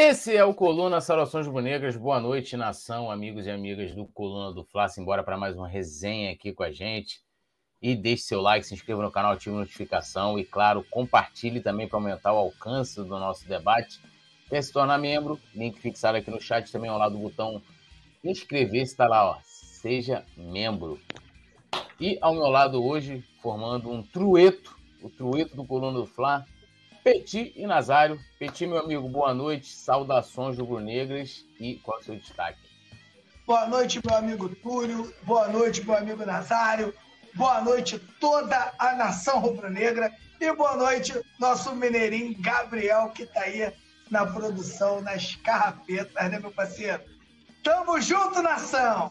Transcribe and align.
Esse 0.00 0.36
é 0.36 0.44
o 0.44 0.54
Coluna 0.54 1.00
Saudações 1.00 1.44
Rubro-Negras. 1.44 1.96
Boa 1.96 2.20
noite, 2.20 2.56
nação, 2.56 3.10
amigos 3.10 3.46
e 3.46 3.50
amigas 3.50 3.92
do 3.96 4.06
Coluna 4.06 4.52
do 4.52 4.62
Fla. 4.62 4.86
Embora 4.96 5.24
para 5.24 5.36
mais 5.36 5.56
uma 5.56 5.66
resenha 5.66 6.30
aqui 6.30 6.52
com 6.52 6.62
a 6.62 6.70
gente. 6.70 7.20
E 7.82 7.96
deixe 7.96 8.22
seu 8.22 8.40
like, 8.40 8.64
se 8.64 8.72
inscreva 8.72 9.02
no 9.02 9.10
canal, 9.10 9.32
ative 9.32 9.56
a 9.56 9.58
notificação 9.58 10.38
e, 10.38 10.44
claro, 10.44 10.86
compartilhe 10.88 11.60
também 11.60 11.88
para 11.88 11.96
aumentar 11.96 12.32
o 12.32 12.36
alcance 12.36 12.94
do 12.94 13.06
nosso 13.06 13.48
debate. 13.48 14.00
Quer 14.48 14.62
se 14.62 14.72
tornar 14.72 14.98
membro? 14.98 15.36
Link 15.52 15.80
fixado 15.80 16.16
aqui 16.16 16.30
no 16.30 16.40
chat, 16.40 16.70
também 16.70 16.88
ao 16.88 16.96
lado 16.96 17.16
do 17.16 17.20
botão 17.20 17.60
inscrever-se, 18.22 18.92
está 18.92 19.08
lá, 19.08 19.28
ó. 19.28 19.38
Seja 19.42 20.24
membro. 20.36 21.00
E 21.98 22.16
ao 22.20 22.34
meu 22.34 22.46
lado 22.46 22.80
hoje, 22.84 23.24
formando 23.42 23.90
um 23.90 24.00
trueto, 24.00 24.78
o 25.02 25.10
trueto 25.10 25.56
do 25.56 25.64
Coluna 25.64 25.98
do 25.98 26.06
Fla, 26.06 26.46
Petit 27.08 27.54
e 27.56 27.66
Nazário. 27.66 28.20
Petit, 28.38 28.66
meu 28.66 28.80
amigo, 28.80 29.08
boa 29.08 29.32
noite, 29.32 29.74
saudações 29.74 30.58
rubro-negras 30.58 31.46
e 31.58 31.76
qual 31.76 31.96
é 31.96 32.00
o 32.02 32.04
seu 32.04 32.16
destaque? 32.16 32.58
Boa 33.46 33.66
noite, 33.66 33.98
meu 34.04 34.14
amigo 34.14 34.54
Túlio, 34.56 35.10
boa 35.22 35.48
noite, 35.48 35.82
meu 35.82 35.96
amigo 35.96 36.26
Nazário, 36.26 36.92
boa 37.34 37.62
noite 37.62 37.98
toda 38.20 38.74
a 38.78 38.94
nação 38.94 39.38
rubro-negra 39.40 40.12
e 40.38 40.52
boa 40.52 40.76
noite 40.76 41.18
nosso 41.40 41.74
mineirinho 41.74 42.36
Gabriel, 42.42 43.08
que 43.14 43.22
está 43.22 43.40
aí 43.40 43.72
na 44.10 44.26
produção, 44.26 45.00
nas 45.00 45.34
carrapetas, 45.36 46.30
né, 46.30 46.38
meu 46.38 46.50
parceiro? 46.50 47.02
Tamo 47.64 47.98
junto, 48.02 48.42
nação! 48.42 49.10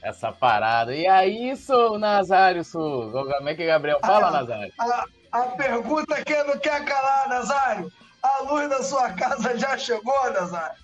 Essa 0.00 0.30
parada. 0.30 0.94
E 0.94 1.08
aí, 1.08 1.56
sou 1.56 1.98
Nazário, 1.98 2.62
sou. 2.62 3.10
Como 3.10 3.48
é 3.48 3.54
que 3.56 3.66
Gabriel 3.66 3.98
fala, 4.00 4.28
ah, 4.28 4.30
Nazário? 4.30 4.72
Ah, 4.78 5.04
a 5.42 5.50
pergunta 5.56 6.24
que 6.24 6.42
não 6.44 6.58
quer 6.58 6.84
calar, 6.84 7.28
Nazário. 7.28 7.92
A 8.22 8.42
luz 8.42 8.68
da 8.68 8.82
sua 8.82 9.12
casa 9.12 9.56
já 9.56 9.76
chegou, 9.76 10.30
Nazário? 10.32 10.76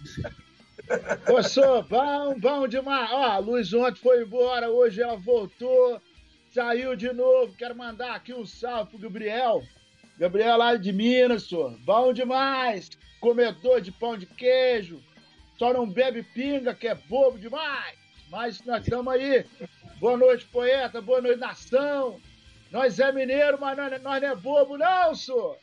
Ô, 1.33 1.43
sou 1.43 1.83
bom, 1.85 2.39
bom 2.39 2.69
demais. 2.69 3.11
Ó, 3.11 3.25
a 3.25 3.39
luz 3.39 3.73
ontem 3.73 4.01
foi 4.01 4.23
embora, 4.23 4.69
hoje 4.71 5.01
ela 5.03 5.17
voltou, 5.17 6.01
saiu 6.53 6.95
de 6.95 7.13
novo. 7.13 7.55
Quero 7.55 7.77
mandar 7.77 8.15
aqui 8.15 8.35
um 8.35 8.45
salve 8.45 8.91
pro 8.91 8.99
Gabriel. 8.99 9.63
Gabriel 10.19 10.59
lá 10.59 10.77
de 10.77 10.93
Minas, 10.93 11.45
sou. 11.45 11.71
Bom 11.81 12.13
demais. 12.13 12.91
Comedor 13.21 13.81
de 13.81 13.91
pão 13.91 14.17
de 14.17 14.27
queijo. 14.27 15.01
Só 15.59 15.73
não 15.73 15.89
bebe 15.89 16.23
pinga, 16.23 16.75
que 16.75 16.89
é 16.89 16.95
bobo 16.95 17.39
demais. 17.39 17.97
Mas 18.31 18.63
nós 18.65 18.83
estamos 18.83 19.13
aí. 19.13 19.47
Boa 19.99 20.17
noite, 20.17 20.45
poeta. 20.47 21.01
Boa 21.01 21.21
noite, 21.21 21.39
nação. 21.39 22.21
Nós 22.73 22.99
é 22.99 23.13
mineiro, 23.13 23.59
mas 23.61 23.77
nós, 23.77 24.03
não 24.03 24.15
é 24.15 24.35
bobo, 24.35 24.79
não, 24.79 25.15
senhor. 25.15 25.59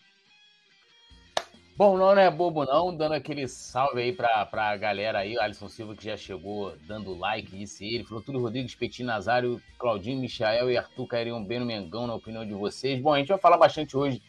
Bom, 1.75 1.97
não, 1.97 2.13
não 2.13 2.21
é 2.21 2.29
bobo 2.29 2.65
não, 2.65 2.95
dando 2.95 3.13
aquele 3.13 3.47
salve 3.47 4.01
aí 4.01 4.13
pra, 4.13 4.45
pra 4.45 4.77
galera 4.77 5.19
aí, 5.19 5.39
Alisson 5.39 5.69
Silva 5.69 5.95
que 5.95 6.03
já 6.03 6.15
chegou 6.15 6.75
dando 6.85 7.17
like, 7.17 7.55
disse 7.55 7.85
ele, 7.85 8.03
falou 8.03 8.21
tudo 8.21 8.39
Rodrigues, 8.39 8.75
Petit 8.75 9.01
Nazário, 9.01 9.59
Claudinho, 9.79 10.19
Michael 10.19 10.69
e 10.69 10.77
Arthur 10.77 11.07
cairiam 11.07 11.43
bem 11.43 11.59
no 11.59 11.65
Mengão, 11.65 12.05
na 12.05 12.13
opinião 12.13 12.45
de 12.45 12.53
vocês. 12.53 13.01
Bom, 13.01 13.13
a 13.13 13.17
gente 13.17 13.29
vai 13.29 13.39
falar 13.39 13.57
bastante 13.57 13.97
hoje 13.97 14.21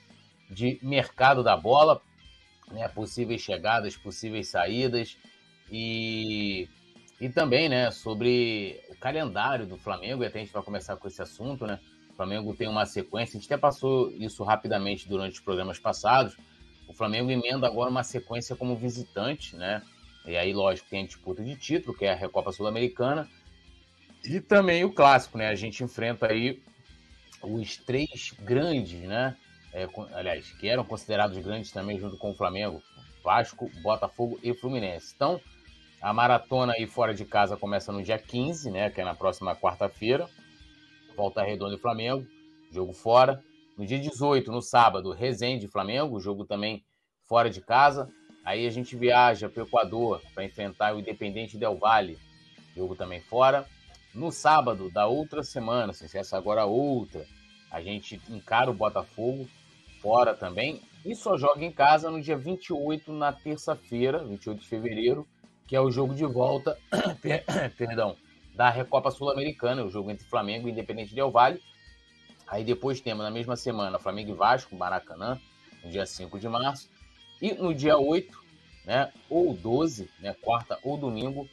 de 0.49 0.79
mercado 0.81 1.43
da 1.43 1.57
bola, 1.57 2.01
né, 2.71 2.89
possíveis 2.89 3.43
chegadas, 3.43 3.97
possíveis 3.97 4.49
saídas 4.49 5.19
e, 5.71 6.69
e 7.21 7.29
também, 7.29 7.69
né, 7.69 7.91
sobre 7.91 8.81
o 8.89 8.97
calendário 8.97 9.67
do 9.67 9.77
Flamengo, 9.77 10.23
e 10.23 10.27
até 10.27 10.39
a 10.39 10.43
gente 10.45 10.53
vai 10.53 10.63
começar 10.63 10.97
com 10.97 11.09
esse 11.09 11.21
assunto, 11.21 11.67
né, 11.67 11.81
Flamengo 12.21 12.55
tem 12.55 12.69
uma 12.69 12.85
sequência, 12.85 13.39
a 13.39 13.41
gente 13.41 13.51
até 13.51 13.59
passou 13.59 14.11
isso 14.13 14.45
rapidamente 14.45 15.09
durante 15.09 15.33
os 15.33 15.41
programas 15.41 15.79
passados. 15.79 16.37
O 16.87 16.93
Flamengo 16.93 17.31
emenda 17.31 17.67
agora 17.67 17.89
uma 17.89 18.03
sequência 18.03 18.55
como 18.55 18.77
visitante, 18.77 19.57
né? 19.57 19.81
E 20.27 20.37
aí, 20.37 20.53
lógico, 20.53 20.91
tem 20.91 21.03
a 21.03 21.07
disputa 21.07 21.43
de 21.43 21.57
título, 21.57 21.97
que 21.97 22.05
é 22.05 22.13
a 22.13 22.15
Recopa 22.15 22.53
Sul-Americana, 22.53 23.27
e 24.23 24.39
também 24.39 24.85
o 24.85 24.93
clássico, 24.93 25.39
né? 25.39 25.49
A 25.49 25.55
gente 25.55 25.83
enfrenta 25.83 26.27
aí 26.27 26.63
os 27.43 27.79
três 27.79 28.35
grandes, 28.39 29.01
né? 29.01 29.35
É, 29.73 29.89
aliás, 30.13 30.53
que 30.53 30.69
eram 30.69 30.85
considerados 30.85 31.39
grandes 31.39 31.73
também 31.73 31.99
junto 31.99 32.19
com 32.19 32.33
o 32.33 32.35
Flamengo, 32.35 32.83
Vasco, 33.25 33.71
Botafogo 33.83 34.39
e 34.43 34.53
Fluminense. 34.53 35.15
Então, 35.17 35.41
a 36.03 36.13
maratona 36.13 36.75
aí 36.75 36.87
fora 36.87 37.15
de 37.15 37.25
casa 37.25 37.57
começa 37.57 37.91
no 37.91 38.03
dia 38.03 38.19
15, 38.19 38.71
né? 38.71 38.91
Que 38.91 39.01
é 39.01 39.05
na 39.07 39.15
próxima 39.15 39.57
quarta-feira. 39.57 40.29
Volta 41.21 41.43
Redonda 41.43 41.75
e 41.75 41.79
Flamengo, 41.79 42.27
jogo 42.73 42.95
fora. 42.95 43.45
No 43.77 43.85
dia 43.85 43.99
18, 43.99 44.51
no 44.51 44.63
sábado, 44.63 45.13
Resende 45.13 45.69
Flamengo, 45.69 46.19
jogo 46.19 46.47
também 46.47 46.83
fora 47.27 47.51
de 47.51 47.61
casa. 47.61 48.09
Aí 48.43 48.67
a 48.67 48.71
gente 48.71 48.97
viaja 48.97 49.47
para 49.47 49.63
o 49.63 49.67
Equador 49.67 50.23
para 50.33 50.47
enfrentar 50.47 50.95
o 50.95 50.99
Independente 50.99 51.59
Del 51.59 51.77
Valle, 51.77 52.19
jogo 52.75 52.97
também 52.97 53.21
fora. 53.21 53.67
No 54.15 54.33
sábado 54.33 54.91
da 54.91 55.07
outra 55.07 55.43
semana, 55.43 55.93
se 55.93 56.17
essa 56.17 56.39
agora 56.39 56.65
outra, 56.65 57.27
a 57.71 57.83
gente 57.83 58.19
encara 58.31 58.71
o 58.71 58.75
Botafogo 58.75 59.47
fora 60.01 60.33
também 60.33 60.81
e 61.05 61.15
só 61.15 61.37
joga 61.37 61.63
em 61.63 61.71
casa 61.71 62.11
no 62.11 62.23
dia 62.23 62.39
28, 62.39 63.13
na 63.13 63.31
terça-feira, 63.31 64.25
28 64.25 64.59
de 64.59 64.67
fevereiro, 64.67 65.29
que 65.67 65.77
é 65.77 65.81
o 65.83 65.91
jogo 65.91 66.15
de 66.15 66.25
volta, 66.25 66.79
perdão, 67.77 68.17
da 68.55 68.71
Recopa 68.71 69.11
Sul-Americana, 69.11 69.85
o 69.85 69.91
jogo 69.91 70.11
entre 70.11 70.27
Flamengo 70.27 70.69
e 70.69 70.73
Independente 70.73 71.15
Del 71.15 71.31
Valle. 71.31 71.63
Aí 72.47 72.65
depois 72.65 73.01
temos 73.01 73.25
na 73.25 73.31
mesma 73.31 73.57
semana 73.57 73.99
Flamengo 73.99 74.31
e 74.31 74.35
Vasco, 74.35 74.75
Maracanã, 74.75 75.41
no 75.85 75.91
dia 75.91 76.05
5 76.05 76.39
de 76.39 76.49
março. 76.49 76.91
E 77.41 77.55
no 77.55 77.75
dia 77.75 77.97
8, 77.97 78.39
né, 78.85 79.13
ou 79.29 79.55
12, 79.55 80.11
né, 80.19 80.35
quarta 80.43 80.79
ou 80.83 80.97
domingo, 80.97 81.49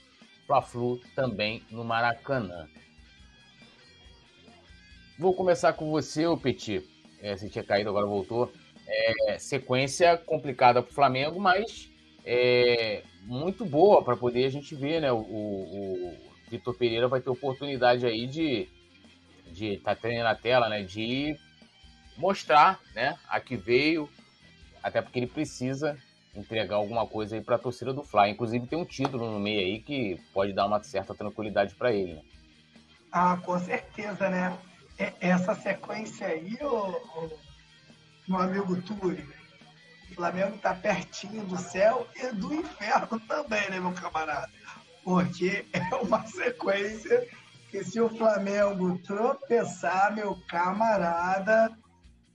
Fla-Flu 0.46 1.00
também 1.16 1.64
no 1.70 1.84
Maracanã. 1.84 2.68
Vou 5.20 5.34
começar 5.34 5.74
com 5.74 5.90
você, 5.90 6.24
Petit. 6.42 6.84
É, 7.20 7.36
você 7.36 7.50
tinha 7.50 7.64
caído, 7.64 7.90
agora 7.90 8.06
voltou. 8.06 8.52
É, 8.88 9.38
sequência 9.40 10.18
complicada 10.18 10.82
para 10.82 10.92
o 10.92 10.94
Flamengo, 10.94 11.40
mas 11.40 11.92
é, 12.24 13.04
muito 13.24 13.66
boa 13.66 14.04
para 14.04 14.16
poder 14.16 14.46
a 14.46 14.50
gente 14.50 14.76
ver 14.76 15.02
né, 15.02 15.12
o, 15.12 15.18
o, 15.18 16.18
Vitor 16.50 16.74
Pereira 16.76 17.08
vai 17.08 17.22
ter 17.22 17.30
oportunidade 17.30 18.06
aí 18.06 18.28
de 18.28 18.70
de 19.52 19.78
tá 19.78 19.96
tendo 19.96 20.24
na 20.24 20.36
tela, 20.36 20.70
né, 20.70 20.84
de 20.84 21.38
mostrar, 22.18 22.80
né, 22.94 23.18
a 23.30 23.40
que 23.40 23.56
veio, 23.56 24.10
até 24.84 25.02
porque 25.02 25.20
ele 25.20 25.28
precisa 25.28 25.98
entregar 26.36 26.76
alguma 26.76 27.08
coisa 27.08 27.36
aí 27.36 27.42
para 27.42 27.56
a 27.56 27.60
torcida 27.60 27.94
do 27.94 28.04
Fly. 28.04 28.30
Inclusive 28.30 28.68
tem 28.68 28.78
um 28.78 28.86
título 28.86 29.32
no 29.32 29.40
meio 29.40 29.60
aí 29.60 29.80
que 29.80 30.22
pode 30.34 30.54
dar 30.54 30.68
uma 30.68 30.82
certa 30.84 31.16
tranquilidade 31.16 31.74
para 31.76 31.92
ele. 31.92 32.16
Né? 32.16 32.22
Ah, 33.12 33.38
com 33.44 33.58
certeza, 33.60 34.30
né? 34.30 34.58
Essa 35.20 35.56
sequência 35.56 36.28
aí, 36.28 36.58
o, 36.62 36.76
o 37.18 37.40
meu 38.28 38.40
amigo 38.40 38.82
Túlio, 38.82 39.28
o 40.12 40.16
Flamengo 40.16 40.58
tá 40.58 40.74
pertinho 40.74 41.44
do 41.46 41.58
céu 41.58 42.08
e 42.16 42.32
do 42.34 42.54
inferno 42.54 43.20
também, 43.22 43.70
né, 43.70 43.80
meu 43.80 43.94
camarada? 43.94 44.50
Porque 45.08 45.66
é 45.72 45.96
uma 45.96 46.28
sequência 46.28 47.26
que 47.72 47.82
se 47.82 47.98
o 47.98 48.10
Flamengo 48.10 48.98
tropeçar, 49.00 50.14
meu 50.14 50.38
camarada, 50.50 51.72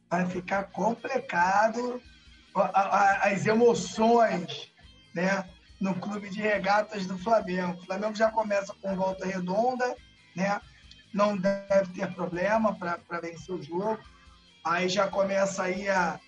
vai 0.08 0.24
ficar 0.24 0.64
complicado 0.70 2.00
as 2.54 3.44
emoções 3.44 4.72
né, 5.14 5.46
no 5.78 5.94
clube 5.96 6.30
de 6.30 6.40
regatas 6.40 7.04
do 7.04 7.18
Flamengo. 7.18 7.78
O 7.78 7.84
Flamengo 7.84 8.14
já 8.14 8.30
começa 8.30 8.74
com 8.80 8.96
volta 8.96 9.26
redonda, 9.26 9.94
né? 10.34 10.58
não 11.12 11.36
deve 11.36 11.92
ter 11.92 12.10
problema 12.14 12.74
para 12.74 13.20
vencer 13.20 13.54
o 13.54 13.62
jogo. 13.62 14.00
Aí 14.64 14.88
já 14.88 15.08
começa 15.08 15.64
aí 15.64 15.90
a 15.90 16.18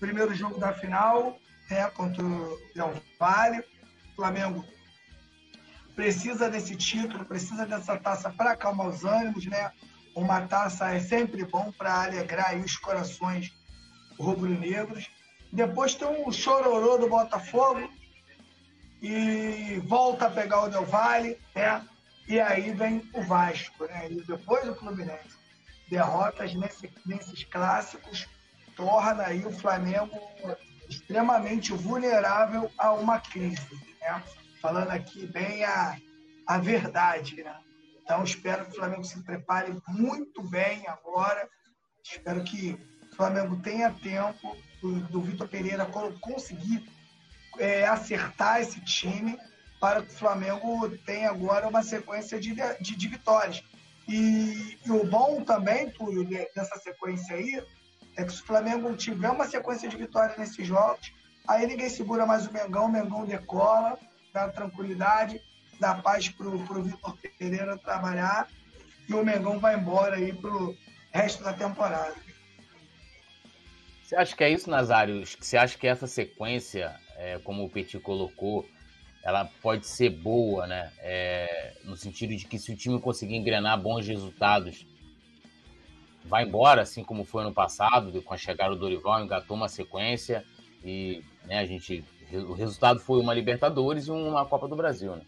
primeiro 0.00 0.34
jogo 0.34 0.58
da 0.58 0.72
final 0.72 1.38
né, 1.70 1.88
contra 1.90 2.24
o 2.24 2.58
Del 2.74 2.92
Valle. 3.20 3.60
O 3.60 4.16
Flamengo 4.16 4.64
precisa 5.96 6.50
desse 6.50 6.76
título, 6.76 7.24
precisa 7.24 7.66
dessa 7.66 7.96
taça 7.96 8.30
para 8.30 8.52
acalmar 8.52 8.88
os 8.88 9.02
ânimos, 9.02 9.46
né? 9.46 9.72
Uma 10.14 10.42
taça 10.42 10.90
é 10.92 11.00
sempre 11.00 11.44
bom 11.44 11.72
para 11.72 12.04
alegrar 12.04 12.54
os 12.56 12.76
corações 12.76 13.50
rubro-negros. 14.18 15.10
Depois 15.50 15.94
tem 15.94 16.06
um 16.06 16.30
chororô 16.30 16.98
do 16.98 17.08
Botafogo 17.08 17.90
e 19.00 19.82
volta 19.86 20.26
a 20.26 20.30
pegar 20.30 20.64
o 20.64 20.68
Del 20.68 20.84
Valle, 20.84 21.38
né? 21.54 21.82
E 22.28 22.38
aí 22.38 22.72
vem 22.72 23.08
o 23.14 23.22
Vasco, 23.22 23.86
né? 23.86 24.10
E 24.10 24.20
depois 24.22 24.68
o 24.68 24.74
Fluminense. 24.74 25.36
Derrotas 25.88 26.52
nesse, 26.54 26.92
nesses 27.06 27.44
clássicos 27.44 28.26
torna 28.74 29.24
aí 29.24 29.46
o 29.46 29.52
Flamengo 29.52 30.18
extremamente 30.88 31.72
vulnerável 31.72 32.70
a 32.76 32.92
uma 32.92 33.20
crise, 33.20 33.74
né? 34.00 34.22
Falando 34.60 34.90
aqui 34.90 35.26
bem 35.26 35.64
a, 35.64 35.96
a 36.46 36.58
verdade, 36.58 37.42
né? 37.42 37.56
Então, 38.02 38.22
espero 38.22 38.64
que 38.64 38.70
o 38.70 38.74
Flamengo 38.76 39.04
se 39.04 39.20
prepare 39.22 39.76
muito 39.88 40.42
bem 40.42 40.86
agora. 40.86 41.48
Espero 42.04 42.44
que 42.44 42.78
o 43.12 43.16
Flamengo 43.16 43.56
tenha 43.56 43.90
tempo 43.90 44.56
do, 44.80 45.00
do 45.08 45.20
Vitor 45.20 45.48
Pereira 45.48 45.84
conseguir 46.20 46.88
é, 47.58 47.84
acertar 47.84 48.60
esse 48.60 48.80
time 48.80 49.36
para 49.80 50.02
que 50.02 50.12
o 50.12 50.16
Flamengo 50.16 50.88
tenha 51.04 51.30
agora 51.30 51.68
uma 51.68 51.82
sequência 51.82 52.40
de, 52.40 52.54
de, 52.80 52.96
de 52.96 53.08
vitórias. 53.08 53.62
E, 54.08 54.78
e, 54.86 54.90
o 54.90 55.04
bom 55.04 55.42
também, 55.42 55.90
Túlio, 55.90 56.24
dessa 56.54 56.78
sequência 56.78 57.34
aí, 57.34 57.60
é 58.16 58.24
que 58.24 58.32
se 58.32 58.40
o 58.40 58.46
Flamengo 58.46 58.94
tiver 58.96 59.30
uma 59.30 59.46
sequência 59.46 59.88
de 59.88 59.96
vitórias 59.96 60.38
nesses 60.38 60.66
jogos, 60.66 61.12
aí 61.46 61.66
ninguém 61.66 61.88
segura 61.90 62.24
mais 62.24 62.46
o 62.46 62.52
Mengão, 62.52 62.86
o 62.86 62.92
Mengão 62.92 63.24
decola, 63.26 63.98
dá 64.36 64.48
tranquilidade, 64.50 65.40
dá 65.80 65.94
paz 65.94 66.28
para 66.28 66.46
o 66.46 66.82
Vitor 66.82 67.16
Pereira 67.38 67.78
trabalhar 67.78 68.48
e 69.08 69.14
o 69.14 69.24
Mengão 69.24 69.58
vai 69.58 69.76
embora 69.76 70.16
aí 70.16 70.30
para 70.30 70.50
o 70.50 70.76
resto 71.10 71.42
da 71.42 71.54
temporada. 71.54 72.14
Você 74.04 74.14
acha 74.14 74.36
que 74.36 74.44
é 74.44 74.50
isso, 74.50 74.68
Nazário? 74.68 75.24
Você 75.26 75.56
acha 75.56 75.78
que 75.78 75.86
essa 75.86 76.06
sequência, 76.06 76.94
é, 77.16 77.38
como 77.38 77.64
o 77.64 77.70
Petit 77.70 77.98
colocou, 77.98 78.68
ela 79.24 79.46
pode 79.62 79.86
ser 79.86 80.10
boa, 80.10 80.66
né? 80.66 80.92
É, 80.98 81.72
no 81.82 81.96
sentido 81.96 82.36
de 82.36 82.44
que 82.44 82.58
se 82.58 82.70
o 82.70 82.76
time 82.76 83.00
conseguir 83.00 83.36
engrenar 83.36 83.80
bons 83.80 84.06
resultados, 84.06 84.86
vai 86.24 86.44
embora, 86.44 86.82
assim 86.82 87.02
como 87.02 87.24
foi 87.24 87.42
no 87.42 87.54
passado, 87.54 88.22
com 88.22 88.34
a 88.34 88.36
chegada 88.36 88.74
do 88.74 88.80
Dorival, 88.80 89.24
engatou 89.24 89.56
uma 89.56 89.68
sequência 89.68 90.44
e 90.84 91.24
né, 91.44 91.58
a 91.58 91.66
gente, 91.66 92.04
o 92.32 92.52
resultado 92.52 93.00
foi 93.00 93.20
uma 93.20 93.34
Libertadores 93.34 94.06
e 94.06 94.10
uma 94.10 94.44
Copa 94.44 94.66
do 94.66 94.76
Brasil, 94.76 95.14
né? 95.14 95.22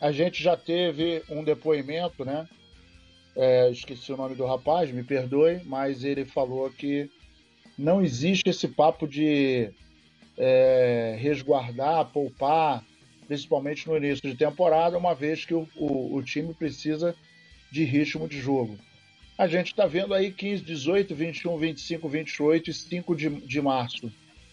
A 0.00 0.12
gente 0.12 0.42
já 0.42 0.56
teve 0.56 1.22
um 1.28 1.44
depoimento, 1.44 2.24
né? 2.24 2.48
É, 3.36 3.70
esqueci 3.70 4.12
o 4.12 4.16
nome 4.16 4.34
do 4.34 4.46
rapaz, 4.46 4.90
me 4.90 5.02
perdoe, 5.02 5.60
mas 5.64 6.04
ele 6.04 6.24
falou 6.24 6.70
que 6.70 7.10
não 7.76 8.02
existe 8.02 8.48
esse 8.48 8.66
papo 8.68 9.06
de 9.06 9.70
é, 10.36 11.16
resguardar, 11.18 12.06
poupar, 12.06 12.84
principalmente 13.26 13.86
no 13.86 13.96
início 13.96 14.28
de 14.28 14.36
temporada, 14.36 14.98
uma 14.98 15.14
vez 15.14 15.44
que 15.44 15.54
o, 15.54 15.68
o, 15.76 16.16
o 16.16 16.22
time 16.22 16.54
precisa 16.54 17.14
de 17.70 17.84
ritmo 17.84 18.26
de 18.26 18.40
jogo. 18.40 18.78
A 19.40 19.46
gente 19.46 19.68
está 19.68 19.86
vendo 19.86 20.12
aí 20.12 20.30
15, 20.30 20.62
18, 20.62 21.14
21, 21.14 21.56
25, 21.56 22.08
28 22.10 22.68
e 22.68 22.74
5 22.74 23.16
de, 23.16 23.30
de 23.30 23.62
março. 23.62 24.12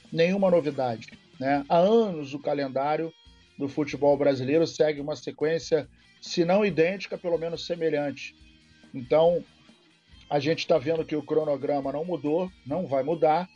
Nenhuma 0.10 0.50
novidade. 0.50 1.08
Né? 1.38 1.66
Há 1.68 1.78
anos 1.78 2.34
o 2.34 2.40
calendário 2.40 3.14
do 3.58 3.68
futebol 3.68 4.16
brasileiro 4.16 4.66
segue 4.66 5.02
uma 5.02 5.18
sequência, 5.18 5.90
se 6.22 6.46
não 6.46 6.66
idêntica, 6.66 7.18
pelo 7.18 7.38
menos 7.38 7.66
semelhante. 7.66 8.34
Então, 8.94 9.44
a 10.30 10.40
gente 10.40 10.60
está 10.60 10.78
vendo 10.78 11.04
que 11.04 11.18
o 11.18 11.22
cronograma 11.22 11.92
não 11.92 12.06
mudou, 12.06 12.50
não 12.66 12.88
vai 12.88 13.04
mudar, 13.04 13.50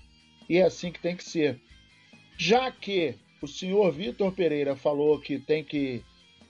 e 0.50 0.58
é 0.58 0.64
assim 0.64 0.92
que 0.92 1.00
tem 1.00 1.16
que 1.16 1.24
ser. 1.24 1.62
Já 2.38 2.70
que 2.70 3.16
o 3.42 3.48
senhor 3.48 3.90
Vitor 3.94 4.34
Pereira 4.34 4.76
falou 4.76 5.18
que 5.18 5.40
tem 5.40 5.64
que 5.64 6.04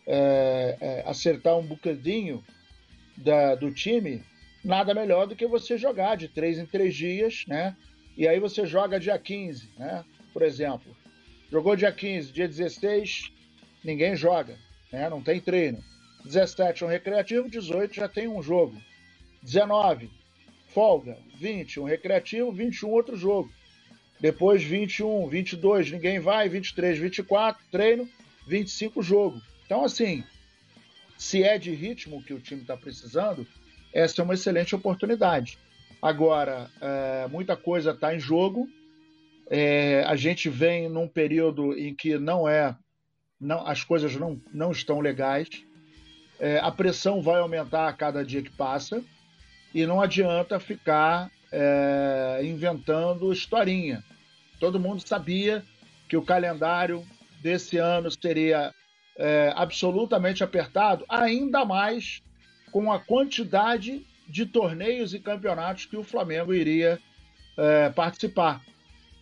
é, 0.07 0.75
é, 0.81 1.04
acertar 1.06 1.56
um 1.56 1.68
bocadinho 1.68 2.44
da, 3.16 3.54
do 3.54 3.72
time, 3.72 4.24
nada 4.63 4.94
melhor 4.94 5.28
do 5.28 5.36
que 5.36 5.48
você 5.48 5.78
jogar 5.78 6.16
de 6.16 6.28
três 6.28 6.58
em 6.58 6.66
três 6.66 6.96
dias, 6.96 7.46
né? 7.48 7.75
E 8.18 8.28
aí 8.28 8.40
você 8.40 8.66
joga 8.66 9.00
dia 9.00 9.18
15, 9.18 9.69
né? 9.78 10.04
Por 10.34 10.42
exemplo. 10.42 10.96
Jogou 11.52 11.75
dia 11.75 11.92
15, 11.92 12.31
dia 12.31 12.48
16, 12.48 13.31
ninguém 13.84 14.16
joga, 14.16 14.58
né? 14.92 15.10
Não 15.10 15.22
tem 15.22 15.40
treino. 15.40 15.84
17 16.24 16.86
um 16.86 16.88
recreativo, 16.88 17.50
18 17.50 17.96
já 17.96 18.08
tem 18.08 18.28
um 18.28 18.42
jogo. 18.42 18.81
19, 19.42 20.10
folga. 20.68 21.18
20, 21.36 21.80
um 21.80 21.84
recreativo, 21.84 22.52
21 22.52 22.90
outro 22.90 23.18
jogo. 23.18 23.52
Depois 24.19 24.64
21, 24.64 25.28
22, 25.28 25.92
ninguém 25.92 26.19
vai, 26.19 26.48
23, 26.48 27.00
24, 27.00 27.64
treino, 27.72 28.07
25 28.48 29.02
jogo. 29.02 29.42
Então, 29.66 29.84
assim, 29.84 30.24
se 31.18 31.44
é 31.44 31.57
de 31.57 31.72
ritmo 31.72 32.24
que 32.24 32.34
o 32.34 32.40
time 32.40 32.62
está 32.62 32.78
precisando, 32.78 33.48
essa 33.94 34.22
é 34.22 34.24
uma 34.24 34.34
excelente 34.34 34.76
oportunidade. 34.76 35.58
Agora, 36.02 36.70
é, 36.82 37.28
muita 37.30 37.56
coisa 37.56 37.92
está 37.92 38.16
em 38.16 38.20
jogo. 38.20 38.68
É, 39.50 40.04
a 40.08 40.16
gente 40.16 40.50
vem 40.50 40.90
num 40.90 41.08
período 41.08 41.78
em 41.78 41.94
que 41.94 42.18
não 42.18 42.48
é, 42.48 42.76
não, 43.40 43.66
as 43.68 43.84
coisas 43.84 44.16
não, 44.16 44.42
não 44.54 44.72
estão 44.72 45.00
legais. 45.00 45.48
É, 46.40 46.58
a 46.60 46.72
pressão 46.72 47.22
vai 47.22 47.40
aumentar 47.40 47.88
a 47.88 47.94
cada 47.94 48.26
dia 48.26 48.42
que 48.42 48.50
passa 48.50 49.04
e 49.74 49.86
não 49.86 50.02
adianta 50.02 50.60
ficar 50.60 51.30
é, 51.52 52.42
inventando 52.44 53.32
historinha. 53.32 54.04
Todo 54.60 54.80
mundo 54.80 55.08
sabia 55.08 55.64
que 56.08 56.18
o 56.18 56.26
calendário 56.26 57.06
desse 57.42 57.78
ano 57.78 58.10
seria 58.10 58.74
é, 59.18 59.54
absolutamente 59.56 60.44
apertado, 60.44 61.06
ainda 61.08 61.64
mais 61.66 62.22
com 62.71 62.91
a 62.91 63.00
quantidade 63.00 64.06
de 64.27 64.45
torneios 64.45 65.13
e 65.13 65.19
campeonatos 65.19 65.85
que 65.85 65.97
o 65.97 66.03
Flamengo 66.03 66.53
iria 66.53 67.00
é, 67.57 67.89
participar. 67.89 68.62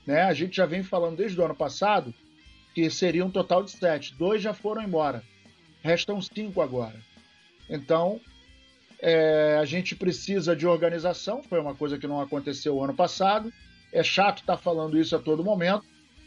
Né? 0.05 0.21
A 0.21 0.33
gente 0.33 0.57
já 0.57 0.65
vem 0.65 0.83
falando 0.83 1.17
desde 1.17 1.39
o 1.39 1.43
ano 1.43 1.55
passado 1.55 2.13
que 2.73 2.89
seria 2.89 3.25
um 3.25 3.31
total 3.31 3.63
de 3.63 3.71
sete. 3.71 4.15
Dois 4.15 4.41
já 4.41 4.53
foram 4.53 4.83
embora. 4.83 5.23
Restam 5.81 6.21
cinco 6.21 6.61
agora. 6.61 6.95
Então, 7.69 8.19
é, 8.99 9.57
a 9.59 9.65
gente 9.65 9.95
precisa 9.95 10.55
de 10.55 10.67
organização, 10.67 11.41
foi 11.41 11.59
uma 11.59 11.73
coisa 11.73 11.97
que 11.97 12.07
não 12.07 12.21
aconteceu 12.21 12.83
ano 12.83 12.93
passado. 12.93 13.51
É 13.91 14.03
chato 14.03 14.39
estar 14.39 14.57
falando 14.57 14.99
isso 14.99 15.15
a 15.15 15.19
todo 15.19 15.43
momento, 15.43 15.85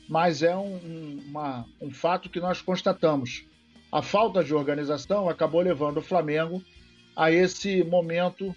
mas 0.09 0.43
é 0.43 0.57
um, 0.57 1.21
uma, 1.27 1.65
um 1.81 1.91
fato 1.91 2.29
que 2.29 2.41
nós 2.41 2.61
constatamos. 2.61 3.45
A 3.91 4.03
falta 4.03 4.43
de 4.43 4.55
organização 4.55 5.29
acabou 5.29 5.61
levando 5.61 5.99
o 5.99 6.03
Flamengo 6.03 6.63
a 7.17 7.31
esse 7.31 7.83
momento 7.85 8.55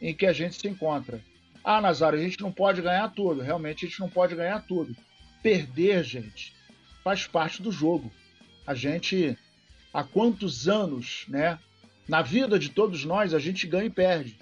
em 0.00 0.14
que 0.14 0.26
a 0.26 0.32
gente 0.32 0.56
se 0.56 0.68
encontra. 0.68 1.20
Ah, 1.64 1.80
Nazário, 1.80 2.18
a 2.18 2.22
gente 2.22 2.40
não 2.40 2.52
pode 2.52 2.80
ganhar 2.80 3.08
tudo. 3.08 3.40
Realmente 3.40 3.84
a 3.84 3.88
gente 3.88 4.00
não 4.00 4.08
pode 4.08 4.34
ganhar 4.34 4.60
tudo. 4.66 4.96
Perder, 5.42 6.04
gente, 6.04 6.54
faz 7.02 7.26
parte 7.26 7.62
do 7.62 7.72
jogo. 7.72 8.12
A 8.66 8.74
gente, 8.74 9.36
há 9.92 10.04
quantos 10.04 10.68
anos, 10.68 11.24
né, 11.28 11.58
na 12.08 12.22
vida 12.22 12.58
de 12.58 12.68
todos 12.68 13.04
nós, 13.04 13.34
a 13.34 13.38
gente 13.38 13.66
ganha 13.66 13.86
e 13.86 13.90
perde. 13.90 14.38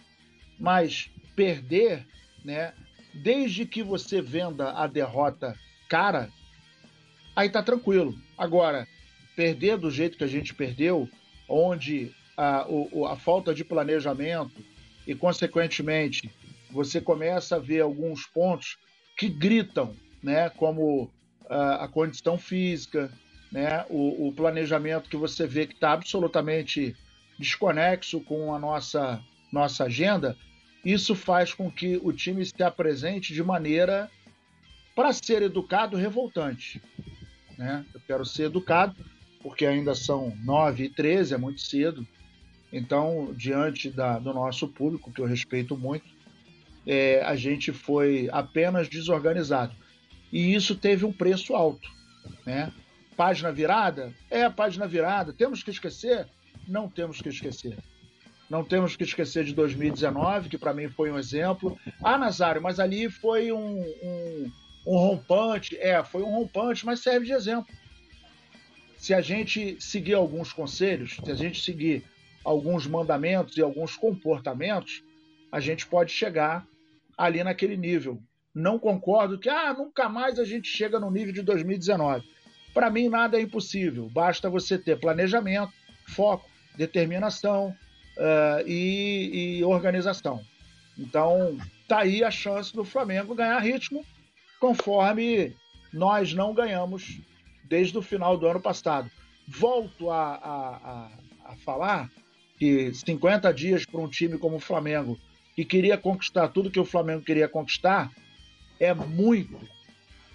Mas 0.58 1.10
perder, 1.34 2.06
né? 2.44 2.72
Desde 3.12 3.64
que 3.64 3.82
você 3.82 4.20
venda 4.20 4.72
a 4.72 4.86
derrota 4.86 5.58
cara, 5.88 6.30
aí 7.34 7.48
tá 7.48 7.62
tranquilo. 7.62 8.18
Agora, 8.36 8.86
perder 9.36 9.78
do 9.78 9.90
jeito 9.90 10.18
que 10.18 10.24
a 10.24 10.28
gente 10.28 10.54
perdeu, 10.54 11.08
onde 11.48 12.12
a, 12.36 12.66
o, 12.68 13.06
a 13.06 13.16
falta 13.16 13.54
de 13.54 13.64
planejamento 13.64 14.64
e, 15.06 15.14
consequentemente, 15.14 16.30
você 16.70 17.00
começa 17.00 17.56
a 17.56 17.60
ver 17.60 17.80
alguns 17.80 18.26
pontos 18.26 18.78
que 19.16 19.28
gritam, 19.28 19.94
né? 20.22 20.50
Como 20.50 21.10
a, 21.48 21.84
a 21.84 21.88
condição 21.88 22.36
física, 22.36 23.12
né? 23.52 23.84
O, 23.88 24.28
o 24.28 24.32
planejamento 24.32 25.08
que 25.08 25.16
você 25.16 25.46
vê 25.46 25.66
que 25.66 25.74
está 25.74 25.92
absolutamente 25.92 26.96
desconexo 27.38 28.20
com 28.20 28.54
a 28.54 28.58
nossa, 28.58 29.22
nossa 29.52 29.84
agenda, 29.84 30.36
isso 30.84 31.14
faz 31.14 31.54
com 31.54 31.70
que 31.70 31.98
o 32.02 32.12
time 32.12 32.44
se 32.44 32.62
apresente 32.62 33.32
de 33.32 33.42
maneira, 33.42 34.10
para 34.94 35.12
ser 35.12 35.42
educado, 35.42 35.96
revoltante. 35.96 36.80
Né? 37.58 37.84
Eu 37.92 38.00
quero 38.06 38.24
ser 38.24 38.44
educado, 38.44 38.94
porque 39.42 39.66
ainda 39.66 39.94
são 39.94 40.36
9 40.42 40.84
e 40.84 40.88
13, 40.88 41.34
é 41.34 41.38
muito 41.38 41.60
cedo. 41.60 42.06
Então, 42.76 43.32
diante 43.36 43.88
da, 43.88 44.18
do 44.18 44.34
nosso 44.34 44.66
público, 44.66 45.12
que 45.12 45.20
eu 45.20 45.26
respeito 45.26 45.76
muito, 45.76 46.04
é, 46.84 47.22
a 47.22 47.36
gente 47.36 47.72
foi 47.72 48.28
apenas 48.32 48.88
desorganizado. 48.88 49.72
E 50.32 50.52
isso 50.52 50.74
teve 50.74 51.04
um 51.04 51.12
preço 51.12 51.54
alto. 51.54 51.88
Né? 52.44 52.72
Página 53.16 53.52
virada? 53.52 54.12
É, 54.28 54.50
página 54.50 54.88
virada. 54.88 55.32
Temos 55.32 55.62
que 55.62 55.70
esquecer? 55.70 56.26
não 56.66 56.88
temos 56.88 57.20
que 57.20 57.28
esquecer. 57.28 57.76
Não 58.48 58.64
temos 58.64 58.96
que 58.96 59.04
esquecer 59.04 59.44
de 59.44 59.54
2019, 59.54 60.48
que 60.48 60.58
para 60.58 60.74
mim 60.74 60.88
foi 60.88 61.10
um 61.10 61.18
exemplo. 61.18 61.78
Ah, 62.02 62.18
Nazário, 62.18 62.60
mas 62.60 62.80
ali 62.80 63.08
foi 63.08 63.52
um, 63.52 63.80
um, 63.80 64.52
um 64.86 64.96
rompante. 64.96 65.76
É, 65.78 66.02
foi 66.02 66.22
um 66.22 66.30
rompante, 66.30 66.84
mas 66.84 67.00
serve 67.00 67.26
de 67.26 67.32
exemplo. 67.32 67.72
Se 68.96 69.14
a 69.14 69.20
gente 69.20 69.76
seguir 69.80 70.14
alguns 70.14 70.52
conselhos, 70.52 71.18
se 71.22 71.30
a 71.30 71.34
gente 71.34 71.62
seguir 71.62 72.04
alguns 72.44 72.86
mandamentos 72.86 73.56
e 73.56 73.62
alguns 73.62 73.96
comportamentos, 73.96 75.02
a 75.50 75.60
gente 75.60 75.86
pode 75.86 76.12
chegar 76.12 76.66
ali 77.16 77.42
naquele 77.42 77.76
nível. 77.76 78.20
Não 78.54 78.78
concordo 78.78 79.38
que 79.38 79.48
ah, 79.48 79.72
nunca 79.72 80.08
mais 80.08 80.38
a 80.38 80.44
gente 80.44 80.68
chega 80.68 81.00
no 81.00 81.10
nível 81.10 81.32
de 81.32 81.42
2019. 81.42 82.24
Para 82.72 82.90
mim, 82.90 83.08
nada 83.08 83.38
é 83.38 83.42
impossível. 83.42 84.08
Basta 84.10 84.50
você 84.50 84.76
ter 84.76 85.00
planejamento, 85.00 85.72
foco, 86.08 86.48
determinação 86.76 87.68
uh, 88.18 88.66
e, 88.66 89.58
e, 89.58 89.64
organização. 89.64 90.40
Então, 90.98 91.56
tá 91.88 92.00
aí 92.00 92.22
a 92.22 92.30
chance 92.30 92.74
do 92.74 92.84
Flamengo 92.84 93.34
ganhar 93.34 93.58
ritmo 93.60 94.04
conforme 94.60 95.54
nós 95.92 96.32
não 96.34 96.52
ganhamos 96.52 97.20
desde 97.64 97.96
o 97.96 98.02
final 98.02 98.36
do 98.36 98.46
ano 98.46 98.60
passado. 98.60 99.10
Volto 99.46 100.10
a, 100.10 100.34
a, 100.34 100.76
a, 100.76 101.52
a 101.52 101.56
falar 101.56 102.10
que 102.58 102.92
50 102.94 103.52
dias 103.52 103.84
para 103.84 104.00
um 104.00 104.08
time 104.08 104.38
como 104.38 104.56
o 104.56 104.60
Flamengo, 104.60 105.18
que 105.54 105.64
queria 105.64 105.96
conquistar 105.96 106.48
tudo 106.48 106.70
que 106.70 106.80
o 106.80 106.84
Flamengo 106.84 107.22
queria 107.22 107.48
conquistar, 107.48 108.10
é 108.78 108.92
muito. 108.92 109.58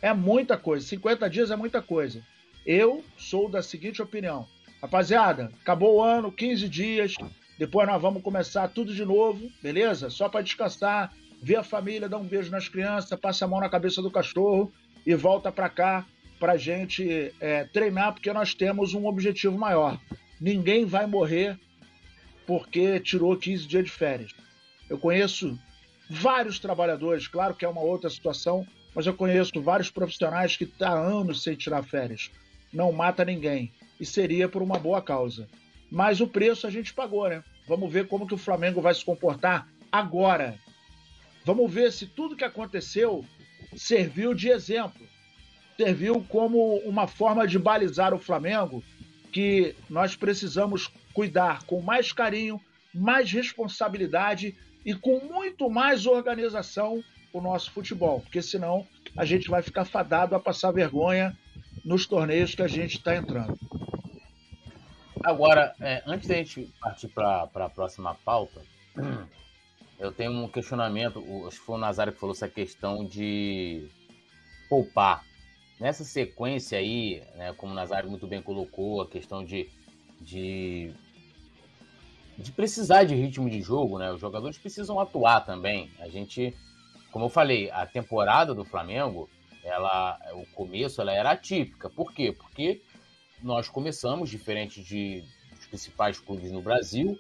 É 0.02 0.14
muita 0.14 0.58
coisa. 0.58 0.86
50 0.86 1.30
dias 1.30 1.52
é 1.52 1.56
muita 1.56 1.82
coisa. 1.82 2.24
Eu 2.66 3.04
sou 3.18 3.50
da 3.50 3.62
seguinte 3.62 4.02
opinião. 4.02 4.48
Rapaziada, 4.82 5.52
acabou 5.62 5.98
o 5.98 6.02
ano, 6.02 6.32
15 6.32 6.70
dias, 6.70 7.16
depois 7.58 7.86
nós 7.86 8.02
vamos 8.02 8.24
começar 8.24 8.70
tudo 8.70 8.94
de 8.94 9.04
novo, 9.04 9.52
beleza? 9.62 10.10
Só 10.10 10.30
para 10.30 10.42
descansar, 10.42 11.14
ver 11.42 11.58
a 11.58 11.64
família, 11.64 12.08
dar 12.08 12.18
um 12.18 12.24
beijo 12.24 12.50
nas 12.50 12.70
crianças, 12.70 13.20
passa 13.20 13.44
a 13.44 13.48
mão 13.48 13.60
na 13.60 13.70
cabeça 13.70 14.02
do 14.02 14.10
cachorro 14.10 14.72
e 15.06 15.14
volta 15.14 15.52
para 15.52 15.68
cá 15.68 16.06
para 16.40 16.56
gente 16.56 17.34
é, 17.42 17.66
treinar, 17.66 18.14
porque 18.14 18.32
nós 18.32 18.54
temos 18.54 18.94
um 18.94 19.06
objetivo 19.06 19.58
maior. 19.58 20.00
Ninguém 20.40 20.86
vai 20.86 21.06
morrer 21.06 21.60
porque 22.50 23.00
tirou 23.00 23.38
15 23.38 23.68
dias 23.68 23.86
de 23.86 23.92
férias. 23.92 24.34
Eu 24.90 24.98
conheço 24.98 25.56
vários 26.10 26.58
trabalhadores, 26.58 27.28
claro 27.28 27.54
que 27.54 27.64
é 27.64 27.70
uma 27.70 27.82
outra 27.82 28.10
situação, 28.10 28.66
mas 28.96 29.06
eu 29.06 29.14
conheço 29.14 29.62
vários 29.62 29.92
profissionais 29.92 30.58
que 30.58 30.64
estão 30.64 30.90
tá 30.90 30.96
há 30.96 31.00
anos 31.00 31.44
sem 31.44 31.54
tirar 31.54 31.84
férias. 31.84 32.32
Não 32.74 32.92
mata 32.92 33.24
ninguém. 33.24 33.72
E 34.00 34.06
seria 34.06 34.50
por 34.50 34.64
uma 34.64 34.80
boa 34.80 35.00
causa. 35.00 35.48
Mas 35.92 36.22
o 36.22 36.28
preço 36.28 36.66
a 36.66 36.72
gente 36.72 36.92
pagou, 36.92 37.30
né? 37.30 37.44
Vamos 37.68 37.94
ver 37.94 38.08
como 38.08 38.26
que 38.26 38.34
o 38.34 38.38
Flamengo 38.38 38.82
vai 38.82 38.96
se 38.96 39.06
comportar 39.06 39.68
agora. 39.92 40.58
Vamos 41.46 41.72
ver 41.72 41.92
se 41.92 42.08
tudo 42.08 42.36
que 42.36 42.44
aconteceu 42.44 43.24
serviu 43.76 44.34
de 44.34 44.50
exemplo. 44.50 45.08
Serviu 45.78 46.26
como 46.28 46.78
uma 46.78 47.06
forma 47.06 47.46
de 47.46 47.60
balizar 47.60 48.12
o 48.12 48.18
Flamengo 48.18 48.84
que 49.32 49.76
nós 49.88 50.16
precisamos 50.16 50.90
cuidar 51.20 51.66
com 51.66 51.82
mais 51.82 52.14
carinho, 52.14 52.62
mais 52.94 53.30
responsabilidade 53.30 54.56
e 54.86 54.96
com 54.96 55.20
muito 55.20 55.70
mais 55.70 56.06
organização 56.06 57.04
o 57.34 57.42
nosso 57.42 57.72
futebol, 57.72 58.22
porque 58.22 58.42
senão 58.42 58.88
a 59.18 59.26
gente 59.26 59.50
vai 59.50 59.62
ficar 59.62 59.84
fadado 59.84 60.34
a 60.34 60.40
passar 60.40 60.72
vergonha 60.72 61.38
nos 61.84 62.06
torneios 62.08 62.56
que 62.56 62.62
a 62.62 62.70
gente 62.70 63.00
está 63.00 63.18
entrando. 63.18 63.60
Agora, 65.22 65.76
é, 65.82 66.02
antes 66.08 66.30
da 66.30 66.36
gente 66.36 66.74
partir 66.80 67.10
para 67.10 67.50
a 67.54 67.70
próxima 67.70 68.16
pauta, 68.16 68.62
eu 70.00 70.14
tenho 70.14 70.32
um 70.32 70.48
questionamento. 70.48 71.22
Acho 71.48 71.60
que 71.60 71.66
foi 71.66 71.76
o 71.76 71.80
Nazário 71.80 72.14
que 72.14 72.20
falou 72.20 72.34
essa 72.34 72.48
questão 72.48 73.04
de 73.04 73.90
poupar. 74.70 75.26
Nessa 75.82 76.06
sequência 76.06 76.78
aí, 76.78 77.22
né, 77.36 77.52
como 77.58 77.74
o 77.74 77.76
Nazário 77.76 78.10
muito 78.10 78.26
bem 78.26 78.42
colocou, 78.42 79.02
a 79.02 79.08
questão 79.10 79.44
de, 79.44 79.70
de, 80.22 80.94
de 82.40 82.52
precisar 82.54 83.04
de 83.04 83.14
ritmo 83.14 83.50
de 83.50 83.62
jogo, 83.62 84.00
né? 84.00 84.12
Os 84.12 84.22
jogadores 84.22 84.58
precisam 84.58 85.00
atuar 85.00 85.42
também. 85.42 85.92
A 86.00 86.08
gente, 86.08 86.56
como 87.12 87.26
eu 87.26 87.30
falei, 87.30 87.70
a 87.72 87.86
temporada 87.86 88.56
do 88.56 88.64
Flamengo, 88.64 89.30
ela, 89.64 90.18
o 90.34 90.46
começo, 90.56 91.02
ela 91.02 91.12
era 91.12 91.32
atípica. 91.32 91.90
Por 91.90 92.14
quê? 92.14 92.32
Porque 92.32 92.82
nós 93.44 93.68
começamos, 93.68 94.30
diferente 94.30 94.82
de, 94.82 95.22
dos 95.54 95.68
principais 95.68 96.18
clubes 96.18 96.52
no 96.52 96.62
Brasil, 96.62 97.20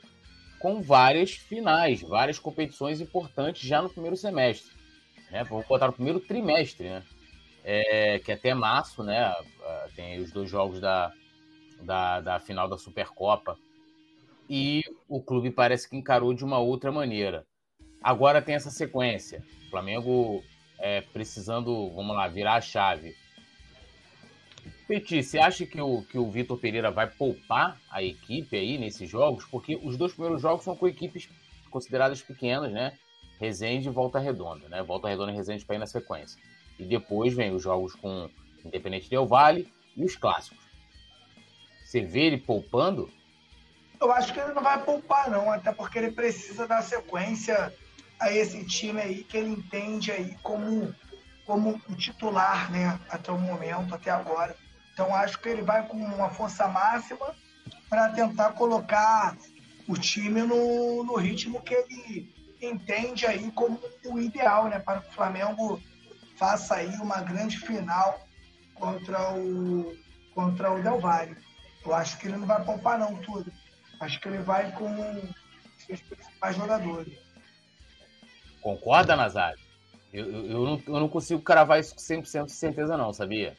com 0.59 0.81
várias 0.81 1.31
finais, 1.31 2.01
várias 2.01 2.39
competições 2.39 3.01
importantes 3.01 3.67
já 3.67 3.81
no 3.81 3.89
primeiro 3.89 4.15
semestre. 4.15 4.71
Né? 5.29 5.43
Vamos 5.43 5.67
botar 5.67 5.87
no 5.87 5.93
primeiro 5.93 6.19
trimestre, 6.21 6.89
né? 6.89 7.03
É, 7.63 8.19
que 8.19 8.31
até 8.31 8.53
março, 8.53 9.03
né? 9.03 9.19
Ah, 9.19 9.87
tem 9.93 10.19
os 10.21 10.31
dois 10.31 10.49
jogos 10.49 10.79
da, 10.79 11.11
da, 11.81 12.21
da 12.21 12.39
final 12.39 12.69
da 12.69 12.77
Supercopa. 12.77 13.57
E 14.49 14.83
o 15.07 15.21
clube 15.21 15.51
parece 15.51 15.87
que 15.87 15.95
encarou 15.95 16.33
de 16.33 16.43
uma 16.43 16.57
outra 16.57 16.91
maneira. 16.91 17.45
Agora 18.01 18.41
tem 18.41 18.55
essa 18.55 18.71
sequência. 18.71 19.43
Flamengo 19.69 20.43
é, 20.79 21.01
precisando, 21.01 21.89
vamos 21.91 22.15
lá, 22.15 22.27
virar 22.27 22.55
a 22.55 22.61
chave 22.61 23.15
Petit, 24.89 25.21
você 25.21 25.37
acha 25.37 25.67
que 25.67 25.79
o, 25.79 26.01
que 26.01 26.17
o 26.17 26.31
Vitor 26.31 26.57
Pereira 26.57 26.89
vai 26.89 27.05
poupar 27.05 27.79
a 27.91 28.01
equipe 28.01 28.57
aí 28.57 28.75
nesses 28.75 29.07
jogos? 29.07 29.45
Porque 29.45 29.79
os 29.83 29.95
dois 29.95 30.13
primeiros 30.13 30.41
jogos 30.41 30.63
são 30.63 30.75
com 30.75 30.87
equipes 30.87 31.29
consideradas 31.69 32.23
pequenas, 32.23 32.71
né? 32.71 32.97
Resende 33.39 33.87
e 33.87 33.91
Volta 33.91 34.17
Redonda, 34.17 34.67
né? 34.67 34.81
Volta 34.81 35.07
Redonda 35.07 35.31
e 35.31 35.35
Resende 35.35 35.63
para 35.63 35.75
ir 35.75 35.79
na 35.79 35.85
sequência. 35.85 36.41
E 36.79 36.85
depois 36.85 37.35
vem 37.35 37.53
os 37.53 37.61
jogos 37.61 37.93
com 37.93 38.31
Independente 38.65 39.07
Del 39.07 39.27
Vale 39.27 39.71
e 39.95 40.03
os 40.03 40.15
clássicos. 40.15 40.65
Você 41.85 42.01
vê 42.01 42.21
ele 42.21 42.37
poupando? 42.39 43.11
Eu 44.01 44.11
acho 44.13 44.33
que 44.33 44.39
ele 44.39 44.53
não 44.53 44.63
vai 44.63 44.81
poupar, 44.81 45.29
não, 45.29 45.51
até 45.51 45.73
porque 45.73 45.99
ele 45.99 46.11
precisa 46.11 46.65
dar 46.65 46.81
sequência 46.81 47.73
a 48.19 48.31
esse 48.31 48.65
time 48.65 49.01
aí 49.01 49.23
que 49.23 49.37
ele 49.37 49.49
entende 49.49 50.11
aí 50.11 50.37
como, 50.41 50.93
como 51.45 51.81
o 51.89 51.95
titular, 51.95 52.71
né? 52.71 52.99
Até 53.09 53.31
o 53.31 53.37
momento, 53.37 53.93
até 53.93 54.09
agora. 54.09 54.55
Então 54.93 55.13
acho 55.13 55.39
que 55.39 55.49
ele 55.49 55.61
vai 55.61 55.85
com 55.85 55.97
uma 55.97 56.29
força 56.29 56.67
máxima 56.67 57.35
para 57.89 58.09
tentar 58.09 58.53
colocar 58.53 59.35
o 59.87 59.97
time 59.97 60.41
no, 60.43 61.03
no 61.03 61.15
ritmo 61.15 61.61
que 61.61 61.73
ele 61.73 62.33
entende 62.61 63.25
aí 63.25 63.51
como 63.51 63.79
o 64.05 64.19
ideal, 64.19 64.67
né? 64.67 64.79
Para 64.79 65.01
que 65.01 65.09
o 65.09 65.13
Flamengo 65.13 65.81
faça 66.37 66.75
aí 66.75 66.93
uma 66.97 67.21
grande 67.21 67.57
final 67.57 68.27
contra 68.75 69.33
o, 69.33 69.93
contra 70.33 70.71
o 70.71 70.81
Del 70.81 70.99
Valle. 70.99 71.37
Eu 71.85 71.93
acho 71.93 72.17
que 72.17 72.27
ele 72.27 72.37
não 72.37 72.47
vai 72.47 72.63
poupar 72.63 72.97
não 72.97 73.15
tudo. 73.15 73.51
Acho 73.99 74.19
que 74.19 74.27
ele 74.27 74.39
vai 74.39 74.71
com 74.71 74.89
os 75.89 76.01
principais 76.01 76.55
jogadores. 76.55 77.17
Concorda, 78.61 79.15
Nazário? 79.15 79.59
Eu, 80.13 80.25
eu, 80.25 80.45
eu, 80.45 80.65
não, 80.65 80.83
eu 80.87 80.99
não 80.99 81.09
consigo 81.09 81.41
cravar 81.41 81.79
isso 81.79 81.93
com 81.93 82.01
100% 82.01 82.45
de 82.45 82.51
certeza 82.51 82.97
não, 82.97 83.13
sabia? 83.13 83.55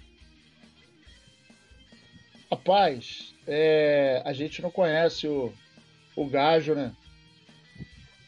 Rapaz, 2.50 3.34
é, 3.46 4.22
a 4.24 4.32
gente 4.32 4.60
não 4.60 4.70
conhece 4.70 5.28
o, 5.28 5.52
o 6.16 6.26
gajo, 6.26 6.74
né? 6.74 6.92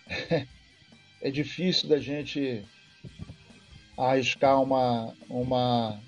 é 1.21 1.31
difícil 1.31 1.89
da 1.89 1.99
gente 1.99 2.65
arriscar 3.97 4.63
uma, 4.63 5.15
uma, 5.29 6.01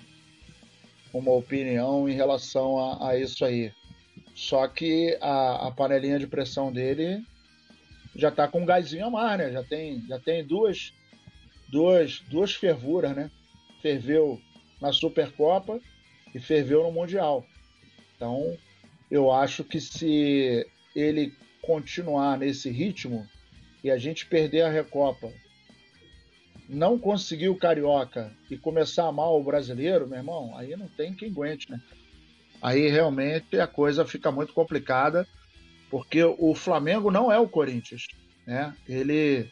uma 1.13 1.33
opinião 1.33 2.09
em 2.09 2.15
relação 2.15 2.79
a, 2.79 3.11
a 3.11 3.19
isso 3.19 3.45
aí. 3.45 3.73
Só 4.35 4.67
que 4.67 5.17
a, 5.21 5.69
a, 5.69 5.71
panelinha 5.71 6.19
de 6.19 6.27
pressão 6.27 6.73
dele 6.73 7.25
já 8.17 8.31
tá 8.31 8.49
com 8.49 8.63
um 8.63 8.67
gásinho 8.67 9.07
a 9.07 9.11
mais, 9.11 9.39
né? 9.39 9.53
Já 9.53 9.63
tem, 9.63 10.05
já 10.09 10.19
tem 10.19 10.45
duas, 10.45 10.93
duas, 11.69 12.21
duas 12.29 12.53
fervuras, 12.55 13.15
né? 13.15 13.31
Ferveu 13.81 14.41
na 14.81 14.93
Supercopa 14.93 15.81
e 16.35 16.41
ferveu 16.41 16.83
no 16.83 16.93
Mundial. 16.93 17.47
Então, 18.17 18.57
eu 19.11 19.31
acho 19.31 19.63
que 19.63 19.81
se 19.81 20.67
ele 20.97 21.33
continuar 21.63 22.39
nesse 22.39 22.71
ritmo 22.71 23.27
e 23.83 23.91
a 23.91 23.99
gente 23.99 24.27
perder 24.27 24.63
a 24.63 24.71
Recopa, 24.71 25.33
não 26.69 26.99
conseguir 26.99 27.51
o 27.51 27.57
Carioca 27.57 28.33
e 28.51 28.57
começar 28.57 29.11
mal 29.13 29.39
o 29.39 29.45
brasileiro, 29.45 30.09
meu 30.09 30.19
irmão, 30.19 30.57
aí 30.57 30.75
não 30.77 30.89
tem 30.89 31.15
quem 31.15 31.31
aguente, 31.31 31.71
né? 31.71 31.81
Aí 32.65 32.89
realmente 32.89 33.61
a 33.61 33.67
coisa 33.67 34.07
fica 34.07 34.33
muito 34.33 34.55
complicada, 34.55 35.29
porque 35.91 36.25
o 36.25 36.55
Flamengo 36.55 37.11
não 37.11 37.31
é 37.31 37.39
o 37.39 37.47
Corinthians, 37.47 38.07
né? 38.47 38.75
Ele 38.89 39.51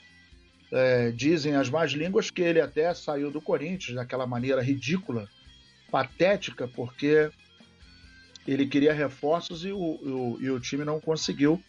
é, 0.72 1.10
dizem 1.10 1.54
as 1.54 1.68
más 1.68 1.90
línguas 1.92 2.30
que 2.30 2.40
ele 2.40 2.58
até 2.58 2.94
saiu 2.94 3.30
do 3.30 3.42
Corinthians 3.42 3.96
daquela 3.96 4.26
maneira 4.26 4.62
ridícula, 4.62 5.28
patética, 5.90 6.66
porque 6.66 7.30
ele 8.48 8.66
queria 8.66 8.94
reforços 8.94 9.62
e 9.66 9.72
o, 9.72 9.78
o, 9.78 10.38
e 10.40 10.50
o 10.50 10.58
time 10.58 10.82
não 10.82 10.98
conseguiu 10.98 11.62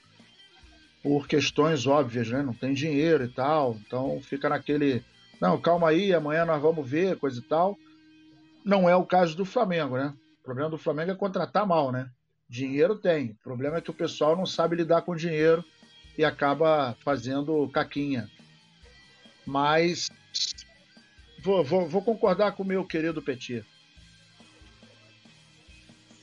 por 1.03 1.27
questões 1.27 1.85
óbvias, 1.85 2.29
né? 2.29 2.41
Não 2.41 2.53
tem 2.53 2.73
dinheiro 2.73 3.25
e 3.25 3.29
tal, 3.29 3.77
então 3.85 4.21
fica 4.21 4.47
naquele, 4.47 5.03
não, 5.41 5.59
calma 5.59 5.89
aí, 5.89 6.13
amanhã 6.13 6.45
nós 6.45 6.62
vamos 6.62 6.89
ver, 6.89 7.17
coisa 7.17 7.38
e 7.38 7.43
tal. 7.43 7.77
Não 8.63 8.89
é 8.89 8.95
o 8.95 9.05
caso 9.05 9.35
do 9.35 9.43
Flamengo, 9.43 9.97
né? 9.97 10.13
O 10.43 10.45
problema 10.45 10.69
do 10.69 10.77
Flamengo 10.77 11.09
é 11.09 11.15
contratar 11.15 11.65
mal, 11.65 11.89
né? 11.89 12.12
Dinheiro 12.50 12.97
tem. 12.97 13.31
O 13.31 13.35
problema 13.35 13.77
é 13.77 13.81
que 13.81 13.89
o 13.89 13.93
pessoal 13.93 14.35
não 14.35 14.45
sabe 14.45 14.75
lidar 14.75 15.01
com 15.03 15.15
dinheiro 15.15 15.63
e 16.17 16.25
acaba 16.25 16.97
fazendo 17.00 17.69
caquinha. 17.69 18.29
Mas 19.45 20.09
vou, 21.39 21.63
vou, 21.63 21.88
vou 21.88 22.01
concordar 22.03 22.51
com 22.51 22.62
o 22.62 22.65
meu 22.65 22.85
querido 22.85 23.21
Petit. 23.21 23.63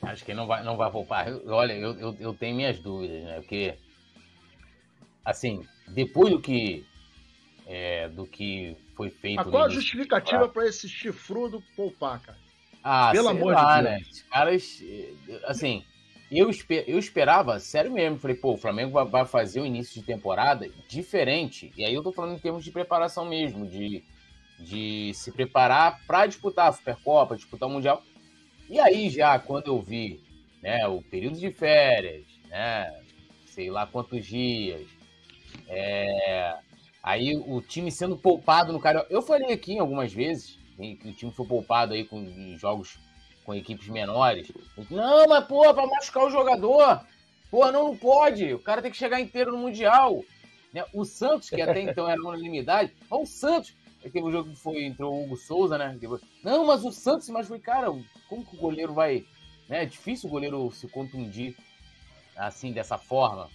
Acho 0.02 0.22
que 0.22 0.34
não 0.34 0.46
vai, 0.46 0.62
não 0.62 0.76
vai 0.76 0.90
poupar. 0.90 1.26
Olha, 1.46 1.72
eu, 1.72 1.98
eu, 1.98 2.16
eu 2.20 2.34
tenho 2.34 2.56
minhas 2.56 2.78
dúvidas, 2.78 3.24
né? 3.24 3.40
Porque, 3.40 3.74
assim, 5.24 5.66
depois 5.88 6.30
do 6.30 6.42
que, 6.42 6.86
é, 7.66 8.06
do 8.10 8.26
que 8.26 8.76
foi 8.94 9.08
feito. 9.08 9.36
Mas 9.36 9.48
qual 9.48 9.64
a 9.64 9.70
justificativa 9.70 10.46
para 10.46 10.66
esse 10.66 10.86
chifrudo 10.90 11.62
poupar, 11.74 12.20
cara? 12.20 12.50
Ah, 12.82 13.10
Pelo 13.12 13.28
amor 13.28 13.52
lá, 13.54 13.76
de 13.82 13.88
Deus. 13.88 13.94
né? 13.94 14.06
Os 14.10 14.22
caras, 14.22 14.82
assim, 15.44 15.84
eu, 16.30 16.49
esper, 16.49 16.84
eu 16.87 16.99
esperava, 16.99 17.58
sério 17.60 17.92
mesmo, 17.92 18.18
falei, 18.18 18.37
pô, 18.37 18.52
o 18.52 18.56
Flamengo 18.56 18.92
vai, 18.92 19.04
vai 19.04 19.26
fazer 19.26 19.60
o 19.60 19.66
início 19.66 20.00
de 20.00 20.06
temporada 20.06 20.68
diferente. 20.88 21.72
E 21.76 21.84
aí 21.84 21.92
eu 21.94 22.02
tô 22.02 22.12
falando 22.12 22.37
em 22.37 22.38
termos 22.38 22.64
de 22.64 22.70
preparação 22.70 23.25
mesmo, 23.25 23.66
de, 23.66 24.02
de 24.58 25.12
se 25.14 25.30
preparar 25.32 26.00
para 26.06 26.26
disputar 26.26 26.68
a 26.68 26.72
Supercopa, 26.72 27.37
disputar 27.37 27.68
o 27.68 27.72
Mundial. 27.72 28.02
E 28.68 28.78
aí 28.78 29.10
já, 29.10 29.38
quando 29.38 29.66
eu 29.66 29.80
vi 29.80 30.20
né, 30.62 30.87
o 30.87 31.02
período 31.02 31.38
de 31.38 31.50
férias, 31.50 32.25
né, 32.49 32.90
sei 33.46 33.68
lá 33.70 33.87
quantos 33.87 34.25
dias, 34.25 34.87
é, 35.68 36.56
aí 37.02 37.37
o 37.37 37.60
time 37.60 37.90
sendo 37.90 38.16
poupado 38.16 38.72
no 38.72 38.80
Carioca. 38.80 39.08
Eu 39.10 39.20
falei 39.22 39.52
aqui 39.52 39.78
algumas 39.78 40.12
vezes 40.12 40.60
que 40.80 41.08
o 41.08 41.12
time 41.12 41.32
foi 41.32 41.46
poupado 41.46 41.94
aí 41.94 42.04
com 42.04 42.56
jogos 42.58 42.99
com 43.44 43.54
equipes 43.54 43.88
menores. 43.88 44.50
Não, 44.90 45.26
mas 45.26 45.44
pô, 45.46 45.72
para 45.75 45.87
machucar 45.87 46.25
o 46.25 46.30
jogador. 46.30 47.04
Pô, 47.50 47.70
não, 47.72 47.88
não 47.88 47.96
pode. 47.96 48.54
O 48.54 48.58
cara 48.58 48.80
tem 48.80 48.90
que 48.90 48.96
chegar 48.96 49.20
inteiro 49.20 49.52
no 49.52 49.58
Mundial. 49.58 50.22
Né? 50.72 50.84
O 50.94 51.04
Santos, 51.04 51.50
que 51.50 51.60
até 51.60 51.80
então 51.80 52.08
era 52.08 52.20
unanimidade, 52.20 52.92
o 53.10 53.26
Santos. 53.26 53.75
Teve 54.02 54.22
um 54.22 54.32
jogo 54.32 54.49
que 54.49 54.56
foi, 54.56 54.84
entrou 54.84 55.12
o 55.12 55.25
Hugo 55.25 55.37
Souza, 55.37 55.76
né? 55.76 55.99
Não, 56.42 56.66
mas 56.66 56.82
o 56.84 56.90
Santos 56.90 57.28
mas 57.28 57.46
foi 57.46 57.58
cara, 57.58 57.88
como 58.30 58.46
que 58.46 58.56
o 58.56 58.58
goleiro 58.58 58.94
vai. 58.94 59.26
Né? 59.68 59.82
É 59.82 59.87
difícil 59.87 60.26
o 60.28 60.32
goleiro 60.32 60.70
se 60.70 60.88
contundir 60.88 61.54
assim, 62.34 62.72
dessa 62.72 62.96
forma. 62.96 63.50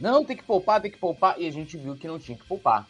Não, 0.00 0.24
tem 0.24 0.36
que 0.36 0.42
poupar, 0.42 0.80
tem 0.80 0.90
que 0.90 0.98
poupar. 0.98 1.40
E 1.40 1.46
a 1.46 1.50
gente 1.52 1.76
viu 1.76 1.96
que 1.96 2.08
não 2.08 2.18
tinha 2.18 2.36
que 2.36 2.44
poupar, 2.44 2.88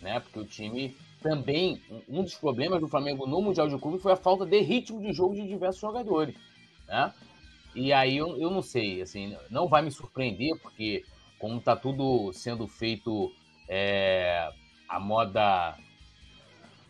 né? 0.00 0.18
Porque 0.20 0.38
o 0.38 0.46
time 0.46 0.96
também, 1.22 1.80
um 2.08 2.22
dos 2.22 2.34
problemas 2.34 2.80
do 2.80 2.88
Flamengo 2.88 3.26
no 3.26 3.40
Mundial 3.40 3.68
de 3.68 3.78
Clube 3.78 3.98
foi 3.98 4.12
a 4.12 4.16
falta 4.16 4.44
de 4.44 4.60
ritmo 4.60 5.00
de 5.00 5.12
jogo 5.12 5.34
de 5.34 5.46
diversos 5.46 5.80
jogadores, 5.80 6.34
né? 6.86 7.12
E 7.74 7.92
aí 7.92 8.18
eu, 8.18 8.36
eu 8.36 8.50
não 8.50 8.60
sei, 8.60 9.00
assim, 9.00 9.34
não 9.48 9.66
vai 9.66 9.80
me 9.80 9.90
surpreender, 9.90 10.58
porque 10.60 11.04
como 11.38 11.60
tá 11.60 11.74
tudo 11.74 12.32
sendo 12.32 12.68
feito 12.68 13.32
é, 13.68 14.50
a 14.88 15.00
moda 15.00 15.74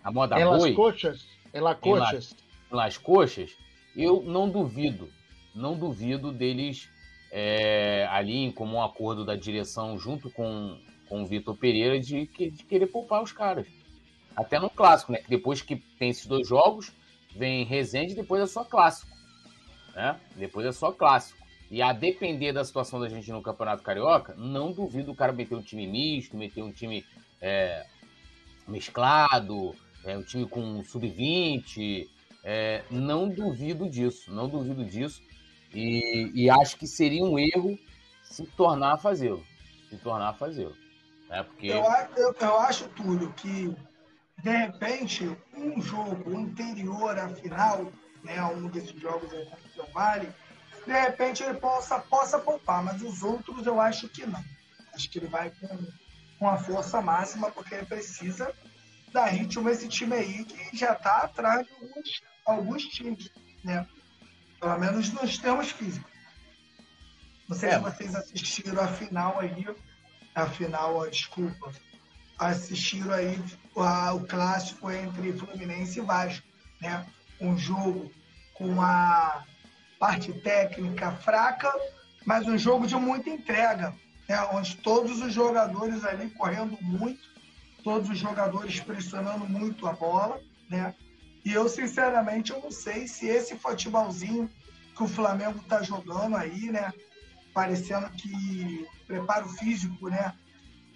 a 0.02 0.10
moda 0.10 0.40
em 0.40 0.44
boi, 0.44 0.74
coxas, 0.74 1.26
em 1.54 1.60
las 1.60 1.78
coxas. 1.78 2.36
Las 2.70 2.98
coxas, 2.98 3.56
eu 3.94 4.22
não 4.22 4.48
duvido, 4.48 5.08
não 5.54 5.78
duvido 5.78 6.32
deles 6.32 6.88
é, 7.30 8.08
ali 8.10 8.38
em 8.38 8.50
comum 8.50 8.82
acordo 8.82 9.24
da 9.24 9.36
direção 9.36 9.96
junto 9.96 10.30
com, 10.30 10.76
com 11.08 11.22
o 11.22 11.26
Vitor 11.26 11.56
Pereira 11.56 12.00
de, 12.00 12.26
de 12.26 12.64
querer 12.64 12.86
poupar 12.86 13.22
os 13.22 13.30
caras. 13.30 13.66
Até 14.36 14.58
no 14.58 14.70
clássico, 14.70 15.12
né? 15.12 15.20
Depois 15.28 15.60
que 15.60 15.76
tem 15.76 16.10
esses 16.10 16.26
dois 16.26 16.46
jogos, 16.46 16.92
vem 17.34 17.64
Resende 17.64 18.12
e 18.12 18.16
depois 18.16 18.42
é 18.42 18.46
só 18.46 18.64
clássico. 18.64 19.10
Né? 19.94 20.18
Depois 20.36 20.66
é 20.66 20.72
só 20.72 20.92
clássico. 20.92 21.42
E 21.70 21.80
a 21.80 21.92
depender 21.92 22.52
da 22.52 22.64
situação 22.64 23.00
da 23.00 23.08
gente 23.08 23.30
no 23.32 23.42
Campeonato 23.42 23.82
Carioca, 23.82 24.34
não 24.36 24.72
duvido 24.72 25.12
o 25.12 25.14
cara 25.14 25.32
meter 25.32 25.54
um 25.54 25.62
time 25.62 25.86
misto, 25.86 26.36
meter 26.36 26.62
um 26.62 26.70
time 26.70 27.04
é, 27.40 27.86
mesclado, 28.68 29.74
é, 30.04 30.16
um 30.16 30.22
time 30.22 30.46
com 30.46 30.84
sub-20. 30.84 32.08
É, 32.44 32.84
não 32.90 33.28
duvido 33.28 33.88
disso, 33.88 34.32
não 34.32 34.48
duvido 34.48 34.84
disso. 34.84 35.22
E, 35.72 36.30
e, 36.34 36.50
acho 36.50 36.76
que 36.76 36.86
seria 36.86 37.24
um 37.24 37.38
erro 37.38 37.78
se 38.22 38.44
tornar 38.48 38.92
a 38.92 38.98
fazê-lo. 38.98 39.42
Se 39.88 39.96
tornar 39.96 40.28
a 40.28 40.34
fazê-lo. 40.34 40.76
Né? 41.30 41.42
Porque... 41.42 41.68
Eu, 41.68 41.82
eu, 42.16 42.34
eu 42.38 42.58
acho, 42.58 42.86
Túlio, 42.90 43.32
que 43.32 43.74
de 44.42 44.50
repente, 44.50 45.36
um 45.54 45.80
jogo 45.80 46.36
anterior 46.36 47.18
à 47.18 47.28
final, 47.28 47.92
né, 48.22 48.38
a 48.38 48.48
um 48.48 48.68
desses 48.68 48.98
jogos 49.00 49.30
do 49.30 49.92
Vale, 49.92 50.32
de 50.86 50.92
repente 50.92 51.42
ele 51.42 51.54
possa, 51.54 51.98
possa 51.98 52.38
poupar, 52.38 52.82
mas 52.82 53.02
os 53.02 53.22
outros 53.22 53.66
eu 53.66 53.80
acho 53.80 54.08
que 54.08 54.26
não. 54.26 54.42
Acho 54.94 55.08
que 55.08 55.18
ele 55.18 55.28
vai 55.28 55.50
com, 55.50 55.86
com 56.38 56.48
a 56.48 56.58
força 56.58 57.00
máxima, 57.00 57.50
porque 57.50 57.74
ele 57.74 57.86
precisa 57.86 58.52
dar 59.12 59.26
ritmo 59.26 59.68
a 59.68 59.72
esse 59.72 59.88
time 59.88 60.14
aí 60.14 60.44
que 60.44 60.76
já 60.76 60.92
está 60.92 61.18
atrás 61.18 61.66
de 61.66 61.72
alguns, 61.74 62.22
alguns 62.44 62.82
times, 62.84 63.30
né? 63.62 63.86
Pelo 64.60 64.78
menos 64.78 65.12
nos 65.12 65.38
termos 65.38 65.70
físicos. 65.70 66.10
Não 67.48 67.56
sei 67.56 67.70
é. 67.70 67.74
se 67.74 67.80
vocês 67.80 68.14
assistiram 68.14 68.82
a 68.82 68.88
final 68.88 69.38
aí, 69.38 69.66
a 70.34 70.46
final, 70.46 71.08
desculpa, 71.10 71.72
assistiram 72.38 73.12
aí 73.12 73.38
a, 73.76 74.14
o 74.14 74.26
clássico 74.26 74.90
entre 74.90 75.32
Fluminense 75.32 75.98
e 75.98 76.02
Vasco, 76.02 76.46
né? 76.80 77.06
Um 77.40 77.56
jogo 77.56 78.10
com 78.54 78.80
a 78.80 79.44
parte 79.98 80.32
técnica 80.32 81.12
fraca, 81.12 81.72
mas 82.24 82.46
um 82.46 82.58
jogo 82.58 82.86
de 82.86 82.94
muita 82.96 83.30
entrega, 83.30 83.94
né? 84.28 84.40
onde 84.52 84.76
todos 84.76 85.20
os 85.20 85.32
jogadores 85.32 86.04
ali 86.04 86.30
correndo 86.30 86.76
muito, 86.80 87.20
todos 87.82 88.08
os 88.08 88.18
jogadores 88.18 88.80
pressionando 88.80 89.46
muito 89.48 89.86
a 89.86 89.92
bola, 89.92 90.40
né? 90.68 90.94
E 91.44 91.52
eu, 91.52 91.68
sinceramente, 91.68 92.52
eu 92.52 92.60
não 92.60 92.70
sei 92.70 93.08
se 93.08 93.26
esse 93.26 93.56
futebolzinho 93.56 94.48
que 94.94 95.02
o 95.02 95.08
Flamengo 95.08 95.58
está 95.58 95.82
jogando 95.82 96.36
aí, 96.36 96.70
né? 96.70 96.92
Parecendo 97.52 98.08
que 98.10 98.86
preparo 99.06 99.48
físico, 99.48 100.08
né? 100.08 100.32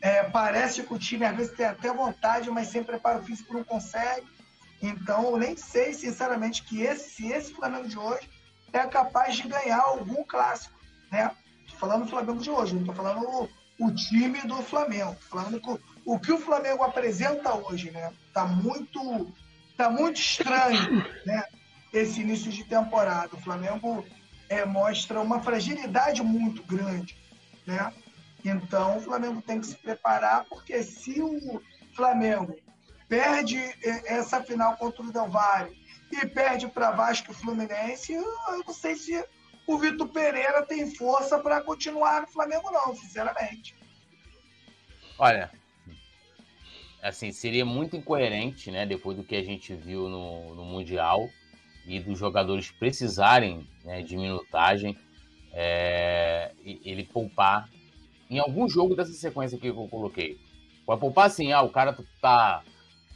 É, 0.00 0.24
parece 0.24 0.82
que 0.82 0.92
o 0.92 0.98
time 0.98 1.24
às 1.24 1.37
vezes 1.37 1.56
tem 1.56 1.66
até 1.66 1.92
vontade, 1.92 2.50
mas 2.50 2.68
sem 2.68 2.82
preparo 2.82 3.22
físico 3.22 3.54
não 3.54 3.64
consegue. 3.64 4.26
Então, 4.82 5.30
eu 5.30 5.37
nem 5.37 5.56
sei, 5.56 5.94
sinceramente, 5.94 6.62
que 6.62 6.82
esse, 6.82 7.11
se 7.11 7.28
esse 7.28 7.54
Flamengo 7.54 7.88
de 7.88 7.98
hoje 7.98 8.28
é 8.72 8.87
capaz 8.87 9.37
de 9.37 9.48
ganhar 9.48 9.80
algum 9.80 10.22
clássico, 10.24 10.74
né? 11.11 11.30
Tô 11.70 11.76
falando 11.76 12.04
do 12.04 12.11
Flamengo 12.11 12.40
de 12.40 12.50
hoje, 12.50 12.74
não 12.74 12.85
tô 12.85 12.92
falando 12.92 13.20
o, 13.20 13.48
o 13.87 13.94
time 13.94 14.40
do 14.42 14.56
Flamengo. 14.62 15.14
Tô 15.14 15.38
falando 15.38 15.61
que 15.61 15.70
o, 15.70 15.80
o 16.04 16.20
que 16.20 16.32
o 16.32 16.38
Flamengo 16.38 16.82
apresenta 16.82 17.54
hoje, 17.54 17.90
né? 17.90 18.12
Tá 18.32 18.44
muito, 18.46 19.32
tá 19.76 19.88
muito 19.88 20.20
estranho, 20.20 21.04
né? 21.24 21.44
Esse 21.92 22.20
início 22.20 22.52
de 22.52 22.64
temporada. 22.64 23.35
O 23.35 23.40
Flamengo 23.40 24.04
é, 24.48 24.64
mostra 24.64 25.20
uma 25.20 25.40
fragilidade 25.40 26.22
muito 26.22 26.62
grande, 26.62 27.16
né? 27.66 27.92
Então, 28.48 28.98
o 28.98 29.00
Flamengo 29.00 29.42
tem 29.42 29.61
que 29.61 29.66
se 29.66 29.76
preparar, 29.76 30.44
porque 30.44 30.80
se 30.85 31.20
o 31.20 31.61
Flamengo 31.94 32.56
perde 33.09 33.59
essa 34.04 34.40
final 34.40 34.76
contra 34.76 35.02
o 35.02 35.12
Del 35.12 35.28
Valle 35.28 35.76
e 36.12 36.26
perde 36.26 36.68
para 36.68 36.92
Vasco 36.92 37.32
e 37.32 37.35
Fluminense, 37.35 38.12
eu 38.12 38.24
não 38.64 38.72
sei 38.72 38.94
se 38.94 39.24
o 39.66 39.76
Vitor 39.78 40.09
Pereira 40.09 40.64
tem 40.64 40.94
força 40.94 41.40
para 41.40 41.61
continuar 41.61 42.20
no 42.20 42.28
Flamengo, 42.28 42.70
não, 42.70 42.94
sinceramente. 42.94 43.74
Olha, 45.18 45.50
assim, 47.02 47.32
seria 47.32 47.64
muito 47.64 47.96
incoerente, 47.96 48.70
né, 48.70 48.87
depois 48.87 49.16
do 49.16 49.24
que 49.24 49.35
a 49.35 49.42
gente 49.42 49.74
viu 49.74 50.09
no, 50.09 50.54
no 50.54 50.64
Mundial 50.64 51.28
e 51.85 51.98
dos 51.98 52.16
jogadores 52.16 52.70
precisarem 52.70 53.68
né, 53.82 54.02
de 54.02 54.16
minutagem, 54.16 54.96
é, 55.52 56.52
ele 56.64 57.02
poupar 57.04 57.68
em 58.30 58.38
algum 58.38 58.68
jogo 58.68 58.94
dessa 58.94 59.12
sequência 59.12 59.58
que 59.58 59.68
eu 59.68 59.88
coloquei. 59.88 60.38
Pode 60.84 61.00
poupar 61.00 61.26
assim, 61.26 61.52
ah, 61.52 61.62
o 61.62 61.70
cara 61.70 61.96
tá. 62.20 62.62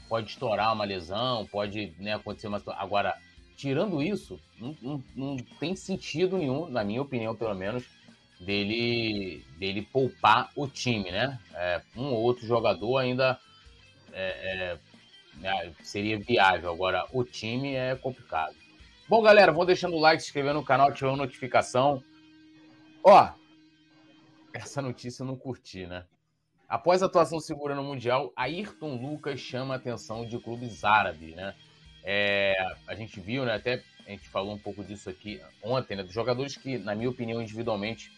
Pode 0.08 0.28
estourar 0.30 0.72
uma 0.72 0.84
lesão, 0.84 1.46
pode 1.46 1.94
né, 1.98 2.14
acontecer 2.14 2.48
uma. 2.48 2.60
Agora, 2.76 3.16
tirando 3.56 4.02
isso, 4.02 4.40
não, 4.58 4.76
não, 4.82 5.04
não, 5.14 5.36
tem 5.60 5.76
sentido 5.76 6.36
nenhum, 6.36 6.68
na 6.68 6.82
minha 6.82 7.00
opinião, 7.00 7.36
pelo 7.36 7.54
menos, 7.54 7.84
dele, 8.40 9.44
dele 9.56 9.82
poupar 9.82 10.50
o 10.56 10.66
time, 10.66 11.12
né? 11.12 11.38
É, 11.54 11.80
um 11.96 12.06
ou 12.06 12.22
outro 12.22 12.44
jogador 12.44 12.98
ainda 12.98 13.38
é, 14.12 14.28
é, 14.72 14.78
né, 15.36 15.72
seria 15.82 16.18
viável. 16.18 16.72
Agora, 16.72 17.06
o 17.12 17.22
time 17.22 17.74
é 17.74 17.94
complicado. 17.94 18.54
Bom, 19.08 19.22
galera, 19.22 19.52
vão 19.52 19.64
deixando 19.64 19.96
o 19.96 20.00
like, 20.00 20.22
se 20.22 20.28
inscrevendo 20.28 20.60
no 20.60 20.64
canal, 20.64 20.88
ativando 20.88 21.18
notificação. 21.18 22.02
Ó, 23.04 23.28
essa 24.52 24.82
notícia 24.82 25.22
eu 25.22 25.26
não 25.26 25.36
curti, 25.36 25.86
né? 25.86 26.04
Após 26.68 27.02
a 27.02 27.06
atuação 27.06 27.40
segura 27.40 27.74
no 27.74 27.82
Mundial, 27.82 28.32
Ayrton 28.36 28.94
Lucas 28.94 29.40
chama 29.40 29.74
a 29.74 29.76
atenção 29.76 30.24
de 30.24 30.38
clubes 30.38 30.84
árabes, 30.84 31.34
né? 31.34 31.54
É, 32.04 32.54
a 32.86 32.94
gente 32.94 33.20
viu, 33.20 33.44
né? 33.44 33.54
Até 33.54 33.82
a 34.06 34.10
gente 34.10 34.28
falou 34.28 34.54
um 34.54 34.58
pouco 34.58 34.84
disso 34.84 35.10
aqui 35.10 35.40
ontem, 35.62 35.96
né? 35.96 36.02
Dos 36.02 36.12
jogadores 36.12 36.56
que, 36.56 36.78
na 36.78 36.94
minha 36.94 37.10
opinião, 37.10 37.42
individualmente 37.42 38.12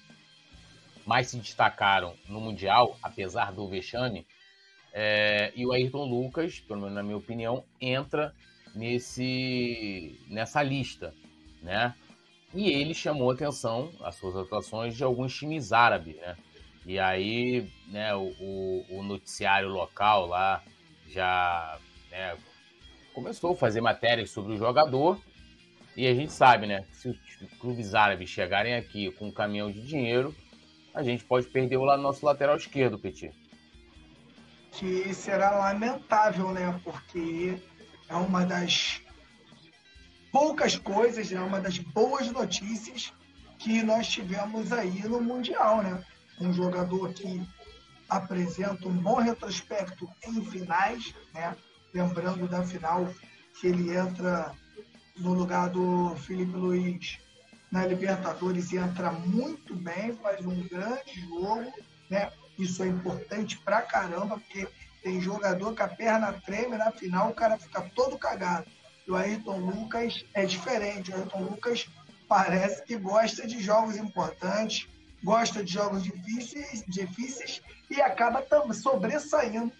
mais 1.07 1.29
se 1.29 1.39
destacaram 1.39 2.15
no 2.29 2.41
Mundial, 2.41 2.97
apesar 3.03 3.53
do 3.53 3.69
vexame. 3.69 4.27
É, 4.93 5.51
e 5.57 5.67
o 5.67 5.73
Ayrton 5.73 6.05
Lucas, 6.05 6.61
pelo 6.61 6.81
menos 6.81 6.95
na 6.95 7.03
minha 7.03 7.17
opinião, 7.17 7.65
entra 7.81 8.35
nesse, 8.75 10.21
nessa 10.29 10.63
lista, 10.63 11.15
né? 11.63 11.95
E 12.55 12.71
ele 12.71 12.93
chamou 12.93 13.31
atenção, 13.31 13.91
as 14.03 14.15
suas 14.17 14.37
atuações, 14.37 14.95
de 14.95 15.03
alguns 15.03 15.35
times 15.35 15.73
árabes, 15.73 16.17
né? 16.17 16.37
E 16.85 16.99
aí, 16.99 17.71
né, 17.89 18.15
o, 18.15 18.85
o, 18.91 19.03
noticiário 19.03 19.69
local 19.69 20.27
lá 20.27 20.63
já 21.09 21.79
né, 22.11 22.37
começou 23.15 23.53
a 23.53 23.57
fazer 23.57 23.81
matérias 23.81 24.31
sobre 24.31 24.55
o 24.55 24.57
jogador 24.57 25.21
E 25.97 26.07
a 26.07 26.15
gente 26.15 26.33
sabe, 26.33 26.67
né? 26.67 26.85
Se 26.91 27.09
os 27.09 27.19
clubes 27.61 27.95
árabes 27.95 28.29
chegarem 28.29 28.75
aqui 28.75 29.11
com 29.13 29.29
um 29.29 29.33
caminhão 29.33 29.71
de 29.71 29.81
dinheiro, 29.83 30.35
a 30.93 31.03
gente 31.03 31.25
pode 31.25 31.47
perder 31.47 31.77
o 31.77 31.97
nosso 31.97 32.27
lateral 32.27 32.57
esquerdo, 32.57 32.99
Petit. 32.99 33.33
Que 34.73 35.15
será 35.15 35.51
lamentável, 35.53 36.51
né? 36.51 36.81
Porque 36.83 37.57
é 38.09 38.17
uma 38.17 38.45
das 38.45 39.01
poucas 40.33 40.77
coisas, 40.77 41.31
né? 41.31 41.41
Uma 41.41 41.61
das 41.61 41.79
boas 41.79 42.29
notícias 42.31 43.13
que 43.59 43.83
nós 43.83 44.09
tivemos 44.09 44.73
aí 44.73 45.07
no 45.07 45.21
Mundial, 45.21 45.83
né? 45.83 46.03
Um 46.41 46.53
jogador 46.53 47.13
que 47.13 47.47
apresenta 48.09 48.89
um 48.89 48.97
bom 48.97 49.17
retrospecto 49.17 50.09
em 50.27 50.45
finais, 50.47 51.15
né? 51.33 51.55
Lembrando 51.95 52.49
da 52.49 52.65
final 52.65 53.07
que 53.61 53.67
ele 53.67 53.95
entra 53.95 54.53
no 55.17 55.35
lugar 55.35 55.69
do 55.69 56.17
Felipe 56.17 56.57
Luiz 56.57 57.19
na 57.71 57.87
Libertadores 57.87 58.73
e 58.73 58.77
entra 58.77 59.11
muito 59.13 59.75
bem, 59.75 60.17
faz 60.23 60.45
um 60.45 60.63
grande 60.69 61.21
jogo, 61.29 61.73
né? 62.11 62.33
Isso 62.59 62.83
é 62.83 62.89
importante 62.89 63.59
pra 63.59 63.81
caramba, 63.83 64.39
porque 64.39 64.69
tem 65.03 65.21
jogador 65.21 65.75
que 65.75 65.83
a 65.83 65.89
perna 65.89 66.33
treme 66.33 66.77
na 66.77 66.91
final, 66.91 67.31
o 67.31 67.35
cara 67.35 67.59
fica 67.59 67.81
todo 67.95 68.19
cagado. 68.19 68.67
E 69.13 69.15
o 69.15 69.17
Ayrton 69.19 69.59
Lucas 69.59 70.25
é 70.33 70.47
diferente. 70.47 71.11
O 71.11 71.15
Ayrton 71.15 71.43
Lucas 71.43 71.87
parece 72.27 72.83
que 72.83 72.97
gosta 72.97 73.47
de 73.47 73.63
jogos 73.63 73.99
importantes, 73.99 74.89
gosta 75.23 75.63
de 75.63 75.71
jogos 75.71 76.03
difíceis, 76.03 76.83
difíceis 76.89 77.61
e 77.91 78.01
acaba 78.01 78.43
sobressaindo 78.73 79.71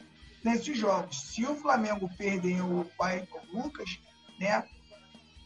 nesses 0.45 0.77
jogos. 0.77 1.19
Se 1.33 1.47
o 1.47 1.57
Flamengo 1.57 2.11
perder 2.19 2.61
o 2.61 2.87
Ayrton 3.01 3.41
Lucas, 3.55 3.99
né, 4.39 4.65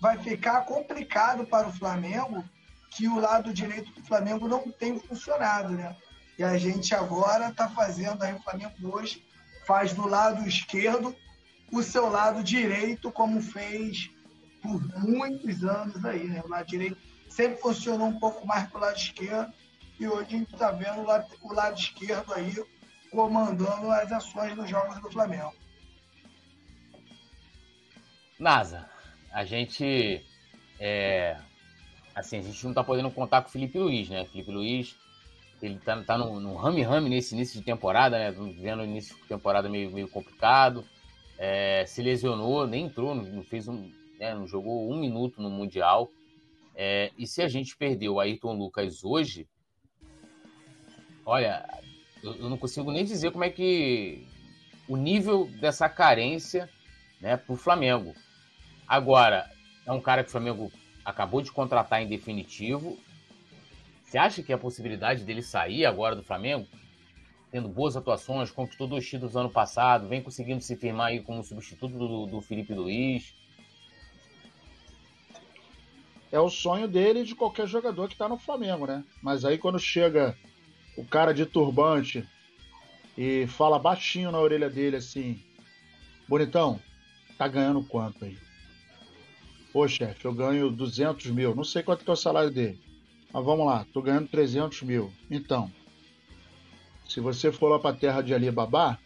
vai 0.00 0.18
ficar 0.18 0.62
complicado 0.62 1.46
para 1.46 1.68
o 1.68 1.72
Flamengo 1.72 2.44
que 2.90 3.06
o 3.06 3.20
lado 3.20 3.54
direito 3.54 3.92
do 3.92 4.04
Flamengo 4.04 4.48
não 4.48 4.68
tem 4.68 4.98
funcionado, 4.98 5.74
né? 5.74 5.94
E 6.36 6.42
a 6.42 6.58
gente 6.58 6.92
agora 6.92 7.50
está 7.50 7.68
fazendo 7.68 8.20
aí 8.24 8.34
o 8.34 8.42
Flamengo 8.42 8.74
hoje 8.82 9.24
faz 9.64 9.92
do 9.92 10.08
lado 10.08 10.46
esquerdo 10.48 11.14
o 11.72 11.82
seu 11.82 12.08
lado 12.08 12.42
direito, 12.42 13.10
como 13.10 13.40
fez 13.40 14.10
por 14.62 14.80
muitos 14.98 15.64
anos 15.64 16.04
aí, 16.04 16.24
né? 16.24 16.42
O 16.44 16.48
lado 16.48 16.66
direito 16.66 16.96
sempre 17.28 17.60
funcionou 17.60 18.08
um 18.08 18.18
pouco 18.18 18.46
mais 18.46 18.68
para 18.68 18.78
o 18.78 18.80
lado 18.80 18.96
esquerdo 18.96 19.52
e 19.98 20.08
hoje 20.08 20.26
a 20.26 20.38
gente 20.38 20.52
está 20.52 20.70
vendo 20.70 21.00
o 21.00 21.04
lado, 21.04 21.26
o 21.42 21.52
lado 21.52 21.78
esquerdo 21.78 22.32
aí 22.34 22.54
comandando 23.10 23.90
as 23.90 24.10
ações 24.12 24.54
dos 24.54 24.68
jogos 24.68 25.00
do 25.00 25.10
Flamengo. 25.10 25.54
NASA, 28.38 28.88
a 29.32 29.44
gente 29.44 30.24
é, 30.78 31.38
assim, 32.14 32.38
a 32.38 32.42
gente 32.42 32.62
não 32.64 32.70
está 32.70 32.82
podendo 32.82 33.10
contar 33.10 33.42
com 33.42 33.48
o 33.48 33.52
Felipe 33.52 33.78
Luiz, 33.78 34.08
né? 34.08 34.24
Felipe 34.26 34.50
Luiz, 34.50 34.96
ele 35.60 35.78
tá, 35.78 36.02
tá 36.02 36.18
no, 36.18 36.40
no 36.40 36.56
rame-rame 36.56 37.10
nesse 37.10 37.34
início 37.34 37.58
de 37.58 37.64
temporada, 37.64 38.18
né? 38.18 38.30
Vendo 38.30 38.80
o 38.80 38.84
início 38.84 39.14
de 39.16 39.22
temporada 39.24 39.68
meio, 39.68 39.90
meio 39.90 40.08
complicado. 40.08 40.84
É, 41.38 41.84
se 41.86 42.02
lesionou, 42.02 42.66
nem 42.66 42.86
entrou, 42.86 43.14
não 43.14 43.42
fez 43.42 43.68
um, 43.68 43.90
né, 44.18 44.34
não 44.34 44.46
jogou 44.46 44.90
um 44.90 44.98
minuto 44.98 45.40
no 45.40 45.50
Mundial. 45.50 46.10
É, 46.74 47.10
e 47.16 47.26
se 47.26 47.42
a 47.42 47.48
gente 47.48 47.76
perdeu 47.76 48.14
o 48.14 48.20
Ayrton 48.20 48.54
Lucas 48.54 49.04
hoje, 49.04 49.48
olha, 51.24 51.66
eu, 52.22 52.34
eu, 52.34 52.50
não 52.50 52.58
consigo 52.58 52.90
nem 52.92 53.04
dizer 53.04 53.30
como 53.30 53.44
é 53.44 53.50
que 53.50 54.26
o 54.88 54.96
nível 54.96 55.50
dessa 55.60 55.88
carência 55.88 56.68
né, 57.20 57.36
para 57.36 57.52
o 57.52 57.56
Flamengo. 57.56 58.14
Agora, 58.86 59.50
é 59.84 59.92
um 59.92 60.00
cara 60.00 60.22
que 60.22 60.28
o 60.28 60.32
Flamengo 60.32 60.70
acabou 61.04 61.40
de 61.40 61.52
contratar 61.52 62.02
em 62.02 62.06
definitivo. 62.06 62.98
Você 64.04 64.18
acha 64.18 64.42
que 64.42 64.52
a 64.52 64.58
possibilidade 64.58 65.24
dele 65.24 65.42
sair 65.42 65.86
agora 65.86 66.14
do 66.14 66.22
Flamengo, 66.22 66.66
tendo 67.56 67.70
boas 67.70 67.96
atuações, 67.96 68.50
conquistou 68.50 68.86
dois 68.86 69.08
títulos 69.08 69.32
no 69.32 69.40
ano 69.40 69.50
passado, 69.50 70.06
vem 70.06 70.22
conseguindo 70.22 70.60
se 70.60 70.76
firmar 70.76 71.06
aí 71.06 71.22
como 71.22 71.42
substituto 71.42 71.96
do, 71.96 72.26
do 72.26 72.40
Felipe 72.42 72.74
Luiz? 72.74 73.34
É 76.30 76.38
o 76.38 76.50
sonho 76.50 76.86
dele 76.86 77.24
de 77.24 77.34
qualquer 77.34 77.66
jogador 77.66 78.08
que 78.08 78.14
está 78.14 78.28
no 78.28 78.36
Flamengo, 78.36 78.86
né? 78.86 79.02
Mas 79.22 79.42
aí 79.42 79.56
quando 79.56 79.78
chega 79.78 80.36
o 80.98 81.04
cara 81.06 81.32
de 81.32 81.46
turbante 81.46 82.28
e 83.16 83.46
fala 83.46 83.78
baixinho 83.78 84.30
na 84.30 84.38
orelha 84.38 84.68
dele 84.68 84.96
assim: 84.96 85.42
Bonitão, 86.28 86.78
tá 87.38 87.48
ganhando 87.48 87.82
quanto 87.84 88.26
aí? 88.26 88.36
Pô, 89.72 89.88
chefe, 89.88 90.26
eu 90.26 90.34
ganho 90.34 90.70
200 90.70 91.30
mil. 91.30 91.54
Não 91.54 91.64
sei 91.64 91.82
quanto 91.82 92.04
que 92.04 92.10
é 92.10 92.12
o 92.12 92.16
salário 92.16 92.50
dele. 92.50 92.78
Mas 93.32 93.42
vamos 93.42 93.64
lá, 93.64 93.86
tô 93.94 94.02
ganhando 94.02 94.28
300 94.28 94.82
mil. 94.82 95.10
Então, 95.30 95.72
se 97.08 97.20
você 97.20 97.52
for 97.52 97.68
lá 97.68 97.78
pra 97.78 97.92
terra 97.92 98.20
de 98.20 98.34
Alibaba, 98.34 98.98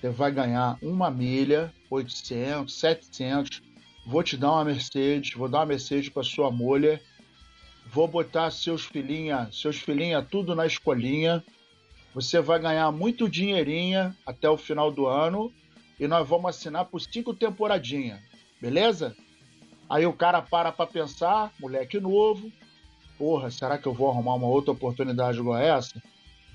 você 0.00 0.10
vai 0.10 0.30
ganhar 0.30 0.78
uma 0.82 1.10
milha, 1.10 1.72
800, 1.90 2.72
700. 2.74 3.62
Vou 4.06 4.22
te 4.22 4.36
dar 4.36 4.52
uma 4.52 4.64
Mercedes, 4.64 5.34
vou 5.34 5.48
dar 5.48 5.60
uma 5.60 5.66
Mercedes 5.66 6.10
para 6.10 6.22
sua 6.22 6.50
mulher. 6.50 7.02
Vou 7.86 8.06
botar 8.06 8.50
seus 8.50 8.84
filhinha, 8.84 9.48
seus 9.50 9.76
filhinha 9.76 10.20
tudo 10.20 10.54
na 10.54 10.66
escolinha. 10.66 11.42
Você 12.14 12.40
vai 12.40 12.58
ganhar 12.60 12.90
muito 12.92 13.28
dinheirinha 13.28 14.16
até 14.26 14.48
o 14.48 14.56
final 14.56 14.90
do 14.90 15.06
ano 15.06 15.52
e 15.98 16.06
nós 16.06 16.28
vamos 16.28 16.50
assinar 16.50 16.84
por 16.84 17.00
cinco 17.00 17.32
temporadinhas, 17.34 18.20
beleza? 18.60 19.16
Aí 19.88 20.06
o 20.06 20.12
cara 20.12 20.42
para 20.42 20.70
para 20.70 20.86
pensar, 20.86 21.52
moleque 21.58 21.98
novo, 21.98 22.50
porra, 23.18 23.50
será 23.50 23.78
que 23.78 23.86
eu 23.86 23.94
vou 23.94 24.10
arrumar 24.10 24.34
uma 24.34 24.46
outra 24.46 24.72
oportunidade 24.72 25.38
igual 25.38 25.58
essa? 25.58 26.00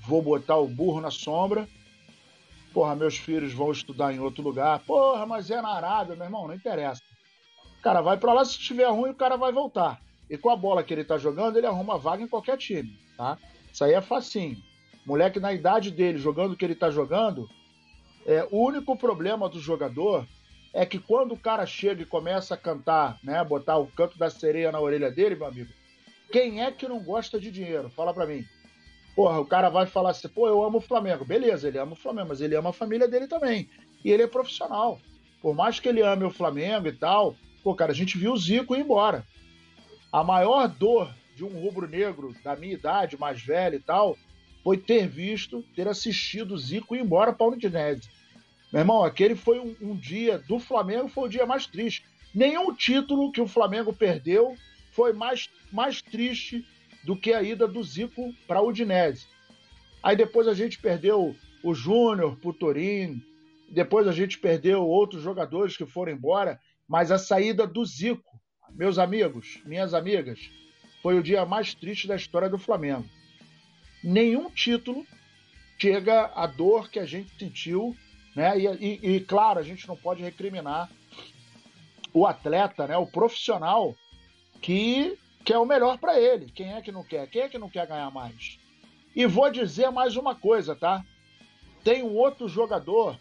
Vou 0.06 0.22
botar 0.22 0.56
o 0.56 0.68
burro 0.68 1.00
na 1.00 1.10
sombra. 1.10 1.68
Porra, 2.72 2.94
meus 2.94 3.16
filhos 3.16 3.52
vão 3.52 3.72
estudar 3.72 4.12
em 4.12 4.20
outro 4.20 4.42
lugar. 4.42 4.78
Porra, 4.80 5.26
mas 5.26 5.50
é 5.50 5.60
na 5.60 5.70
Arábia, 5.70 6.16
meu 6.16 6.24
irmão, 6.24 6.46
não 6.46 6.54
interessa. 6.54 7.02
O 7.78 7.82
cara 7.82 8.00
vai 8.00 8.16
para 8.16 8.32
lá, 8.32 8.44
se 8.44 8.52
estiver 8.52 8.88
ruim, 8.90 9.10
o 9.10 9.14
cara 9.14 9.36
vai 9.36 9.52
voltar. 9.52 10.00
E 10.28 10.36
com 10.36 10.50
a 10.50 10.56
bola 10.56 10.84
que 10.84 10.92
ele 10.92 11.04
tá 11.04 11.18
jogando, 11.18 11.56
ele 11.56 11.66
arruma 11.66 11.98
vaga 11.98 12.22
em 12.22 12.28
qualquer 12.28 12.56
time, 12.56 12.96
tá? 13.16 13.36
Isso 13.72 13.82
aí 13.82 13.94
é 13.94 14.00
facinho. 14.00 14.56
Moleque 15.04 15.40
na 15.40 15.52
idade 15.52 15.90
dele, 15.90 16.18
jogando 16.18 16.52
o 16.52 16.56
que 16.56 16.64
ele 16.64 16.74
tá 16.74 16.90
jogando, 16.90 17.48
é, 18.26 18.46
o 18.50 18.64
único 18.64 18.96
problema 18.96 19.48
do 19.48 19.58
jogador 19.58 20.26
é 20.72 20.86
que 20.86 20.98
quando 20.98 21.32
o 21.32 21.38
cara 21.38 21.66
chega 21.66 22.02
e 22.02 22.06
começa 22.06 22.54
a 22.54 22.56
cantar, 22.56 23.18
né, 23.24 23.42
botar 23.42 23.76
o 23.78 23.86
canto 23.86 24.18
da 24.18 24.30
sereia 24.30 24.70
na 24.70 24.80
orelha 24.80 25.10
dele, 25.10 25.34
meu 25.34 25.46
amigo, 25.46 25.72
quem 26.30 26.62
é 26.62 26.70
que 26.70 26.86
não 26.86 27.02
gosta 27.02 27.40
de 27.40 27.50
dinheiro? 27.50 27.90
Fala 27.90 28.14
para 28.14 28.26
mim. 28.26 28.44
Porra, 29.20 29.38
o 29.38 29.44
cara 29.44 29.68
vai 29.68 29.84
falar 29.84 30.12
assim, 30.12 30.28
pô, 30.28 30.48
eu 30.48 30.64
amo 30.64 30.78
o 30.78 30.80
Flamengo. 30.80 31.26
Beleza, 31.26 31.68
ele 31.68 31.76
ama 31.76 31.92
o 31.92 31.94
Flamengo, 31.94 32.28
mas 32.30 32.40
ele 32.40 32.56
ama 32.56 32.70
a 32.70 32.72
família 32.72 33.06
dele 33.06 33.26
também. 33.26 33.68
E 34.02 34.10
ele 34.10 34.22
é 34.22 34.26
profissional. 34.26 34.98
Por 35.42 35.54
mais 35.54 35.78
que 35.78 35.90
ele 35.90 36.00
ame 36.00 36.24
o 36.24 36.30
Flamengo 36.30 36.88
e 36.88 36.92
tal, 36.92 37.36
pô, 37.62 37.74
cara, 37.74 37.92
a 37.92 37.94
gente 37.94 38.16
viu 38.16 38.32
o 38.32 38.38
Zico 38.38 38.74
ir 38.74 38.80
embora. 38.80 39.22
A 40.10 40.24
maior 40.24 40.66
dor 40.68 41.14
de 41.36 41.44
um 41.44 41.48
rubro-negro 41.48 42.34
da 42.42 42.56
minha 42.56 42.72
idade, 42.72 43.18
mais 43.18 43.42
velho 43.42 43.76
e 43.76 43.80
tal, 43.80 44.16
foi 44.64 44.78
ter 44.78 45.06
visto, 45.06 45.62
ter 45.76 45.86
assistido 45.86 46.54
o 46.54 46.58
Zico 46.58 46.96
ir 46.96 47.00
embora 47.00 47.30
para 47.30 47.46
o 47.46 47.50
Udinese. 47.50 48.08
Meu 48.72 48.80
irmão, 48.80 49.04
aquele 49.04 49.34
foi 49.34 49.60
um, 49.60 49.76
um, 49.82 49.94
dia 49.94 50.38
do 50.38 50.58
Flamengo, 50.58 51.08
foi 51.08 51.24
o 51.24 51.30
dia 51.30 51.44
mais 51.44 51.66
triste. 51.66 52.06
Nenhum 52.34 52.74
título 52.74 53.30
que 53.30 53.42
o 53.42 53.46
Flamengo 53.46 53.92
perdeu 53.92 54.56
foi 54.92 55.12
mais, 55.12 55.50
mais 55.70 56.00
triste 56.00 56.64
do 57.04 57.16
que 57.16 57.32
a 57.32 57.42
ida 57.42 57.66
do 57.66 57.82
Zico 57.82 58.32
para 58.46 58.60
o 58.60 58.68
Udinese. 58.68 59.26
Aí 60.02 60.16
depois 60.16 60.48
a 60.48 60.54
gente 60.54 60.78
perdeu 60.78 61.34
o 61.62 61.74
Júnior 61.74 62.36
para 62.36 62.50
o 62.50 62.54
Torino, 62.54 63.20
depois 63.70 64.08
a 64.08 64.12
gente 64.12 64.38
perdeu 64.38 64.86
outros 64.86 65.22
jogadores 65.22 65.76
que 65.76 65.86
foram 65.86 66.12
embora, 66.12 66.60
mas 66.88 67.10
a 67.10 67.18
saída 67.18 67.66
do 67.66 67.84
Zico, 67.84 68.40
meus 68.70 68.98
amigos, 68.98 69.60
minhas 69.64 69.94
amigas, 69.94 70.40
foi 71.02 71.18
o 71.18 71.22
dia 71.22 71.44
mais 71.44 71.74
triste 71.74 72.06
da 72.06 72.16
história 72.16 72.48
do 72.48 72.58
Flamengo. 72.58 73.08
Nenhum 74.02 74.50
título 74.50 75.06
chega 75.78 76.26
à 76.34 76.46
dor 76.46 76.90
que 76.90 76.98
a 76.98 77.06
gente 77.06 77.30
sentiu, 77.38 77.96
né? 78.34 78.58
E, 78.58 78.66
e, 78.66 79.16
e 79.16 79.20
claro, 79.20 79.58
a 79.58 79.62
gente 79.62 79.86
não 79.88 79.96
pode 79.96 80.22
recriminar 80.22 80.90
o 82.12 82.26
atleta, 82.26 82.86
né? 82.86 82.96
O 82.96 83.06
profissional 83.06 83.94
que 84.60 85.16
quer 85.50 85.58
o 85.58 85.66
melhor 85.66 85.98
para 85.98 86.20
ele. 86.20 86.46
Quem 86.54 86.74
é 86.74 86.80
que 86.80 86.92
não 86.92 87.02
quer? 87.02 87.28
Quem 87.28 87.42
é 87.42 87.48
que 87.48 87.58
não 87.58 87.68
quer 87.68 87.84
ganhar 87.84 88.08
mais? 88.12 88.60
E 89.16 89.26
vou 89.26 89.50
dizer 89.50 89.90
mais 89.90 90.14
uma 90.14 90.32
coisa, 90.32 90.76
tá? 90.76 91.04
Tem 91.82 92.04
um 92.04 92.14
outro 92.14 92.48
jogador 92.48 93.18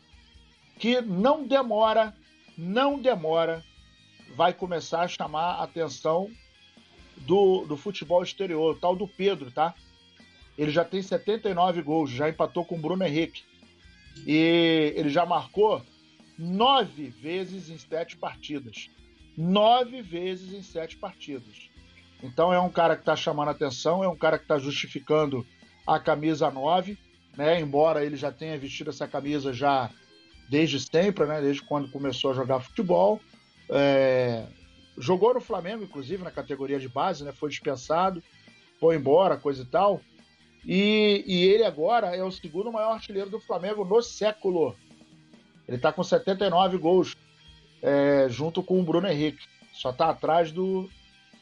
que 0.78 1.02
não 1.02 1.44
demora, 1.44 2.16
não 2.56 3.00
demora, 3.00 3.66
vai 4.36 4.54
começar 4.54 5.02
a 5.02 5.08
chamar 5.08 5.56
a 5.56 5.64
atenção 5.64 6.30
do, 7.18 7.66
do 7.66 7.76
futebol 7.76 8.22
exterior, 8.22 8.76
o 8.76 8.80
tal 8.80 8.96
do 8.96 9.08
Pedro, 9.08 9.50
tá? 9.50 9.74
Ele 10.56 10.70
já 10.70 10.86
tem 10.86 11.02
79 11.02 11.82
gols, 11.82 12.12
já 12.12 12.30
empatou 12.30 12.64
com 12.64 12.76
o 12.76 12.80
Bruno 12.80 13.04
Henrique. 13.04 13.44
E 14.28 14.94
ele 14.96 15.10
já 15.10 15.26
marcou 15.26 15.82
nove 16.38 17.10
vezes 17.10 17.72
em 17.72 17.78
sete 17.80 18.16
partidas. 18.18 18.88
nove 19.36 20.04
vezes 20.04 20.54
em 20.54 20.62
sete 20.62 20.96
partidas. 20.96 21.69
Então 22.22 22.54
é 22.54 22.60
um 22.60 22.70
cara 22.70 22.96
que 22.96 23.02
está 23.02 23.16
chamando 23.16 23.50
atenção, 23.50 24.04
é 24.04 24.08
um 24.08 24.16
cara 24.16 24.38
que 24.38 24.44
está 24.44 24.58
justificando 24.58 25.46
a 25.88 26.00
camisa 26.00 26.52
9, 26.52 26.98
né? 27.38 27.60
Embora 27.60 28.06
ele 28.06 28.16
já 28.16 28.32
tenha 28.32 28.58
vestido 28.58 28.90
essa 28.90 29.08
camisa 29.08 29.54
já 29.54 29.90
desde 30.50 30.80
sempre, 30.80 31.26
né? 31.26 31.42
Desde 31.42 31.62
quando 31.62 31.92
começou 31.92 32.32
a 32.32 32.34
jogar 32.34 32.60
futebol. 32.60 33.20
É... 33.70 34.46
Jogou 34.98 35.34
no 35.34 35.40
Flamengo, 35.40 35.84
inclusive, 35.84 36.24
na 36.24 36.32
categoria 36.32 36.80
de 36.80 36.90
base, 36.90 37.24
né? 37.24 37.32
Foi 37.32 37.50
dispensado, 37.50 38.22
foi 38.80 38.98
embora, 38.98 39.38
coisa 39.38 39.62
e 39.62 39.66
tal. 39.66 40.02
E, 40.66 41.24
e 41.26 41.46
ele 41.46 41.64
agora 41.64 42.14
é 42.16 42.24
o 42.24 42.32
segundo 42.32 42.72
maior 42.72 42.94
artilheiro 42.94 43.30
do 43.30 43.40
Flamengo 43.40 43.86
no 43.86 44.02
século. 44.02 44.76
Ele 45.66 45.78
está 45.78 45.94
com 45.94 46.04
79 46.04 46.78
gols, 46.78 47.16
é, 47.82 48.28
junto 48.28 48.62
com 48.62 48.80
o 48.80 48.84
Bruno 48.84 49.08
Henrique. 49.08 49.48
Só 49.72 49.92
está 49.92 50.10
atrás 50.10 50.52
do, 50.52 50.90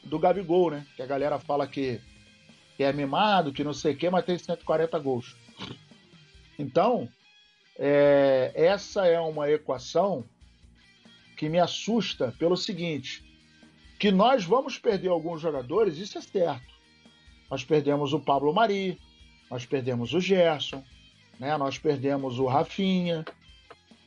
do 0.08 0.20
Gabigol, 0.20 0.72
né? 0.72 0.86
Que 0.96 1.02
a 1.02 1.06
galera 1.06 1.40
fala 1.40 1.68
que, 1.68 2.00
que 2.76 2.84
é 2.84 2.92
mimado, 2.92 3.54
que 3.54 3.64
não 3.64 3.74
sei 3.74 3.94
o 3.94 3.98
quê, 3.98 4.10
mas 4.10 4.26
tem 4.26 4.38
140 4.38 4.98
gols. 5.00 5.36
Então, 6.58 7.08
é, 7.78 8.52
essa 8.56 9.06
é 9.06 9.20
uma 9.20 9.50
equação 9.50 10.24
que 11.38 11.48
me 11.48 11.60
assusta 11.60 12.34
pelo 12.40 12.58
seguinte: 12.58 13.24
que 14.00 14.12
nós 14.12 14.44
vamos 14.44 14.78
perder 14.78 15.10
alguns 15.10 15.42
jogadores, 15.42 15.98
isso 15.98 16.18
é 16.18 16.22
certo. 16.22 16.76
Nós 17.50 17.64
perdemos 17.64 18.14
o 18.14 18.20
Pablo 18.20 18.54
Mari, 18.54 19.00
nós 19.50 19.66
perdemos 19.66 20.14
o 20.14 20.20
Gerson, 20.20 20.84
né? 21.40 21.56
nós 21.58 21.78
perdemos 21.78 22.40
o 22.40 22.46
Rafinha, 22.46 23.24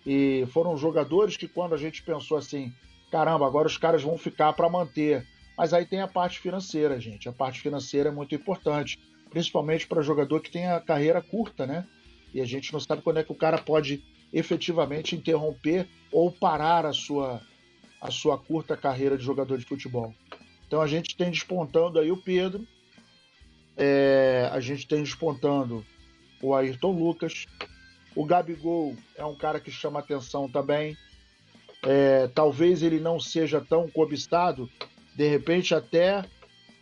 e 0.04 0.46
foram 0.52 0.76
jogadores 0.76 1.36
que 1.36 1.48
quando 1.48 1.74
a 1.74 1.78
gente 1.78 2.02
pensou 2.02 2.36
assim, 2.36 2.72
caramba, 3.10 3.46
agora 3.46 3.66
os 3.66 3.76
caras 3.76 4.02
vão 4.02 4.18
ficar 4.18 4.52
para 4.52 4.68
manter. 4.68 5.26
Mas 5.56 5.72
aí 5.74 5.84
tem 5.84 6.00
a 6.00 6.08
parte 6.08 6.38
financeira, 6.38 6.98
gente. 7.00 7.28
A 7.28 7.32
parte 7.32 7.60
financeira 7.60 8.08
é 8.08 8.12
muito 8.12 8.34
importante, 8.34 8.98
principalmente 9.30 9.86
para 9.86 10.02
jogador 10.02 10.40
que 10.40 10.50
tem 10.50 10.66
a 10.66 10.80
carreira 10.80 11.20
curta, 11.20 11.66
né? 11.66 11.86
E 12.32 12.40
a 12.40 12.46
gente 12.46 12.72
não 12.72 12.80
sabe 12.80 13.02
quando 13.02 13.18
é 13.18 13.24
que 13.24 13.32
o 13.32 13.36
cara 13.36 13.58
pode 13.58 14.02
efetivamente 14.32 15.16
interromper 15.16 15.88
ou 16.12 16.30
parar 16.30 16.86
a 16.86 16.92
sua, 16.92 17.40
a 18.00 18.10
sua 18.10 18.38
curta 18.38 18.76
carreira 18.76 19.18
de 19.18 19.24
jogador 19.24 19.58
de 19.58 19.64
futebol. 19.64 20.14
Então 20.66 20.80
a 20.80 20.86
gente 20.86 21.16
tem 21.16 21.30
despontando 21.30 21.98
aí 21.98 22.12
o 22.12 22.16
Pedro, 22.16 22.66
é, 23.76 24.48
a 24.52 24.60
gente 24.60 24.86
tem 24.86 25.02
despontando 25.02 25.84
o 26.40 26.54
Ayrton 26.54 26.92
Lucas, 26.92 27.46
o 28.14 28.24
Gabigol 28.24 28.96
é 29.16 29.24
um 29.24 29.34
cara 29.34 29.60
que 29.60 29.70
chama 29.70 30.00
atenção 30.00 30.48
também. 30.48 30.96
É, 31.82 32.28
talvez 32.28 32.82
ele 32.82 33.00
não 33.00 33.18
seja 33.18 33.60
tão 33.60 33.88
cobiçado, 33.88 34.68
de 35.16 35.28
repente 35.28 35.74
até 35.74 36.24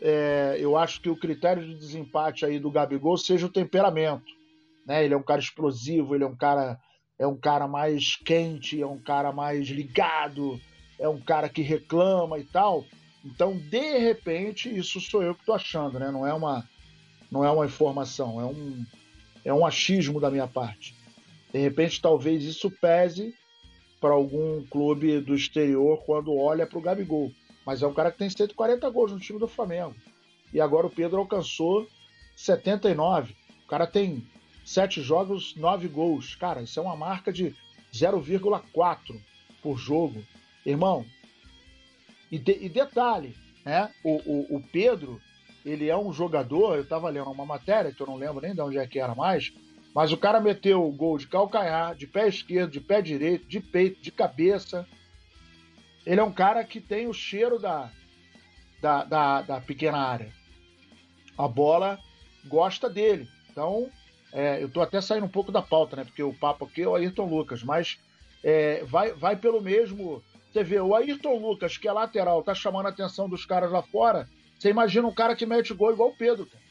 é, 0.01 0.57
eu 0.61 0.77
acho 0.77 1.01
que 1.01 1.11
o 1.11 1.17
critério 1.17 1.67
de 1.67 1.75
desempate 1.75 2.45
aí 2.45 2.59
do 2.59 2.71
Gabigol 2.71 3.17
seja 3.17 3.47
o 3.47 3.51
temperamento 3.51 4.39
né? 4.89 5.05
Ele 5.05 5.13
é 5.13 5.17
um 5.17 5.23
cara 5.23 5.39
explosivo, 5.39 6.15
ele 6.15 6.25
é 6.25 6.27
um 6.27 6.35
cara 6.35 6.81
é 7.19 7.27
um 7.27 7.37
cara 7.37 7.69
mais 7.69 8.17
quente, 8.17 8.81
é 8.81 8.87
um 8.87 8.99
cara 8.99 9.33
mais 9.33 9.69
ligado, 9.69 10.59
é 10.99 11.09
um 11.09 11.21
cara 11.21 11.49
que 11.49 11.63
reclama 11.63 12.39
e 12.39 12.45
tal. 12.45 12.85
Então, 13.25 13.57
de 13.57 13.99
repente, 13.99 14.75
isso 14.75 15.01
sou 15.01 15.23
eu 15.23 15.35
que 15.35 15.41
estou 15.41 15.57
achando, 15.57 15.99
né? 15.99 16.11
Não 16.11 16.27
é 16.27 16.33
uma 16.33 16.67
não 17.31 17.45
é 17.45 17.51
uma 17.51 17.67
informação, 17.67 18.41
é 18.41 18.47
um 18.47 18.85
é 19.45 19.53
um 19.53 19.67
achismo 19.67 20.19
da 20.19 20.31
minha 20.31 20.47
parte. 20.47 20.97
De 21.53 21.59
repente, 21.59 22.01
talvez 22.01 22.45
isso 22.45 22.71
pese 22.71 23.35
para 24.01 24.11
algum 24.11 24.65
clube 24.65 25.21
do 25.21 25.35
exterior 25.35 26.03
quando 26.05 26.35
olha 26.35 26.67
para 26.67 26.79
o 26.79 26.83
Gabigol. 26.83 27.31
Mas 27.69 27.83
é 27.83 27.87
um 27.87 27.93
cara 27.93 28.11
que 28.11 28.17
tem 28.17 28.31
140 28.31 28.89
gols 28.89 29.13
no 29.13 29.21
time 29.21 29.39
do 29.39 29.47
Flamengo. 29.47 29.95
E 30.55 30.59
agora 30.59 30.87
o 30.87 30.91
Pedro 30.91 31.19
alcançou 31.19 31.87
79. 32.35 33.37
O 33.67 33.69
cara 33.69 33.87
tem 33.87 34.27
Sete 34.69 35.01
jogos, 35.01 35.57
nove 35.57 35.89
gols. 35.89 36.35
Cara, 36.35 36.61
isso 36.61 36.79
é 36.79 36.83
uma 36.83 36.95
marca 36.95 37.33
de 37.33 37.57
0,4 37.91 39.19
por 39.63 39.79
jogo. 39.79 40.23
Irmão, 40.65 41.07
e, 42.31 42.39
de, 42.39 42.53
e 42.53 42.69
detalhe, 42.69 43.35
né? 43.65 43.91
O, 44.05 44.17
o, 44.17 44.57
o, 44.57 44.63
Pedro, 44.71 45.19
ele 45.65 45.89
é 45.89 45.97
um 45.97 46.13
jogador, 46.13 46.77
eu 46.77 46.87
tava 46.87 47.09
lendo 47.09 47.31
uma 47.31 47.47
matéria, 47.47 47.91
que 47.91 48.03
eu 48.03 48.07
não 48.07 48.17
lembro 48.17 48.43
nem 48.43 48.55
de 48.55 48.61
onde 48.61 48.77
é 48.77 48.87
que 48.87 48.99
era 48.99 49.15
mais, 49.15 49.55
mas 49.95 50.13
o 50.13 50.19
cara 50.19 50.39
meteu 50.39 50.87
o 50.87 50.93
gol 50.93 51.17
de 51.17 51.27
calcanhar, 51.27 51.95
de 51.95 52.07
pé 52.07 52.29
esquerdo, 52.29 52.71
de 52.71 52.81
pé 52.83 53.01
direito, 53.01 53.49
de 53.49 53.61
peito, 53.61 54.03
de 54.03 54.13
cabeça. 54.13 54.87
Ele 56.07 56.21
é 56.21 56.25
um 56.25 56.33
cara 56.33 56.65
que 56.65 56.81
tem 56.81 57.07
o 57.07 57.13
cheiro 57.13 57.59
da, 57.59 57.91
da, 58.81 59.05
da, 59.05 59.43
da 59.43 59.61
pequena 59.61 59.99
área. 59.99 60.33
A 61.37 61.47
bola 61.47 61.99
gosta 62.47 62.89
dele. 62.89 63.29
Então, 63.51 63.91
é, 64.33 64.63
eu 64.63 64.69
estou 64.69 64.83
até 64.83 65.01
saindo 65.01 65.27
um 65.27 65.31
pouco 65.31 65.53
da 65.53 65.63
pauta, 65.63 65.97
né? 65.97 66.05
Porque 66.05 66.23
o 66.23 66.35
papo 66.35 66.65
aqui 66.65 66.83
é 66.83 66.89
o 66.89 66.95
Ayrton 66.95 67.27
Lucas, 67.27 67.63
mas 67.63 67.99
é, 68.43 68.85
vai, 68.85 69.13
vai 69.13 69.37
pelo 69.37 69.61
mesmo. 69.61 70.23
Você 70.53 70.65
vê, 70.65 70.81
o 70.81 70.95
Ayrton 70.95 71.39
Lucas, 71.39 71.77
que 71.77 71.89
é 71.89 71.93
lateral, 71.93 72.43
tá 72.43 72.55
chamando 72.55 72.87
a 72.87 72.91
atenção 72.91 73.29
dos 73.29 73.45
caras 73.45 73.71
lá 73.71 73.83
fora. 73.83 74.29
Você 74.59 74.71
imagina 74.71 75.07
um 75.07 75.15
cara 75.15 75.37
que 75.37 75.47
mete 75.47 75.73
gol 75.75 75.93
igual 75.93 76.11
o 76.11 76.17
Pedro, 76.17 76.47
cara. 76.47 76.65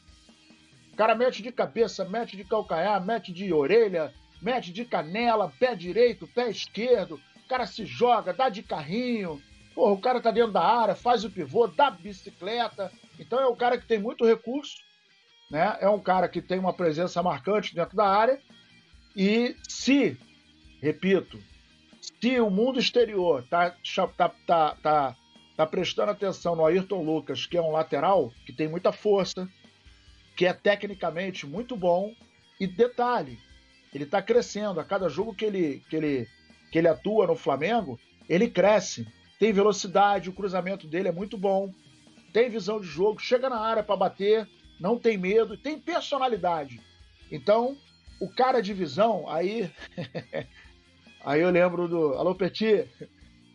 O 0.92 0.96
cara 0.96 1.14
mete 1.14 1.42
de 1.42 1.52
cabeça, 1.52 2.04
mete 2.04 2.36
de 2.36 2.44
calcanhar, 2.44 3.04
mete 3.04 3.32
de 3.32 3.52
orelha, 3.52 4.12
mete 4.42 4.72
de 4.72 4.84
canela, 4.84 5.52
pé 5.58 5.74
direito, 5.74 6.26
pé 6.26 6.50
esquerdo. 6.50 7.20
Cara 7.48 7.66
se 7.66 7.84
joga, 7.86 8.32
dá 8.32 8.48
de 8.48 8.62
carrinho. 8.62 9.42
Porra, 9.74 9.92
o 9.92 10.00
cara 10.00 10.20
tá 10.20 10.30
dentro 10.30 10.52
da 10.52 10.62
área, 10.62 10.94
faz 10.94 11.24
o 11.24 11.30
pivô, 11.30 11.66
dá 11.66 11.90
bicicleta. 11.90 12.92
Então 13.18 13.40
é 13.40 13.46
um 13.46 13.56
cara 13.56 13.78
que 13.78 13.86
tem 13.86 13.98
muito 13.98 14.24
recurso 14.26 14.88
né? 15.50 15.76
É 15.80 15.88
um 15.88 16.00
cara 16.00 16.28
que 16.28 16.42
tem 16.42 16.58
uma 16.58 16.72
presença 16.72 17.22
marcante 17.22 17.74
dentro 17.74 17.96
da 17.96 18.06
área 18.06 18.40
e 19.16 19.56
se, 19.66 20.16
repito, 20.80 21.42
se 22.00 22.40
o 22.40 22.50
mundo 22.50 22.78
exterior 22.78 23.44
tá, 23.48 23.74
tá, 24.16 24.28
tá, 24.46 24.76
tá, 24.82 25.16
tá 25.56 25.66
prestando 25.66 26.10
atenção 26.10 26.54
no 26.54 26.66
Ayrton 26.66 27.02
Lucas, 27.02 27.46
que 27.46 27.56
é 27.56 27.62
um 27.62 27.72
lateral 27.72 28.32
que 28.44 28.52
tem 28.52 28.68
muita 28.68 28.92
força, 28.92 29.48
que 30.36 30.46
é 30.46 30.52
tecnicamente 30.52 31.46
muito 31.46 31.76
bom 31.76 32.14
e 32.60 32.66
detalhe, 32.66 33.38
ele 33.92 34.04
está 34.04 34.20
crescendo 34.20 34.78
a 34.78 34.84
cada 34.84 35.08
jogo 35.08 35.34
que 35.34 35.44
ele, 35.44 35.82
que 35.88 35.96
ele 35.96 36.28
que 36.70 36.78
ele 36.78 36.88
atua 36.88 37.26
no 37.26 37.36
Flamengo, 37.36 37.98
ele 38.28 38.48
cresce, 38.48 39.06
tem 39.38 39.52
velocidade, 39.52 40.28
o 40.28 40.32
cruzamento 40.32 40.86
dele 40.86 41.08
é 41.08 41.12
muito 41.12 41.38
bom, 41.38 41.72
tem 42.32 42.50
visão 42.50 42.80
de 42.80 42.86
jogo, 42.86 43.20
chega 43.20 43.48
na 43.48 43.58
área 43.58 43.82
para 43.82 43.96
bater, 43.96 44.48
não 44.78 44.98
tem 44.98 45.16
medo, 45.16 45.56
tem 45.56 45.78
personalidade. 45.78 46.80
Então, 47.30 47.76
o 48.20 48.28
cara 48.28 48.60
de 48.60 48.72
visão, 48.72 49.28
aí. 49.28 49.70
aí 51.24 51.40
eu 51.40 51.50
lembro 51.50 51.88
do. 51.88 52.14
Alô, 52.14 52.34
Petit? 52.34 52.88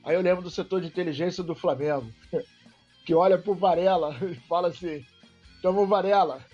Aí 0.04 0.16
eu 0.16 0.22
lembro 0.22 0.44
do 0.44 0.52
setor 0.52 0.82
de 0.82 0.88
inteligência 0.88 1.44
do 1.44 1.56
Flamengo, 1.56 2.12
que 3.06 3.14
olha 3.14 3.38
pro 3.38 3.54
Varela 3.54 4.16
e 4.24 4.36
fala 4.48 4.70
assim: 4.70 5.06
chama 5.62 5.82
o 5.82 5.88
Varela, 5.88 6.46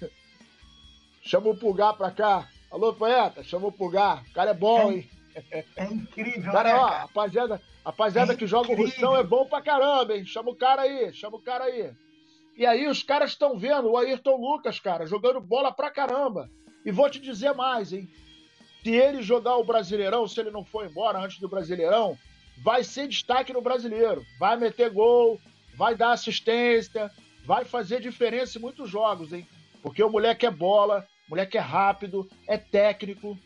chama 1.21 1.49
o 1.49 1.57
Pulgar 1.57 1.95
pra 1.95 2.11
cá. 2.11 2.47
Alô, 2.71 2.93
poeta, 2.93 3.43
chama 3.43 3.67
o 3.67 3.71
Pulgar, 3.71 4.23
o 4.29 4.33
cara 4.33 4.51
é 4.51 4.53
bom, 4.53 4.91
é, 4.91 4.95
hein? 4.95 5.09
É 5.75 5.85
incrível, 5.85 6.51
cara, 6.51 6.69
né, 6.69 6.75
ó, 6.75 6.87
cara? 6.87 6.99
rapaziada, 7.01 7.61
rapaziada 7.85 8.33
é 8.33 8.35
que 8.35 8.47
joga 8.47 8.71
o 8.71 8.75
Russão 8.75 9.15
é 9.15 9.23
bom 9.23 9.45
pra 9.45 9.61
caramba, 9.61 10.15
hein? 10.15 10.25
Chama 10.25 10.51
o 10.51 10.55
cara 10.55 10.83
aí, 10.83 11.13
chama 11.13 11.37
o 11.37 11.41
cara 11.41 11.65
aí. 11.65 11.91
E 12.57 12.65
aí 12.65 12.87
os 12.87 13.03
caras 13.03 13.31
estão 13.31 13.57
vendo 13.57 13.89
o 13.89 13.97
Ayrton 13.97 14.35
Lucas, 14.35 14.79
cara, 14.79 15.05
jogando 15.05 15.39
bola 15.39 15.71
pra 15.71 15.89
caramba. 15.89 16.49
E 16.85 16.91
vou 16.91 17.09
te 17.09 17.19
dizer 17.19 17.53
mais, 17.53 17.93
hein? 17.93 18.09
Se 18.83 18.91
ele 18.91 19.21
jogar 19.21 19.57
o 19.57 19.63
Brasileirão, 19.63 20.27
se 20.27 20.39
ele 20.39 20.51
não 20.51 20.63
for 20.63 20.85
embora 20.85 21.19
antes 21.19 21.39
do 21.39 21.49
Brasileirão, 21.49 22.17
vai 22.63 22.83
ser 22.83 23.07
destaque 23.07 23.53
no 23.53 23.61
Brasileiro. 23.61 24.25
Vai 24.39 24.57
meter 24.57 24.89
gol, 24.89 25.39
vai 25.75 25.95
dar 25.95 26.11
assistência, 26.11 27.11
vai 27.45 27.65
fazer 27.65 28.01
diferença 28.01 28.57
em 28.57 28.61
muitos 28.61 28.89
jogos, 28.89 29.33
hein? 29.33 29.47
Porque 29.81 30.03
o 30.03 30.09
moleque 30.09 30.45
é 30.45 30.51
bola, 30.51 31.07
o 31.27 31.31
moleque 31.31 31.57
é 31.57 31.61
rápido, 31.61 32.29
é 32.47 32.57
técnico, 32.57 33.37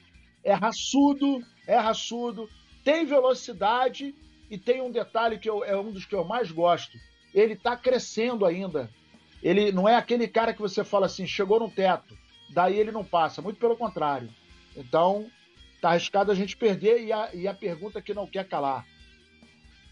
é 0.44 0.54
raçudo, 0.54 1.44
é 1.68 1.78
raçudo, 1.78 2.50
tem 2.84 3.06
velocidade 3.06 4.14
e 4.50 4.58
tem 4.58 4.82
um 4.82 4.92
detalhe 4.92 5.40
que 5.40 5.50
eu, 5.50 5.64
é 5.64 5.76
um 5.78 5.92
dos 5.92 6.06
que 6.06 6.16
eu 6.16 6.24
mais 6.24 6.52
gosto. 6.52 6.98
Ele 7.34 7.54
está 7.54 7.76
crescendo 7.76 8.46
ainda. 8.46 8.90
Ele 9.42 9.72
não 9.72 9.88
é 9.88 9.96
aquele 9.96 10.28
cara 10.28 10.54
que 10.54 10.62
você 10.62 10.84
fala 10.84 11.06
assim, 11.06 11.26
chegou 11.26 11.60
no 11.60 11.70
teto, 11.70 12.18
daí 12.50 12.78
ele 12.78 12.92
não 12.92 13.04
passa. 13.04 13.42
Muito 13.42 13.60
pelo 13.60 13.76
contrário. 13.76 14.30
Então, 14.76 15.30
tá 15.82 15.90
arriscado 15.90 16.32
a 16.32 16.36
gente 16.36 16.56
perder 16.56 17.04
e 17.04 17.12
a, 17.12 17.30
e 17.34 17.48
a 17.48 17.54
pergunta 17.54 18.02
que 18.02 18.14
não 18.14 18.28
quer 18.28 18.48
calar. 18.48 18.86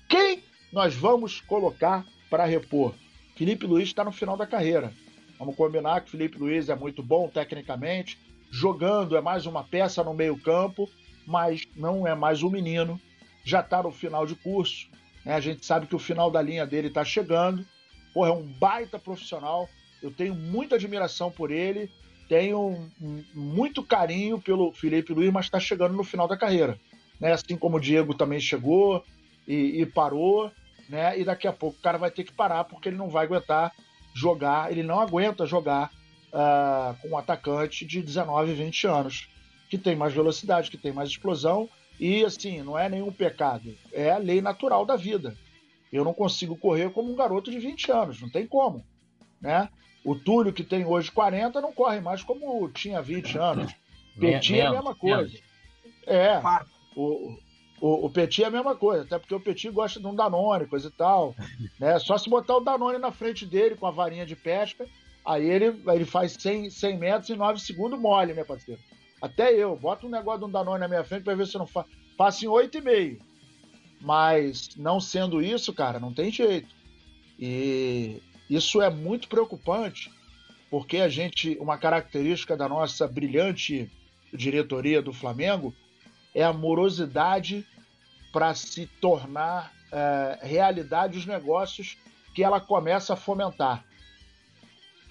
Quem 0.08 0.44
nós 0.72 0.96
vamos 0.96 1.42
colocar 1.42 2.06
para 2.30 2.46
repor? 2.46 2.94
Felipe 3.36 3.66
Luiz 3.66 3.90
está 3.90 4.04
no 4.04 4.12
final 4.12 4.38
da 4.38 4.46
carreira. 4.46 4.94
Vamos 5.40 5.56
combinar 5.56 6.02
que 6.02 6.12
Felipe 6.12 6.38
Luiz 6.38 6.70
é 6.70 6.76
muito 6.76 7.02
bom 7.02 7.28
tecnicamente, 7.28 8.18
jogando 8.52 9.18
é 9.18 9.22
mais 9.22 9.46
uma 9.46 9.64
peça 9.64 10.04
no 10.04 10.14
meio-campo, 10.14 10.90
mas 11.32 11.64
não 11.78 12.06
é 12.06 12.14
mais 12.14 12.44
um 12.44 12.50
menino. 12.50 13.00
Já 13.44 13.62
está 13.62 13.82
no 13.82 13.90
final 13.90 14.26
de 14.26 14.36
curso. 14.36 14.90
Né? 15.26 15.34
A 15.34 15.40
gente 15.40 15.66
sabe 15.66 15.88
que 15.88 15.96
o 15.96 16.00
final 16.00 16.30
da 16.30 16.42
linha 16.42 16.68
dele 16.68 16.90
está 16.90 17.06
chegando. 17.06 17.66
Porra, 18.14 18.30
é 18.30 18.34
um 18.34 18.44
baita 18.44 19.00
profissional. 19.00 19.70
Eu 20.04 20.12
tenho 20.12 20.36
muita 20.36 20.76
admiração 20.76 21.32
por 21.32 21.50
ele. 21.50 21.90
Tenho 22.28 22.90
muito 23.34 23.82
carinho 23.82 24.40
pelo 24.40 24.74
Felipe 24.74 25.14
Luiz, 25.14 25.32
mas 25.32 25.46
está 25.46 25.60
chegando 25.60 25.96
no 25.96 26.04
final 26.04 26.28
da 26.28 26.38
carreira. 26.38 26.78
Né? 27.20 27.32
Assim 27.32 27.56
como 27.58 27.78
o 27.78 27.80
Diego 27.80 28.14
também 28.14 28.40
chegou 28.40 29.04
e, 29.48 29.82
e 29.82 29.86
parou. 29.86 30.52
Né? 30.90 31.18
E 31.18 31.24
daqui 31.24 31.48
a 31.48 31.54
pouco 31.54 31.78
o 31.80 31.82
cara 31.82 31.98
vai 31.98 32.12
ter 32.12 32.26
que 32.26 32.34
parar 32.34 32.66
porque 32.66 32.90
ele 32.90 32.98
não 32.98 33.10
vai 33.10 33.26
aguentar 33.26 33.72
jogar. 34.14 34.70
Ele 34.70 34.84
não 34.84 35.00
aguenta 35.00 35.46
jogar 35.46 35.90
uh, 36.34 36.96
com 37.02 37.10
um 37.10 37.18
atacante 37.18 37.86
de 37.86 38.02
19, 38.02 38.54
20 38.54 38.88
anos, 38.88 39.30
que 39.72 39.78
tem 39.78 39.96
mais 39.96 40.14
velocidade, 40.14 40.70
que 40.70 40.78
tem 40.78 40.92
mais 40.92 41.10
explosão. 41.10 41.70
E 41.98 42.26
assim, 42.26 42.62
não 42.62 42.78
é 42.78 42.90
nenhum 42.90 43.12
pecado, 43.12 43.74
é 43.94 44.12
a 44.12 44.18
lei 44.18 44.42
natural 44.42 44.86
da 44.86 44.98
vida. 44.98 45.34
Eu 45.94 46.04
não 46.04 46.14
consigo 46.14 46.58
correr 46.58 46.92
como 46.92 47.12
um 47.12 47.16
garoto 47.16 47.50
de 47.50 47.58
20 47.58 47.92
anos, 47.92 48.22
não 48.22 48.30
tem 48.30 48.46
como. 48.46 48.84
Né? 49.40 49.70
O 50.04 50.14
Túlio, 50.14 50.52
que 50.52 50.64
tem 50.64 50.86
hoje 50.86 51.10
40, 51.10 51.62
não 51.62 51.72
corre 51.72 52.02
mais 52.02 52.22
como 52.22 52.70
tinha 52.70 53.02
20 53.02 53.38
anos. 53.38 53.74
Petit 54.20 54.60
é 54.60 54.66
a 54.66 54.72
mesma 54.72 54.94
coisa. 54.94 55.40
É. 56.06 56.42
O, 56.96 57.38
o, 57.80 58.06
o 58.08 58.10
Petit 58.10 58.44
é 58.44 58.48
a 58.48 58.52
mesma 58.52 58.76
coisa, 58.76 59.04
até 59.04 59.18
porque 59.18 59.36
o 59.36 59.40
Petit 59.40 59.70
gosta 59.70 60.00
de 60.00 60.08
um 60.08 60.16
Danone, 60.16 60.68
coisa 60.68 60.90
e 60.90 60.92
tal. 60.92 61.34
Né? 61.80 61.98
Só 62.00 62.18
se 62.18 62.30
botar 62.30 62.58
o 62.58 62.62
Danone 62.62 62.98
na 62.98 63.12
frente 63.12 63.46
dele 63.46 63.76
com 63.76 63.88
a 63.88 63.92
varinha 63.92 64.26
de 64.26 64.36
pesca, 64.36 64.86
aí 65.24 65.50
ele, 65.50 65.82
ele 65.88 66.06
faz 66.06 66.34
100, 66.34 66.72
100 66.72 66.98
metros 66.98 67.30
em 67.30 67.36
9 67.36 67.60
segundos 67.62 68.00
mole, 68.00 68.34
né, 68.34 68.44
parceiro? 68.44 68.82
Até 69.22 69.54
eu. 69.54 69.76
Bota 69.76 70.08
um 70.08 70.10
negócio 70.10 70.40
de 70.40 70.46
um 70.46 70.52
Danone 70.52 70.80
na 70.80 70.88
minha 70.88 71.04
frente 71.04 71.24
para 71.24 71.36
ver 71.36 71.46
se 71.46 71.56
eu 71.56 71.60
não 71.60 71.68
fa 71.68 71.86
faço 72.18 72.46
em 72.46 72.48
8,5. 72.48 73.20
Mas 74.00 74.76
não 74.76 75.00
sendo 75.00 75.42
isso, 75.42 75.74
cara, 75.74 76.00
não 76.00 76.14
tem 76.14 76.32
jeito. 76.32 76.74
E 77.40 78.22
isso 78.50 78.82
é 78.82 78.90
muito 78.90 79.28
preocupante, 79.28 80.12
porque 80.70 80.98
a 80.98 81.10
gente, 81.10 81.58
uma 81.60 81.78
característica 81.78 82.58
da 82.58 82.68
nossa 82.68 83.08
brilhante 83.08 83.92
diretoria 84.34 85.02
do 85.02 85.14
Flamengo 85.14 85.74
é 86.34 86.44
a 86.44 86.54
morosidade 86.54 87.66
para 88.32 88.54
se 88.56 88.88
tornar 89.00 89.72
é, 89.92 90.40
realidade 90.42 91.18
os 91.18 91.26
negócios 91.26 91.98
que 92.34 92.44
ela 92.44 92.60
começa 92.60 93.14
a 93.14 93.18
fomentar. 93.18 93.86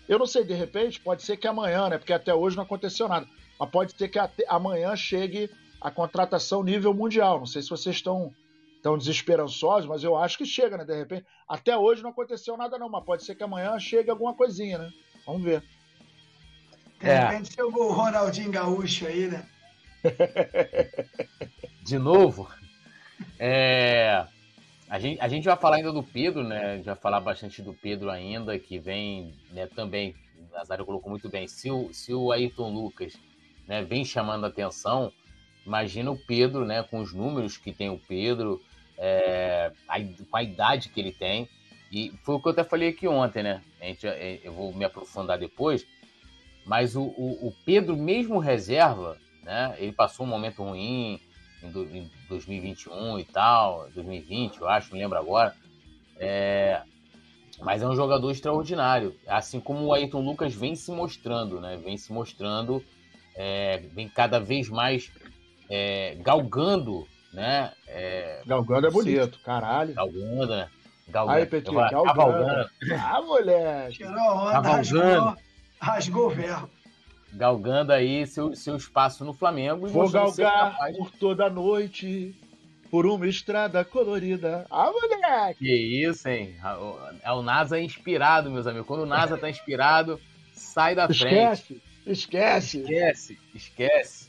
Eu 0.08 0.18
não 0.18 0.26
sei, 0.26 0.42
de 0.42 0.54
repente, 0.54 0.98
pode 1.00 1.22
ser 1.22 1.36
que 1.36 1.46
amanhã, 1.46 1.88
né? 1.88 1.98
Porque 1.98 2.12
até 2.12 2.34
hoje 2.34 2.56
não 2.56 2.64
aconteceu 2.64 3.08
nada. 3.08 3.28
Mas 3.60 3.68
pode 3.68 3.92
ser 3.92 4.08
que 4.08 4.18
amanhã 4.48 4.96
chegue 4.96 5.50
a 5.78 5.90
contratação 5.90 6.62
nível 6.62 6.94
mundial. 6.94 7.38
Não 7.38 7.46
sei 7.46 7.60
se 7.60 7.68
vocês 7.68 7.96
estão 7.96 8.34
tão 8.82 8.96
desesperançosos, 8.96 9.86
mas 9.86 10.02
eu 10.02 10.16
acho 10.16 10.38
que 10.38 10.46
chega, 10.46 10.78
né? 10.78 10.84
De 10.84 10.96
repente. 10.96 11.26
Até 11.46 11.76
hoje 11.76 12.02
não 12.02 12.10
aconteceu 12.10 12.56
nada, 12.56 12.78
não, 12.78 12.88
mas 12.88 13.04
pode 13.04 13.22
ser 13.22 13.34
que 13.34 13.42
amanhã 13.42 13.78
chegue 13.78 14.10
alguma 14.10 14.32
coisinha, 14.32 14.78
né? 14.78 14.90
Vamos 15.26 15.42
ver. 15.42 15.62
De 16.98 17.08
é. 17.08 17.18
repente 17.18 17.52
chegou 17.52 17.90
o 17.90 17.92
Ronaldinho 17.92 18.50
Gaúcho 18.50 19.06
aí, 19.06 19.28
né? 19.28 19.46
De 21.84 21.98
novo? 21.98 22.48
É, 23.38 24.24
a, 24.88 24.98
gente, 24.98 25.20
a 25.20 25.28
gente 25.28 25.44
vai 25.44 25.56
falar 25.56 25.76
ainda 25.76 25.92
do 25.92 26.02
Pedro, 26.02 26.42
né? 26.42 26.72
A 26.72 26.76
gente 26.76 26.86
vai 26.86 26.96
falar 26.96 27.20
bastante 27.20 27.60
do 27.60 27.74
Pedro 27.74 28.10
ainda, 28.10 28.58
que 28.58 28.78
vem 28.78 29.34
né, 29.50 29.66
também, 29.66 30.14
Nazário 30.52 30.86
colocou 30.86 31.10
muito 31.10 31.28
bem, 31.28 31.46
se 31.46 31.70
o, 31.70 31.92
se 31.92 32.14
o 32.14 32.32
Ayrton 32.32 32.72
Lucas 32.72 33.14
né, 33.70 33.84
vem 33.84 34.04
chamando 34.04 34.46
atenção, 34.46 35.12
imagina 35.64 36.10
o 36.10 36.18
Pedro, 36.18 36.64
né, 36.64 36.82
com 36.82 36.98
os 36.98 37.14
números 37.14 37.56
que 37.56 37.72
tem 37.72 37.88
o 37.88 38.00
Pedro, 38.00 38.60
é, 38.98 39.70
a, 39.88 40.00
com 40.28 40.36
a 40.36 40.42
idade 40.42 40.88
que 40.88 40.98
ele 40.98 41.12
tem. 41.12 41.48
E 41.92 42.12
foi 42.24 42.34
o 42.34 42.40
que 42.40 42.48
eu 42.48 42.52
até 42.52 42.64
falei 42.64 42.88
aqui 42.88 43.06
ontem, 43.06 43.44
né? 43.44 43.62
A 43.80 43.84
gente, 43.84 44.08
é, 44.08 44.40
eu 44.42 44.52
vou 44.52 44.74
me 44.74 44.84
aprofundar 44.84 45.38
depois. 45.38 45.86
Mas 46.66 46.96
o, 46.96 47.02
o, 47.02 47.48
o 47.48 47.54
Pedro, 47.64 47.96
mesmo 47.96 48.40
reserva, 48.40 49.16
né? 49.44 49.76
Ele 49.78 49.92
passou 49.92 50.26
um 50.26 50.28
momento 50.28 50.64
ruim 50.64 51.20
em, 51.62 51.68
em 51.68 52.10
2021 52.28 53.20
e 53.20 53.24
tal, 53.24 53.88
2020, 53.94 54.58
eu 54.58 54.68
acho, 54.68 54.92
me 54.92 55.00
lembro 55.00 55.16
agora. 55.16 55.54
É, 56.16 56.82
mas 57.60 57.82
é 57.82 57.88
um 57.88 57.94
jogador 57.94 58.32
extraordinário, 58.32 59.14
assim 59.28 59.60
como 59.60 59.84
o 59.84 59.92
Ayrton 59.92 60.22
Lucas 60.22 60.54
vem 60.54 60.74
se 60.74 60.90
mostrando, 60.90 61.60
né? 61.60 61.76
Vem 61.76 61.96
se 61.96 62.12
mostrando, 62.12 62.84
é, 63.42 63.78
vem 63.94 64.06
cada 64.06 64.38
vez 64.38 64.68
mais 64.68 65.10
é, 65.70 66.14
galgando, 66.20 67.08
né? 67.32 67.72
É, 67.88 68.42
galgando 68.44 68.86
é 68.86 68.90
bonito, 68.90 69.40
caralho. 69.42 69.94
Galgando, 69.94 70.48
né? 70.48 70.68
Galgando. 71.08 71.38
Aí, 71.38 71.46
Petinho, 71.46 71.76
galgando. 71.76 72.70
Ah, 72.98 73.22
moleque. 73.22 73.96
Tirou 73.96 74.12
a 74.12 74.44
onda, 74.44 74.60
rasgou, 74.60 75.36
rasgou 75.80 76.26
o 76.26 76.30
verbo. 76.30 76.70
Galgando 77.32 77.94
aí 77.94 78.26
seu, 78.26 78.54
seu 78.54 78.76
espaço 78.76 79.24
no 79.24 79.32
Flamengo. 79.32 79.88
Vou 79.88 80.10
galgar 80.10 80.76
por 80.98 81.10
toda 81.12 81.46
a 81.46 81.50
noite, 81.50 82.34
por 82.90 83.06
uma 83.06 83.26
estrada 83.26 83.82
colorida. 83.86 84.66
Ah, 84.70 84.92
moleque! 84.92 85.64
Que 85.64 86.04
isso, 86.06 86.28
hein? 86.28 86.56
É 87.22 87.32
o 87.32 87.40
NASA 87.40 87.80
inspirado, 87.80 88.50
meus 88.50 88.66
amigos. 88.66 88.86
Quando 88.86 89.04
o 89.04 89.06
NASA 89.06 89.38
tá 89.38 89.48
inspirado, 89.48 90.20
sai 90.52 90.94
da 90.94 91.06
esquece, 91.06 91.64
frente. 91.64 91.89
Esquece, 92.10 92.80
esquece. 92.80 93.38
Esquece. 93.54 94.28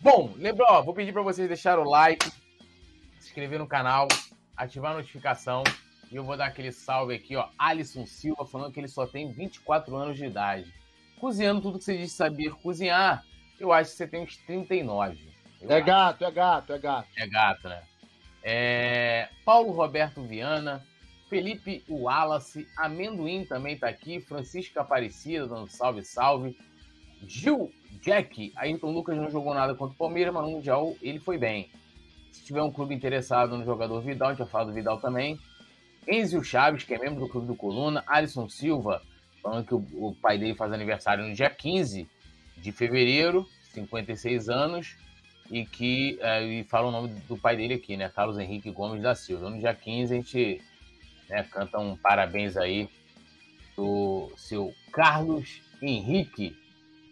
Bom, 0.00 0.32
lembra, 0.36 0.64
ó, 0.70 0.82
vou 0.82 0.94
pedir 0.94 1.12
para 1.12 1.22
vocês 1.22 1.46
deixarem 1.46 1.84
o 1.84 1.88
like, 1.88 2.24
se 2.24 3.28
inscrever 3.28 3.58
no 3.58 3.66
canal, 3.66 4.08
ativar 4.56 4.92
a 4.92 4.96
notificação. 4.96 5.62
E 6.10 6.16
eu 6.16 6.24
vou 6.24 6.38
dar 6.38 6.46
aquele 6.46 6.72
salve 6.72 7.14
aqui, 7.14 7.36
ó. 7.36 7.48
Alisson 7.58 8.06
Silva 8.06 8.46
falando 8.46 8.72
que 8.72 8.80
ele 8.80 8.88
só 8.88 9.06
tem 9.06 9.30
24 9.30 9.94
anos 9.94 10.16
de 10.16 10.24
idade. 10.24 10.72
Cozinhando 11.20 11.60
tudo 11.60 11.78
que 11.78 11.84
você 11.84 11.98
diz 11.98 12.12
saber 12.12 12.54
cozinhar, 12.62 13.22
eu 13.60 13.72
acho 13.72 13.90
que 13.90 13.96
você 13.98 14.06
tem 14.06 14.22
uns 14.22 14.36
39. 14.38 15.28
É 15.60 15.74
acho. 15.74 15.84
gato, 15.84 16.24
é 16.24 16.30
gato, 16.30 16.72
é 16.72 16.78
gato. 16.78 17.08
É 17.14 17.26
gato, 17.26 17.68
né? 17.68 17.82
É... 18.42 19.28
Paulo 19.44 19.72
Roberto 19.72 20.22
Viana, 20.22 20.82
Felipe 21.28 21.84
Wallace, 21.88 22.66
Amendoim 22.78 23.44
também 23.44 23.76
tá 23.76 23.88
aqui, 23.88 24.18
Francisco 24.18 24.80
Aparecida 24.80 25.46
dando 25.46 25.68
salve, 25.68 26.02
salve. 26.02 26.56
Gil 27.26 27.70
Jack, 28.00 28.52
Ayrton 28.56 28.92
Lucas 28.92 29.16
não 29.16 29.30
jogou 29.30 29.54
nada 29.54 29.74
contra 29.74 29.94
o 29.94 29.98
Palmeiras, 29.98 30.32
mas 30.32 30.44
no 30.44 30.50
Mundial 30.52 30.96
ele 31.02 31.18
foi 31.18 31.36
bem. 31.36 31.70
Se 32.32 32.44
tiver 32.44 32.62
um 32.62 32.70
clube 32.70 32.94
interessado 32.94 33.56
no 33.56 33.64
jogador 33.64 34.00
Vidal, 34.00 34.28
a 34.28 34.32
gente 34.32 34.40
vai 34.40 34.48
falar 34.48 34.64
do 34.64 34.72
Vidal 34.72 35.00
também. 35.00 35.38
Enzio 36.06 36.42
Chaves, 36.42 36.84
que 36.84 36.94
é 36.94 36.98
membro 36.98 37.20
do 37.20 37.28
clube 37.28 37.46
do 37.46 37.54
Coluna. 37.54 38.02
Alisson 38.06 38.48
Silva, 38.48 39.02
falando 39.42 39.66
que 39.66 39.74
o, 39.74 39.84
o 39.94 40.14
pai 40.14 40.38
dele 40.38 40.54
faz 40.54 40.72
aniversário 40.72 41.26
no 41.26 41.34
dia 41.34 41.50
15 41.50 42.08
de 42.56 42.72
fevereiro, 42.72 43.46
56 43.72 44.48
anos. 44.48 44.96
E 45.50 45.64
que 45.64 46.18
é, 46.20 46.44
e 46.44 46.64
fala 46.64 46.88
o 46.88 46.90
nome 46.90 47.08
do 47.26 47.36
pai 47.36 47.56
dele 47.56 47.74
aqui, 47.74 47.96
né? 47.96 48.10
Carlos 48.10 48.38
Henrique 48.38 48.70
Gomes 48.70 49.02
da 49.02 49.14
Silva. 49.14 49.48
No 49.48 49.58
dia 49.58 49.74
15 49.74 50.12
a 50.12 50.16
gente 50.16 50.62
né, 51.28 51.42
canta 51.44 51.78
um 51.78 51.96
parabéns 51.96 52.54
aí 52.56 52.88
do 53.74 54.30
seu 54.36 54.74
Carlos 54.92 55.62
Henrique 55.80 56.54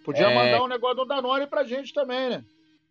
Podia 0.06 0.30
é... 0.30 0.34
mandar 0.34 0.62
um 0.62 0.68
negócio 0.68 0.98
do 0.98 1.04
Danone 1.04 1.48
pra 1.48 1.64
gente 1.64 1.92
também, 1.92 2.30
né? 2.30 2.44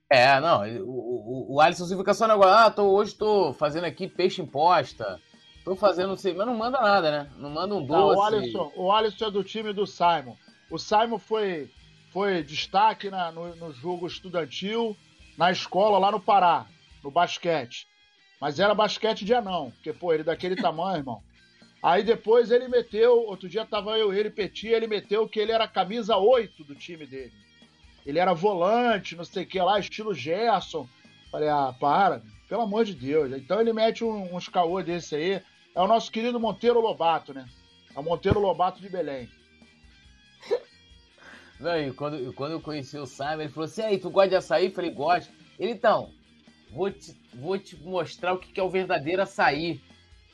É, 0.09 0.37
não, 0.41 0.67
o, 0.83 0.89
o, 0.89 1.55
o 1.55 1.61
Alisson 1.61 1.85
Silva 1.85 2.03
fica 2.03 2.13
só 2.13 2.27
negócio, 2.27 2.53
ah, 2.53 2.69
tô, 2.69 2.83
hoje 2.83 3.15
tô 3.15 3.53
fazendo 3.53 3.85
aqui 3.85 4.05
peixe 4.05 4.41
imposta, 4.41 5.19
tô 5.63 5.77
fazendo, 5.77 6.09
não 6.09 6.17
sei, 6.17 6.33
mas 6.33 6.45
não 6.45 6.55
manda 6.55 6.79
nada, 6.79 7.09
né? 7.09 7.31
Não 7.37 7.49
manda 7.49 7.73
um 7.73 7.83
doce. 7.85 7.99
Não, 7.99 8.15
o, 8.15 8.21
Alisson, 8.21 8.71
o 8.75 8.91
Alisson 8.91 9.25
é 9.25 9.31
do 9.31 9.43
time 9.45 9.71
do 9.71 9.87
Simon. 9.87 10.35
O 10.69 10.77
Simon 10.77 11.17
foi, 11.17 11.71
foi 12.11 12.43
destaque 12.43 13.09
na, 13.09 13.31
no, 13.31 13.55
no 13.55 13.71
jogo 13.71 14.05
estudantil, 14.05 14.95
na 15.37 15.49
escola 15.51 15.97
lá 15.97 16.11
no 16.11 16.19
Pará, 16.19 16.65
no 17.01 17.09
basquete. 17.09 17.87
Mas 18.41 18.59
era 18.59 18.75
basquete 18.75 19.23
de 19.23 19.33
anão, 19.33 19.71
porque, 19.71 19.93
pô, 19.93 20.13
ele 20.13 20.23
daquele 20.23 20.57
tamanho, 20.57 20.97
irmão. 20.97 21.23
Aí 21.85 22.01
depois 22.01 22.49
ele 22.49 22.67
meteu, 22.67 23.15
outro 23.27 23.47
dia 23.47 23.63
tava 23.63 23.95
eu, 23.95 24.11
ele, 24.11 24.31
Petit, 24.31 24.69
ele 24.69 24.87
meteu 24.87 25.29
que 25.29 25.39
ele 25.39 25.51
era 25.51 25.67
camisa 25.67 26.17
8 26.17 26.63
do 26.63 26.73
time 26.73 27.05
dele. 27.05 27.31
Ele 28.03 28.17
era 28.17 28.33
volante, 28.33 29.15
não 29.15 29.23
sei 29.23 29.43
o 29.43 29.45
que 29.45 29.59
lá, 29.59 29.79
estilo 29.79 30.11
Gerson. 30.11 30.89
Falei, 31.29 31.47
ah, 31.47 31.75
para, 31.79 32.23
pelo 32.49 32.63
amor 32.63 32.85
de 32.85 32.95
Deus. 32.95 33.31
Então 33.33 33.61
ele 33.61 33.71
mete 33.71 34.03
um, 34.03 34.35
uns 34.35 34.49
caô 34.49 34.81
desse 34.81 35.15
aí. 35.15 35.43
É 35.75 35.79
o 35.79 35.85
nosso 35.85 36.11
querido 36.11 36.39
Monteiro 36.39 36.81
Lobato, 36.81 37.35
né? 37.35 37.47
É 37.95 37.99
o 37.99 38.03
Monteiro 38.03 38.39
Lobato 38.39 38.81
de 38.81 38.89
Belém. 38.89 39.29
Não, 41.59 41.79
e 41.79 41.93
quando, 41.93 42.33
quando 42.33 42.53
eu 42.53 42.61
conheci 42.61 42.97
o 42.97 43.05
Simon, 43.05 43.41
ele 43.41 43.49
falou 43.49 43.65
assim: 43.65 43.83
aí, 43.83 43.99
tu 43.99 44.09
gosta 44.09 44.29
de 44.29 44.35
açaí? 44.37 44.65
Eu 44.65 44.71
falei, 44.71 44.89
gosto. 44.89 45.31
Ele, 45.59 45.73
então, 45.73 46.11
vou 46.71 46.89
te, 46.89 47.15
vou 47.31 47.59
te 47.59 47.75
mostrar 47.75 48.33
o 48.33 48.39
que 48.39 48.59
é 48.59 48.63
o 48.63 48.71
verdadeiro 48.71 49.21
açaí. 49.21 49.79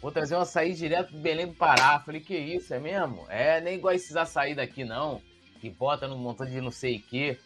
Vou 0.02 0.12
trazer 0.12 0.36
um 0.36 0.42
açaí 0.42 0.74
direto 0.74 1.12
do 1.12 1.20
Belém 1.20 1.48
do 1.48 1.54
Pará. 1.54 2.00
Falei, 2.00 2.20
que 2.20 2.36
isso, 2.36 2.74
é 2.74 2.80
mesmo? 2.80 3.26
É, 3.30 3.62
nem 3.62 3.76
igual 3.76 3.94
esses 3.94 4.16
açaí 4.16 4.56
daqui, 4.56 4.84
não. 4.84 5.22
Que 5.60 5.70
bota 5.70 6.08
num 6.08 6.18
montão 6.18 6.48
de 6.48 6.60
não 6.60 6.72
sei 6.72 6.98
o 6.98 7.02
quê. 7.04 7.40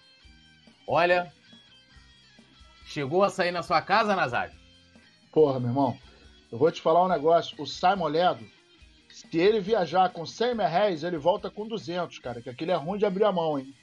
Olha, 0.88 1.34
chegou 2.86 3.24
a 3.24 3.30
sair 3.30 3.52
na 3.52 3.62
sua 3.62 3.82
casa, 3.82 4.16
Nazário? 4.16 4.56
Porra, 5.34 5.60
meu 5.60 5.70
irmão. 5.70 5.98
Eu 6.50 6.58
vou 6.58 6.72
te 6.72 6.82
falar 6.82 7.04
um 7.04 7.10
negócio. 7.10 7.62
O 7.62 7.66
Simon 7.66 8.08
Ledo, 8.08 8.48
se 9.10 9.38
ele 9.38 9.60
viajar 9.60 10.10
com 10.12 10.26
100 10.26 10.56
reais, 10.56 11.04
ele 11.04 11.18
volta 11.18 11.50
com 11.50 11.68
200, 11.68 12.20
cara. 12.20 12.42
Que 12.42 12.50
aquele 12.50 12.72
é 12.72 12.76
ruim 12.76 12.98
de 12.98 13.06
abrir 13.06 13.26
a 13.26 13.34
mão, 13.34 13.60
hein? 13.60 13.74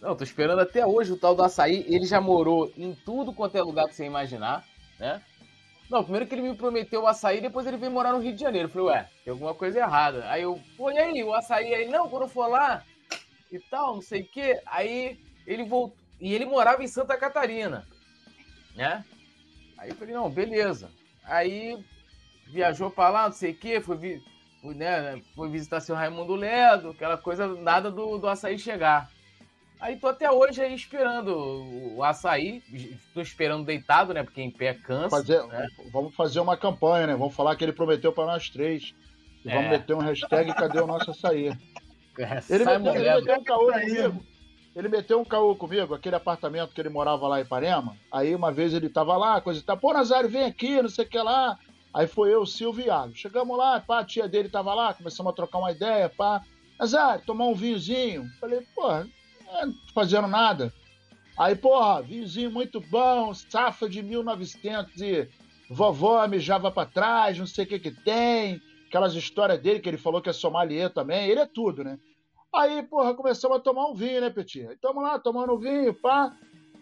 Não, 0.00 0.14
tô 0.14 0.22
esperando 0.22 0.60
até 0.60 0.86
hoje 0.86 1.12
o 1.12 1.18
tal 1.18 1.34
do 1.34 1.42
açaí. 1.42 1.84
Ele 1.88 2.06
já 2.06 2.20
morou 2.20 2.72
em 2.76 2.94
tudo 2.94 3.32
quanto 3.32 3.56
é 3.56 3.62
lugar 3.62 3.88
que 3.88 3.96
você 3.96 4.04
imaginar, 4.04 4.64
né? 4.96 5.20
Não, 5.90 6.02
primeiro 6.02 6.26
que 6.26 6.34
ele 6.34 6.42
me 6.42 6.54
prometeu 6.54 7.02
o 7.02 7.06
açaí, 7.06 7.40
depois 7.40 7.66
ele 7.66 7.78
veio 7.78 7.90
morar 7.90 8.12
no 8.12 8.20
Rio 8.20 8.34
de 8.34 8.40
Janeiro. 8.40 8.68
Eu 8.68 8.72
falei, 8.72 8.88
ué, 8.88 9.08
tem 9.24 9.30
alguma 9.30 9.54
coisa 9.54 9.78
errada. 9.78 10.30
Aí 10.30 10.42
eu, 10.42 10.60
pô, 10.76 10.90
e 10.90 10.98
aí, 10.98 11.24
o 11.24 11.32
açaí 11.32 11.74
aí? 11.74 11.88
Não, 11.88 12.08
quando 12.08 12.22
eu 12.22 12.28
for 12.28 12.46
lá 12.46 12.84
e 13.50 13.58
tal, 13.58 13.94
não 13.94 14.02
sei 14.02 14.20
o 14.20 14.26
quê. 14.26 14.60
Aí 14.66 15.18
ele 15.46 15.64
voltou. 15.64 15.96
E 16.20 16.34
ele 16.34 16.44
morava 16.44 16.82
em 16.82 16.88
Santa 16.88 17.16
Catarina, 17.16 17.86
né? 18.74 19.04
Aí 19.78 19.90
eu 19.90 19.96
falei, 19.96 20.14
não, 20.14 20.28
beleza. 20.28 20.90
Aí 21.24 21.82
viajou 22.48 22.90
pra 22.90 23.08
lá, 23.08 23.26
não 23.26 23.32
sei 23.32 23.52
o 23.52 23.54
quê, 23.54 23.80
foi, 23.80 23.96
vi, 23.96 24.22
foi, 24.60 24.74
né, 24.74 25.22
foi 25.34 25.48
visitar 25.48 25.80
seu 25.80 25.94
Raimundo 25.94 26.34
Ledo, 26.34 26.90
aquela 26.90 27.16
coisa, 27.16 27.46
nada 27.46 27.90
do, 27.90 28.18
do 28.18 28.28
açaí 28.28 28.58
chegar. 28.58 29.08
Aí 29.80 29.96
tô 29.96 30.08
até 30.08 30.30
hoje 30.30 30.60
aí 30.60 30.74
esperando 30.74 31.36
o 31.94 32.02
açaí, 32.02 32.62
tô 33.14 33.20
esperando 33.20 33.64
deitado, 33.64 34.12
né? 34.12 34.24
Porque 34.24 34.42
em 34.42 34.50
pé 34.50 34.74
cansa. 34.74 35.10
Fazer, 35.10 35.46
né? 35.46 35.68
Vamos 35.92 36.14
fazer 36.14 36.40
uma 36.40 36.56
campanha, 36.56 37.06
né? 37.06 37.16
Vamos 37.16 37.34
falar 37.34 37.54
que 37.54 37.64
ele 37.64 37.72
prometeu 37.72 38.12
para 38.12 38.26
nós 38.26 38.50
três. 38.50 38.94
E 39.44 39.50
é. 39.50 39.54
vamos 39.54 39.70
meter 39.70 39.94
um 39.94 40.00
hashtag 40.00 40.52
cadê 40.54 40.80
o 40.80 40.86
nosso 40.86 41.12
açaí? 41.12 41.48
É, 42.18 42.42
ele, 42.50 42.64
meteu, 42.64 42.94
ele 42.94 43.14
meteu 43.14 43.36
um 43.36 43.44
caô 43.44 43.72
comigo. 43.72 44.26
Ele 44.74 44.88
meteu 44.88 45.20
um 45.20 45.24
caô 45.24 45.56
comigo, 45.56 45.94
aquele 45.94 46.16
apartamento 46.16 46.74
que 46.74 46.80
ele 46.80 46.88
morava 46.88 47.28
lá 47.28 47.40
em 47.40 47.46
Parema. 47.46 47.96
Aí 48.12 48.34
uma 48.34 48.52
vez 48.52 48.74
ele 48.74 48.88
tava 48.88 49.16
lá, 49.16 49.40
coisa 49.40 49.60
e 49.60 49.62
tal, 49.62 49.76
pô, 49.76 49.92
Nazário, 49.92 50.28
vem 50.28 50.44
aqui, 50.44 50.82
não 50.82 50.88
sei 50.88 51.04
o 51.04 51.08
que 51.08 51.18
lá. 51.18 51.56
Aí 51.94 52.06
foi 52.06 52.34
eu, 52.34 52.42
o 52.42 52.46
Silvio 52.46 52.84
e 52.84 52.86
Iago. 52.88 53.14
Chegamos 53.14 53.56
lá, 53.56 53.80
pá, 53.80 54.00
a 54.00 54.04
tia 54.04 54.28
dele 54.28 54.48
tava 54.48 54.74
lá, 54.74 54.92
começamos 54.92 55.32
a 55.32 55.36
trocar 55.36 55.58
uma 55.58 55.70
ideia, 55.70 56.08
pá. 56.08 56.42
Nazário, 56.78 57.24
tomar 57.24 57.46
um 57.46 57.54
vinhozinho. 57.54 58.28
Falei, 58.40 58.60
pô, 58.74 58.88
não 58.88 59.17
fazendo 59.94 60.28
nada. 60.28 60.72
Aí, 61.38 61.54
porra, 61.54 62.02
vizinho 62.02 62.50
muito 62.50 62.80
bom, 62.80 63.32
safra 63.32 63.88
de 63.88 64.02
1900 64.02 65.00
e 65.00 65.28
vovó 65.70 66.26
mijava 66.26 66.70
pra 66.70 66.84
trás, 66.84 67.38
não 67.38 67.46
sei 67.46 67.64
o 67.64 67.68
que 67.68 67.78
que 67.78 67.90
tem. 67.90 68.60
Aquelas 68.88 69.14
histórias 69.14 69.60
dele 69.60 69.80
que 69.80 69.88
ele 69.88 69.98
falou 69.98 70.20
que 70.20 70.28
é 70.28 70.32
sommelier 70.32 70.90
também. 70.90 71.28
Ele 71.28 71.40
é 71.40 71.46
tudo, 71.46 71.84
né? 71.84 71.98
Aí, 72.52 72.82
porra, 72.82 73.14
começamos 73.14 73.58
a 73.58 73.60
tomar 73.60 73.86
um 73.86 73.94
vinho, 73.94 74.20
né, 74.20 74.30
Petit? 74.30 74.66
Aí, 74.66 74.76
tamo 74.76 75.00
lá, 75.00 75.18
tomando 75.18 75.54
um 75.54 75.58
vinho, 75.58 75.94
pá. 75.94 76.34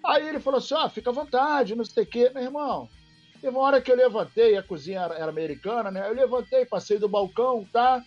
Aí 0.05 0.29
ele 0.29 0.41
falou 0.41 0.59
assim, 0.59 0.75
ó, 0.75 0.89
fica 0.89 1.11
à 1.11 1.13
vontade, 1.13 1.75
não 1.75 1.85
sei 1.85 2.05
o 2.05 2.07
que. 2.07 2.31
Meu 2.31 2.45
irmão, 2.45 2.89
teve 3.41 3.55
uma 3.55 3.67
hora 3.67 3.83
que 3.83 3.91
eu 3.91 3.97
levantei, 3.97 4.57
a 4.57 4.63
cozinha 4.63 5.01
era, 5.01 5.15
era 5.17 5.31
americana, 5.31 5.91
né? 5.91 6.09
Eu 6.09 6.15
levantei, 6.15 6.65
passei 6.65 6.99
do 6.99 7.09
balcão, 7.09 7.67
tá? 7.73 8.03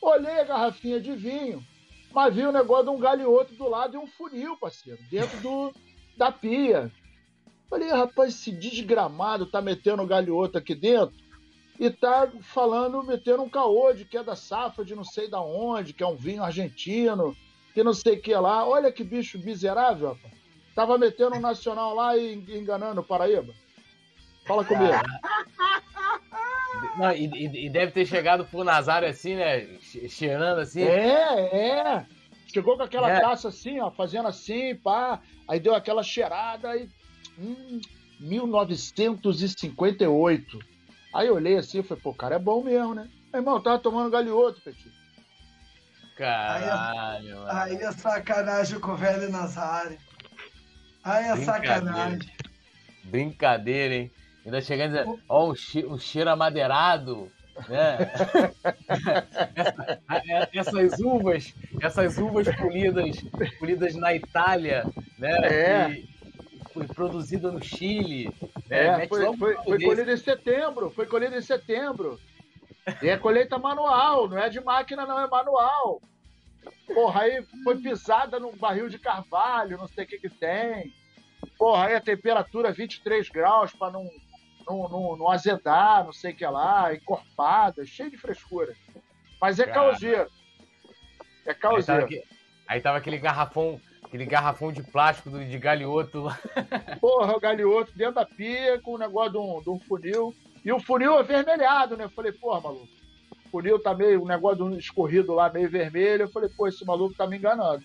Olhei 0.00 0.40
a 0.40 0.44
garrafinha 0.44 1.00
de 1.00 1.12
vinho 1.14 1.64
mas 2.12 2.34
vi 2.34 2.42
o 2.42 2.52
negócio 2.52 2.84
de 2.84 2.90
um 2.90 2.98
galhoto 2.98 3.54
do 3.54 3.68
lado 3.68 3.94
e 3.94 3.98
um 3.98 4.06
funil, 4.06 4.56
parceiro, 4.56 4.98
dentro 5.10 5.38
do, 5.40 5.72
da 6.16 6.30
pia. 6.30 6.90
Falei, 7.68 7.90
rapaz, 7.90 8.34
esse 8.34 8.52
desgramado 8.52 9.46
tá 9.46 9.62
metendo 9.62 10.06
galhoto 10.06 10.58
aqui 10.58 10.74
dentro 10.74 11.14
e 11.80 11.90
tá 11.90 12.30
falando, 12.42 13.02
metendo 13.02 13.42
um 13.42 13.48
caô 13.48 13.92
de 13.92 14.04
que 14.04 14.18
é 14.18 14.22
da 14.22 14.36
safra 14.36 14.84
de 14.84 14.94
não 14.94 15.04
sei 15.04 15.28
da 15.28 15.40
onde, 15.40 15.92
que 15.92 16.02
é 16.02 16.06
um 16.06 16.16
vinho 16.16 16.42
argentino, 16.42 17.34
que 17.72 17.82
não 17.82 17.94
sei 17.94 18.16
o 18.16 18.20
que 18.20 18.34
lá. 18.34 18.66
Olha 18.66 18.92
que 18.92 19.02
bicho 19.02 19.38
miserável, 19.38 20.08
rapaz. 20.08 20.34
Tava 20.74 20.98
metendo 20.98 21.36
um 21.36 21.40
nacional 21.40 21.94
lá 21.94 22.16
e 22.16 22.34
enganando 22.56 23.00
o 23.00 23.04
Paraíba. 23.04 23.54
Fala 24.46 24.64
comigo. 24.64 24.92
Não, 26.96 27.12
e, 27.12 27.66
e, 27.66 27.70
deve 27.70 27.92
ter 27.92 28.06
chegado 28.06 28.44
pro 28.44 28.64
Nazário 28.64 29.08
assim, 29.08 29.36
né? 29.36 29.66
Cheirando 30.08 30.60
assim. 30.60 30.82
É, 30.82 31.56
é. 31.56 32.06
Chegou 32.52 32.76
com 32.76 32.82
aquela 32.82 33.08
é. 33.10 33.20
taça 33.20 33.48
assim, 33.48 33.80
ó, 33.80 33.90
fazendo 33.90 34.28
assim, 34.28 34.74
pá. 34.76 35.20
Aí 35.48 35.58
deu 35.60 35.74
aquela 35.74 36.02
cheirada 36.02 36.76
e. 36.76 36.90
Hum, 37.38 37.80
1958. 38.20 40.58
Aí 41.14 41.28
eu 41.28 41.34
olhei 41.34 41.58
assim 41.58 41.80
e 41.80 41.82
falei, 41.82 42.02
pô, 42.02 42.14
cara 42.14 42.36
é 42.36 42.38
bom 42.38 42.62
mesmo, 42.62 42.94
né? 42.94 43.08
Meu 43.32 43.40
irmão, 43.40 43.60
tava 43.60 43.78
tomando 43.78 44.10
galhoto, 44.10 44.60
Petit. 44.60 44.92
Caralho. 46.16 47.42
Aí, 47.48 47.76
aí 47.76 47.82
é 47.82 47.92
sacanagem 47.92 48.78
com 48.78 48.92
o 48.92 48.96
velho 48.96 49.30
Nazário. 49.30 49.98
Aí 51.02 51.24
é 51.24 51.36
sacanagem. 51.36 52.20
Brincadeira, 53.04 53.94
hein? 53.94 54.12
Ainda 54.44 54.60
chegando 54.60 54.94
e 54.94 54.98
dizendo, 54.98 55.20
ó, 55.28 55.54
cheiro, 55.54 55.92
um 55.92 55.98
cheiro 55.98 56.30
amadeirado, 56.30 57.30
né? 57.68 57.98
essas 60.52 60.98
uvas, 60.98 61.54
essas 61.80 62.18
uvas 62.18 62.54
polidas, 62.56 63.16
polidas 63.58 63.94
na 63.94 64.14
Itália, 64.14 64.84
né? 65.18 65.30
É. 65.44 65.90
E, 65.90 66.12
foi 66.72 66.86
produzida 66.86 67.52
no 67.52 67.62
Chile. 67.62 68.34
Né? 68.68 69.04
É, 69.04 69.06
foi, 69.06 69.36
foi, 69.36 69.54
foi 69.56 69.82
colhida 69.82 70.12
em 70.12 70.16
setembro, 70.16 70.90
foi 70.90 71.06
colhida 71.06 71.36
em 71.36 71.42
setembro. 71.42 72.18
E 73.00 73.08
é 73.08 73.16
colheita 73.16 73.58
manual, 73.58 74.28
não 74.28 74.38
é 74.38 74.48
de 74.48 74.60
máquina, 74.60 75.06
não, 75.06 75.20
é 75.20 75.28
manual. 75.28 76.00
Porra, 76.86 77.22
aí 77.22 77.44
foi 77.62 77.76
pisada 77.76 78.40
num 78.40 78.56
barril 78.56 78.88
de 78.88 78.98
carvalho, 78.98 79.78
não 79.78 79.86
sei 79.86 80.04
o 80.04 80.06
que 80.06 80.18
que 80.18 80.28
tem. 80.28 80.92
Porra, 81.58 81.86
aí 81.86 81.94
a 81.94 82.00
temperatura 82.00 82.72
23 82.72 83.26
é 83.26 83.30
graus 83.30 83.72
para 83.72 83.92
não 83.92 84.08
não, 84.72 84.88
não, 84.88 85.16
não 85.16 85.30
azedar, 85.30 86.04
não 86.04 86.12
sei 86.12 86.32
o 86.32 86.36
que 86.36 86.46
lá, 86.46 86.94
encorpada, 86.94 87.84
cheio 87.84 88.10
de 88.10 88.16
frescura. 88.16 88.74
Mas 89.40 89.58
é 89.58 89.66
causeiro. 89.66 90.30
É 91.44 91.52
causeiro. 91.52 92.06
Aí, 92.06 92.22
aí 92.68 92.80
tava, 92.80 92.98
aquele 92.98 93.18
garrafão, 93.18 93.80
aquele 94.04 94.24
garrafão 94.24 94.72
de 94.72 94.82
plástico 94.82 95.30
de 95.30 95.58
galhoto 95.58 96.22
lá. 96.22 96.38
Porra, 97.00 97.36
o 97.36 97.40
galhoto 97.40 97.92
dentro 97.96 98.14
da 98.14 98.26
pia 98.26 98.80
com 98.80 98.92
o 98.92 98.98
negócio 98.98 99.32
de 99.32 99.38
um, 99.38 99.62
de 99.62 99.70
um 99.70 99.80
funil. 99.80 100.34
E 100.64 100.72
o 100.72 100.78
funil 100.78 101.18
avermelhado, 101.18 101.96
né? 101.96 102.04
Eu 102.04 102.10
falei, 102.10 102.30
porra, 102.30 102.60
maluco. 102.60 102.88
O 103.46 103.48
funil 103.50 103.82
tá 103.82 103.92
meio, 103.92 104.22
um 104.22 104.26
negócio 104.26 104.58
de 104.58 104.62
um 104.62 104.78
escorrido 104.78 105.34
lá 105.34 105.50
meio 105.52 105.68
vermelho. 105.68 106.22
Eu 106.22 106.30
falei, 106.30 106.48
pô, 106.48 106.68
esse 106.68 106.84
maluco 106.84 107.16
tá 107.16 107.26
me 107.26 107.36
enganando. 107.36 107.84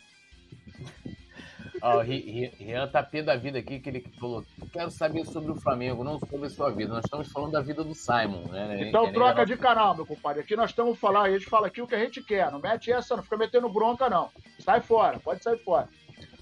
Ó, 1.81 2.01
Rian 2.01 2.87
tá 2.87 3.03
pé 3.03 3.21
da 3.21 3.35
vida 3.35 3.59
aqui, 3.59 3.79
que 3.79 3.89
ele 3.89 4.05
falou: 4.19 4.43
quero 4.71 4.89
saber 4.89 5.25
sobre 5.25 5.51
o 5.51 5.55
Flamengo, 5.55 6.03
não 6.03 6.19
sobre 6.19 6.47
a 6.47 6.49
sua 6.49 6.71
vida. 6.71 6.93
Nós 6.93 7.05
estamos 7.05 7.31
falando 7.31 7.51
da 7.51 7.61
vida 7.61 7.83
do 7.83 7.93
Simon, 7.93 8.43
né? 8.49 8.87
Então 8.87 9.07
é 9.07 9.11
troca 9.11 9.45
de 9.45 9.55
canal, 9.57 9.95
meu 9.95 10.05
compadre. 10.05 10.41
Aqui 10.41 10.55
nós 10.55 10.71
estamos 10.71 10.97
falando, 10.97 11.25
a 11.25 11.31
gente 11.31 11.45
fala 11.45 11.67
aqui 11.67 11.81
o 11.81 11.87
que 11.87 11.95
a 11.95 11.99
gente 11.99 12.21
quer. 12.23 12.51
Não 12.51 12.59
mete 12.59 12.91
essa, 12.91 13.15
não 13.15 13.23
fica 13.23 13.37
metendo 13.37 13.69
bronca, 13.69 14.09
não. 14.09 14.29
Sai 14.59 14.81
fora, 14.81 15.19
pode 15.19 15.43
sair 15.43 15.57
fora. 15.59 15.87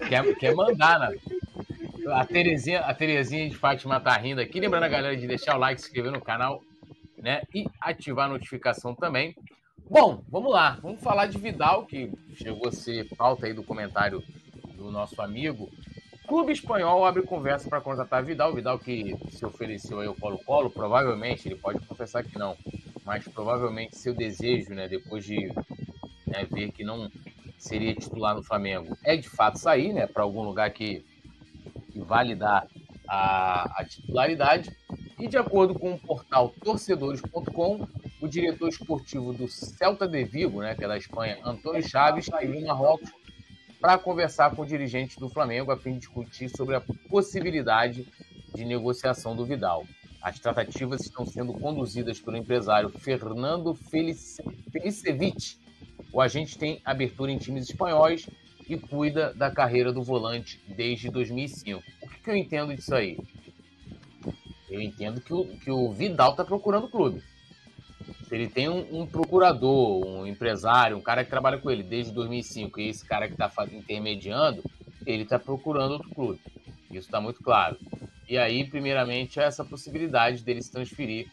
Quer, 0.08 0.34
quer 0.36 0.54
mandar, 0.54 0.98
né? 0.98 1.16
A 2.08 2.24
Terezinha, 2.24 2.80
a 2.80 2.94
Terezinha 2.94 3.48
de 3.48 3.56
Fátima 3.56 4.00
tá 4.00 4.16
rindo 4.16 4.40
aqui. 4.40 4.60
Lembrando 4.60 4.84
a 4.84 4.88
galera 4.88 5.16
de 5.16 5.26
deixar 5.26 5.56
o 5.56 5.58
like, 5.58 5.80
se 5.80 5.88
inscrever 5.88 6.12
no 6.12 6.20
canal, 6.20 6.62
né? 7.18 7.42
E 7.54 7.66
ativar 7.80 8.26
a 8.26 8.32
notificação 8.32 8.94
também. 8.94 9.34
Bom, 9.88 10.22
vamos 10.28 10.52
lá. 10.52 10.78
Vamos 10.82 11.02
falar 11.02 11.26
de 11.26 11.38
Vidal, 11.38 11.84
que 11.84 12.10
chegou 12.34 12.68
a 12.68 12.72
ser 12.72 13.08
pauta 13.16 13.46
aí 13.46 13.52
do 13.52 13.62
comentário 13.62 14.22
do 14.86 14.92
nosso 14.92 15.20
amigo. 15.20 15.68
Clube 16.26 16.52
espanhol 16.52 17.04
abre 17.04 17.22
conversa 17.22 17.68
para 17.68 17.80
contratar 17.80 18.24
Vidal. 18.24 18.52
Vidal 18.52 18.78
que 18.78 19.16
se 19.30 19.44
ofereceu 19.44 20.00
aí 20.00 20.08
ao 20.08 20.14
Colo-Colo, 20.14 20.70
provavelmente, 20.70 21.46
ele 21.46 21.56
pode 21.56 21.80
confessar 21.86 22.24
que 22.24 22.38
não, 22.38 22.56
mas 23.04 23.26
provavelmente 23.28 23.96
seu 23.96 24.14
desejo, 24.14 24.74
né, 24.74 24.88
depois 24.88 25.24
de 25.24 25.52
né, 26.26 26.46
ver 26.50 26.72
que 26.72 26.82
não 26.82 27.10
seria 27.58 27.94
titular 27.94 28.34
no 28.34 28.42
Flamengo, 28.42 28.96
é 29.04 29.16
de 29.16 29.28
fato 29.28 29.58
sair, 29.58 29.92
né, 29.92 30.06
para 30.06 30.22
algum 30.22 30.42
lugar 30.42 30.70
que, 30.70 31.04
que 31.92 32.00
validar 32.00 32.66
a, 33.08 33.80
a 33.80 33.84
titularidade. 33.84 34.70
E 35.18 35.28
de 35.28 35.38
acordo 35.38 35.78
com 35.78 35.94
o 35.94 35.98
portal 35.98 36.52
torcedores.com, 36.62 37.86
o 38.20 38.28
diretor 38.28 38.68
esportivo 38.68 39.32
do 39.32 39.48
Celta 39.48 40.06
de 40.06 40.24
Vigo, 40.24 40.60
né, 40.60 40.74
que 40.74 40.84
é 40.84 40.88
da 40.88 40.98
Espanha, 40.98 41.38
Antônio 41.44 41.88
Chaves, 41.88 42.26
saiu 42.26 42.52
em 42.54 42.64
Marrocos 42.64 43.10
para 43.80 43.98
conversar 43.98 44.54
com 44.54 44.62
o 44.62 44.66
dirigente 44.66 45.18
do 45.18 45.28
Flamengo 45.28 45.70
a 45.70 45.76
fim 45.76 45.92
de 45.92 46.00
discutir 46.00 46.48
sobre 46.48 46.76
a 46.76 46.82
possibilidade 47.08 48.06
de 48.54 48.64
negociação 48.64 49.36
do 49.36 49.44
Vidal. 49.44 49.86
As 50.20 50.38
tratativas 50.40 51.02
estão 51.02 51.26
sendo 51.26 51.52
conduzidas 51.52 52.18
pelo 52.20 52.36
empresário 52.36 52.88
Fernando 52.88 53.74
Felicevich. 53.74 55.58
O 56.12 56.20
agente 56.20 56.58
tem 56.58 56.80
abertura 56.84 57.30
em 57.30 57.38
times 57.38 57.68
espanhóis 57.68 58.28
e 58.68 58.76
cuida 58.76 59.32
da 59.34 59.50
carreira 59.50 59.92
do 59.92 60.02
volante 60.02 60.60
desde 60.66 61.10
2005. 61.10 61.82
O 62.02 62.08
que, 62.08 62.20
que 62.20 62.30
eu 62.30 62.36
entendo 62.36 62.74
disso 62.74 62.94
aí? 62.94 63.18
Eu 64.68 64.80
entendo 64.80 65.20
que 65.20 65.32
o, 65.32 65.44
que 65.44 65.70
o 65.70 65.92
Vidal 65.92 66.32
está 66.32 66.44
procurando 66.44 66.86
o 66.86 66.90
clube. 66.90 67.22
Se 68.26 68.34
ele 68.34 68.48
tem 68.48 68.68
um, 68.68 69.02
um, 69.02 69.06
procurador, 69.06 70.04
um 70.04 70.26
empresário, 70.26 70.96
um 70.96 71.00
cara 71.00 71.22
que 71.22 71.30
trabalha 71.30 71.58
com 71.58 71.70
ele 71.70 71.84
desde 71.84 72.12
2005 72.12 72.80
e 72.80 72.88
esse 72.88 73.04
cara 73.04 73.28
que 73.28 73.34
está 73.34 73.50
intermediando, 73.70 74.64
ele 75.06 75.22
está 75.22 75.38
procurando 75.38 75.92
outro 75.92 76.10
clube. 76.10 76.40
Isso 76.90 77.06
está 77.06 77.20
muito 77.20 77.40
claro. 77.40 77.76
E 78.28 78.36
aí, 78.36 78.64
primeiramente, 78.64 79.38
é 79.38 79.44
essa 79.44 79.64
possibilidade 79.64 80.42
dele 80.42 80.60
se 80.60 80.72
transferir 80.72 81.28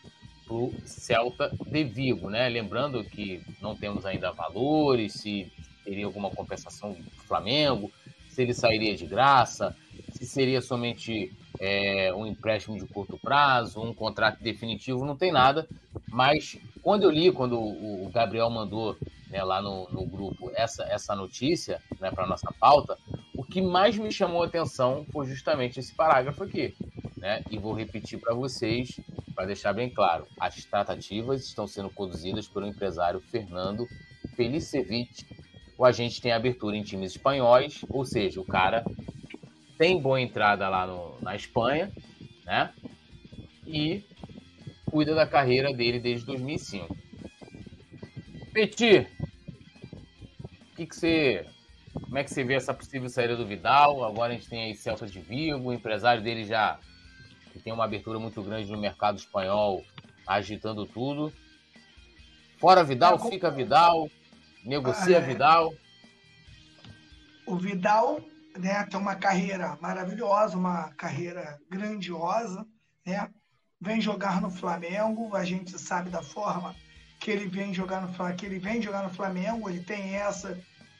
para 0.45 0.55
o 0.55 0.71
Celta 0.85 1.51
de 1.65 1.83
Vigo, 1.83 2.29
né? 2.29 2.47
Lembrando 2.47 3.03
que 3.03 3.41
não 3.59 3.75
temos 3.75 4.05
ainda 4.05 4.31
valores, 4.31 5.13
se 5.13 5.51
teria 5.83 6.05
alguma 6.05 6.29
compensação 6.29 6.93
do 6.93 7.09
Flamengo, 7.27 7.91
se 8.29 8.43
ele 8.43 8.53
sairia 8.53 8.95
de 8.95 9.07
graça, 9.07 9.75
se 10.11 10.27
seria 10.27 10.61
somente 10.61 11.31
é, 11.65 12.13
um 12.13 12.25
empréstimo 12.25 12.77
de 12.77 12.85
curto 12.85 13.17
prazo, 13.17 13.81
um 13.81 13.93
contrato 13.93 14.43
definitivo, 14.43 15.05
não 15.05 15.15
tem 15.15 15.31
nada. 15.31 15.65
Mas 16.09 16.57
quando 16.81 17.03
eu 17.03 17.09
li, 17.09 17.31
quando 17.31 17.57
o 17.57 18.11
Gabriel 18.13 18.49
mandou 18.49 18.97
né, 19.29 19.41
lá 19.41 19.61
no, 19.61 19.87
no, 19.89 20.05
grupo 20.05 20.51
essa, 20.55 20.83
essa 20.83 21.15
notícia 21.15 21.81
né, 22.01 22.11
para 22.11 22.27
nossa 22.27 22.53
pauta, 22.59 22.97
o 23.33 23.45
que 23.45 23.61
mais 23.61 23.97
me 23.97 24.11
chamou 24.11 24.43
a 24.43 24.45
atenção 24.45 25.05
foi 25.09 25.25
justamente 25.25 25.79
esse 25.79 25.95
parágrafo 25.95 26.43
aqui. 26.43 26.75
Né? 27.15 27.41
E 27.49 27.57
vou 27.57 27.71
repetir 27.71 28.19
para 28.19 28.33
vocês, 28.33 28.99
para 29.33 29.45
deixar 29.45 29.71
bem 29.71 29.89
claro: 29.89 30.27
as 30.37 30.65
tratativas 30.65 31.45
estão 31.45 31.65
sendo 31.65 31.89
conduzidas 31.89 32.45
pelo 32.45 32.67
empresário 32.67 33.21
Fernando 33.21 33.87
Felicevic. 34.35 35.25
O 35.77 35.85
agente 35.85 36.21
tem 36.21 36.33
abertura 36.33 36.75
em 36.75 36.83
times 36.83 37.11
espanhóis, 37.11 37.85
ou 37.89 38.03
seja, 38.03 38.41
o 38.41 38.45
cara 38.45 38.83
tem 39.83 39.99
boa 39.99 40.21
entrada 40.21 40.69
lá 40.69 40.87
no, 40.87 41.17
na 41.19 41.35
Espanha, 41.35 41.91
né? 42.45 42.73
E 43.67 44.01
cuida 44.89 45.13
da 45.13 45.27
carreira 45.27 45.73
dele 45.73 45.99
desde 45.99 46.25
2005. 46.25 46.95
Petit, 48.53 49.05
que, 50.73 50.85
que 50.85 50.95
você. 50.95 51.45
Como 51.91 52.17
é 52.17 52.23
que 52.23 52.33
você 52.33 52.45
vê 52.45 52.53
essa 52.53 52.73
possível 52.73 53.09
saída 53.09 53.35
do 53.35 53.45
Vidal? 53.45 54.05
Agora 54.05 54.31
a 54.31 54.35
gente 54.37 54.47
tem 54.47 54.63
aí 54.63 54.73
Celta 54.73 55.05
de 55.05 55.19
Vigo, 55.19 55.67
o 55.67 55.73
empresário 55.73 56.23
dele 56.23 56.45
já 56.45 56.79
que 57.51 57.59
tem 57.59 57.73
uma 57.73 57.83
abertura 57.83 58.17
muito 58.17 58.41
grande 58.41 58.71
no 58.71 58.79
mercado 58.79 59.17
espanhol, 59.17 59.83
agitando 60.25 60.85
tudo. 60.85 61.33
Fora 62.57 62.85
Vidal, 62.85 63.15
é, 63.15 63.29
fica 63.29 63.51
Vidal, 63.51 64.09
negocia 64.63 65.17
ah, 65.17 65.21
é. 65.21 65.25
Vidal. 65.25 65.73
O 67.45 67.57
Vidal 67.57 68.21
né, 68.57 68.85
tem 68.85 68.99
uma 68.99 69.15
carreira 69.15 69.77
maravilhosa, 69.81 70.57
uma 70.57 70.89
carreira 70.93 71.59
grandiosa, 71.69 72.65
né? 73.05 73.29
Vem 73.79 73.99
jogar 73.99 74.41
no 74.41 74.49
Flamengo, 74.49 75.35
a 75.35 75.43
gente 75.43 75.77
sabe 75.77 76.09
da 76.09 76.21
forma 76.21 76.75
que 77.19 77.31
ele 77.31 77.47
vem 77.47 77.73
jogar 77.73 78.01
no 78.01 78.13
Flamengo, 78.13 78.37
que 78.37 78.45
ele 78.45 78.59
vem 78.59 78.81
jogar 78.81 79.03
no 79.03 79.13
Flamengo, 79.13 79.69
ele 79.69 79.83
tem 79.83 80.15
essa 80.15 80.57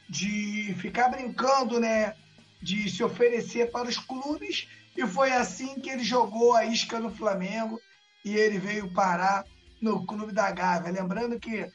de 0.10 0.74
ficar 0.80 1.10
brincando, 1.10 1.80
né? 1.80 2.16
De 2.62 2.89
se 2.89 3.04
oferecer 3.04 3.72
para 3.72 3.89
os 3.89 3.97
clubes. 3.97 4.68
E 4.95 5.06
foi 5.08 5.32
assim 5.32 5.80
que 5.80 5.89
ele 5.89 6.04
jogou 6.04 6.54
a 6.56 6.66
isca 6.66 6.99
no 6.99 7.10
Flamengo 7.10 7.80
e 8.24 8.36
ele 8.36 8.58
veio 8.58 8.93
parar 8.93 9.43
no 9.82 10.06
Clube 10.06 10.32
da 10.32 10.49
Gávea. 10.51 10.91
Lembrando 10.91 11.39
que, 11.39 11.70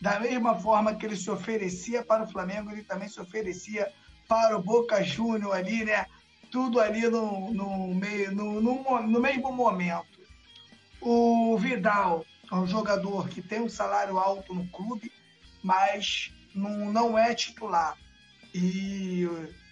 da 0.00 0.18
mesma 0.18 0.58
forma 0.58 0.94
que 0.94 1.04
ele 1.04 1.16
se 1.16 1.30
oferecia 1.30 2.02
para 2.02 2.24
o 2.24 2.30
Flamengo, 2.30 2.70
ele 2.70 2.84
também 2.84 3.08
se 3.08 3.20
oferecia 3.20 3.90
para 4.30 4.56
o 4.56 4.62
Boca 4.62 5.02
Júnior 5.02 5.52
ali, 5.52 5.84
né? 5.84 6.06
Tudo 6.52 6.78
ali 6.78 7.02
no, 7.08 7.52
no, 7.52 7.92
meio, 7.96 8.32
no, 8.32 8.60
no, 8.60 9.02
no 9.02 9.20
mesmo 9.20 9.52
momento. 9.52 10.20
O 11.00 11.58
Vidal 11.58 12.24
é 12.48 12.54
um 12.54 12.66
jogador 12.66 13.28
que 13.28 13.42
tem 13.42 13.60
um 13.60 13.68
salário 13.68 14.20
alto 14.20 14.54
no 14.54 14.68
clube, 14.68 15.10
mas 15.64 16.32
não, 16.54 16.92
não 16.92 17.18
é 17.18 17.34
titular. 17.34 17.98
E 18.54 19.22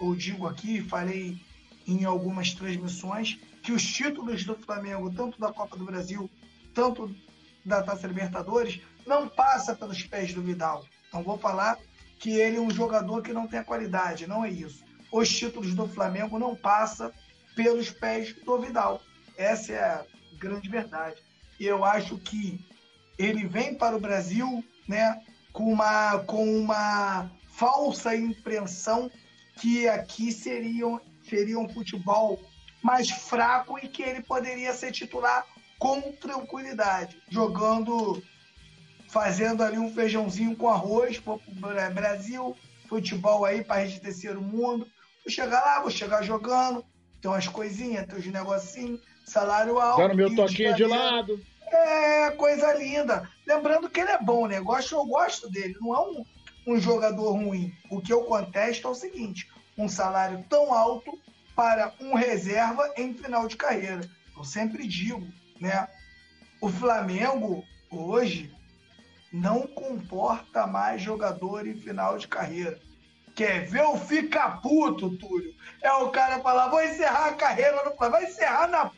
eu 0.00 0.14
digo 0.16 0.48
aqui, 0.48 0.82
falei 0.82 1.40
em 1.86 2.04
algumas 2.04 2.52
transmissões, 2.52 3.38
que 3.62 3.70
os 3.70 3.84
títulos 3.84 4.42
do 4.44 4.56
Flamengo, 4.56 5.09
tanto 5.14 5.38
da 5.38 5.52
Copa 5.52 5.76
do 5.76 5.84
Brasil, 5.84 6.28
tanto 6.74 7.14
da 7.64 7.80
Taça 7.80 8.09
Libertadores, 8.09 8.80
não 9.06 9.28
passa 9.28 9.72
pelos 9.72 10.02
pés 10.02 10.34
do 10.34 10.42
Vidal. 10.42 10.84
Não 11.12 11.22
vou 11.22 11.38
falar 11.38 11.78
que 12.18 12.32
ele 12.32 12.56
é 12.56 12.60
um 12.60 12.70
jogador 12.70 13.22
que 13.22 13.32
não 13.32 13.46
tem 13.46 13.60
a 13.60 13.64
qualidade, 13.64 14.26
não 14.26 14.44
é 14.44 14.50
isso. 14.50 14.84
Os 15.10 15.28
títulos 15.28 15.74
do 15.74 15.88
Flamengo 15.88 16.38
não 16.38 16.54
passam 16.54 17.12
pelos 17.54 17.90
pés 17.90 18.34
do 18.44 18.60
Vidal. 18.60 19.00
Essa 19.36 19.72
é 19.72 19.80
a 19.80 20.04
grande 20.38 20.68
verdade. 20.68 21.22
E 21.58 21.66
eu 21.66 21.84
acho 21.84 22.18
que 22.18 22.60
ele 23.18 23.46
vem 23.46 23.74
para 23.74 23.96
o 23.96 24.00
Brasil, 24.00 24.64
né, 24.86 25.20
com 25.52 25.72
uma, 25.72 26.18
com 26.20 26.60
uma 26.60 27.30
falsa 27.48 28.14
impressão 28.14 29.10
que 29.60 29.88
aqui 29.88 30.30
seria, 30.30 30.86
seria 31.28 31.58
um 31.58 31.68
futebol 31.68 32.40
mais 32.82 33.10
fraco 33.10 33.78
e 33.82 33.88
que 33.88 34.02
ele 34.02 34.22
poderia 34.22 34.72
ser 34.72 34.92
titular 34.92 35.44
com 35.78 36.12
tranquilidade, 36.12 37.20
jogando, 37.28 38.22
fazendo 39.09 39.62
ali 39.62 39.78
um 39.78 39.92
feijãozinho 39.92 40.54
com 40.54 40.68
arroz, 40.68 41.20
Brasil, 41.94 42.56
futebol 42.88 43.44
aí, 43.44 43.64
país 43.64 43.92
de 43.92 44.00
terceiro 44.00 44.40
mundo, 44.40 44.86
vou 45.24 45.32
chegar 45.32 45.61
lá, 45.61 45.80
vou 45.80 45.90
chegar 45.90 46.22
jogando, 46.22 46.84
tem 47.20 47.30
umas 47.30 47.48
coisinhas, 47.48 48.06
tem 48.06 48.18
uns 48.18 48.26
negocinhos, 48.26 49.00
salário 49.24 49.78
alto. 49.78 50.02
Dando 50.02 50.14
meu 50.14 50.34
toquinho 50.34 50.74
de 50.74 50.84
lado. 50.84 51.40
É, 51.66 52.30
coisa 52.30 52.72
linda. 52.74 53.28
Lembrando 53.46 53.90
que 53.90 54.00
ele 54.00 54.11
é 54.11 54.22
bom, 54.22 54.46
né? 54.46 54.61
Gosto, 54.61 54.94
eu 54.94 55.04
gosto 55.04 55.50
dele. 55.50 55.76
Não 55.80 55.94
é 55.94 56.00
um, 56.00 56.24
um 56.66 56.80
jogador 56.80 57.32
ruim. 57.32 57.72
O 57.90 58.00
que 58.00 58.12
eu 58.12 58.22
contesto 58.24 58.88
é 58.88 58.90
o 58.90 58.94
seguinte: 58.94 59.48
um 59.76 59.88
salário 59.88 60.44
tão 60.48 60.72
alto 60.72 61.18
para 61.54 61.92
um 62.00 62.14
reserva 62.14 62.90
em 62.96 63.12
final 63.12 63.46
de 63.46 63.56
carreira. 63.56 64.00
Eu 64.36 64.44
sempre 64.44 64.86
digo, 64.86 65.26
né? 65.61 65.88
O 66.61 66.68
Flamengo 66.68 67.64
hoje 67.90 68.50
não 69.33 69.66
comporta 69.66 70.66
mais 70.66 71.03
jogador 71.03 71.66
em 71.66 71.74
final 71.74 72.16
de 72.18 72.26
carreira. 72.26 72.79
Quer 73.35 73.66
ver 73.66 73.83
o 73.83 73.97
fica 73.97 74.51
puto, 74.62 75.16
Túlio? 75.16 75.55
É 75.83 75.93
o 75.93 76.11
cara 76.11 76.41
falar, 76.41 76.68
vou 76.68 76.83
encerrar 76.83 77.26
a 77.26 77.35
carreira 77.35 77.85
no 77.85 77.97
Flamengo. 77.97 78.22
Vai 78.22 78.24
encerrar 78.24 78.66
na 78.66 78.91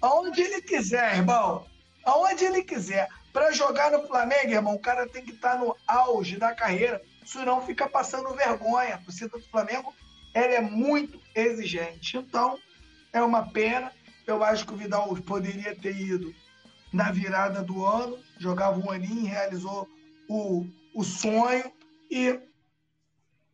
aonde 0.00 0.40
ele 0.42 0.60
quiser, 0.62 1.16
irmão. 1.16 1.66
Aonde 2.04 2.44
ele 2.44 2.62
quiser. 2.62 3.08
Para 3.32 3.52
jogar 3.52 3.90
no 3.90 4.06
Flamengo, 4.06 4.50
irmão, 4.50 4.74
o 4.74 4.80
cara 4.80 5.08
tem 5.08 5.24
que 5.24 5.32
estar 5.32 5.54
tá 5.54 5.58
no 5.58 5.76
auge 5.86 6.36
da 6.36 6.54
carreira, 6.54 7.02
senão 7.24 7.60
fica 7.60 7.88
passando 7.88 8.34
vergonha. 8.34 8.94
A 8.94 8.98
torcida 8.98 9.38
do 9.38 9.48
Flamengo 9.48 9.94
ela 10.32 10.54
é 10.54 10.60
muito 10.60 11.20
exigente. 11.34 12.16
Então, 12.16 12.58
é 13.12 13.22
uma 13.22 13.50
pena. 13.50 13.92
Eu 14.26 14.42
acho 14.42 14.66
que 14.66 14.74
o 14.74 14.76
Vidal 14.76 15.14
poderia 15.22 15.74
ter 15.74 15.96
ido 15.96 16.34
na 16.92 17.10
virada 17.10 17.62
do 17.62 17.84
ano, 17.84 18.18
jogava 18.38 18.78
um 18.78 18.90
aninho, 18.90 19.26
realizou 19.26 19.88
o, 20.28 20.66
o 20.94 21.04
sonho 21.04 21.70
e 22.10 22.38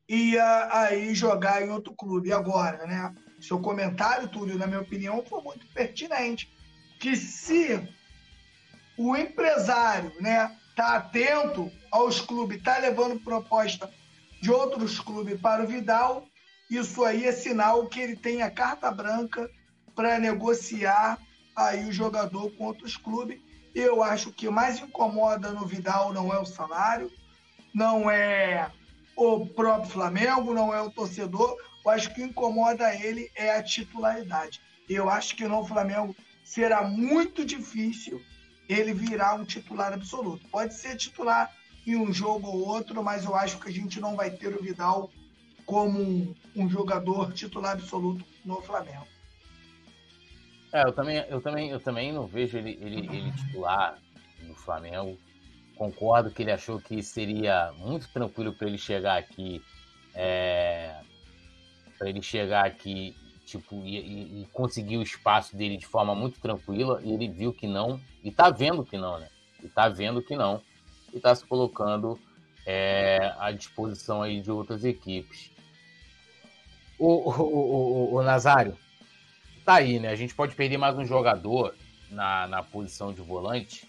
ia 0.09 0.68
aí 0.72 1.14
jogar 1.14 1.62
em 1.62 1.70
outro 1.70 1.95
clube. 1.95 2.33
Agora, 2.33 2.87
né? 2.87 3.14
seu 3.41 3.59
comentário, 3.59 4.28
Túlio, 4.28 4.59
na 4.59 4.66
minha 4.66 4.80
opinião, 4.80 5.24
foi 5.24 5.43
muito 5.43 5.66
pertinente. 5.68 6.53
Que 7.01 7.16
se 7.16 7.89
o 8.97 9.16
empresário 9.16 10.12
né, 10.20 10.57
tá 10.76 10.97
atento 10.97 11.70
aos 11.91 12.20
clubes, 12.20 12.59
está 12.59 12.78
levando 12.78 13.20
proposta 13.20 13.91
de 14.41 14.51
outros 14.51 15.01
clubes 15.01 15.41
para 15.41 15.64
o 15.64 15.66
Vidal, 15.66 16.26
isso 16.70 17.05
aí 17.05 17.26
é 17.26 17.33
sinal 17.33 17.87
que 17.87 18.01
ele 18.01 18.16
tem 18.16 18.43
a 18.43 18.51
carta 18.51 18.91
branca 18.91 19.51
para 19.95 20.18
negociar 20.18 21.18
aí 21.55 21.84
o 21.84 21.92
jogador 21.92 22.50
com 22.53 22.64
outros 22.64 22.96
clubes. 22.96 23.40
Eu 23.74 24.03
acho 24.03 24.32
que 24.32 24.48
mais 24.50 24.80
incomoda 24.80 25.50
no 25.50 25.66
Vidal 25.66 26.12
não 26.12 26.32
é 26.32 26.38
o 26.38 26.44
salário, 26.44 27.11
não 27.74 28.11
é 28.11 28.70
o 29.16 29.46
próprio 29.46 29.90
Flamengo, 29.90 30.55
não 30.55 30.74
é 30.74 30.80
o 30.80 30.90
torcedor, 30.90 31.57
eu 31.84 31.90
acho 31.90 32.14
que 32.14 32.22
incomoda 32.22 32.94
ele 32.94 33.30
é 33.34 33.57
a 33.57 33.62
titularidade. 33.62 34.61
Eu 34.88 35.09
acho 35.09 35.36
que 35.36 35.46
no 35.46 35.64
Flamengo 35.64 36.14
será 36.44 36.82
muito 36.82 37.44
difícil 37.44 38.20
ele 38.68 38.92
virar 38.92 39.34
um 39.34 39.44
titular 39.44 39.92
absoluto. 39.92 40.46
Pode 40.48 40.74
ser 40.74 40.96
titular 40.96 41.50
em 41.86 41.96
um 41.96 42.12
jogo 42.12 42.48
ou 42.48 42.66
outro, 42.66 43.03
mas 43.03 43.24
eu 43.24 43.34
acho 43.34 43.59
que 43.59 43.68
a 43.68 43.72
gente 43.72 44.00
não 44.00 44.14
vai 44.14 44.30
ter 44.30 44.55
o 44.55 44.62
Vidal 44.62 45.11
como 45.66 46.00
um, 46.00 46.34
um 46.55 46.68
jogador 46.68 47.32
titular 47.32 47.72
absoluto 47.72 48.24
no 48.44 48.61
Flamengo. 48.62 49.07
É, 50.73 50.83
eu 50.85 50.93
também, 50.93 51.16
eu 51.29 51.41
também, 51.41 51.70
eu 51.70 51.81
também 51.81 52.12
não 52.12 52.27
vejo 52.27 52.57
ele, 52.57 52.79
ele, 52.81 53.07
ele 53.14 53.33
titular 53.33 53.99
no 54.43 54.55
Flamengo. 54.55 55.18
Concordo 55.77 56.31
que 56.31 56.43
ele 56.43 56.53
achou 56.53 56.81
que 56.81 57.03
seria 57.03 57.73
muito 57.77 58.09
tranquilo 58.09 58.53
para 58.53 58.68
ele 58.68 58.79
chegar 58.79 59.18
aqui 59.18 59.62
é, 60.14 61.01
para 61.99 62.09
ele 62.09 62.23
chegar 62.23 62.64
aqui 62.64 63.14
tipo 63.45 63.77
e, 63.85 64.43
e, 64.43 64.49
conseguir 64.53 64.97
o 64.97 65.03
espaço 65.03 65.57
dele 65.57 65.77
de 65.77 65.87
forma 65.87 66.14
muito 66.14 66.41
tranquila 66.41 67.01
e 67.03 67.12
ele 67.12 67.29
viu 67.29 67.53
que 67.53 67.66
não 67.66 68.01
e 68.23 68.31
tá 68.31 68.51
vendo 68.51 68.85
que 68.85 68.97
não 68.97 69.18
né? 69.18 69.29
E 69.62 69.68
tá 69.68 69.89
vendo 69.89 70.23
que 70.23 70.37
não 70.37 70.61
e 71.12 71.20
tá 71.20 71.35
se 71.35 71.45
colocando 71.45 72.18
é, 72.66 73.35
à 73.39 73.51
disposição 73.51 74.23
aí 74.23 74.41
de 74.41 74.51
outras 74.51 74.85
equipes. 74.85 75.51
O, 76.99 77.31
o, 77.31 77.43
o, 77.43 78.14
o, 78.14 78.23
Nazário 78.23 78.77
tá 79.65 79.75
aí 79.75 79.99
né 79.99 80.09
a 80.09 80.17
gente 80.17 80.35
pode 80.35 80.55
perder 80.55 80.77
mais 80.77 80.97
um 80.97 81.05
jogador 81.05 81.75
na, 82.13 82.47
na 82.47 82.63
posição 82.63 83.13
de 83.13 83.21
volante. 83.21 83.89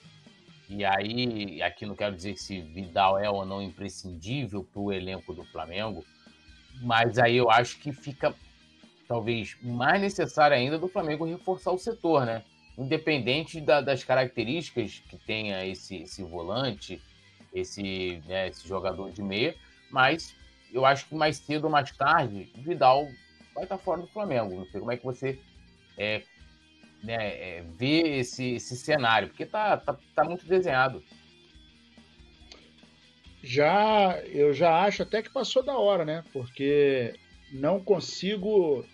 E 0.69 0.83
aí, 0.83 1.61
aqui 1.61 1.85
não 1.85 1.95
quero 1.95 2.15
dizer 2.15 2.37
se 2.37 2.61
Vidal 2.61 3.19
é 3.19 3.29
ou 3.29 3.45
não 3.45 3.61
imprescindível 3.61 4.63
para 4.63 4.81
o 4.81 4.91
elenco 4.91 5.33
do 5.33 5.43
Flamengo, 5.43 6.03
mas 6.81 7.19
aí 7.19 7.35
eu 7.35 7.51
acho 7.51 7.77
que 7.79 7.91
fica 7.91 8.33
talvez 9.07 9.55
mais 9.61 10.01
necessário 10.01 10.55
ainda 10.55 10.79
do 10.79 10.87
Flamengo 10.87 11.25
reforçar 11.25 11.71
o 11.71 11.77
setor, 11.77 12.25
né? 12.25 12.43
Independente 12.77 13.61
da, 13.61 13.81
das 13.81 14.03
características 14.03 15.03
que 15.09 15.17
tenha 15.17 15.65
esse, 15.65 15.97
esse 15.97 16.23
volante, 16.23 16.99
esse, 17.53 18.23
né, 18.25 18.47
esse 18.47 18.67
jogador 18.67 19.11
de 19.11 19.21
meia, 19.21 19.55
mas 19.91 20.33
eu 20.71 20.85
acho 20.85 21.07
que 21.07 21.13
mais 21.13 21.37
cedo 21.37 21.65
ou 21.65 21.69
mais 21.69 21.91
tarde, 21.95 22.51
Vidal 22.55 23.07
vai 23.53 23.65
estar 23.65 23.77
fora 23.77 24.01
do 24.01 24.07
Flamengo. 24.07 24.55
Não 24.55 24.65
sei 24.65 24.79
como 24.79 24.91
é 24.91 24.97
que 24.97 25.05
você 25.05 25.39
é, 25.97 26.23
né, 27.03 27.15
é, 27.15 27.63
vê 27.77 28.19
esse, 28.19 28.55
esse 28.55 28.75
cenário, 28.77 29.29
porque 29.29 29.45
tá, 29.45 29.77
tá, 29.77 29.97
tá 30.15 30.23
muito 30.23 30.45
desenhado. 30.45 31.03
Já, 33.43 34.21
eu 34.27 34.53
já 34.53 34.83
acho 34.83 35.03
até 35.03 35.21
que 35.21 35.29
passou 35.29 35.61
da 35.61 35.77
hora, 35.77 36.05
né? 36.05 36.23
Porque 36.31 37.13
não 37.51 37.77
consigo 37.83 38.85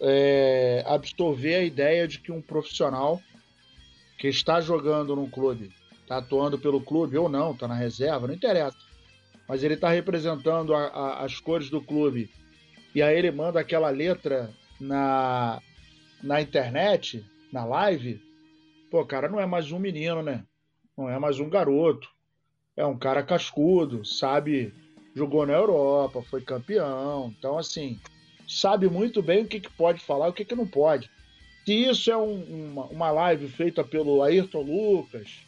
é, 0.00 0.84
absorver 0.86 1.56
a 1.56 1.62
ideia 1.62 2.06
de 2.06 2.20
que 2.20 2.30
um 2.30 2.40
profissional 2.40 3.20
que 4.18 4.28
está 4.28 4.60
jogando 4.60 5.16
num 5.16 5.28
clube, 5.28 5.72
está 6.00 6.18
atuando 6.18 6.58
pelo 6.58 6.80
clube 6.80 7.18
ou 7.18 7.28
não, 7.28 7.52
está 7.52 7.66
na 7.66 7.74
reserva, 7.74 8.28
não 8.28 8.34
interessa, 8.34 8.78
mas 9.48 9.62
ele 9.64 9.74
está 9.74 9.90
representando 9.90 10.74
a, 10.74 10.86
a, 10.86 11.24
as 11.24 11.40
cores 11.40 11.68
do 11.68 11.80
clube 11.80 12.30
e 12.94 13.02
aí 13.02 13.18
ele 13.18 13.30
manda 13.30 13.60
aquela 13.60 13.90
letra 13.90 14.50
na, 14.80 15.60
na 16.22 16.40
internet, 16.40 17.24
na 17.52 17.64
live, 17.64 18.20
pô, 18.90 19.04
cara, 19.04 19.28
não 19.28 19.40
é 19.40 19.46
mais 19.46 19.70
um 19.72 19.78
menino, 19.78 20.22
né? 20.22 20.44
Não 20.96 21.08
é 21.08 21.18
mais 21.18 21.38
um 21.38 21.48
garoto. 21.48 22.08
É 22.76 22.84
um 22.84 22.98
cara 22.98 23.22
cascudo, 23.22 24.04
sabe? 24.04 24.72
Jogou 25.14 25.46
na 25.46 25.54
Europa, 25.54 26.22
foi 26.22 26.42
campeão. 26.42 27.34
Então, 27.38 27.58
assim, 27.58 27.98
sabe 28.46 28.88
muito 28.88 29.22
bem 29.22 29.44
o 29.44 29.48
que, 29.48 29.60
que 29.60 29.70
pode 29.70 30.02
falar 30.02 30.26
e 30.26 30.30
o 30.30 30.32
que, 30.32 30.44
que 30.44 30.54
não 30.54 30.66
pode. 30.66 31.10
Se 31.64 31.72
isso 31.72 32.10
é 32.10 32.16
um, 32.16 32.70
uma, 32.70 32.84
uma 32.84 33.10
live 33.10 33.48
feita 33.48 33.82
pelo 33.82 34.22
Ayrton 34.22 34.62
Lucas, 34.62 35.40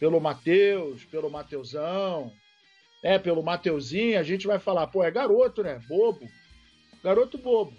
pelo 0.00 0.20
Matheus, 0.20 1.04
pelo 1.04 1.30
Mateusão, 1.30 2.32
é, 3.02 3.18
pelo 3.18 3.42
Mateuzinho, 3.42 4.18
a 4.18 4.22
gente 4.22 4.46
vai 4.46 4.58
falar, 4.58 4.86
pô, 4.86 5.02
é 5.02 5.10
garoto, 5.10 5.62
né? 5.62 5.80
Bobo. 5.88 6.28
Garoto 7.02 7.36
bobo. 7.36 7.72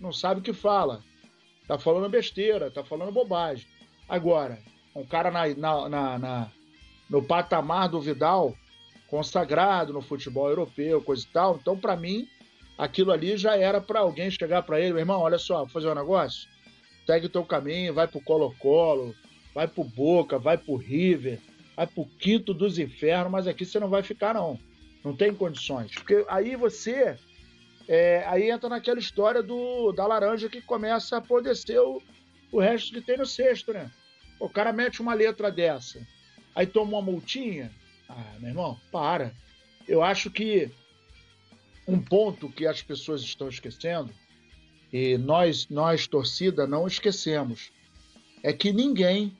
Não 0.00 0.12
sabe 0.12 0.40
o 0.40 0.42
que 0.42 0.52
fala. 0.52 1.02
Tá 1.66 1.78
falando 1.78 2.08
besteira, 2.08 2.70
tá 2.70 2.84
falando 2.84 3.12
bobagem. 3.12 3.66
Agora, 4.08 4.58
um 4.94 5.04
cara 5.04 5.30
na, 5.30 5.48
na, 5.48 5.88
na, 5.88 6.18
na 6.18 6.52
no 7.08 7.22
patamar 7.22 7.88
do 7.88 8.00
Vidal, 8.00 8.56
consagrado 9.08 9.92
no 9.92 10.00
futebol 10.00 10.48
europeu, 10.48 11.02
coisa 11.02 11.24
e 11.24 11.32
tal. 11.32 11.56
Então, 11.60 11.78
para 11.78 11.96
mim, 11.96 12.28
aquilo 12.76 13.12
ali 13.12 13.36
já 13.36 13.56
era 13.56 13.80
para 13.80 14.00
alguém 14.00 14.30
chegar 14.30 14.62
para 14.62 14.80
ele, 14.80 14.92
meu 14.92 15.00
irmão, 15.00 15.20
olha 15.20 15.38
só, 15.38 15.58
vou 15.58 15.68
fazer 15.68 15.88
um 15.88 15.94
negócio, 15.94 16.48
segue 17.06 17.26
o 17.26 17.30
teu 17.30 17.44
caminho, 17.44 17.94
vai 17.94 18.06
pro 18.06 18.20
Colo-Colo, 18.20 19.14
vai 19.54 19.66
pro 19.66 19.84
Boca, 19.84 20.38
vai 20.38 20.58
pro 20.58 20.76
River, 20.76 21.40
vai 21.76 21.86
pro 21.86 22.06
quinto 22.18 22.52
dos 22.52 22.78
infernos, 22.78 23.30
mas 23.30 23.46
aqui 23.46 23.64
você 23.64 23.78
não 23.78 23.88
vai 23.88 24.02
ficar 24.02 24.34
não, 24.34 24.58
não 25.04 25.14
tem 25.14 25.32
condições, 25.34 25.92
porque 25.94 26.24
aí 26.28 26.56
você, 26.56 27.16
é, 27.88 28.24
aí 28.26 28.50
entra 28.50 28.68
naquela 28.68 28.98
história 28.98 29.42
do 29.42 29.92
da 29.92 30.06
laranja 30.06 30.48
que 30.48 30.60
começa 30.60 31.14
a 31.14 31.18
apodrecer 31.18 31.80
o, 31.80 32.02
o 32.50 32.60
resto 32.60 32.92
que 32.92 33.00
tem 33.00 33.16
no 33.16 33.26
cesto, 33.26 33.72
né? 33.72 33.90
O 34.40 34.48
cara 34.48 34.72
mete 34.72 35.00
uma 35.00 35.14
letra 35.14 35.50
dessa, 35.50 36.06
aí 36.54 36.66
toma 36.66 36.92
uma 36.92 37.02
multinha, 37.02 37.70
ah, 38.08 38.34
meu 38.38 38.50
irmão, 38.50 38.78
para. 38.90 39.32
Eu 39.86 40.02
acho 40.02 40.30
que 40.30 40.70
um 41.86 42.00
ponto 42.00 42.50
que 42.50 42.66
as 42.66 42.82
pessoas 42.82 43.22
estão 43.22 43.48
esquecendo, 43.48 44.12
e 44.92 45.16
nós, 45.16 45.68
nós 45.68 46.06
torcida, 46.06 46.66
não 46.66 46.86
esquecemos, 46.86 47.70
é 48.42 48.52
que 48.52 48.72
ninguém, 48.72 49.36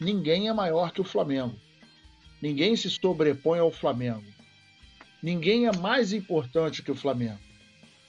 ninguém 0.00 0.48
é 0.48 0.52
maior 0.52 0.92
que 0.92 1.00
o 1.00 1.04
Flamengo. 1.04 1.58
Ninguém 2.40 2.76
se 2.76 2.88
sobrepõe 2.88 3.58
ao 3.58 3.70
Flamengo. 3.70 4.24
Ninguém 5.22 5.66
é 5.66 5.76
mais 5.76 6.12
importante 6.12 6.82
que 6.82 6.90
o 6.90 6.94
Flamengo. 6.94 7.47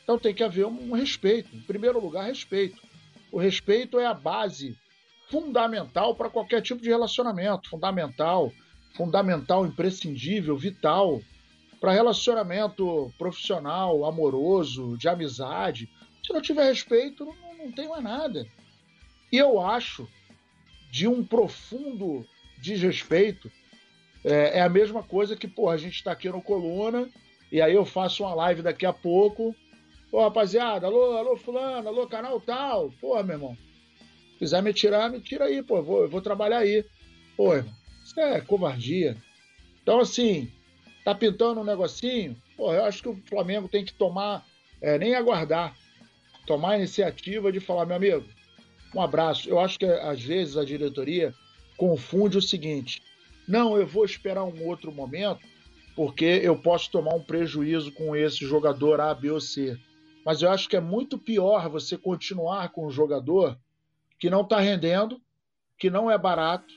Então 0.10 0.18
tem 0.18 0.34
que 0.34 0.44
haver 0.44 0.66
um 0.66 0.92
respeito. 0.94 1.56
Em 1.56 1.62
primeiro 1.62 2.02
lugar, 2.02 2.26
respeito. 2.26 2.82
O 3.32 3.38
respeito 3.38 4.00
é 4.00 4.08
a 4.08 4.14
base 4.14 4.76
fundamental 5.30 6.16
para 6.16 6.32
qualquer 6.32 6.64
tipo 6.64 6.82
de 6.82 6.90
relacionamento. 6.90 7.70
Fundamental, 7.70 8.52
fundamental, 8.96 9.68
imprescindível, 9.68 10.58
vital 10.58 11.22
para 11.80 11.92
relacionamento 11.92 13.14
profissional, 13.20 14.04
amoroso, 14.04 14.98
de 14.98 15.08
amizade. 15.08 15.88
Se 16.26 16.34
não 16.34 16.42
tiver 16.42 16.64
respeito, 16.64 17.24
não, 17.24 17.66
não 17.66 17.72
tem 17.72 17.88
mais 17.88 18.04
nada. 18.04 18.48
E 19.32 19.38
eu 19.38 19.62
acho 19.62 20.10
de 20.90 21.08
um 21.08 21.24
profundo 21.24 22.26
desrespeito. 22.58 23.52
É, 24.26 24.58
é 24.58 24.62
a 24.64 24.70
mesma 24.70 25.04
coisa 25.04 25.36
que, 25.36 25.48
pô, 25.48 25.70
a 25.70 25.78
gente 25.78 25.98
está 25.98 26.12
aqui 26.14 26.28
no 26.30 26.42
Coluna 26.42 27.08
e 27.52 27.62
aí 27.62 27.76
eu 27.76 27.86
faço 27.86 28.24
uma 28.24 28.34
live 28.34 28.64
daqui 28.64 28.88
a 28.88 28.92
pouco. 28.92 29.56
Pô, 30.12 30.22
rapaziada, 30.22 30.88
alô, 30.88 31.18
alô, 31.18 31.38
fulano, 31.38 31.88
alô, 31.88 32.08
canal 32.08 32.40
tal. 32.42 32.92
Pô, 33.00 33.22
meu 33.24 33.36
irmão, 33.36 33.58
se 34.34 34.40
quiser 34.40 34.64
me 34.64 34.74
tirar, 34.74 35.10
me 35.10 35.20
tira 35.20 35.46
aí, 35.46 35.62
pô, 35.62 35.78
eu 35.78 35.84
vou, 35.84 36.02
eu 36.02 36.10
vou 36.10 36.22
trabalhar 36.22 36.60
aí. 36.60 36.84
Pô, 37.38 37.56
irmão, 37.56 37.74
isso 38.04 38.20
é 38.20 38.42
covardia. 38.42 39.16
Então, 39.82 40.00
assim, 40.00 40.52
Tá 41.10 41.16
pintando 41.16 41.62
um 41.62 41.64
negocinho? 41.64 42.36
Pô, 42.56 42.72
eu 42.72 42.84
acho 42.84 43.02
que 43.02 43.10
o 43.10 43.22
Flamengo 43.28 43.68
tem 43.68 43.84
que 43.86 43.94
tomar, 43.94 44.46
é, 44.80 44.98
nem 44.98 45.16
aguardar, 45.16 45.76
tomar 46.46 46.74
a 46.74 46.78
iniciativa 46.78 47.52
de 47.52 47.60
falar, 47.60 47.86
meu 47.88 47.96
amigo, 47.96 48.26
um 48.94 49.02
abraço. 49.02 49.50
Eu 49.50 49.60
acho 49.60 49.80
que 49.80 49.86
às 49.86 50.22
vezes 50.22 50.56
a 50.56 50.64
diretoria 50.64 51.34
confunde 51.78 52.38
o 52.38 52.42
seguinte: 52.42 53.02
não, 53.48 53.76
eu 53.76 53.88
vou 53.88 54.06
esperar 54.06 54.44
um 54.44 54.68
outro 54.68 54.92
momento, 54.92 55.40
porque 55.96 56.26
eu 56.44 56.56
posso 56.56 56.92
tomar 56.92 57.16
um 57.16 57.24
prejuízo 57.24 57.92
com 57.92 58.16
esse 58.16 58.46
jogador 58.46 59.02
A, 59.02 59.12
B 59.14 59.32
ou 59.32 59.42
C. 59.42 59.78
Mas 60.26 60.42
eu 60.42 60.52
acho 60.52 60.68
que 60.70 60.76
é 60.76 60.82
muito 60.82 61.18
pior 61.18 61.70
você 61.70 61.98
continuar 61.98 62.70
com 62.70 62.86
um 62.86 62.92
jogador 62.92 63.58
que 64.20 64.30
não 64.30 64.42
está 64.42 64.60
rendendo, 64.60 65.22
que 65.78 65.90
não 65.90 66.12
é 66.12 66.18
barato 66.18 66.74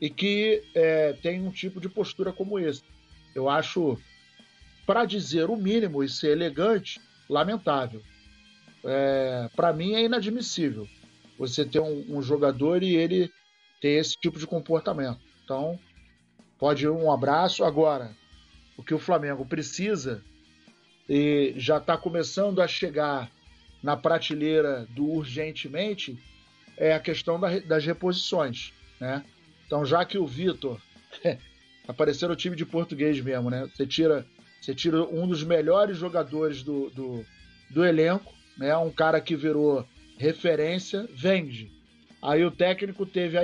e 0.00 0.10
que 0.10 0.62
é, 0.74 1.12
tem 1.14 1.40
um 1.40 1.50
tipo 1.50 1.80
de 1.80 1.88
postura 1.88 2.32
como 2.32 2.58
esse. 2.58 2.82
Eu 3.34 3.48
acho, 3.48 3.98
para 4.84 5.04
dizer 5.04 5.48
o 5.48 5.56
mínimo 5.56 6.02
e 6.02 6.08
ser 6.08 6.32
elegante, 6.32 7.00
lamentável. 7.28 8.02
É, 8.84 9.48
para 9.54 9.72
mim 9.72 9.94
é 9.94 10.04
inadmissível 10.04 10.86
você 11.38 11.64
ter 11.64 11.80
um, 11.80 12.04
um, 12.08 12.22
jogador 12.22 12.82
e 12.82 12.94
ele 12.94 13.30
ter 13.80 14.00
esse 14.00 14.16
tipo 14.18 14.38
de 14.38 14.46
comportamento. 14.46 15.20
Então, 15.44 15.78
pode 16.58 16.88
um 16.88 17.10
abraço. 17.10 17.64
Agora, 17.64 18.16
o 18.76 18.82
que 18.82 18.94
o 18.94 18.98
Flamengo 18.98 19.44
precisa 19.44 20.22
e 21.08 21.54
já 21.56 21.78
está 21.78 21.96
começando 21.96 22.60
a 22.60 22.66
chegar 22.66 23.30
na 23.82 23.96
prateleira 23.96 24.86
do 24.90 25.04
urgentemente 25.04 26.18
é 26.76 26.92
a 26.92 27.00
questão 27.00 27.38
da, 27.38 27.58
das 27.60 27.84
reposições, 27.84 28.72
né? 29.00 29.24
Então, 29.66 29.84
já 29.84 30.04
que 30.04 30.18
o 30.18 30.26
Vitor 30.26 30.80
aparecer 31.86 32.28
no 32.28 32.36
time 32.36 32.56
de 32.56 32.66
português 32.66 33.20
mesmo, 33.20 33.50
né? 33.50 33.68
Você 33.74 33.86
tira, 33.86 34.26
você 34.60 34.74
tira 34.74 35.02
um 35.04 35.26
dos 35.26 35.42
melhores 35.42 35.96
jogadores 35.96 36.62
do, 36.62 36.90
do, 36.90 37.24
do 37.70 37.84
elenco, 37.84 38.32
né? 38.56 38.76
Um 38.76 38.90
cara 38.90 39.20
que 39.20 39.36
virou 39.36 39.86
referência, 40.18 41.08
vende. 41.14 41.70
Aí 42.20 42.44
o 42.44 42.50
técnico 42.50 43.06
teve 43.06 43.38
a, 43.38 43.42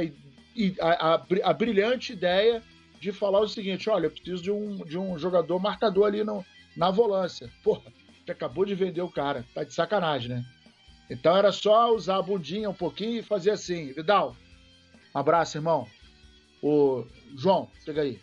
a, 0.80 1.14
a, 1.14 1.26
a 1.44 1.52
brilhante 1.52 2.12
ideia 2.12 2.62
de 3.00 3.12
falar 3.12 3.40
o 3.40 3.48
seguinte: 3.48 3.88
olha, 3.88 4.06
eu 4.06 4.10
preciso 4.10 4.42
de 4.42 4.50
um, 4.50 4.84
de 4.84 4.98
um 4.98 5.18
jogador 5.18 5.58
marcador 5.58 6.06
ali 6.06 6.24
no, 6.24 6.44
na 6.76 6.90
volância. 6.90 7.50
Porra, 7.62 7.92
você 8.24 8.32
acabou 8.32 8.64
de 8.64 8.74
vender 8.74 9.02
o 9.02 9.10
cara, 9.10 9.44
tá 9.54 9.64
de 9.64 9.74
sacanagem, 9.74 10.30
né? 10.30 10.44
Então 11.10 11.36
era 11.36 11.52
só 11.52 11.94
usar 11.94 12.16
a 12.16 12.22
bundinha 12.22 12.70
um 12.70 12.74
pouquinho 12.74 13.18
e 13.18 13.22
fazer 13.22 13.50
assim: 13.50 13.92
Vidal, 13.92 14.36
um 15.14 15.18
abraço, 15.18 15.58
irmão. 15.58 15.86
O 16.62 17.04
João, 17.36 17.68
chega 17.84 18.02
aí. 18.02 18.20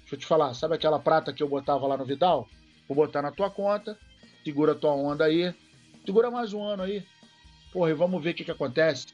Deixa 0.00 0.14
eu 0.14 0.18
te 0.18 0.26
falar, 0.26 0.54
sabe 0.54 0.74
aquela 0.74 0.98
prata 0.98 1.32
que 1.32 1.42
eu 1.42 1.48
botava 1.48 1.86
lá 1.86 1.96
no 1.96 2.04
Vidal? 2.04 2.48
Vou 2.88 2.96
botar 2.96 3.22
na 3.22 3.32
tua 3.32 3.50
conta, 3.50 3.98
segura 4.44 4.74
tua 4.74 4.92
onda 4.92 5.24
aí, 5.24 5.54
segura 6.04 6.30
mais 6.30 6.52
um 6.52 6.62
ano 6.62 6.84
aí. 6.84 7.04
Porra, 7.72 7.90
e 7.90 7.94
vamos 7.94 8.22
ver 8.22 8.30
o 8.30 8.34
que, 8.34 8.44
que 8.44 8.50
acontece. 8.50 9.08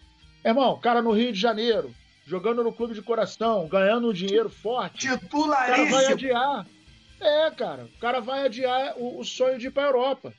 Irmão, 0.44 0.78
cara 0.78 1.02
no 1.02 1.12
Rio 1.12 1.32
de 1.32 1.40
Janeiro, 1.40 1.94
jogando 2.26 2.62
no 2.62 2.72
clube 2.72 2.94
de 2.94 3.02
coração, 3.02 3.66
ganhando 3.68 4.10
um 4.10 4.12
dinheiro 4.12 4.48
forte. 4.48 5.08
Titularíssimo. 5.08 5.86
O 5.86 5.90
cara 5.90 5.90
vai 5.90 6.12
adiar. 6.12 6.66
É, 7.22 7.50
cara, 7.52 7.84
o 7.84 7.98
cara 8.00 8.20
vai 8.20 8.44
adiar 8.44 8.94
o, 8.98 9.20
o 9.20 9.24
sonho 9.24 9.56
de 9.56 9.68
ir 9.68 9.70
pra 9.70 9.84
Europa. 9.84 10.34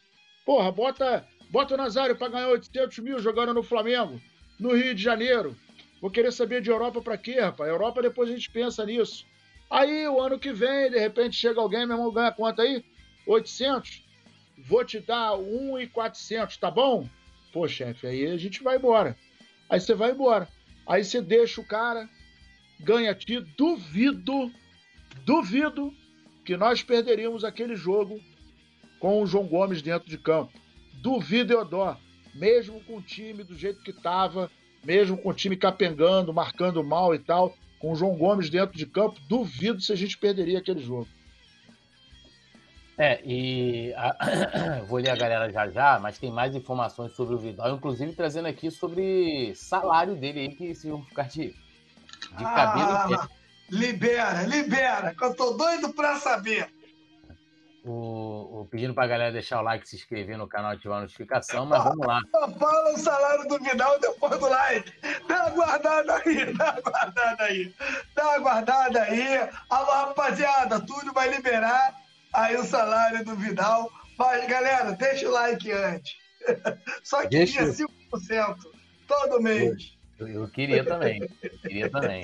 Porra, 0.45 0.69
bota, 0.69 1.25
bota 1.49 1.75
o 1.75 1.77
Nazário 1.77 2.17
pra 2.17 2.27
ganhar 2.27 2.49
800 2.49 2.99
mil 2.99 3.19
jogando 3.19 3.53
no 3.53 3.63
Flamengo, 3.63 4.21
no 4.59 4.75
Rio 4.75 4.93
de 4.93 5.01
Janeiro. 5.01 5.55
Vou 6.01 6.11
querer 6.11 6.33
saber 6.33 6.61
de 6.61 6.69
Europa 6.69 7.01
para 7.01 7.17
quê, 7.17 7.39
rapaz? 7.39 7.69
Europa 7.69 8.01
depois 8.01 8.29
a 8.29 8.33
gente 8.33 8.51
pensa 8.51 8.85
nisso. 8.85 9.25
Aí 9.71 10.05
o 10.09 10.19
ano 10.19 10.37
que 10.37 10.51
vem, 10.51 10.91
de 10.91 10.99
repente 10.99 11.37
chega 11.37 11.61
alguém, 11.61 11.87
meu 11.87 11.95
irmão 11.95 12.11
ganha 12.11 12.33
quanto 12.33 12.61
aí? 12.61 12.83
800? 13.25 14.03
Vou 14.57 14.83
te 14.83 14.99
dar 14.99 15.37
1,400, 15.37 16.57
tá 16.57 16.69
bom? 16.69 17.07
Pô, 17.53 17.65
chefe, 17.65 18.07
aí 18.07 18.25
a 18.27 18.35
gente 18.35 18.61
vai 18.61 18.75
embora. 18.75 19.17
Aí 19.69 19.79
você 19.79 19.93
vai 19.93 20.11
embora. 20.11 20.49
Aí 20.85 21.05
você 21.05 21.21
deixa 21.21 21.61
o 21.61 21.65
cara, 21.65 22.09
ganha 22.81 23.15
ti. 23.15 23.39
Duvido, 23.57 24.51
duvido 25.25 25.93
que 26.43 26.57
nós 26.57 26.83
perderíamos 26.83 27.43
aquele 27.43 27.75
jogo 27.75 28.19
com 28.99 29.21
o 29.21 29.25
João 29.25 29.47
Gomes 29.47 29.81
dentro 29.81 30.09
de 30.09 30.17
campo. 30.17 30.53
Duvido, 30.95 31.53
Eudó. 31.53 31.97
Mesmo 32.33 32.81
com 32.81 32.97
o 32.97 33.01
time 33.01 33.43
do 33.43 33.55
jeito 33.55 33.83
que 33.83 33.91
estava, 33.91 34.49
mesmo 34.83 35.17
com 35.17 35.29
o 35.29 35.33
time 35.33 35.55
capengando, 35.55 36.33
marcando 36.33 36.83
mal 36.83 37.13
e 37.13 37.19
tal, 37.19 37.55
com 37.79 37.91
o 37.91 37.95
João 37.95 38.15
Gomes 38.15 38.49
dentro 38.49 38.75
de 38.75 38.85
campo, 38.85 39.19
duvido 39.27 39.81
se 39.81 39.91
a 39.91 39.95
gente 39.95 40.17
perderia 40.17 40.59
aquele 40.59 40.81
jogo. 40.81 41.07
É, 42.97 43.21
e 43.25 43.93
a... 43.95 44.83
vou 44.87 44.99
ler 44.99 45.09
a 45.09 45.15
galera 45.15 45.51
já 45.51 45.69
já, 45.69 45.99
mas 45.99 46.17
tem 46.17 46.31
mais 46.31 46.55
informações 46.55 47.13
sobre 47.13 47.35
o 47.35 47.37
Vidal, 47.37 47.75
inclusive 47.75 48.13
trazendo 48.13 48.47
aqui 48.47 48.69
sobre 48.69 49.53
salário 49.55 50.15
dele 50.15 50.39
aí, 50.39 50.55
que 50.55 50.73
se 50.75 50.89
vão 50.89 51.03
ficar 51.03 51.27
de, 51.27 51.49
de 52.37 52.43
cabelo. 52.43 53.29
Libera, 53.73 54.43
libera, 54.43 55.15
que 55.15 55.23
eu 55.23 55.33
tô 55.33 55.53
doido 55.53 55.91
pra 55.93 56.17
saber. 56.17 56.69
O, 57.83 58.61
o, 58.61 58.67
pedindo 58.69 58.93
pra 58.93 59.07
galera 59.07 59.31
deixar 59.31 59.59
o 59.59 59.63
like, 59.63 59.89
se 59.89 59.95
inscrever 59.95 60.37
no 60.37 60.47
canal, 60.47 60.73
ativar 60.73 60.99
a 60.99 61.01
notificação, 61.01 61.65
mas 61.65 61.83
vamos 61.83 62.05
lá. 62.05 62.21
Fala 62.31 62.93
o 62.93 62.97
salário 62.99 63.47
do 63.47 63.57
Vidal 63.57 63.99
depois 63.99 64.39
do 64.39 64.47
like. 64.47 64.93
Dá 65.27 65.47
uma 65.47 65.49
guardada 65.49 66.21
aí, 66.23 66.53
dá 66.53 66.71
uma 66.71 66.81
guardada 66.81 67.43
aí. 67.43 67.75
Dá 68.15 68.29
uma 68.29 68.39
guardada 68.39 69.01
aí. 69.01 69.49
Alô, 69.71 69.91
rapaziada, 69.91 70.79
tudo 70.79 71.11
vai 71.11 71.31
liberar 71.31 71.95
aí 72.31 72.55
o 72.55 72.63
salário 72.63 73.25
do 73.25 73.35
Vidal. 73.35 73.91
Mas, 74.19 74.47
galera, 74.47 74.91
deixa 74.91 75.27
o 75.27 75.31
like 75.31 75.71
antes. 75.71 76.13
Só 77.03 77.23
que 77.23 77.29
deixa... 77.29 77.63
5% 77.63 77.87
todo 79.07 79.41
mês. 79.41 79.97
Eu, 80.19 80.27
eu 80.27 80.47
queria 80.47 80.85
também. 80.85 81.27
queria 81.63 81.89
também. 81.89 82.23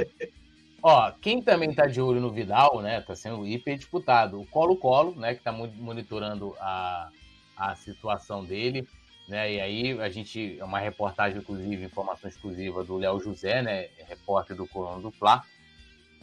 Ó, 0.82 1.11
quem 1.11 1.41
também 1.41 1.73
tá 1.73 1.86
de 1.86 2.01
olho 2.01 2.21
no 2.21 2.32
Vidal, 2.32 2.82
né? 2.82 3.01
Tá 3.01 3.15
sendo 3.15 3.45
hiper 3.45 3.77
disputado. 3.77 4.39
O 4.39 4.45
Colo-Colo, 4.45 5.15
né? 5.15 5.36
Que 5.36 5.43
tá 5.43 5.51
monitorando 5.51 6.55
a, 6.59 7.09
a 7.55 7.75
situação 7.75 8.43
dele. 8.45 8.88
Né, 9.27 9.53
e 9.53 9.61
aí 9.61 10.01
a 10.01 10.09
gente, 10.09 10.57
é 10.59 10.63
uma 10.65 10.80
reportagem, 10.80 11.38
inclusive, 11.38 11.86
informação 11.86 12.27
exclusiva 12.27 12.84
do 12.84 12.97
Léo 12.97 13.19
José, 13.19 13.61
né? 13.61 13.88
Repórter 14.07 14.57
do 14.57 14.67
Coluna 14.67 14.99
do 14.99 15.11
Fla. 15.11 15.43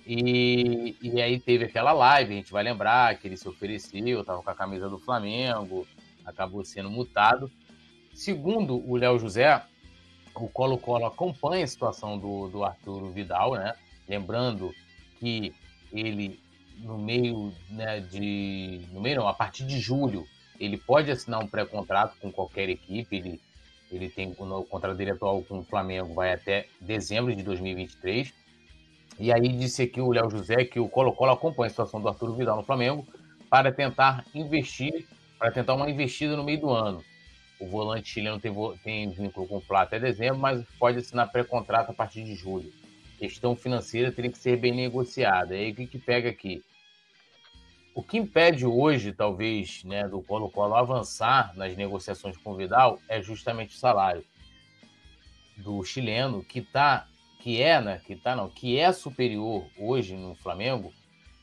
E, 0.04 0.96
e 1.00 1.22
aí 1.22 1.38
teve 1.38 1.66
aquela 1.66 1.92
live, 1.92 2.32
a 2.32 2.36
gente 2.36 2.52
vai 2.52 2.64
lembrar 2.64 3.16
que 3.16 3.28
ele 3.28 3.36
se 3.36 3.48
ofereceu, 3.48 4.20
estava 4.20 4.42
com 4.42 4.50
a 4.50 4.54
camisa 4.54 4.88
do 4.88 4.98
Flamengo, 4.98 5.86
acabou 6.24 6.64
sendo 6.64 6.90
multado. 6.90 7.48
Segundo 8.12 8.76
o 8.76 8.96
Léo 8.96 9.20
José, 9.20 9.62
o 10.34 10.48
Colo-Colo 10.48 11.06
acompanha 11.06 11.64
a 11.64 11.68
situação 11.68 12.18
do, 12.18 12.48
do 12.48 12.64
Arthur 12.64 13.08
Vidal, 13.10 13.54
né? 13.54 13.74
Lembrando 14.08 14.72
que 15.18 15.54
ele, 15.92 16.40
no 16.78 16.98
meio 16.98 17.52
né, 17.70 18.00
de. 18.00 18.82
No 18.92 19.00
meio 19.00 19.16
não, 19.16 19.28
a 19.28 19.34
partir 19.34 19.64
de 19.66 19.78
julho, 19.80 20.26
ele 20.58 20.76
pode 20.76 21.10
assinar 21.10 21.42
um 21.42 21.46
pré-contrato 21.46 22.16
com 22.20 22.30
qualquer 22.30 22.68
equipe. 22.68 23.16
Ele, 23.16 23.40
ele 23.90 24.08
tem 24.08 24.34
o 24.38 24.64
contrato 24.64 24.96
dele 24.96 25.12
atual 25.12 25.42
com 25.42 25.60
o 25.60 25.64
Flamengo 25.64 26.14
vai 26.14 26.32
até 26.32 26.66
dezembro 26.80 27.34
de 27.34 27.42
2023 27.42 28.32
e 29.18 29.32
aí 29.32 29.48
disse 29.48 29.82
aqui 29.82 30.00
o 30.00 30.12
Léo 30.12 30.30
José 30.30 30.64
que 30.64 30.78
o 30.78 30.88
Colo-Colo 30.88 31.32
acompanha 31.32 31.68
a 31.68 31.70
situação 31.70 32.00
do 32.00 32.08
Arthur 32.08 32.36
Vidal 32.36 32.56
no 32.56 32.62
Flamengo 32.62 33.06
para 33.48 33.72
tentar 33.72 34.26
investir, 34.34 35.06
para 35.38 35.50
tentar 35.50 35.74
uma 35.74 35.88
investida 35.88 36.36
no 36.36 36.44
meio 36.44 36.60
do 36.60 36.70
ano. 36.70 37.02
O 37.58 37.66
volante 37.66 38.10
chileno 38.10 38.38
tem, 38.38 38.52
tem 38.84 39.08
vínculo 39.08 39.48
com 39.48 39.56
o 39.56 39.60
Flá 39.60 39.82
até 39.82 39.98
dezembro, 39.98 40.38
mas 40.38 40.62
pode 40.78 40.98
assinar 40.98 41.32
pré-contrato 41.32 41.90
a 41.90 41.94
partir 41.94 42.24
de 42.24 42.34
julho. 42.34 42.70
Questão 43.18 43.56
financeira 43.56 44.12
teria 44.12 44.30
que 44.30 44.38
ser 44.38 44.56
bem 44.56 44.74
negociada. 44.74 45.54
Aí 45.54 45.72
o 45.72 45.74
que, 45.74 45.86
que 45.86 45.98
pega 45.98 46.28
aqui? 46.28 46.62
O 47.94 48.02
que 48.02 48.18
impede 48.18 48.66
hoje, 48.66 49.12
talvez, 49.12 49.82
né, 49.84 50.06
do 50.06 50.20
Colo-Colo 50.20 50.74
avançar 50.74 51.56
nas 51.56 51.74
negociações 51.74 52.36
com 52.36 52.52
o 52.52 52.56
Vidal 52.56 53.00
é 53.08 53.22
justamente 53.22 53.74
o 53.74 53.78
salário 53.78 54.22
do 55.56 55.82
chileno, 55.82 56.44
que 56.44 56.58
está 56.58 57.06
que 57.40 57.62
é, 57.62 57.80
né, 57.80 58.00
que 58.04 58.16
tá 58.16 58.34
não, 58.34 58.50
que 58.50 58.76
é 58.76 58.92
superior 58.92 59.64
hoje 59.78 60.16
no 60.16 60.34
Flamengo 60.34 60.92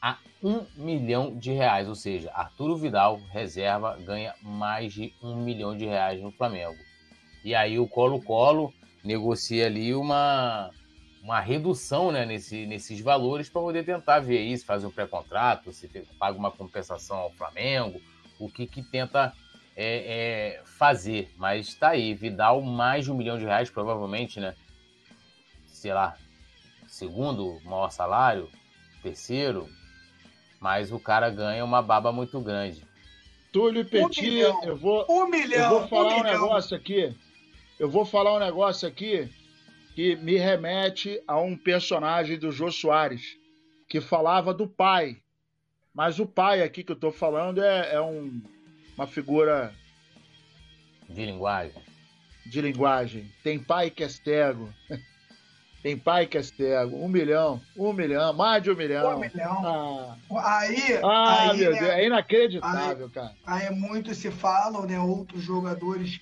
a 0.01 0.17
um 0.43 0.65
milhão 0.75 1.33
de 1.33 1.53
reais, 1.53 1.87
ou 1.87 1.95
seja, 1.95 2.29
Arturo 2.33 2.75
Vidal, 2.75 3.21
reserva, 3.31 3.97
ganha 3.97 4.35
mais 4.41 4.93
de 4.93 5.13
um 5.23 5.37
milhão 5.37 5.77
de 5.77 5.85
reais 5.85 6.21
no 6.21 6.29
Flamengo. 6.29 6.77
E 7.41 7.55
aí 7.55 7.79
o 7.79 7.87
Colo-Colo 7.87 8.73
negocia 9.01 9.65
ali 9.65 9.95
uma, 9.95 10.69
uma 11.23 11.39
redução 11.39 12.11
né, 12.11 12.25
nesse, 12.25 12.65
nesses 12.65 12.99
valores 12.99 13.49
para 13.49 13.61
poder 13.61 13.85
tentar 13.85 14.19
ver 14.19 14.41
isso, 14.41 14.65
fazer 14.65 14.85
um 14.85 14.91
pré-contrato, 14.91 15.71
se 15.71 15.87
paga 16.19 16.37
uma 16.37 16.51
compensação 16.51 17.15
ao 17.15 17.31
Flamengo, 17.31 18.01
o 18.37 18.49
que, 18.49 18.67
que 18.67 18.83
tenta 18.83 19.33
é, 19.73 20.57
é, 20.57 20.61
fazer. 20.65 21.33
Mas 21.37 21.69
está 21.69 21.91
aí, 21.91 22.13
Vidal 22.13 22.61
mais 22.61 23.05
de 23.05 23.11
um 23.11 23.15
milhão 23.15 23.37
de 23.37 23.45
reais, 23.45 23.69
provavelmente, 23.69 24.41
né? 24.41 24.53
sei 25.83 25.93
lá, 25.93 26.17
segundo 26.87 27.57
maior 27.63 27.89
salário, 27.89 28.49
terceiro, 29.01 29.69
mas 30.59 30.91
o 30.91 30.99
cara 30.99 31.29
ganha 31.29 31.63
uma 31.63 31.81
baba 31.81 32.11
muito 32.11 32.39
grande. 32.41 32.85
Túlio 33.51 33.85
Petit, 33.85 34.45
um 34.45 34.63
eu 34.63 34.75
vou, 34.75 35.05
um 35.09 35.27
milhão, 35.27 35.73
eu 35.73 35.79
vou 35.79 35.87
falar 35.87 36.15
um, 36.15 36.19
um 36.19 36.23
negócio 36.23 36.75
aqui. 36.75 37.15
Eu 37.79 37.89
vou 37.89 38.05
falar 38.05 38.35
um 38.35 38.39
negócio 38.39 38.87
aqui 38.87 39.29
que 39.95 40.15
me 40.15 40.37
remete 40.37 41.21
a 41.27 41.39
um 41.39 41.55
personagem 41.55 42.37
do 42.37 42.51
Jô 42.51 42.71
Soares, 42.71 43.37
que 43.87 44.01
falava 44.01 44.53
do 44.53 44.67
pai. 44.67 45.17
Mas 45.93 46.19
o 46.19 46.25
pai 46.25 46.61
aqui 46.61 46.83
que 46.83 46.91
eu 46.91 46.95
estou 46.95 47.11
falando 47.11 47.63
é, 47.63 47.93
é 47.93 48.01
um, 48.01 48.41
uma 48.97 49.05
figura. 49.05 49.73
De 51.07 51.25
linguagem. 51.25 51.81
De 52.45 52.61
linguagem. 52.61 53.31
Tem 53.43 53.59
pai 53.59 53.91
que 53.91 54.03
é 54.03 54.09
cego. 54.09 54.73
Tem 55.83 55.97
pai 55.97 56.25
que 56.25 56.37
é 56.37 56.43
cego. 56.43 56.95
Um 56.95 57.09
milhão, 57.09 57.61
um 57.77 57.91
milhão, 57.93 58.33
mais 58.33 58.63
de 58.63 58.71
um 58.71 58.75
milhão. 58.75 59.17
Um 59.17 59.19
milhão. 59.19 60.17
Ah, 60.31 60.59
aí, 60.59 60.99
ah 61.03 61.51
aí, 61.51 61.57
meu 61.57 61.71
né, 61.71 61.79
Deus, 61.79 61.91
é 61.91 62.05
inacreditável, 62.05 63.05
aí, 63.05 63.11
cara. 63.11 63.35
Aí 63.45 63.69
muitos 63.69 64.17
se 64.17 64.31
falam, 64.31 64.87
né? 64.87 64.97
Outros 64.99 65.43
jogadores 65.43 66.19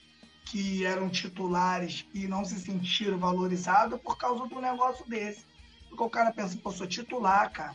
que 0.51 0.85
eram 0.85 1.09
titulares 1.09 2.05
e 2.13 2.27
não 2.27 2.43
se 2.43 2.59
sentiram 2.59 3.17
valorizados 3.17 3.97
por 4.01 4.17
causa 4.17 4.45
do 4.47 4.59
negócio 4.59 5.07
desse. 5.07 5.45
Porque 5.87 6.03
o 6.03 6.09
cara 6.09 6.29
pensa, 6.33 6.59
pô, 6.61 6.69
eu 6.69 6.73
sou 6.73 6.87
titular, 6.87 7.49
cara. 7.53 7.73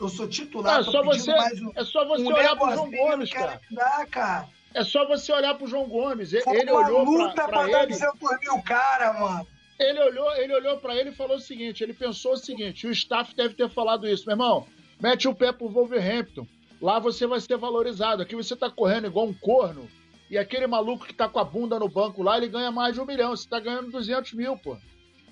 Eu 0.00 0.08
sou 0.08 0.28
titular, 0.28 0.78
é 0.78 0.82
só 0.84 1.02
você, 1.02 1.32
um, 1.32 1.72
é 1.74 1.84
só 1.84 2.06
você 2.06 2.22
um 2.22 2.32
olhar 2.32 2.56
pro 2.56 2.72
João 2.72 2.90
Gomes, 2.90 3.32
cara. 3.32 3.60
Dar, 3.68 4.06
cara. 4.06 4.48
É 4.74 4.84
só 4.84 5.08
você 5.08 5.32
olhar 5.32 5.56
pro 5.56 5.66
João 5.66 5.88
Gomes. 5.88 6.30
Foi 6.44 6.56
ele 6.56 6.70
olhou 6.70 7.04
luta 7.04 7.34
pra, 7.34 7.48
pra, 7.48 7.68
pra 7.68 7.82
ele. 7.82 7.98
dar 7.98 8.12
200 8.12 8.40
mil 8.40 8.62
cara, 8.62 9.12
mano. 9.14 9.46
Ele 9.76 10.00
olhou, 10.00 10.36
ele 10.36 10.54
olhou 10.54 10.78
para 10.78 10.94
ele 10.94 11.10
e 11.10 11.14
falou 11.14 11.36
o 11.36 11.40
seguinte: 11.40 11.82
ele 11.82 11.94
pensou 11.94 12.34
o 12.34 12.36
seguinte, 12.36 12.86
o 12.86 12.92
staff 12.92 13.34
deve 13.34 13.54
ter 13.54 13.68
falado 13.68 14.08
isso, 14.08 14.24
meu 14.26 14.34
irmão, 14.34 14.66
mete 15.00 15.26
o 15.26 15.34
pé 15.34 15.52
pro 15.52 15.68
Wolverhampton. 15.68 16.46
Lá 16.80 17.00
você 17.00 17.26
vai 17.26 17.40
ser 17.40 17.56
valorizado. 17.56 18.22
Aqui 18.22 18.36
você 18.36 18.54
tá 18.54 18.70
correndo 18.70 19.08
igual 19.08 19.26
um 19.26 19.34
corno. 19.34 19.88
E 20.30 20.38
aquele 20.38 20.66
maluco 20.66 21.06
que 21.06 21.14
tá 21.14 21.28
com 21.28 21.38
a 21.38 21.44
bunda 21.44 21.78
no 21.78 21.88
banco 21.88 22.22
lá, 22.22 22.36
ele 22.36 22.48
ganha 22.48 22.70
mais 22.70 22.94
de 22.94 23.00
um 23.00 23.06
milhão. 23.06 23.36
Você 23.36 23.48
tá 23.48 23.60
ganhando 23.60 23.90
200 23.90 24.32
mil, 24.32 24.56
pô. 24.56 24.76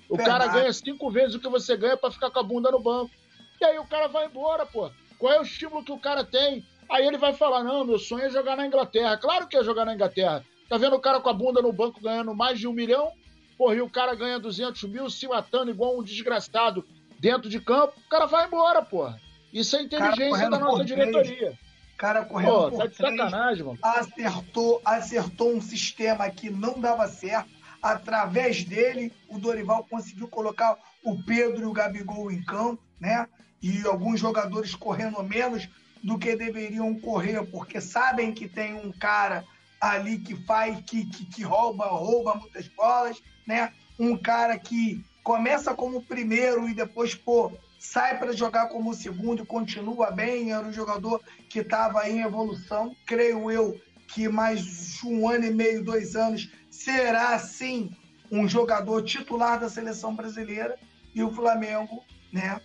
O 0.07 0.15
Verdade. 0.15 0.39
cara 0.39 0.53
ganha 0.53 0.73
cinco 0.73 1.09
vezes 1.09 1.35
o 1.35 1.39
que 1.39 1.49
você 1.49 1.75
ganha 1.75 1.97
para 1.97 2.11
ficar 2.11 2.29
com 2.29 2.39
a 2.39 2.43
bunda 2.43 2.71
no 2.71 2.79
banco. 2.79 3.11
E 3.59 3.65
aí 3.65 3.79
o 3.79 3.85
cara 3.85 4.07
vai 4.07 4.27
embora, 4.27 4.65
pô. 4.65 4.91
Qual 5.17 5.33
é 5.33 5.39
o 5.39 5.43
estímulo 5.43 5.83
que 5.83 5.91
o 5.91 5.99
cara 5.99 6.23
tem? 6.23 6.65
Aí 6.89 7.05
ele 7.05 7.17
vai 7.17 7.33
falar: 7.33 7.63
não, 7.63 7.83
meu 7.83 7.97
sonho 7.97 8.25
é 8.25 8.29
jogar 8.29 8.55
na 8.55 8.67
Inglaterra. 8.67 9.17
Claro 9.17 9.47
que 9.47 9.57
é 9.57 9.63
jogar 9.63 9.85
na 9.85 9.95
Inglaterra. 9.95 10.45
Tá 10.69 10.77
vendo 10.77 10.95
o 10.95 10.99
cara 10.99 11.19
com 11.19 11.29
a 11.29 11.33
bunda 11.33 11.61
no 11.61 11.71
banco 11.73 12.01
ganhando 12.01 12.35
mais 12.35 12.59
de 12.59 12.67
um 12.67 12.73
milhão? 12.73 13.11
Porra, 13.57 13.75
e 13.75 13.81
o 13.81 13.89
cara 13.89 14.15
ganha 14.15 14.39
200 14.39 14.83
mil 14.83 15.09
se 15.09 15.27
matando 15.27 15.71
igual 15.71 15.97
um 15.97 16.03
desgraçado 16.03 16.85
dentro 17.19 17.49
de 17.49 17.59
campo, 17.59 17.93
o 17.97 18.09
cara 18.09 18.25
vai 18.25 18.47
embora, 18.47 18.81
porra. 18.81 19.17
Isso 19.53 19.77
é 19.77 19.81
inteligência 19.81 20.49
da 20.49 20.59
nossa 20.59 20.83
diretoria. 20.83 21.57
Cara 21.97 22.25
correndo 22.25 22.51
Pô, 22.51 22.71
tá 22.71 22.87
de 22.87 22.95
sacanagem, 22.95 23.63
mano. 23.63 23.79
Acertou, 23.81 24.81
acertou 24.83 25.55
um 25.55 25.61
sistema 25.61 26.29
que 26.29 26.49
não 26.49 26.79
dava 26.79 27.07
certo. 27.07 27.49
Através 27.81 28.63
dele, 28.63 29.11
o 29.27 29.37
Dorival 29.37 29.85
conseguiu 29.89 30.27
colocar 30.27 30.77
o 31.03 31.21
Pedro 31.23 31.61
e 31.61 31.65
o 31.65 31.73
Gabigol 31.73 32.31
em 32.31 32.41
campo, 32.43 32.81
né? 32.99 33.27
E 33.61 33.85
alguns 33.85 34.19
jogadores 34.19 34.73
correndo 34.73 35.21
menos 35.23 35.67
do 36.03 36.17
que 36.17 36.35
deveriam 36.35 36.93
correr, 36.99 37.45
porque 37.45 37.79
sabem 37.79 38.33
que 38.33 38.47
tem 38.47 38.73
um 38.73 38.91
cara 38.91 39.45
ali 39.79 40.17
que 40.17 40.35
faz, 40.45 40.79
que, 40.85 41.05
que, 41.05 41.25
que 41.25 41.43
rouba, 41.43 41.85
rouba 41.87 42.35
muitas 42.35 42.67
bolas, 42.69 43.21
né? 43.45 43.73
Um 43.99 44.17
cara 44.17 44.57
que 44.57 45.03
começa 45.23 45.73
como 45.73 46.03
primeiro 46.03 46.67
e 46.67 46.73
depois, 46.73 47.15
pô, 47.15 47.51
sai 47.83 48.17
para 48.17 48.31
jogar 48.31 48.69
como 48.69 48.93
segundo 48.93 49.43
e 49.43 49.45
continua 49.45 50.09
bem, 50.09 50.53
era 50.53 50.65
um 50.65 50.71
jogador 50.71 51.21
que 51.49 51.59
estava 51.59 52.09
em 52.09 52.21
evolução. 52.21 52.95
Creio 53.05 53.51
eu 53.51 53.79
que 54.07 54.29
mais 54.29 55.03
um 55.03 55.27
ano 55.27 55.45
e 55.45 55.53
meio, 55.53 55.83
dois 55.83 56.15
anos, 56.15 56.49
será 56.71 57.37
sim 57.37 57.91
um 58.31 58.47
jogador 58.47 59.03
titular 59.03 59.59
da 59.59 59.69
seleção 59.69 60.15
brasileira. 60.15 60.79
E 61.13 61.21
o 61.21 61.31
Flamengo, 61.31 62.01
né, 62.31 62.59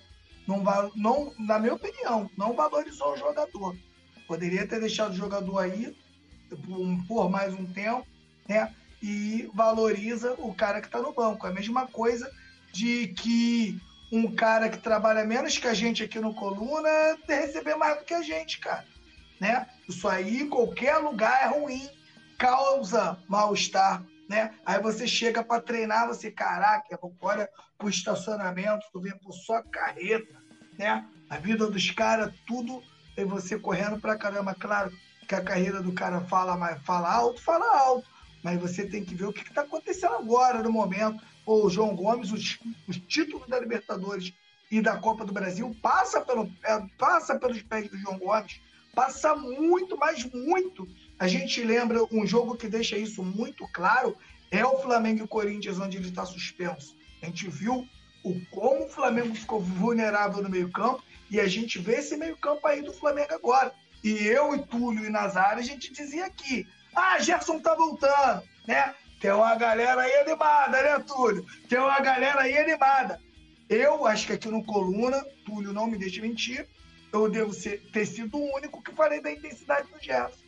não, 0.46 0.62
não, 0.94 1.34
na 1.36 1.58
minha 1.58 1.74
opinião, 1.74 2.30
não 2.38 2.54
valorizou 2.54 3.14
o 3.14 3.16
jogador. 3.18 3.76
Poderia 4.28 4.68
ter 4.68 4.78
deixado 4.78 5.10
o 5.10 5.16
jogador 5.16 5.58
aí 5.58 5.96
por 7.08 7.28
mais 7.28 7.52
um 7.52 7.66
tempo, 7.66 8.06
né? 8.48 8.72
E 9.02 9.50
valoriza 9.52 10.34
o 10.38 10.54
cara 10.54 10.80
que 10.80 10.86
está 10.86 11.02
no 11.02 11.12
banco. 11.12 11.46
É 11.46 11.50
a 11.50 11.54
mesma 11.54 11.86
coisa 11.88 12.30
de 12.72 13.08
que 13.08 13.80
um 14.10 14.34
cara 14.34 14.68
que 14.68 14.78
trabalha 14.78 15.24
menos 15.24 15.58
que 15.58 15.66
a 15.66 15.74
gente 15.74 16.02
aqui 16.02 16.18
no 16.18 16.34
Coluna 16.34 16.88
receber 17.28 17.76
mais 17.76 17.98
do 17.98 18.04
que 18.04 18.14
a 18.14 18.22
gente, 18.22 18.58
cara. 18.58 18.84
Né? 19.40 19.66
Isso 19.88 20.08
aí, 20.08 20.48
qualquer 20.48 20.96
lugar 20.96 21.42
é 21.42 21.58
ruim, 21.58 21.88
causa 22.38 23.18
mal-estar, 23.28 24.02
né? 24.28 24.54
Aí 24.64 24.80
você 24.80 25.06
chega 25.06 25.42
para 25.42 25.60
treinar, 25.60 26.06
você, 26.06 26.30
caraca, 26.30 26.98
olha 27.20 27.48
pro 27.76 27.88
estacionamento, 27.88 28.86
tu 28.92 29.00
vem 29.00 29.16
por 29.18 29.32
só 29.32 29.62
carreta, 29.62 30.34
né? 30.76 31.04
A 31.30 31.36
vida 31.36 31.70
dos 31.70 31.90
caras, 31.90 32.32
tudo, 32.46 32.82
e 33.16 33.24
você 33.24 33.58
correndo 33.58 34.00
pra 34.00 34.16
caramba. 34.16 34.54
Claro 34.54 34.92
que 35.26 35.34
a 35.34 35.42
carreira 35.42 35.82
do 35.82 35.92
cara 35.92 36.20
fala, 36.22 36.56
mais, 36.56 36.80
fala 36.82 37.12
alto, 37.12 37.40
fala 37.42 37.78
alto, 37.78 38.08
mas 38.42 38.60
você 38.60 38.86
tem 38.86 39.04
que 39.04 39.14
ver 39.14 39.26
o 39.26 39.32
que 39.32 39.42
está 39.42 39.62
acontecendo 39.62 40.14
agora, 40.14 40.62
no 40.62 40.72
momento. 40.72 41.22
O 41.50 41.70
João 41.70 41.96
Gomes, 41.96 42.30
os, 42.30 42.58
os 42.86 42.98
títulos 42.98 43.48
da 43.48 43.58
Libertadores 43.58 44.34
e 44.70 44.82
da 44.82 44.98
Copa 44.98 45.24
do 45.24 45.32
Brasil 45.32 45.74
passa, 45.80 46.20
pelo, 46.20 46.52
é, 46.62 46.78
passa 46.98 47.38
pelos 47.38 47.62
pés 47.62 47.88
do 47.88 47.96
João 47.96 48.18
Gomes, 48.18 48.60
passa 48.94 49.34
muito, 49.34 49.96
mas 49.96 50.24
muito. 50.26 50.86
A 51.18 51.26
gente 51.26 51.62
lembra 51.62 52.04
um 52.12 52.26
jogo 52.26 52.54
que 52.54 52.68
deixa 52.68 52.98
isso 52.98 53.22
muito 53.22 53.66
claro, 53.72 54.14
é 54.50 54.62
o 54.62 54.76
Flamengo 54.82 55.24
e 55.24 55.26
Corinthians, 55.26 55.80
onde 55.80 55.96
ele 55.96 56.10
está 56.10 56.26
suspenso. 56.26 56.94
A 57.22 57.26
gente 57.26 57.48
viu 57.48 57.88
o 58.22 58.40
como 58.50 58.84
o 58.84 58.90
Flamengo 58.90 59.34
ficou 59.34 59.58
vulnerável 59.58 60.42
no 60.42 60.50
meio-campo 60.50 61.02
e 61.30 61.40
a 61.40 61.48
gente 61.48 61.78
vê 61.78 61.94
esse 61.94 62.14
meio-campo 62.14 62.66
aí 62.66 62.82
do 62.82 62.92
Flamengo 62.92 63.32
agora. 63.32 63.72
E 64.04 64.10
eu 64.10 64.54
e 64.54 64.58
Túlio 64.66 65.06
e 65.06 65.08
Nazário, 65.08 65.60
a 65.60 65.64
gente 65.64 65.94
dizia 65.94 66.26
aqui: 66.26 66.66
ah, 66.94 67.18
Gerson 67.18 67.58
tá 67.58 67.74
voltando, 67.74 68.42
né? 68.66 68.94
Tem 69.20 69.32
uma 69.32 69.54
galera 69.56 70.02
aí 70.02 70.14
animada, 70.16 70.82
né, 70.82 71.04
Túlio? 71.06 71.44
Tem 71.68 71.78
uma 71.78 71.98
galera 72.00 72.42
aí 72.42 72.56
animada. 72.56 73.20
Eu 73.68 74.06
acho 74.06 74.26
que 74.26 74.32
aqui 74.32 74.48
no 74.48 74.64
Coluna, 74.64 75.24
Túlio 75.44 75.72
não 75.72 75.86
me 75.86 75.98
deixa 75.98 76.22
mentir, 76.22 76.66
eu 77.12 77.28
devo 77.28 77.52
ser, 77.52 77.80
ter 77.92 78.06
sido 78.06 78.36
o 78.36 78.56
único 78.56 78.82
que 78.82 78.94
falei 78.94 79.20
da 79.20 79.30
intensidade 79.30 79.88
do 79.90 80.02
Gerson. 80.02 80.44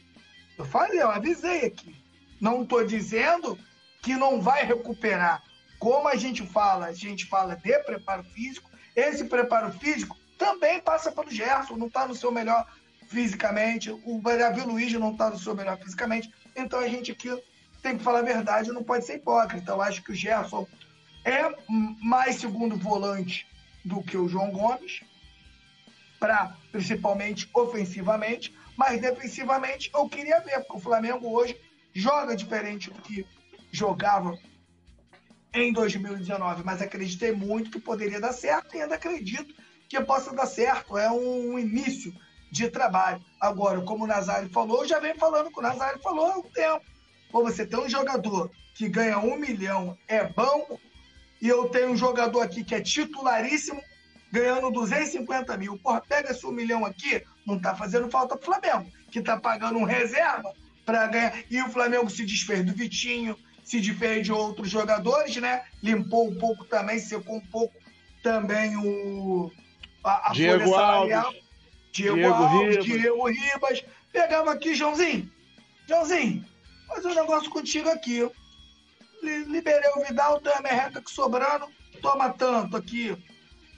Eu 0.56 0.64
falei, 0.64 1.02
eu 1.02 1.10
avisei 1.10 1.66
aqui. 1.66 1.96
Não 2.40 2.62
estou 2.62 2.84
dizendo 2.84 3.58
que 4.02 4.14
não 4.14 4.40
vai 4.40 4.64
recuperar. 4.64 5.42
Como 5.78 6.06
a 6.08 6.16
gente 6.16 6.46
fala, 6.46 6.86
a 6.86 6.92
gente 6.92 7.26
fala 7.26 7.56
de 7.56 7.78
preparo 7.80 8.22
físico, 8.22 8.70
esse 8.94 9.24
preparo 9.24 9.72
físico 9.72 10.16
também 10.38 10.80
passa 10.80 11.10
pelo 11.10 11.30
Gerson, 11.30 11.76
não 11.76 11.86
está 11.86 12.06
no 12.06 12.14
seu 12.14 12.30
melhor 12.30 12.66
fisicamente, 13.08 13.90
o 13.90 14.20
Davi 14.22 14.60
Luiz 14.62 14.92
não 14.92 15.12
está 15.12 15.30
no 15.30 15.38
seu 15.38 15.54
melhor 15.54 15.76
fisicamente, 15.78 16.30
então 16.54 16.78
a 16.78 16.88
gente 16.88 17.10
aqui 17.10 17.28
tem 17.80 17.96
que 17.96 18.04
falar 18.04 18.20
a 18.20 18.22
verdade, 18.22 18.72
não 18.72 18.84
pode 18.84 19.04
ser 19.04 19.16
hipócrita. 19.16 19.72
Eu 19.72 19.82
acho 19.82 20.02
que 20.02 20.12
o 20.12 20.14
Gerson 20.14 20.66
é 21.24 21.54
mais 22.02 22.36
segundo 22.36 22.76
volante 22.76 23.46
do 23.84 24.02
que 24.02 24.16
o 24.16 24.28
João 24.28 24.50
Gomes, 24.50 25.00
para 26.18 26.54
principalmente 26.70 27.48
ofensivamente, 27.54 28.54
mas 28.76 29.00
defensivamente 29.00 29.90
eu 29.94 30.08
queria 30.08 30.40
ver, 30.40 30.60
porque 30.60 30.76
o 30.76 30.80
Flamengo 30.80 31.28
hoje 31.30 31.58
joga 31.94 32.36
diferente 32.36 32.90
do 32.90 33.00
que 33.00 33.26
jogava 33.72 34.38
em 35.52 35.72
2019, 35.72 36.62
mas 36.64 36.80
acreditei 36.80 37.32
muito 37.32 37.70
que 37.70 37.80
poderia 37.80 38.20
dar 38.20 38.32
certo 38.32 38.76
e 38.76 38.82
ainda 38.82 38.94
acredito 38.94 39.54
que 39.88 40.00
possa 40.00 40.32
dar 40.32 40.46
certo. 40.46 40.96
É 40.96 41.10
um 41.10 41.58
início 41.58 42.14
de 42.50 42.68
trabalho. 42.68 43.24
Agora, 43.40 43.80
como 43.82 44.04
o 44.04 44.06
Nazário 44.06 44.48
falou, 44.50 44.82
eu 44.82 44.88
já 44.88 45.00
venho 45.00 45.16
falando 45.16 45.50
o 45.54 45.62
Nazário 45.62 46.00
falou 46.00 46.26
há 46.26 46.38
um 46.38 46.42
tempo. 46.42 46.84
Pô, 47.30 47.42
você 47.42 47.64
tem 47.64 47.78
um 47.78 47.88
jogador 47.88 48.50
que 48.74 48.88
ganha 48.88 49.18
um 49.18 49.36
milhão, 49.36 49.96
é 50.08 50.24
banco, 50.24 50.80
e 51.40 51.48
eu 51.48 51.68
tenho 51.68 51.90
um 51.90 51.96
jogador 51.96 52.40
aqui 52.40 52.64
que 52.64 52.74
é 52.74 52.80
titularíssimo, 52.80 53.80
ganhando 54.30 54.70
250 54.70 55.56
mil. 55.56 55.78
Porra, 55.78 56.00
pega 56.00 56.30
esse 56.30 56.44
um 56.46 56.50
milhão 56.50 56.84
aqui, 56.84 57.22
não 57.46 57.58
tá 57.58 57.74
fazendo 57.74 58.10
falta 58.10 58.36
pro 58.36 58.46
Flamengo, 58.46 58.90
que 59.10 59.22
tá 59.22 59.38
pagando 59.38 59.78
um 59.78 59.84
reserva 59.84 60.52
para 60.84 61.06
ganhar. 61.06 61.32
E 61.50 61.60
o 61.62 61.68
Flamengo 61.68 62.10
se 62.10 62.24
desfez 62.24 62.64
do 62.64 62.72
Vitinho, 62.72 63.36
se 63.64 63.80
desfez 63.80 64.24
de 64.24 64.32
outros 64.32 64.68
jogadores, 64.68 65.36
né? 65.36 65.62
Limpou 65.82 66.28
um 66.28 66.34
pouco 66.34 66.64
também, 66.64 66.98
secou 66.98 67.36
um 67.36 67.46
pouco 67.46 67.74
também 68.22 68.76
o, 68.76 69.50
a, 70.04 70.30
a 70.30 70.32
Diego 70.32 70.64
folha 70.64 70.74
salarial. 70.74 71.26
Alves. 71.26 71.42
Diego, 71.92 72.16
Diego 72.16 72.34
Alves, 72.34 72.76
Ribas. 72.76 72.84
Diego 72.84 73.28
Ribas. 73.28 73.84
Pegava 74.12 74.52
aqui, 74.52 74.74
Joãozinho. 74.74 75.30
Joãozinho, 75.88 76.44
fazer 76.90 77.08
um 77.08 77.14
negócio 77.14 77.50
contigo 77.50 77.88
aqui. 77.88 78.28
Liberei 79.22 79.90
o 79.96 80.04
Vidal, 80.04 80.40
tem 80.40 80.52
a 80.52 80.62
merreca 80.62 81.02
que 81.02 81.10
sobrando, 81.10 81.66
toma 82.00 82.30
tanto 82.30 82.76
aqui. 82.76 83.16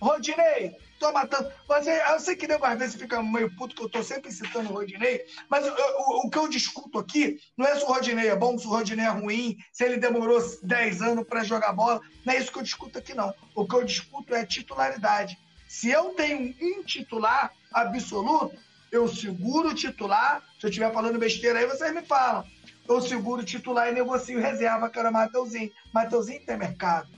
Rodinei, 0.01 0.77
toma 0.99 1.27
tanto. 1.27 1.53
Você, 1.69 2.03
eu 2.11 2.21
sei 2.21 2.37
que 2.37 2.47
às 2.47 2.79
vezes 2.79 2.95
fica 2.97 3.23
meio 3.23 3.55
puto 3.57 3.75
que 3.75 3.83
eu 3.83 3.89
tô 3.89 4.03
sempre 4.03 4.31
citando 4.33 4.71
o 4.71 4.75
Rodinei, 4.75 5.25
mas 5.49 5.67
eu, 5.67 5.73
o, 5.73 6.27
o 6.27 6.31
que 6.31 6.39
eu 6.39 6.49
discuto 6.49 6.99
aqui 6.99 7.39
não 7.57 7.67
é 7.67 7.77
se 7.77 7.85
o 7.85 7.87
Rodinei 7.87 8.29
é 8.29 8.37
bom, 8.37 8.57
se 8.59 8.67
o 8.67 8.71
Rodinei 8.71 9.07
é 9.07 9.11
ruim, 9.11 9.57
se 9.73 9.85
ele 9.85 9.97
demorou 9.97 10.41
10 10.63 11.03
anos 11.03 11.27
para 11.27 11.45
jogar 11.45 11.73
bola. 11.73 12.01
Não 12.25 12.33
é 12.33 12.39
isso 12.39 12.53
que 12.53 12.59
eu 12.59 12.63
discuto 12.63 12.99
aqui, 12.99 13.15
não. 13.15 13.35
O 13.55 13.67
que 13.67 13.75
eu 13.75 13.85
discuto 13.85 14.35
é 14.35 14.47
titularidade. 14.47 15.39
Se 15.69 15.91
eu 15.91 16.11
tenho 16.11 16.55
um 16.61 16.83
titular 16.85 17.53
absoluto, 17.73 18.57
eu 18.91 19.09
seguro 19.09 19.71
o 19.71 19.75
titular. 19.75 20.43
Se 20.61 20.67
eu 20.67 20.71
estiver 20.71 20.93
falando 20.93 21.19
besteira 21.19 21.59
aí, 21.59 21.67
vocês 21.67 21.93
me 21.95 22.03
falam. 22.03 22.45
Eu 22.93 23.01
seguro 23.01 23.41
o 23.41 23.45
titular 23.45 23.89
e 23.89 23.93
negocio 23.93 24.39
reserva, 24.39 24.91
cara, 24.91 25.11
Mateuzinho. 25.11 25.73
Mateuzinho 25.95 26.45
tem 26.45 26.59
mercado. 26.59 27.09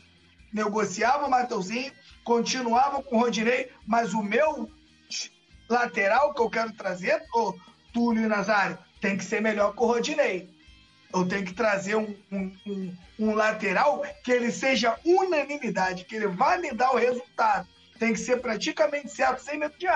Negociava 0.53 1.27
o 1.27 1.31
Mateuzinho, 1.31 1.93
continuava 2.23 3.03
com 3.03 3.17
o 3.17 3.19
Rodinei, 3.19 3.73
mas 3.85 4.15
o 4.15 4.23
meu 4.23 4.71
lateral 5.69 6.33
que 6.33 6.41
eu 6.41 6.49
quero 6.49 6.73
trazer, 6.75 7.21
o 7.35 7.55
Túlio 7.93 8.29
Nazário, 8.29 8.79
tem 9.01 9.17
que 9.17 9.25
ser 9.25 9.43
melhor 9.43 9.75
que 9.75 9.83
o 9.83 9.87
Rodinei. 9.87 10.49
Eu 11.13 11.27
tenho 11.27 11.45
que 11.45 11.55
trazer 11.55 11.97
um, 11.97 12.15
um, 12.31 12.57
um, 12.65 12.97
um 13.19 13.35
lateral 13.35 14.01
que 14.23 14.31
ele 14.31 14.53
seja 14.53 14.97
unanimidade, 15.05 16.05
que 16.05 16.15
ele 16.15 16.29
vá 16.29 16.57
me 16.57 16.73
dar 16.73 16.93
o 16.93 16.99
resultado 16.99 17.67
tem 17.99 18.13
que 18.13 18.19
ser 18.19 18.41
praticamente 18.41 19.09
certo, 19.09 19.41
sem 19.41 19.59
medo 19.59 19.77
de. 19.79 19.87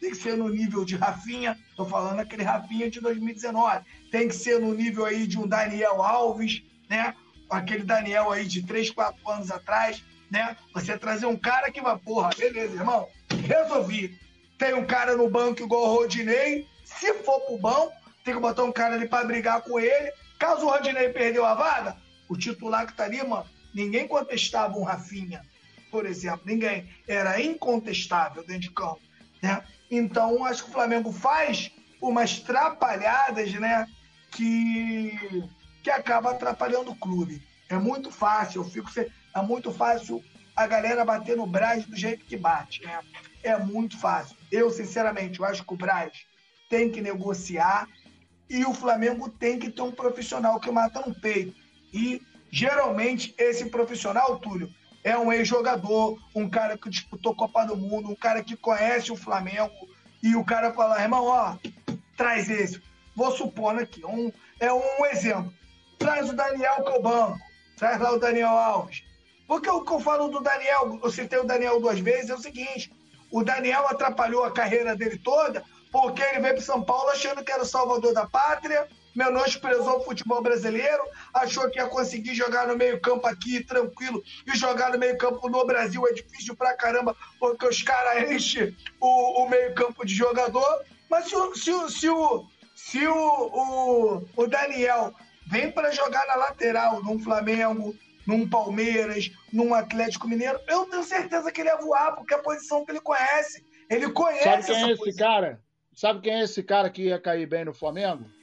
Tem 0.00 0.10
que 0.10 0.16
ser 0.16 0.36
no 0.36 0.48
nível 0.48 0.84
de 0.84 0.96
Rafinha, 0.96 1.58
tô 1.76 1.84
falando 1.84 2.20
aquele 2.20 2.42
Rafinha 2.42 2.90
de 2.90 3.00
2019. 3.00 3.84
Tem 4.10 4.28
que 4.28 4.34
ser 4.34 4.60
no 4.60 4.72
nível 4.72 5.04
aí 5.04 5.26
de 5.26 5.38
um 5.38 5.46
Daniel 5.46 6.02
Alves, 6.02 6.62
né? 6.88 7.14
Aquele 7.50 7.84
Daniel 7.84 8.30
aí 8.30 8.46
de 8.46 8.62
3, 8.62 8.90
4 8.90 9.30
anos 9.30 9.50
atrás, 9.50 10.02
né? 10.30 10.56
Você 10.74 10.96
trazer 10.96 11.26
um 11.26 11.36
cara 11.36 11.70
que 11.70 11.80
vai, 11.80 11.96
porra, 11.98 12.30
beleza, 12.36 12.76
irmão, 12.76 13.08
resolvi. 13.46 14.18
Tem 14.56 14.74
um 14.74 14.86
cara 14.86 15.16
no 15.16 15.28
banco 15.28 15.62
igual 15.62 15.82
o 15.82 15.94
Rodinei, 15.96 16.66
se 16.84 17.14
for 17.14 17.40
pro 17.40 17.58
banco, 17.58 17.92
tem 18.24 18.34
que 18.34 18.40
botar 18.40 18.64
um 18.64 18.72
cara 18.72 18.94
ali 18.94 19.08
para 19.08 19.26
brigar 19.26 19.62
com 19.62 19.78
ele. 19.78 20.12
Caso 20.38 20.66
o 20.66 20.70
Rodinei 20.70 21.08
perdeu 21.08 21.44
a 21.44 21.54
vaga, 21.54 21.96
o 22.28 22.36
titular 22.36 22.86
que 22.86 22.92
tá 22.94 23.04
ali, 23.04 23.22
mano, 23.26 23.46
ninguém 23.74 24.06
contestava 24.06 24.76
um 24.78 24.84
Rafinha 24.84 25.42
por 25.90 26.06
exemplo. 26.06 26.42
Ninguém. 26.44 26.88
Era 27.06 27.40
incontestável 27.40 28.44
dentro 28.44 28.62
de 28.62 28.70
campo. 28.70 29.00
Né? 29.42 29.62
Então, 29.90 30.44
acho 30.44 30.64
que 30.64 30.70
o 30.70 30.72
Flamengo 30.72 31.12
faz 31.12 31.70
umas 32.00 32.38
trapalhadas 32.40 33.52
né, 33.54 33.86
que, 34.30 35.46
que 35.82 35.90
acaba 35.90 36.30
atrapalhando 36.30 36.92
o 36.92 36.96
clube. 36.96 37.42
É 37.68 37.76
muito 37.76 38.10
fácil, 38.10 38.62
eu 38.62 38.64
fico. 38.64 38.90
É 39.34 39.42
muito 39.42 39.72
fácil 39.72 40.22
a 40.56 40.66
galera 40.66 41.04
bater 41.04 41.36
no 41.36 41.46
Braz 41.46 41.84
do 41.84 41.96
jeito 41.96 42.24
que 42.24 42.36
bate. 42.36 42.84
Né? 42.84 43.00
É 43.42 43.56
muito 43.58 43.98
fácil. 43.98 44.36
Eu, 44.50 44.70
sinceramente, 44.70 45.38
eu 45.38 45.46
acho 45.46 45.64
que 45.64 45.72
o 45.72 45.76
Braz 45.76 46.12
tem 46.68 46.90
que 46.90 47.00
negociar 47.00 47.88
e 48.48 48.64
o 48.64 48.74
Flamengo 48.74 49.28
tem 49.28 49.58
que 49.58 49.70
ter 49.70 49.82
um 49.82 49.92
profissional 49.92 50.58
que 50.58 50.70
mata 50.70 51.00
no 51.06 51.14
peito. 51.14 51.54
E 51.92 52.22
geralmente 52.50 53.34
esse 53.38 53.68
profissional, 53.70 54.38
Túlio, 54.38 54.72
é 55.04 55.16
um 55.16 55.32
ex-jogador, 55.32 56.18
um 56.34 56.48
cara 56.48 56.76
que 56.76 56.90
disputou 56.90 57.34
Copa 57.34 57.64
do 57.64 57.76
Mundo, 57.76 58.10
um 58.10 58.16
cara 58.16 58.42
que 58.42 58.56
conhece 58.56 59.12
o 59.12 59.16
Flamengo, 59.16 59.72
e 60.22 60.34
o 60.34 60.44
cara 60.44 60.72
fala, 60.72 61.00
irmão, 61.00 61.26
ó, 61.26 61.56
traz 62.16 62.50
esse. 62.50 62.82
Vou 63.14 63.30
supor 63.30 63.78
aqui, 63.78 64.04
um, 64.04 64.32
é 64.60 64.72
um 64.72 65.06
exemplo. 65.06 65.52
Traz 65.98 66.28
o 66.28 66.32
Daniel 66.32 66.82
Cobanco, 66.82 67.38
traz 67.76 68.00
lá 68.00 68.12
o 68.12 68.18
Daniel 68.18 68.50
Alves. 68.50 69.02
Porque 69.46 69.68
o 69.68 69.82
que 69.82 69.92
eu 69.92 70.00
falo 70.00 70.28
do 70.28 70.40
Daniel, 70.40 70.98
eu 71.02 71.10
citei 71.10 71.38
o 71.38 71.44
Daniel 71.44 71.80
duas 71.80 71.98
vezes, 71.98 72.30
é 72.30 72.34
o 72.34 72.40
seguinte: 72.40 72.92
o 73.30 73.42
Daniel 73.42 73.86
atrapalhou 73.88 74.44
a 74.44 74.52
carreira 74.52 74.94
dele 74.94 75.18
toda 75.18 75.64
porque 75.90 76.22
ele 76.22 76.40
veio 76.40 76.54
para 76.54 76.62
São 76.62 76.82
Paulo 76.82 77.10
achando 77.10 77.44
que 77.44 77.52
era 77.52 77.62
o 77.62 77.66
salvador 77.66 78.12
da 78.12 78.26
pátria, 78.26 78.88
menosprezou 79.18 79.98
o 79.98 80.04
futebol 80.04 80.40
brasileiro, 80.40 81.02
achou 81.34 81.68
que 81.68 81.80
ia 81.80 81.88
conseguir 81.88 82.36
jogar 82.36 82.68
no 82.68 82.76
meio-campo 82.76 83.26
aqui 83.26 83.64
tranquilo 83.64 84.22
e 84.46 84.56
jogar 84.56 84.92
no 84.92 84.98
meio-campo 84.98 85.48
no 85.48 85.66
Brasil 85.66 86.06
é 86.06 86.12
difícil 86.12 86.54
pra 86.54 86.76
caramba, 86.76 87.16
porque 87.40 87.66
os 87.66 87.82
caras 87.82 88.30
enchem 88.30 88.76
o, 89.00 89.42
o 89.42 89.50
meio-campo 89.50 90.06
de 90.06 90.14
jogador. 90.14 90.84
Mas 91.10 91.28
se, 91.28 91.34
o, 91.34 91.54
se, 91.56 91.72
o, 91.72 91.88
se, 91.88 92.08
o, 92.08 92.46
se 92.76 93.06
o, 93.08 93.16
o, 93.16 94.28
o 94.36 94.46
Daniel 94.46 95.12
vem 95.48 95.72
para 95.72 95.90
jogar 95.90 96.24
na 96.28 96.36
lateral 96.36 97.02
num 97.02 97.18
Flamengo, 97.18 97.96
num 98.24 98.48
Palmeiras, 98.48 99.32
num 99.52 99.74
Atlético 99.74 100.28
Mineiro, 100.28 100.60
eu 100.68 100.86
tenho 100.86 101.02
certeza 101.02 101.50
que 101.50 101.60
ele 101.60 101.70
ia 101.70 101.76
voar, 101.76 102.14
porque 102.14 102.34
é 102.34 102.36
a 102.36 102.42
posição 102.42 102.84
que 102.84 102.92
ele 102.92 103.00
conhece. 103.00 103.64
Ele 103.90 104.12
conhece 104.12 104.44
Sabe 104.44 104.64
quem 104.64 104.76
é 104.76 104.92
esse 104.92 104.96
posição. 104.96 105.26
cara? 105.26 105.60
Sabe 105.92 106.20
quem 106.20 106.34
é 106.34 106.44
esse 106.44 106.62
cara 106.62 106.88
que 106.88 107.02
ia 107.02 107.20
cair 107.20 107.46
bem 107.46 107.64
no 107.64 107.74
Flamengo? 107.74 108.37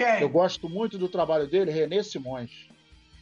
Quem? 0.00 0.22
Eu 0.22 0.30
gosto 0.30 0.66
muito 0.66 0.96
do 0.96 1.10
trabalho 1.10 1.46
dele, 1.46 1.70
Renê 1.70 2.02
Simões. 2.02 2.50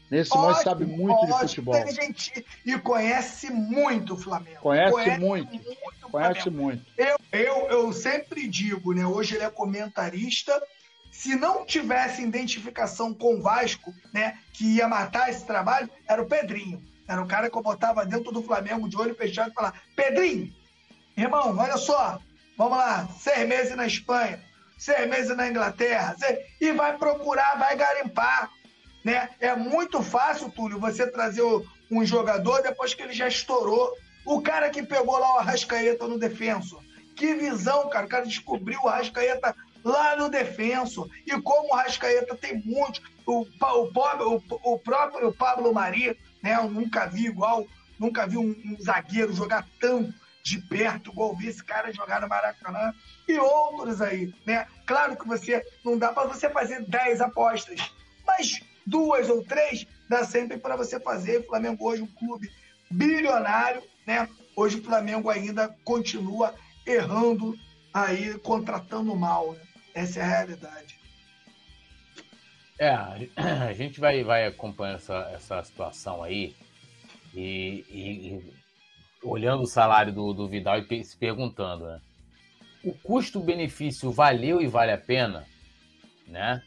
Renê 0.08 0.24
Simões 0.24 0.58
Ótimo, 0.58 0.62
sabe 0.62 0.84
muito 0.84 1.26
de 1.26 1.32
ótimo, 1.32 1.48
futebol. 1.48 1.76
inteligente 1.76 2.46
E 2.64 2.78
conhece 2.78 3.50
muito 3.50 4.14
o 4.14 4.16
Flamengo. 4.16 4.60
Conhece 4.60 5.18
muito. 5.18 5.56
o 6.04 6.10
Conhece 6.10 6.42
Flamengo. 6.42 6.62
muito. 6.62 6.84
Eu, 6.96 7.18
eu, 7.32 7.56
eu 7.68 7.92
sempre 7.92 8.46
digo, 8.46 8.92
né? 8.92 9.04
Hoje 9.04 9.34
ele 9.34 9.42
é 9.42 9.50
comentarista. 9.50 10.62
Se 11.10 11.34
não 11.34 11.66
tivesse 11.66 12.22
identificação 12.22 13.12
com 13.12 13.34
o 13.34 13.42
Vasco, 13.42 13.92
né? 14.14 14.38
Que 14.52 14.76
ia 14.76 14.86
matar 14.86 15.30
esse 15.30 15.44
trabalho, 15.44 15.90
era 16.06 16.22
o 16.22 16.26
Pedrinho. 16.26 16.80
Era 17.08 17.20
o 17.20 17.26
cara 17.26 17.50
que 17.50 17.58
eu 17.58 17.62
botava 17.62 18.06
dentro 18.06 18.30
do 18.30 18.40
Flamengo 18.40 18.88
de 18.88 18.96
olho 18.96 19.16
fechado 19.16 19.50
e 19.50 19.54
falar: 19.54 19.82
Pedrinho, 19.96 20.54
irmão, 21.16 21.56
olha 21.58 21.76
só, 21.76 22.20
vamos 22.56 22.78
lá, 22.78 23.08
seis 23.18 23.48
meses 23.48 23.74
na 23.74 23.86
Espanha, 23.86 24.40
seis 24.78 25.08
meses 25.08 25.36
na 25.36 25.48
Inglaterra, 25.48 26.16
e 26.60 26.72
vai 26.72 26.96
procurar, 26.96 27.58
vai 27.58 27.76
garimpar. 27.76 28.50
Né? 29.04 29.28
É 29.40 29.54
muito 29.54 30.02
fácil, 30.02 30.50
Túlio, 30.50 30.78
você 30.78 31.06
trazer 31.06 31.42
um 31.90 32.04
jogador 32.04 32.62
depois 32.62 32.94
que 32.94 33.02
ele 33.02 33.12
já 33.12 33.26
estourou. 33.26 33.92
O 34.24 34.40
cara 34.40 34.70
que 34.70 34.82
pegou 34.82 35.18
lá 35.18 35.36
o 35.36 35.38
Arrascaeta 35.38 36.06
no 36.06 36.18
defenso. 36.18 36.78
Que 37.16 37.34
visão, 37.34 37.88
cara. 37.88 38.06
O 38.06 38.08
cara 38.08 38.24
descobriu 38.24 38.78
o 38.82 38.88
Arrascaeta 38.88 39.54
lá 39.84 40.16
no 40.16 40.28
defenso. 40.28 41.08
E 41.26 41.40
como 41.40 41.68
o 41.68 41.74
Arrascaeta 41.74 42.36
tem 42.36 42.58
muito. 42.64 43.00
O, 43.26 43.40
o, 43.42 43.90
o, 43.90 44.72
o 44.74 44.78
próprio 44.78 45.32
Pablo 45.32 45.72
Mari, 45.72 46.18
né? 46.42 46.56
Eu 46.56 46.70
nunca 46.70 47.06
vi 47.06 47.26
igual, 47.26 47.66
nunca 47.98 48.26
vi 48.26 48.36
um, 48.36 48.50
um 48.50 48.76
zagueiro 48.82 49.32
jogar 49.32 49.66
tão 49.80 50.12
de 50.48 50.60
perto, 50.62 51.10
igual 51.10 51.36
vi 51.36 51.48
esse 51.48 51.62
cara 51.62 51.92
jogar 51.92 52.20
no 52.20 52.28
Maracanã. 52.28 52.92
E 53.26 53.38
outros 53.38 54.00
aí, 54.00 54.32
né? 54.46 54.66
Claro 54.86 55.16
que 55.16 55.26
você 55.26 55.64
não 55.84 55.98
dá 55.98 56.12
para 56.12 56.26
você 56.28 56.48
fazer 56.48 56.84
10 56.88 57.20
apostas, 57.20 57.92
mas 58.26 58.60
duas 58.86 59.28
ou 59.28 59.44
três 59.44 59.86
dá 60.08 60.24
sempre 60.24 60.56
para 60.58 60.76
você 60.76 60.98
fazer. 60.98 61.46
Flamengo 61.46 61.86
hoje 61.86 62.00
é 62.02 62.04
um 62.04 62.08
clube 62.08 62.50
bilionário, 62.90 63.82
né? 64.06 64.28
Hoje 64.56 64.78
o 64.78 64.82
Flamengo 64.84 65.28
ainda 65.28 65.68
continua 65.84 66.54
errando 66.86 67.54
aí, 67.92 68.38
contratando 68.38 69.14
mal, 69.14 69.52
né? 69.52 69.60
Essa 69.94 70.20
é 70.20 70.22
a 70.22 70.26
realidade. 70.26 70.98
É, 72.78 72.90
a 72.90 73.72
gente 73.74 74.00
vai, 74.00 74.22
vai 74.24 74.46
acompanhando 74.46 74.96
essa, 74.96 75.30
essa 75.34 75.62
situação 75.64 76.22
aí 76.22 76.56
e- 77.34 77.84
e 77.90 78.57
olhando 79.22 79.62
o 79.62 79.66
salário 79.66 80.12
do, 80.12 80.32
do 80.32 80.48
Vidal 80.48 80.78
e 80.78 81.04
se 81.04 81.16
perguntando, 81.16 81.86
né? 81.86 82.00
O 82.84 82.92
custo-benefício 82.92 84.10
valeu 84.10 84.60
e 84.60 84.66
vale 84.66 84.92
a 84.92 84.98
pena, 84.98 85.46
né? 86.26 86.62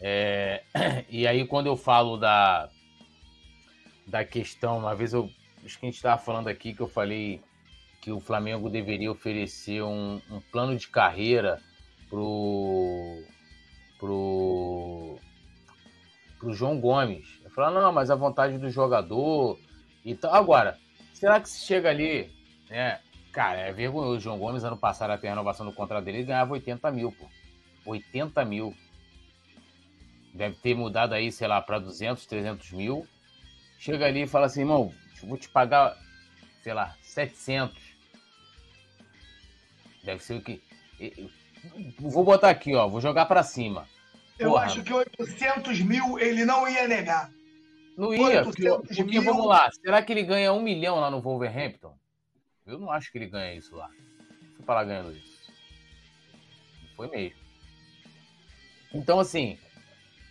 É, 0.00 0.62
e 1.08 1.26
aí 1.26 1.46
quando 1.46 1.66
eu 1.66 1.76
falo 1.76 2.16
da, 2.16 2.68
da 4.06 4.24
questão, 4.24 4.78
uma 4.78 4.94
vez 4.94 5.12
eu 5.12 5.30
acho 5.64 5.78
que 5.78 5.86
a 5.86 5.88
gente 5.88 5.96
estava 5.96 6.20
falando 6.20 6.48
aqui 6.48 6.74
que 6.74 6.80
eu 6.80 6.88
falei 6.88 7.40
que 8.00 8.12
o 8.12 8.20
Flamengo 8.20 8.68
deveria 8.68 9.10
oferecer 9.10 9.82
um, 9.82 10.20
um 10.30 10.40
plano 10.52 10.76
de 10.76 10.88
carreira 10.88 11.60
pro 12.08 13.22
pro 13.98 15.18
pro 16.38 16.52
João 16.52 16.78
Gomes. 16.78 17.40
Eu 17.42 17.50
falei, 17.50 17.80
não, 17.80 17.92
mas 17.92 18.10
a 18.10 18.14
vontade 18.14 18.58
do 18.58 18.70
jogador 18.70 19.58
e 20.04 20.14
tal. 20.14 20.34
Agora, 20.34 20.78
será 21.16 21.40
que 21.40 21.48
se 21.48 21.64
chega 21.64 21.88
ali, 21.88 22.30
né? 22.68 23.00
Cara, 23.32 23.60
é 23.60 23.72
vergonhoso. 23.72 24.16
O 24.16 24.20
João 24.20 24.38
Gomes, 24.38 24.64
ano 24.64 24.76
passado, 24.76 25.10
até 25.10 25.28
a 25.28 25.30
renovação 25.30 25.66
do 25.66 25.72
contrato 25.72 26.04
dele, 26.04 26.18
ele 26.18 26.26
ganhava 26.26 26.52
80 26.52 26.90
mil, 26.90 27.12
pô. 27.12 27.28
80 27.84 28.44
mil. 28.44 28.74
Deve 30.32 30.56
ter 30.56 30.74
mudado 30.74 31.14
aí, 31.14 31.32
sei 31.32 31.48
lá, 31.48 31.60
para 31.60 31.78
200, 31.78 32.24
300 32.26 32.72
mil. 32.72 33.06
Chega 33.78 34.06
ali 34.06 34.22
e 34.22 34.26
fala 34.26 34.46
assim, 34.46 34.60
irmão, 34.60 34.92
vou 35.22 35.38
te 35.38 35.48
pagar, 35.48 35.96
sei 36.62 36.74
lá, 36.74 36.94
700. 37.02 37.76
Deve 40.04 40.22
ser 40.22 40.34
o 40.34 40.42
que. 40.42 40.62
Vou 41.98 42.24
botar 42.24 42.50
aqui, 42.50 42.74
ó, 42.74 42.88
vou 42.88 43.00
jogar 43.00 43.26
para 43.26 43.42
cima. 43.42 43.88
Eu 44.38 44.50
Porra. 44.50 44.64
acho 44.64 44.82
que 44.82 44.92
800 44.92 45.80
mil 45.80 46.18
ele 46.18 46.44
não 46.44 46.68
ia 46.68 46.86
negar. 46.86 47.30
Não 47.96 48.12
ia, 48.12 48.44
800 48.44 48.44
porque, 48.54 48.94
porque 48.96 49.02
mil. 49.20 49.22
vamos 49.24 49.46
lá, 49.46 49.70
será 49.72 50.02
que 50.02 50.12
ele 50.12 50.22
ganha 50.22 50.52
um 50.52 50.60
milhão 50.60 51.00
lá 51.00 51.10
no 51.10 51.20
Wolverhampton? 51.20 51.96
Eu 52.66 52.78
não 52.78 52.90
acho 52.90 53.10
que 53.10 53.18
ele 53.18 53.26
ganha 53.26 53.54
isso 53.54 53.74
lá. 53.74 53.88
Fui 54.56 54.74
lá 54.74 54.84
ganhando 54.84 55.12
isso. 55.16 55.50
Não 56.82 56.88
foi 56.96 57.08
mesmo. 57.08 57.38
Então, 58.92 59.18
assim, 59.20 59.58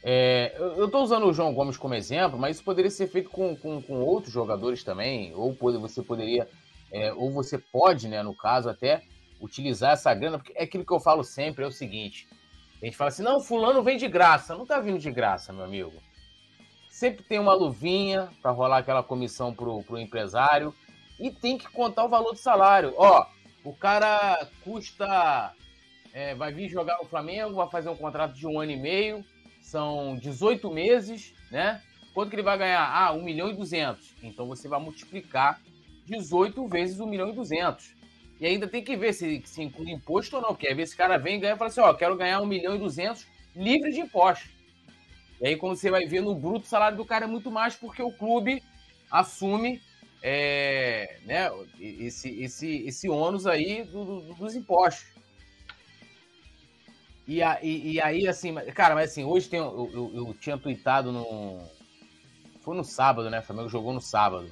é, 0.03 0.53
eu 0.57 0.89
tô 0.89 1.01
usando 1.01 1.25
o 1.25 1.33
João 1.33 1.53
Gomes 1.53 1.77
como 1.77 1.93
exemplo, 1.95 2.37
mas 2.37 2.57
isso 2.57 2.63
poderia 2.65 2.91
ser 2.91 3.07
feito 3.07 3.29
com, 3.29 3.55
com, 3.55 3.81
com 3.81 3.95
outros 4.01 4.33
jogadores 4.33 4.83
também, 4.83 5.33
ou 5.33 5.55
pode- 5.55 5.77
você 5.77 6.03
poderia, 6.03 6.47
é, 6.91 7.11
ou 7.13 7.31
você 7.31 7.57
pode, 7.57 8.07
né, 8.07 8.21
no 8.21 8.35
caso, 8.35 8.69
até 8.69 9.03
utilizar 9.41 9.93
essa 9.93 10.13
grana, 10.13 10.37
porque 10.37 10.53
é 10.55 10.63
aquilo 10.63 10.85
que 10.85 10.93
eu 10.93 10.99
falo 10.99 11.23
sempre, 11.23 11.63
é 11.63 11.67
o 11.67 11.71
seguinte, 11.71 12.27
a 12.81 12.85
gente 12.85 12.97
fala 12.97 13.07
assim, 13.09 13.23
não, 13.23 13.39
fulano 13.41 13.81
vem 13.83 13.97
de 13.97 14.07
graça, 14.07 14.55
não 14.55 14.65
tá 14.65 14.79
vindo 14.79 14.99
de 14.99 15.11
graça, 15.11 15.51
meu 15.51 15.63
amigo. 15.63 15.93
Sempre 16.95 17.25
tem 17.25 17.39
uma 17.39 17.53
luvinha 17.53 18.29
para 18.41 18.51
rolar 18.51 18.77
aquela 18.77 19.03
comissão 19.03 19.53
pro, 19.53 19.83
pro 19.83 19.99
empresário 19.99 20.73
e 21.19 21.29
tem 21.29 21.57
que 21.57 21.67
contar 21.67 22.05
o 22.05 22.09
valor 22.09 22.31
do 22.31 22.37
salário. 22.37 22.93
Ó, 22.95 23.25
o 23.65 23.73
cara 23.73 24.47
custa, 24.63 25.53
é, 26.13 26.33
vai 26.35 26.53
vir 26.53 26.69
jogar 26.69 26.97
no 26.97 27.03
Flamengo, 27.03 27.53
vai 27.53 27.69
fazer 27.69 27.89
um 27.89 27.97
contrato 27.97 28.33
de 28.33 28.47
um 28.47 28.61
ano 28.61 28.71
e 28.71 28.77
meio, 28.77 29.25
são 29.61 30.15
18 30.15 30.71
meses, 30.71 31.33
né? 31.51 31.81
Quanto 32.13 32.29
que 32.29 32.37
ele 32.37 32.43
vai 32.43 32.57
ganhar? 32.57 32.89
Ah, 32.89 33.11
1 33.11 33.21
milhão 33.21 33.49
e 33.49 33.55
200. 33.55 34.15
Então 34.23 34.47
você 34.47 34.69
vai 34.69 34.79
multiplicar 34.79 35.59
18 36.05 36.65
vezes 36.65 37.01
1 37.01 37.05
milhão 37.07 37.27
e 37.27 37.33
200. 37.33 37.93
E 38.39 38.45
ainda 38.45 38.69
tem 38.69 38.81
que 38.81 38.95
ver 38.95 39.11
se, 39.11 39.43
se 39.43 39.61
inclui 39.61 39.91
imposto 39.91 40.37
ou 40.37 40.41
não, 40.41 40.49
porque 40.51 40.69
às 40.69 40.77
vezes 40.77 40.91
esse 40.91 40.97
cara 40.97 41.17
vem 41.17 41.35
e 41.35 41.39
ganha 41.39 41.55
e 41.55 41.57
fala 41.57 41.69
assim, 41.69 41.81
ó, 41.81 41.93
quero 41.93 42.15
ganhar 42.15 42.39
1 42.39 42.45
milhão 42.45 42.73
e 42.73 42.79
200 42.79 43.27
livre 43.53 43.91
de 43.91 43.99
impostos. 43.99 44.54
E 45.41 45.47
aí 45.47 45.55
quando 45.57 45.75
você 45.75 45.89
vai 45.91 46.05
ver 46.05 46.21
no 46.21 46.33
bruto, 46.35 46.65
o 46.65 46.69
salário 46.69 46.97
do 46.97 47.05
cara 47.05 47.25
é 47.25 47.27
muito 47.27 47.51
mais 47.51 47.75
porque 47.75 48.01
o 48.01 48.11
clube 48.11 48.63
assume 49.11 49.81
é, 50.23 51.19
né, 51.25 51.51
esse, 51.79 52.29
esse, 52.41 52.77
esse 52.87 53.09
ônus 53.09 53.45
aí 53.45 53.83
do- 53.83 54.21
do- 54.21 54.33
dos 54.35 54.55
impostos. 54.55 55.05
E, 57.27 57.41
a- 57.41 57.59
e- 57.61 57.93
e 57.93 58.01
aí, 58.01 58.27
assim, 58.27 58.53
cara, 58.73 58.93
mas 58.95 59.11
assim, 59.11 59.23
hoje 59.23 59.49
tem, 59.49 59.59
eu, 59.59 59.89
eu, 59.93 60.11
eu 60.13 60.33
tinha 60.35 60.57
tweetado 60.57 61.11
no. 61.11 61.59
Foi 62.61 62.75
no 62.75 62.83
sábado, 62.83 63.29
né? 63.29 63.39
O 63.39 63.43
Flamengo 63.43 63.69
jogou 63.69 63.93
no 63.93 64.01
sábado. 64.01 64.51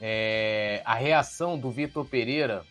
É, 0.00 0.82
a 0.84 0.94
reação 0.94 1.58
do 1.58 1.70
Vitor 1.70 2.04
Pereira 2.04 2.64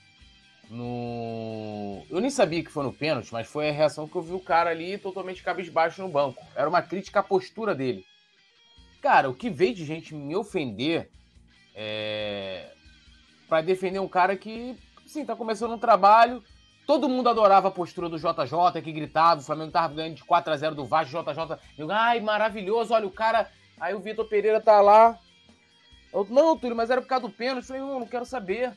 no. 0.72 2.04
Eu 2.10 2.22
nem 2.22 2.30
sabia 2.30 2.64
que 2.64 2.72
foi 2.72 2.84
no 2.84 2.94
pênalti, 2.94 3.32
mas 3.32 3.48
foi 3.48 3.70
a 3.70 3.74
reação 3.74 4.08
que 4.08 4.16
eu 4.16 4.22
vi 4.22 4.34
o 4.34 4.40
cara 4.40 4.70
ali 4.70 4.98
totalmente 4.98 5.44
cabisbaixo 5.44 6.02
no 6.02 6.08
banco. 6.08 6.42
Era 6.56 6.70
uma 6.70 6.82
crítica 6.82 7.20
à 7.20 7.24
postura 7.24 7.76
dele. 7.76 8.06
Cara, 9.02 9.30
o 9.30 9.36
que 9.36 9.50
veio 9.50 9.76
de 9.76 9.84
gente 9.84 10.16
me 10.16 10.36
ofender 10.36 11.10
é... 11.76 12.72
para 13.50 13.62
defender 13.62 14.00
um 14.00 14.08
cara 14.08 14.38
que, 14.38 14.78
sim, 15.06 15.26
tá 15.26 15.36
começando 15.36 15.74
um 15.74 15.80
trabalho. 15.80 16.42
Todo 16.88 17.10
mundo 17.10 17.28
adorava 17.28 17.68
a 17.68 17.72
postura 17.72 18.08
do 18.08 18.18
JJ, 18.18 18.82
que 18.82 18.92
gritava, 18.92 19.42
o 19.42 19.44
Flamengo 19.44 19.72
tava 19.72 19.94
ganhando 19.94 20.16
de 20.16 20.24
4 20.24 20.54
a 20.54 20.58
0 20.58 20.76
do 20.76 20.86
Vasco, 20.86 21.12
JJ, 21.12 21.58
eu, 21.78 21.92
ai, 21.92 22.20
maravilhoso, 22.22 22.94
olha 22.94 23.08
o 23.08 23.12
cara. 23.12 23.50
Aí 23.80 23.94
o 23.94 24.00
Vitor 24.00 24.28
Pereira 24.28 24.62
tá 24.62 24.80
lá. 24.82 25.20
Eu, 26.14 26.26
não, 26.30 26.58
Túlio, 26.58 26.76
mas 26.76 26.90
era 26.90 27.02
por 27.02 27.08
causa 27.08 27.28
do 27.28 27.34
pênalti. 27.34 27.64
Eu 27.64 27.68
falei, 27.68 27.82
não, 27.82 28.00
não 28.00 28.08
quero 28.08 28.26
saber. 28.26 28.74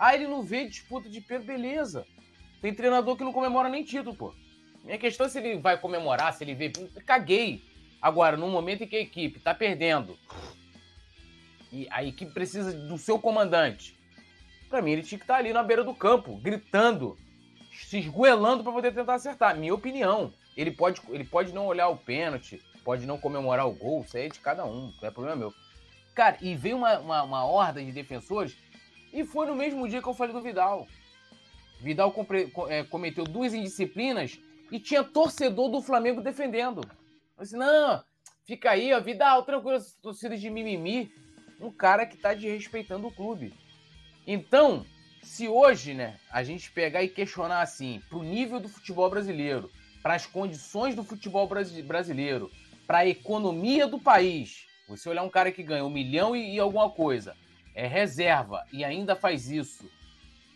Ah, 0.00 0.14
ele 0.14 0.26
não 0.26 0.42
vê 0.42 0.66
disputa 0.66 1.10
de 1.10 1.20
pênalti, 1.20 1.46
beleza. 1.46 2.06
Tem 2.62 2.72
treinador 2.72 3.18
que 3.18 3.22
não 3.22 3.34
comemora 3.34 3.68
nem 3.68 3.84
título, 3.84 4.16
pô. 4.16 4.34
Minha 4.82 4.96
questão 4.96 5.26
é 5.26 5.28
se 5.28 5.38
ele 5.38 5.58
vai 5.58 5.78
comemorar, 5.78 6.32
se 6.32 6.42
ele 6.42 6.54
vê. 6.54 6.72
Caguei. 7.04 7.62
Agora, 8.00 8.34
no 8.34 8.48
momento 8.48 8.82
em 8.82 8.86
que 8.86 8.96
a 8.96 9.00
equipe 9.00 9.38
tá 9.38 9.54
perdendo, 9.54 10.18
e 11.70 11.86
a 11.90 12.02
equipe 12.02 12.32
precisa 12.32 12.72
do 12.72 12.96
seu 12.96 13.18
comandante. 13.18 13.94
Para 14.70 14.80
mim, 14.80 14.92
ele 14.92 15.02
tinha 15.02 15.18
que 15.18 15.24
estar 15.24 15.34
tá 15.34 15.40
ali 15.40 15.52
na 15.52 15.62
beira 15.62 15.84
do 15.84 15.94
campo, 15.94 16.34
gritando, 16.36 17.18
se 17.70 17.98
esgoelando 17.98 18.64
para 18.64 18.72
poder 18.72 18.94
tentar 18.94 19.16
acertar. 19.16 19.54
Minha 19.54 19.74
opinião. 19.74 20.32
Ele 20.56 20.70
pode, 20.70 21.02
ele 21.10 21.24
pode 21.24 21.52
não 21.52 21.66
olhar 21.66 21.88
o 21.88 21.96
pênalti, 21.96 22.58
pode 22.82 23.04
não 23.04 23.18
comemorar 23.18 23.68
o 23.68 23.72
gol, 23.72 24.00
isso 24.00 24.16
aí 24.16 24.26
é 24.26 24.28
de 24.30 24.40
cada 24.40 24.64
um, 24.64 24.92
não 25.00 25.08
é 25.08 25.10
problema 25.10 25.36
meu. 25.36 25.54
Cara, 26.14 26.38
e 26.40 26.56
veio 26.56 26.78
uma, 26.78 26.98
uma, 26.98 27.22
uma 27.22 27.44
horda 27.44 27.84
de 27.84 27.92
defensores 27.92 28.56
e 29.12 29.24
foi 29.24 29.46
no 29.46 29.54
mesmo 29.54 29.88
dia 29.88 30.00
que 30.00 30.08
eu 30.08 30.14
falei 30.14 30.32
do 30.32 30.42
Vidal. 30.42 30.86
Vidal 31.80 32.12
compre, 32.12 32.52
é, 32.68 32.84
cometeu 32.84 33.24
duas 33.24 33.54
indisciplinas 33.54 34.38
e 34.70 34.78
tinha 34.78 35.02
torcedor 35.02 35.70
do 35.70 35.82
Flamengo 35.82 36.20
defendendo. 36.20 36.82
Eu 37.36 37.42
disse, 37.42 37.56
não, 37.56 38.02
fica 38.44 38.70
aí, 38.70 38.92
ó, 38.92 39.00
Vidal, 39.00 39.42
tranquilo, 39.44 39.80
torcida 40.02 40.36
de 40.36 40.50
mimimi. 40.50 41.10
Um 41.60 41.70
cara 41.70 42.06
que 42.06 42.16
tá 42.16 42.32
desrespeitando 42.32 43.06
o 43.06 43.12
clube. 43.12 43.52
Então, 44.26 44.86
se 45.22 45.48
hoje, 45.48 45.94
né, 45.94 46.18
a 46.30 46.42
gente 46.42 46.70
pegar 46.70 47.02
e 47.02 47.08
questionar 47.08 47.60
assim, 47.60 48.02
pro 48.08 48.22
nível 48.22 48.60
do 48.60 48.68
futebol 48.68 49.10
brasileiro, 49.10 49.70
para 50.02 50.14
as 50.14 50.26
condições 50.26 50.94
do 50.94 51.04
futebol 51.04 51.46
brasileiro, 51.46 52.50
para 52.86 52.98
a 52.98 53.06
economia 53.06 53.86
do 53.86 53.98
país, 53.98 54.66
você 54.88 55.08
olhar 55.08 55.22
um 55.22 55.30
cara 55.30 55.52
que 55.52 55.62
ganha 55.62 55.84
um 55.84 55.90
milhão 55.90 56.34
e, 56.34 56.54
e 56.54 56.58
alguma 56.58 56.90
coisa, 56.90 57.36
é 57.74 57.86
reserva 57.86 58.64
e 58.72 58.84
ainda 58.84 59.14
faz 59.14 59.50
isso, 59.50 59.88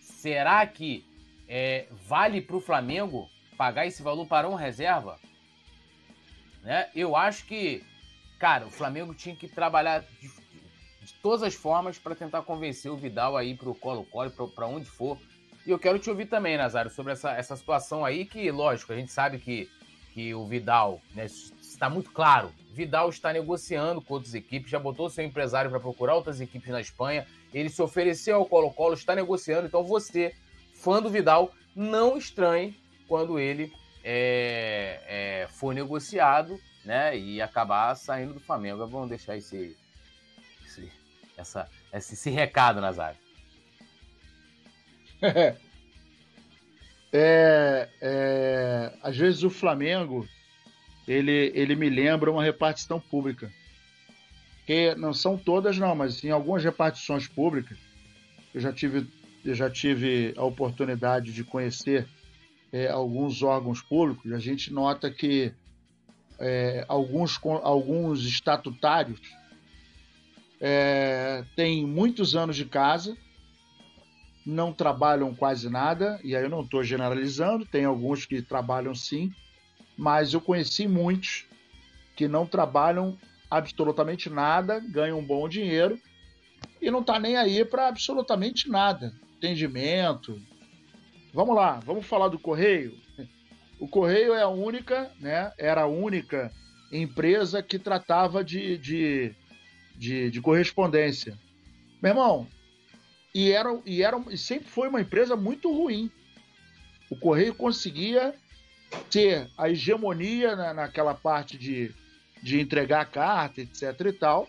será 0.01 0.67
que 0.67 1.05
é, 1.49 1.87
vale 2.07 2.41
para 2.41 2.57
o 2.57 2.61
Flamengo 2.61 3.29
pagar 3.57 3.87
esse 3.87 4.03
valor 4.03 4.27
para 4.27 4.49
um 4.49 4.55
reserva? 4.55 5.19
Né? 6.63 6.89
Eu 6.95 7.15
acho 7.15 7.45
que, 7.45 7.85
cara, 8.39 8.67
o 8.67 8.71
Flamengo 8.71 9.15
tinha 9.15 9.37
que 9.37 9.47
trabalhar 9.47 10.01
de, 10.21 10.29
de 11.03 11.15
todas 11.23 11.43
as 11.43 11.55
formas 11.55 11.99
para 11.99 12.15
tentar 12.15 12.43
convencer 12.43 12.91
o 12.91 12.97
Vidal 12.97 13.37
aí 13.37 13.55
para 13.55 13.69
o 13.69 13.75
Colo-Colo, 13.75 14.49
para 14.49 14.67
onde 14.67 14.87
for. 14.87 15.19
E 15.67 15.71
eu 15.71 15.79
quero 15.79 15.99
te 15.99 16.11
ouvir 16.11 16.27
também, 16.27 16.57
Nazário, 16.57 16.91
sobre 16.91 17.13
essa, 17.13 17.33
essa 17.33 17.57
situação 17.57 18.05
aí, 18.05 18.25
que, 18.25 18.51
lógico, 18.51 18.93
a 18.93 18.97
gente 18.97 19.13
sabe 19.13 19.39
que, 19.39 19.71
que 20.13 20.35
o 20.35 20.47
Vidal, 20.47 21.01
né, 21.15 21.27
está 21.27 21.89
muito 21.89 22.11
claro, 22.11 22.53
Vidal 22.75 23.09
está 23.09 23.33
negociando 23.33 24.03
com 24.03 24.15
outras 24.15 24.35
equipes, 24.35 24.71
já 24.71 24.79
botou 24.81 25.09
seu 25.09 25.25
empresário 25.25 25.71
para 25.71 25.79
procurar 25.79 26.15
outras 26.15 26.41
equipes 26.41 26.69
na 26.69 26.81
Espanha, 26.81 27.25
ele 27.53 27.69
se 27.69 27.81
ofereceu 27.81 28.37
ao 28.37 28.47
Colo-Colo, 28.47 28.95
está 28.95 29.15
negociando, 29.15 29.67
então 29.67 29.85
você, 29.85 30.35
fã 30.75 31.01
do 31.01 31.09
Vidal, 31.09 31.53
não 31.75 32.19
estranhe 32.19 32.77
quando 33.07 33.39
ele 33.39 33.73
é, 34.03 35.01
é, 35.07 35.49
for 35.49 35.73
negociado 35.73 36.59
né, 36.85 37.17
e 37.17 37.41
acabar 37.41 37.95
saindo 37.95 38.35
do 38.35 38.41
Flamengo. 38.41 38.87
Vamos 38.89 39.09
deixar 39.09 39.37
esse, 39.37 39.77
esse, 40.67 40.93
essa, 41.37 41.71
esse, 41.93 42.15
esse 42.15 42.31
recado, 42.31 42.81
Nazário. 42.81 43.19
É, 47.17 47.89
é, 48.03 48.93
às 49.01 49.17
vezes 49.17 49.45
o 49.45 49.49
Flamengo 49.49 50.29
ele, 51.07 51.53
ele 51.55 51.75
me 51.75 51.89
lembra 51.89 52.31
uma 52.31 52.43
repartição 52.43 52.99
pública. 52.99 53.51
Que 54.67 54.95
não 54.95 55.13
são 55.13 55.37
todas, 55.37 55.79
não, 55.79 55.95
mas 55.95 56.25
em 56.25 56.31
algumas 56.31 56.65
repartições 56.65 57.29
públicas, 57.29 57.77
eu 58.55 58.61
já 58.61 58.73
tive, 58.73 59.07
eu 59.45 59.55
já 59.55 59.69
tive 59.69 60.33
a 60.37 60.45
oportunidade 60.45 61.33
de 61.33 61.45
conhecer 61.45 62.07
é, 62.73 62.89
alguns 62.89 63.43
órgãos 63.43 63.83
públicos, 63.83 64.33
a 64.33 64.39
gente 64.39 64.73
nota 64.73 65.11
que 65.11 65.53
é, 66.39 66.85
alguns, 66.89 67.39
alguns 67.63 68.25
estatutários 68.25 69.21
é, 70.61 71.45
têm 71.55 71.87
muitos 71.87 72.35
anos 72.35 72.57
de 72.57 72.65
casa, 72.65 73.17
não 74.47 74.73
trabalham 74.73 75.35
quase 75.35 75.71
nada, 75.71 76.19
e 76.25 76.35
aí 76.35 76.43
eu 76.43 76.51
não 76.51 76.63
estou 76.63 76.83
generalizando, 76.83 77.65
tem 77.67 77.85
alguns 77.85 78.27
que 78.27 78.43
trabalham 78.43 78.95
sim, 78.95 79.31
mas 79.97 80.33
eu 80.35 80.41
conheci 80.41 80.87
muitos 80.89 81.47
que 82.17 82.29
não 82.29 82.47
trabalham 82.47 83.19
absolutamente 83.51 84.29
nada, 84.31 84.81
ganham 84.81 85.19
um 85.19 85.25
bom 85.25 85.49
dinheiro 85.49 85.99
e 86.81 86.91
não 86.91 87.01
está 87.01 87.19
nem 87.19 87.37
aí 87.37 87.65
para 87.65 87.89
absolutamente 87.89 88.69
nada. 88.69 89.13
Atendimento. 89.37 90.41
Vamos 91.33 91.55
lá, 91.55 91.81
vamos 91.85 92.07
falar 92.07 92.29
do 92.29 92.39
Correio. 92.39 92.97
O 93.79 93.89
Correio 93.89 94.35
é 94.35 94.43
a 94.43 94.49
única, 94.49 95.11
né? 95.21 95.53
Era 95.59 95.83
a 95.83 95.87
única 95.87 96.53
empresa 96.93 97.63
que 97.63 97.79
tratava 97.79 98.45
de, 98.45 98.79
de, 98.79 99.35
de, 99.97 100.31
de 100.31 100.41
correspondência. 100.41 101.37
Meu 102.01 102.11
irmão, 102.11 102.47
e, 103.35 103.51
era, 103.51 103.81
e, 103.85 104.03
era, 104.03 104.23
e 104.31 104.39
sempre 104.39 104.69
foi 104.69 104.89
uma 104.89 105.01
empresa 105.01 105.35
muito 105.35 105.73
ruim. 105.73 106.11
O 107.11 107.17
Correio 107.17 107.55
conseguia 107.55 108.35
ter 109.11 109.49
a 109.57 109.71
hegemonia 109.71 110.57
na, 110.57 110.75
naquela 110.75 111.15
parte 111.15 111.57
de, 111.57 111.95
de 112.43 112.61
entregar 112.61 113.03
a 113.03 113.07
carta, 113.07 113.61
etc 113.61 114.01
e 114.07 114.13
tal, 114.13 114.49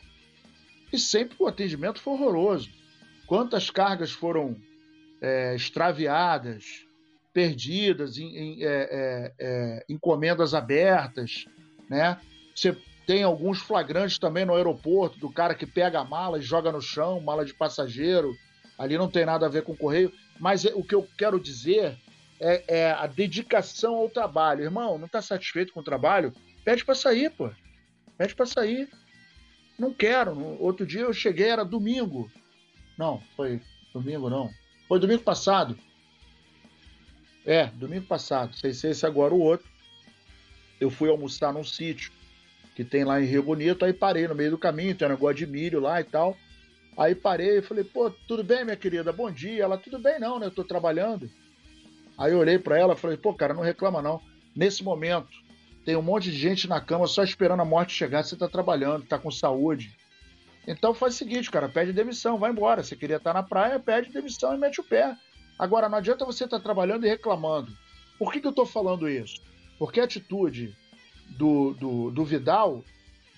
e 0.91 0.97
sempre 0.97 1.35
o 1.39 1.47
atendimento 1.47 1.99
foi 1.99 2.13
horroroso. 2.13 2.69
Quantas 3.27 3.69
cargas 3.69 4.11
foram 4.11 4.55
é, 5.21 5.55
extraviadas, 5.55 6.85
perdidas, 7.33 8.17
em, 8.17 8.37
em 8.37 8.63
é, 8.63 8.67
é, 8.67 9.33
é 9.39 9.85
encomendas 9.89 10.53
abertas, 10.53 11.45
né? 11.89 12.19
Você 12.55 12.77
tem 13.05 13.23
alguns 13.23 13.59
flagrantes 13.59 14.17
também 14.17 14.45
no 14.45 14.55
aeroporto 14.55 15.19
do 15.19 15.29
cara 15.29 15.53
que 15.53 15.65
pega 15.65 15.99
a 15.99 16.03
mala 16.03 16.39
e 16.39 16.41
joga 16.41 16.71
no 16.71 16.81
chão, 16.81 17.19
mala 17.19 17.45
de 17.45 17.53
passageiro, 17.53 18.33
ali 18.77 18.97
não 18.97 19.09
tem 19.09 19.25
nada 19.25 19.45
a 19.45 19.49
ver 19.49 19.63
com 19.63 19.75
correio. 19.75 20.11
Mas 20.39 20.65
é, 20.65 20.73
o 20.73 20.83
que 20.83 20.95
eu 20.95 21.07
quero 21.17 21.39
dizer 21.39 21.97
é, 22.39 22.63
é 22.67 22.91
a 22.91 23.07
dedicação 23.07 23.95
ao 23.95 24.09
trabalho. 24.09 24.63
Irmão, 24.63 24.97
não 24.97 25.05
está 25.05 25.21
satisfeito 25.21 25.73
com 25.73 25.79
o 25.79 25.83
trabalho? 25.83 26.33
Pede 26.63 26.83
para 26.83 26.95
sair, 26.95 27.31
pô. 27.31 27.49
Pede 28.17 28.35
para 28.35 28.45
sair. 28.45 28.89
Não 29.77 29.93
quero. 29.93 30.37
Outro 30.59 30.85
dia 30.85 31.01
eu 31.01 31.13
cheguei, 31.13 31.49
era 31.49 31.63
domingo. 31.63 32.31
Não, 32.97 33.21
foi 33.35 33.61
domingo 33.93 34.29
não. 34.29 34.49
Foi 34.87 34.99
domingo 34.99 35.23
passado. 35.23 35.77
É, 37.45 37.67
domingo 37.67 38.05
passado. 38.05 38.55
Sei 38.55 38.73
se 38.73 38.87
esse 38.87 39.05
agora 39.05 39.33
o 39.33 39.39
outro. 39.39 39.67
Eu 40.79 40.89
fui 40.89 41.09
almoçar 41.09 41.53
num 41.53 41.63
sítio 41.63 42.11
que 42.75 42.83
tem 42.83 43.05
lá 43.05 43.21
em 43.21 43.25
Rio 43.25 43.41
Bonito, 43.41 43.85
aí 43.85 43.93
parei 43.93 44.27
no 44.27 44.35
meio 44.35 44.51
do 44.51 44.57
caminho, 44.57 44.93
tem 44.93 45.07
um 45.07 45.11
negócio 45.11 45.37
de 45.37 45.47
milho 45.47 45.79
lá 45.79 46.01
e 46.01 46.03
tal. 46.03 46.37
Aí 46.97 47.15
parei 47.15 47.59
e 47.59 47.61
falei, 47.61 47.85
pô, 47.85 48.09
tudo 48.09 48.43
bem, 48.43 48.65
minha 48.65 48.75
querida? 48.75 49.13
Bom 49.13 49.31
dia. 49.31 49.63
Ela, 49.63 49.77
tudo 49.77 49.97
bem 49.97 50.19
não, 50.19 50.39
né? 50.39 50.47
Eu 50.47 50.51
tô 50.51 50.63
trabalhando. 50.63 51.29
Aí 52.17 52.31
eu 52.31 52.39
olhei 52.39 52.57
para 52.57 52.77
ela 52.77 52.93
e 52.93 52.97
falei, 52.97 53.17
pô, 53.17 53.33
cara, 53.33 53.53
não 53.53 53.61
reclama 53.61 54.01
não. 54.01 54.21
Nesse 54.55 54.83
momento, 54.83 55.29
tem 55.83 55.95
um 55.95 56.01
monte 56.01 56.31
de 56.31 56.37
gente 56.37 56.67
na 56.67 56.79
cama 56.79 57.07
só 57.07 57.23
esperando 57.23 57.61
a 57.61 57.65
morte 57.65 57.93
chegar. 57.93 58.23
Você 58.23 58.35
tá 58.35 58.47
trabalhando, 58.47 59.05
tá 59.05 59.19
com 59.19 59.29
saúde. 59.29 59.95
Então 60.67 60.93
faz 60.93 61.13
o 61.13 61.17
seguinte, 61.17 61.51
cara, 61.51 61.69
pede 61.69 61.93
demissão, 61.93 62.37
vai 62.37 62.51
embora. 62.51 62.83
Você 62.83 62.95
queria 62.95 63.17
estar 63.17 63.33
na 63.33 63.43
praia, 63.43 63.79
pede 63.79 64.11
demissão 64.11 64.55
e 64.55 64.57
mete 64.57 64.79
o 64.79 64.83
pé. 64.83 65.15
Agora, 65.59 65.87
não 65.87 65.97
adianta 65.97 66.25
você 66.25 66.45
estar 66.45 66.57
tá 66.57 66.63
trabalhando 66.63 67.05
e 67.05 67.09
reclamando. 67.09 67.71
Por 68.17 68.31
que, 68.31 68.39
que 68.39 68.47
eu 68.47 68.53
tô 68.53 68.65
falando 68.65 69.09
isso? 69.09 69.41
Porque 69.77 69.99
a 69.99 70.05
atitude 70.05 70.75
do, 71.29 71.73
do, 71.73 72.11
do 72.11 72.25
Vidal 72.25 72.83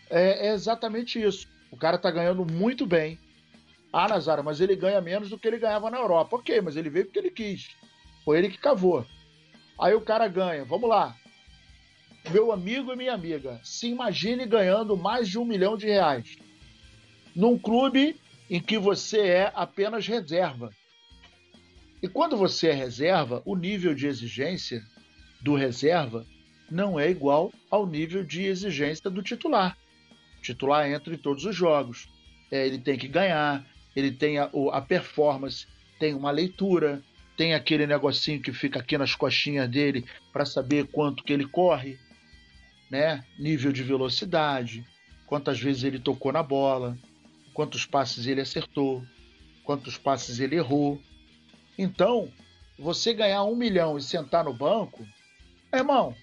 é, 0.09 0.47
é 0.47 0.53
exatamente 0.53 1.21
isso. 1.21 1.47
O 1.71 1.77
cara 1.77 1.97
tá 1.97 2.09
ganhando 2.09 2.45
muito 2.45 2.85
bem 2.85 3.19
ah, 3.91 4.07
Nazara, 4.07 4.43
mas 4.43 4.59
ele 4.59 4.75
ganha 4.75 5.01
menos 5.01 5.29
do 5.29 5.39
que 5.39 5.47
ele 5.47 5.59
ganhava 5.59 5.89
na 5.89 5.97
Europa. 5.97 6.35
Ok, 6.35 6.61
mas 6.61 6.75
ele 6.75 6.89
veio 6.89 7.05
porque 7.05 7.19
ele 7.19 7.31
quis. 7.31 7.69
Foi 8.27 8.39
ele 8.39 8.49
que 8.49 8.57
cavou. 8.57 9.05
Aí 9.79 9.93
o 9.93 10.01
cara 10.01 10.27
ganha. 10.27 10.65
Vamos 10.65 10.89
lá. 10.89 11.15
Meu 12.29 12.51
amigo 12.51 12.91
e 12.91 12.95
minha 12.97 13.13
amiga, 13.13 13.57
se 13.63 13.87
imagine 13.87 14.45
ganhando 14.45 14.97
mais 14.97 15.29
de 15.29 15.39
um 15.39 15.45
milhão 15.45 15.77
de 15.77 15.85
reais 15.85 16.35
num 17.33 17.57
clube 17.57 18.19
em 18.49 18.59
que 18.59 18.77
você 18.77 19.19
é 19.21 19.51
apenas 19.55 20.05
reserva. 20.05 20.71
E 22.03 22.09
quando 22.09 22.35
você 22.35 22.67
é 22.67 22.73
reserva, 22.73 23.41
o 23.45 23.55
nível 23.55 23.95
de 23.95 24.07
exigência 24.07 24.83
do 25.39 25.55
reserva 25.55 26.25
não 26.69 26.99
é 26.99 27.09
igual 27.09 27.53
ao 27.71 27.87
nível 27.87 28.25
de 28.25 28.43
exigência 28.43 29.09
do 29.09 29.23
titular. 29.23 29.77
O 30.39 30.41
titular 30.41 30.85
entra 30.85 31.13
em 31.13 31.17
todos 31.17 31.45
os 31.45 31.55
jogos. 31.55 32.09
É, 32.51 32.67
ele 32.67 32.79
tem 32.79 32.97
que 32.97 33.07
ganhar, 33.07 33.65
ele 33.95 34.11
tem 34.11 34.37
a, 34.37 34.49
a 34.73 34.81
performance, 34.81 35.65
tem 35.97 36.13
uma 36.13 36.29
leitura, 36.29 37.01
tem 37.37 37.53
aquele 37.53 37.85
negocinho 37.85 38.41
que 38.41 38.51
fica 38.51 38.79
aqui 38.79 38.97
nas 38.97 39.13
costinhas 39.13 39.69
dele 39.69 40.03
para 40.33 40.43
saber 40.43 40.87
quanto 40.87 41.23
que 41.23 41.31
ele 41.31 41.47
corre, 41.47 41.99
né? 42.89 43.23
Nível 43.37 43.71
de 43.71 43.83
velocidade, 43.83 44.83
quantas 45.27 45.59
vezes 45.59 45.83
ele 45.83 45.99
tocou 45.99 46.33
na 46.33 46.41
bola, 46.41 46.97
quantos 47.53 47.85
passes 47.85 48.25
ele 48.25 48.41
acertou, 48.41 49.05
quantos 49.63 49.99
passes 49.99 50.39
ele 50.39 50.55
errou. 50.55 50.99
Então, 51.77 52.33
você 52.77 53.13
ganhar 53.13 53.43
um 53.43 53.55
milhão 53.55 53.97
e 53.97 54.01
sentar 54.01 54.43
no 54.43 54.53
banco, 54.53 55.05
irmão, 55.71 56.15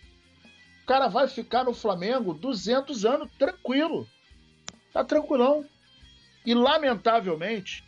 o 0.83 0.87
cara 0.87 1.07
vai 1.07 1.29
ficar 1.29 1.63
no 1.63 1.73
Flamengo 1.73 2.35
200 2.35 3.05
anos 3.05 3.31
tranquilo. 3.39 4.09
Tá 4.93 5.05
tranquilão. 5.05 5.65
E, 6.45 6.55
lamentavelmente, 6.55 7.85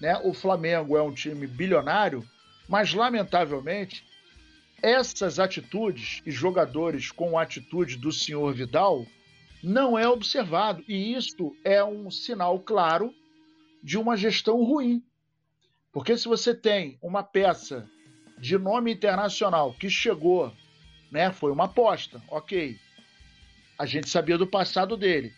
né, 0.00 0.20
o 0.24 0.32
Flamengo 0.32 0.96
é 0.96 1.02
um 1.02 1.12
time 1.12 1.46
bilionário, 1.46 2.26
mas, 2.68 2.94
lamentavelmente, 2.94 4.04
essas 4.82 5.38
atitudes 5.38 6.20
e 6.26 6.30
jogadores 6.30 7.10
com 7.10 7.38
a 7.38 7.42
atitude 7.42 7.96
do 7.96 8.10
senhor 8.10 8.52
Vidal 8.52 9.06
não 9.62 9.96
é 9.98 10.08
observado. 10.08 10.82
E 10.88 11.14
isto 11.14 11.56
é 11.64 11.82
um 11.84 12.10
sinal 12.10 12.58
claro 12.58 13.14
de 13.82 13.96
uma 13.96 14.16
gestão 14.16 14.62
ruim. 14.62 15.02
Porque 15.92 16.16
se 16.16 16.26
você 16.26 16.54
tem 16.54 16.98
uma 17.00 17.22
peça 17.22 17.88
de 18.38 18.58
nome 18.58 18.92
internacional 18.92 19.72
que 19.74 19.88
chegou, 19.88 20.52
né, 21.10 21.30
foi 21.30 21.52
uma 21.52 21.64
aposta, 21.64 22.20
ok. 22.28 22.76
A 23.78 23.86
gente 23.86 24.08
sabia 24.08 24.36
do 24.36 24.46
passado 24.46 24.96
dele. 24.96 25.32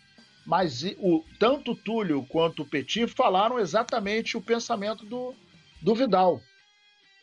Mas 0.45 0.83
o, 0.99 1.23
tanto 1.39 1.71
o 1.71 1.75
Túlio 1.75 2.25
quanto 2.27 2.61
o 2.61 2.65
Petit 2.65 3.07
falaram 3.07 3.59
exatamente 3.59 4.37
o 4.37 4.41
pensamento 4.41 5.05
do, 5.05 5.35
do 5.81 5.93
Vidal. 5.93 6.41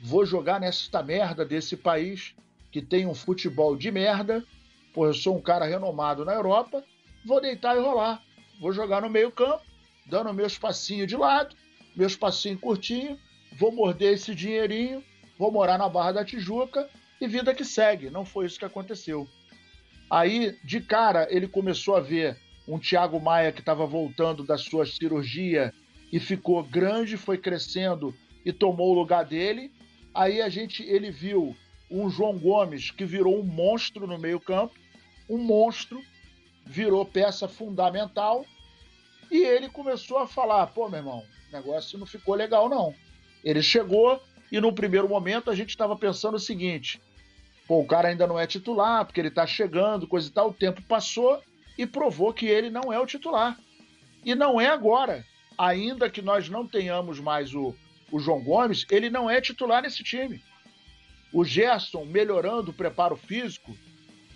Vou 0.05 0.27
jogar 0.27 0.59
nesta 0.59 1.01
merda 1.01 1.45
desse 1.45 1.77
país 1.77 2.35
que 2.73 2.83
tem 2.83 3.07
um 3.07 3.15
futebol 3.15 3.77
de 3.77 3.89
merda, 3.93 4.45
pois 4.93 5.15
eu 5.15 5.23
sou 5.23 5.37
um 5.37 5.41
cara 5.41 5.65
renomado 5.65 6.25
na 6.25 6.35
Europa, 6.35 6.85
vou 7.25 7.41
deitar 7.41 7.77
e 7.77 7.81
rolar. 7.81 8.21
Vou 8.61 8.73
jogar 8.73 9.01
no 9.01 9.09
meio-campo, 9.09 9.63
dando 10.05 10.35
meus 10.35 10.59
passinhos 10.59 11.07
de 11.07 11.17
lado, 11.17 11.55
meus 11.95 12.17
passinhos 12.17 12.61
curtinhos, 12.61 13.17
vou 13.57 13.71
morder 13.71 14.15
esse 14.15 14.35
dinheirinho, 14.35 15.05
vou 15.39 15.53
morar 15.53 15.79
na 15.79 15.89
Barra 15.89 16.13
da 16.13 16.25
Tijuca 16.25 16.91
e 17.21 17.29
vida 17.29 17.55
que 17.55 17.65
segue. 17.65 18.11
Não 18.11 18.25
foi 18.25 18.47
isso 18.47 18.59
que 18.59 18.65
aconteceu. 18.65 19.29
Aí, 20.11 20.59
de 20.65 20.81
cara, 20.81 21.29
ele 21.31 21.47
começou 21.47 21.95
a 21.95 22.01
ver 22.01 22.37
um 22.67 22.77
Thiago 22.77 23.21
Maia 23.21 23.53
que 23.53 23.61
estava 23.61 23.87
voltando 23.87 24.43
da 24.43 24.59
sua 24.59 24.85
cirurgia 24.85 25.73
e 26.13 26.19
ficou 26.19 26.61
grande, 26.65 27.17
foi 27.17 27.39
crescendo 27.39 28.13
e 28.45 28.53
tomou 28.53 28.91
o 28.91 28.99
lugar 28.99 29.25
dele. 29.25 29.71
Aí 30.15 30.43
a 30.43 30.49
gente, 30.49 30.83
ele 30.83 31.11
viu 31.11 31.57
um 31.91 32.09
João 32.09 32.39
Gomes 32.39 32.91
que 32.91 33.05
virou 33.05 33.39
um 33.39 33.45
monstro 33.45 34.07
no 34.07 34.19
meio-campo, 34.19 34.75
um 35.29 35.39
monstro, 35.39 36.03
virou 36.67 37.05
peça 37.05 37.49
fundamental 37.49 38.45
e 39.31 39.45
ele 39.45 39.69
começou 39.69 40.19
a 40.19 40.27
falar: 40.27 40.67
pô, 40.69 40.89
meu 40.89 40.99
irmão, 40.99 41.25
o 41.49 41.53
negócio 41.53 41.99
não 41.99 42.07
ficou 42.07 42.35
legal, 42.35 42.69
não. 42.69 42.95
Ele 43.43 43.63
chegou 43.63 44.21
e 44.51 44.61
no 44.61 44.73
primeiro 44.73 45.09
momento 45.09 45.51
a 45.51 45.55
gente 45.55 45.71
estava 45.71 45.97
pensando 45.97 46.35
o 46.35 46.41
seguinte: 46.41 47.01
pô, 47.67 47.81
o 47.81 47.87
cara 47.87 48.09
ainda 48.09 48.27
não 48.27 48.39
é 48.39 48.47
titular, 48.47 49.05
porque 49.05 49.21
ele 49.21 49.29
está 49.29 49.47
chegando, 49.47 50.07
coisa 50.07 50.29
e 50.29 50.31
tal. 50.31 50.51
O 50.51 50.55
tempo 50.55 50.83
passou 50.83 51.43
e 51.79 51.87
provou 51.87 52.33
que 52.33 52.47
ele 52.47 52.69
não 52.69 52.93
é 52.93 52.99
o 53.01 53.07
titular. 53.07 53.59
E 54.25 54.35
não 54.35 54.61
é 54.61 54.69
agora. 54.69 55.25
Ainda 55.57 56.11
que 56.11 56.23
nós 56.23 56.49
não 56.49 56.67
tenhamos 56.67 57.19
mais 57.19 57.55
o, 57.55 57.75
o 58.13 58.21
João 58.21 58.41
Gomes, 58.41 58.87
ele 58.91 59.09
não 59.09 59.29
é 59.29 59.41
titular 59.41 59.83
nesse 59.83 60.05
time. 60.05 60.45
O 61.33 61.45
Gerson, 61.45 62.05
melhorando 62.05 62.71
o 62.71 62.75
preparo 62.75 63.17
físico, 63.17 63.75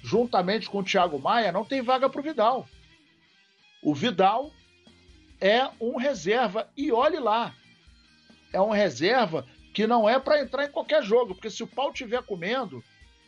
juntamente 0.02 0.68
com 0.70 0.78
o 0.78 0.82
Thiago 0.82 1.18
Maia, 1.18 1.52
não 1.52 1.64
tem 1.64 1.82
vaga 1.82 2.08
para 2.08 2.20
o 2.20 2.24
Vidal. 2.24 2.66
O 3.82 3.94
Vidal 3.94 4.50
é 5.38 5.68
um 5.78 5.96
reserva. 5.96 6.68
E 6.74 6.90
olhe 6.90 7.18
lá, 7.18 7.54
é 8.50 8.60
um 8.60 8.70
reserva 8.70 9.46
que 9.74 9.86
não 9.86 10.08
é 10.08 10.18
para 10.18 10.40
entrar 10.40 10.64
em 10.64 10.70
qualquer 10.70 11.02
jogo, 11.02 11.34
porque 11.34 11.50
se 11.50 11.62
o 11.62 11.66
pau 11.66 11.90
estiver 11.90 12.22
comendo 12.22 12.82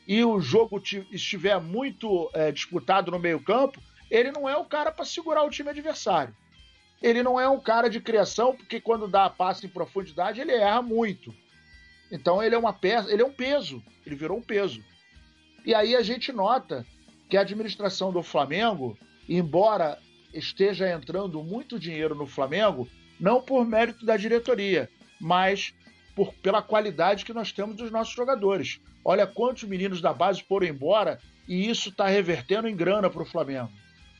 e 0.06 0.24
o 0.24 0.40
jogo 0.40 0.82
estiver 1.12 1.60
muito 1.60 2.30
é, 2.32 2.50
disputado 2.50 3.10
no 3.10 3.18
meio-campo, 3.18 3.82
ele 4.10 4.32
não 4.32 4.48
é 4.48 4.56
o 4.56 4.64
cara 4.64 4.90
para 4.90 5.04
segurar 5.04 5.44
o 5.44 5.50
time 5.50 5.68
adversário. 5.68 6.34
Ele 7.00 7.22
não 7.22 7.38
é 7.38 7.48
um 7.48 7.60
cara 7.60 7.88
de 7.88 8.00
criação, 8.00 8.56
porque 8.56 8.80
quando 8.80 9.06
dá 9.06 9.24
a 9.24 9.30
passe 9.30 9.66
em 9.66 9.70
profundidade, 9.70 10.40
ele 10.40 10.52
erra 10.52 10.82
muito. 10.82 11.34
Então 12.10 12.42
ele 12.42 12.54
é 12.54 12.58
uma 12.58 12.72
peça, 12.72 13.12
ele 13.12 13.22
é 13.22 13.26
um 13.26 13.32
peso, 13.32 13.82
ele 14.04 14.16
virou 14.16 14.38
um 14.38 14.42
peso. 14.42 14.82
E 15.64 15.74
aí 15.74 15.94
a 15.94 16.02
gente 16.02 16.32
nota 16.32 16.86
que 17.28 17.36
a 17.36 17.42
administração 17.42 18.12
do 18.12 18.22
Flamengo, 18.22 18.98
embora 19.28 19.98
esteja 20.32 20.90
entrando 20.90 21.42
muito 21.42 21.78
dinheiro 21.78 22.14
no 22.14 22.26
Flamengo, 22.26 22.88
não 23.20 23.40
por 23.40 23.66
mérito 23.66 24.04
da 24.04 24.16
diretoria, 24.16 24.88
mas 25.20 25.74
por, 26.14 26.32
pela 26.34 26.62
qualidade 26.62 27.24
que 27.24 27.32
nós 27.32 27.52
temos 27.52 27.76
dos 27.76 27.90
nossos 27.90 28.14
jogadores. 28.14 28.80
Olha 29.04 29.26
quantos 29.26 29.64
meninos 29.64 30.00
da 30.00 30.12
base 30.12 30.42
foram 30.42 30.66
embora 30.66 31.20
e 31.46 31.68
isso 31.68 31.88
está 31.88 32.06
revertendo 32.06 32.68
em 32.68 32.76
grana 32.76 33.08
para 33.08 33.22
o 33.22 33.26
Flamengo. 33.26 33.70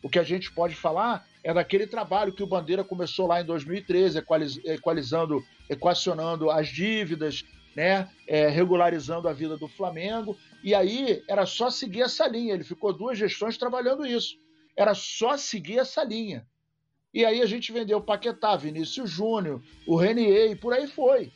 O 0.03 0.09
que 0.09 0.19
a 0.19 0.23
gente 0.23 0.51
pode 0.53 0.75
falar 0.75 1.27
é 1.43 1.53
daquele 1.55 1.87
trabalho 1.87 2.33
que 2.33 2.43
o 2.43 2.47
Bandeira 2.47 2.85
começou 2.85 3.27
lá 3.27 3.41
em 3.41 3.45
2013, 3.45 4.23
equalizando, 4.65 5.45
equacionando 5.69 6.51
as 6.51 6.69
dívidas, 6.69 7.45
né, 7.77 8.09
é, 8.27 8.49
regularizando 8.49 9.29
a 9.29 9.33
vida 9.33 9.57
do 9.57 9.69
Flamengo. 9.69 10.37
E 10.65 10.75
aí 10.75 11.23
era 11.29 11.47
só 11.47 11.71
seguir 11.71 12.03
essa 12.03 12.27
linha. 12.27 12.55
Ele 12.55 12.65
ficou 12.65 12.93
duas 12.93 13.17
gestões 13.17 13.57
trabalhando 13.57 14.05
isso. 14.05 14.37
Era 14.77 14.95
só 14.95 15.37
seguir 15.37 15.79
essa 15.79 16.03
linha. 16.03 16.47
E 17.13 17.25
aí 17.25 17.41
a 17.41 17.47
gente 17.47 17.73
vendeu 17.73 17.99
o 17.99 18.03
Paquetá, 18.03 18.57
Vinícius 18.57 19.11
Júnior, 19.11 19.63
o 19.87 19.97
Renier 19.97 20.51
e 20.51 20.57
por 20.57 20.73
aí 20.73 20.87
foi. 20.87 21.33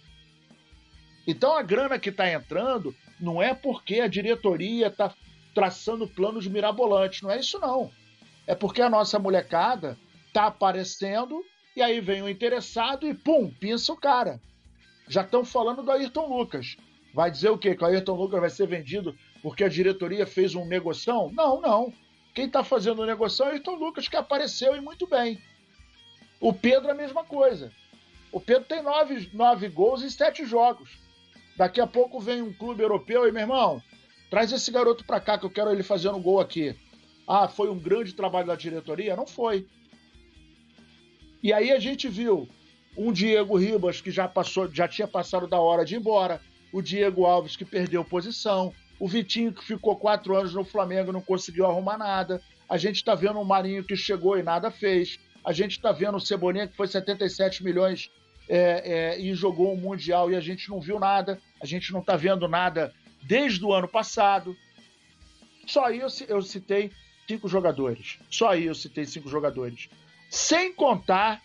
Então 1.27 1.57
a 1.57 1.63
grana 1.63 1.99
que 1.99 2.11
está 2.11 2.31
entrando 2.31 2.95
não 3.21 3.41
é 3.41 3.55
porque 3.55 4.01
a 4.01 4.09
diretoria 4.09 4.89
está 4.89 5.15
traçando 5.55 6.09
planos 6.09 6.47
mirabolantes, 6.47 7.23
não 7.23 7.31
é 7.31 7.39
isso 7.39 7.59
não. 7.59 7.91
É 8.47 8.55
porque 8.55 8.83
a 8.83 8.91
nossa 8.91 9.19
molecada 9.19 9.99
tá 10.33 10.47
aparecendo 10.47 11.45
e 11.77 11.83
aí 11.83 12.01
vem 12.01 12.23
o 12.23 12.29
interessado 12.29 13.07
e 13.07 13.15
pum, 13.15 13.51
pinça 13.51 13.93
o 13.93 13.97
cara. 13.97 14.41
Já 15.09 15.23
estão 15.23 15.45
falando 15.45 15.83
do 15.83 15.91
Ayrton 15.91 16.27
Lucas. 16.27 16.77
Vai 17.15 17.31
dizer 17.31 17.51
o 17.51 17.59
quê? 17.59 17.75
Que 17.75 17.85
o 17.85 17.87
Ayrton 17.87 18.15
Lucas 18.15 18.41
vai 18.41 18.51
ser 18.51 18.67
vendido 18.67 19.17
porque 19.43 19.65
a 19.65 19.69
diretoria 19.69 20.27
fez 20.27 20.55
um 20.55 20.65
negoção? 20.67 21.31
Não, 21.33 21.61
não. 21.61 21.93
Quem 22.35 22.47
está 22.47 22.65
fazendo 22.65 23.03
o 23.03 23.07
negoção 23.07 23.47
é 23.47 23.51
o 23.51 23.53
Ayrton 23.53 23.75
Lucas, 23.75 24.09
que 24.09 24.17
apareceu 24.17 24.75
e 24.75 24.81
muito 24.81 25.07
bem. 25.07 25.41
O 26.41 26.53
Pedro 26.53 26.91
a 26.91 26.95
mesma 26.95 27.25
coisa. 27.25 27.71
O 28.33 28.41
Pedro 28.41 28.65
tem 28.65 28.83
nove, 28.83 29.31
nove 29.35 29.69
gols 29.69 30.03
em 30.03 30.11
sete 30.11 30.45
jogos. 30.45 30.99
Daqui 31.57 31.81
a 31.81 31.87
pouco 31.87 32.19
vem 32.19 32.41
um 32.41 32.53
clube 32.53 32.83
europeu 32.83 33.29
e, 33.29 33.33
meu 33.33 33.43
irmão, 33.43 33.83
traz 34.31 34.51
esse 34.53 34.71
garoto 34.71 35.05
para 35.05 35.21
cá 35.21 35.39
que 35.39 35.45
eu 35.45 35.51
quero 35.51 35.71
ele 35.71 35.83
fazendo 35.83 36.19
gol 36.19 36.41
aqui. 36.41 36.75
Ah, 37.35 37.49
foi 37.49 37.71
um 37.71 37.79
grande 37.79 38.13
trabalho 38.13 38.47
da 38.47 38.55
diretoria? 38.55 39.17
Não 39.17 39.27
foi. 39.27 39.67
E 41.43 41.51
aí 41.51 41.73
a 41.73 41.79
gente 41.79 42.07
viu 42.07 42.47
um 42.95 43.11
Diego 43.11 43.57
Ribas 43.57 44.03
que 44.03 44.11
já 44.11 44.29
passou, 44.29 44.71
já 44.71 44.87
tinha 44.87 45.09
passado 45.09 45.47
da 45.47 45.59
hora 45.59 45.83
de 45.83 45.95
ir 45.95 45.99
embora, 45.99 46.43
o 46.71 46.83
Diego 46.83 47.25
Alves 47.25 47.57
que 47.57 47.65
perdeu 47.65 48.05
posição, 48.05 48.71
o 49.01 49.09
Vitinho 49.09 49.51
que 49.51 49.65
ficou 49.65 49.97
quatro 49.97 50.37
anos 50.37 50.53
no 50.53 50.63
Flamengo 50.63 51.09
e 51.09 51.15
não 51.15 51.23
conseguiu 51.23 51.65
arrumar 51.65 51.97
nada. 51.97 52.39
A 52.69 52.77
gente 52.77 52.97
está 52.97 53.15
vendo 53.15 53.41
o 53.41 53.45
Marinho 53.47 53.83
que 53.83 53.97
chegou 53.97 54.39
e 54.39 54.43
nada 54.43 54.71
fez. 54.71 55.19
A 55.43 55.55
gente 55.55 55.73
está 55.73 55.91
vendo 55.91 56.19
o 56.19 56.21
Cebolinha 56.21 56.69
que 56.69 56.77
foi 56.77 56.87
77 56.87 57.65
milhões 57.65 58.11
é, 58.47 59.15
é, 59.15 59.19
e 59.19 59.35
jogou 59.35 59.73
um 59.73 59.81
Mundial 59.81 60.31
e 60.31 60.37
a 60.37 60.41
gente 60.41 60.69
não 60.69 60.83
viu 60.83 61.01
nada. 61.01 61.41
A 61.63 61.65
gente 61.65 61.95
não 61.95 62.01
está 62.01 62.15
vendo 62.15 62.47
nada 62.47 62.93
desde 63.23 63.65
o 63.65 63.73
ano 63.73 63.89
passado. 63.89 64.55
Só 65.67 65.91
eu, 65.91 66.09
eu 66.29 66.43
citei 66.43 66.93
cinco 67.27 67.49
jogadores. 67.49 68.19
Só 68.31 68.51
aí 68.51 68.67
eu 68.67 68.75
citei 68.75 69.05
cinco 69.05 69.29
jogadores. 69.29 69.89
Sem 70.31 70.73
contar, 70.73 71.43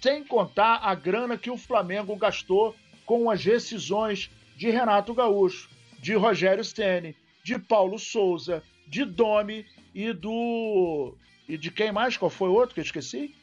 sem 0.00 0.24
contar 0.24 0.80
a 0.82 0.94
grana 0.94 1.38
que 1.38 1.50
o 1.50 1.56
Flamengo 1.56 2.16
gastou 2.16 2.74
com 3.06 3.30
as 3.30 3.44
rescisões 3.44 4.30
de 4.56 4.70
Renato 4.70 5.14
Gaúcho, 5.14 5.70
de 6.00 6.14
Rogério 6.14 6.64
Ceni, 6.64 7.16
de 7.42 7.58
Paulo 7.58 7.98
Souza, 7.98 8.62
de 8.86 9.04
Domi 9.04 9.64
e 9.94 10.12
do 10.12 11.14
e 11.48 11.56
de 11.56 11.70
quem 11.70 11.90
mais? 11.90 12.16
Qual 12.16 12.30
foi 12.30 12.48
o 12.48 12.52
outro 12.52 12.74
que 12.74 12.80
eu 12.80 12.84
esqueci? 12.84 13.34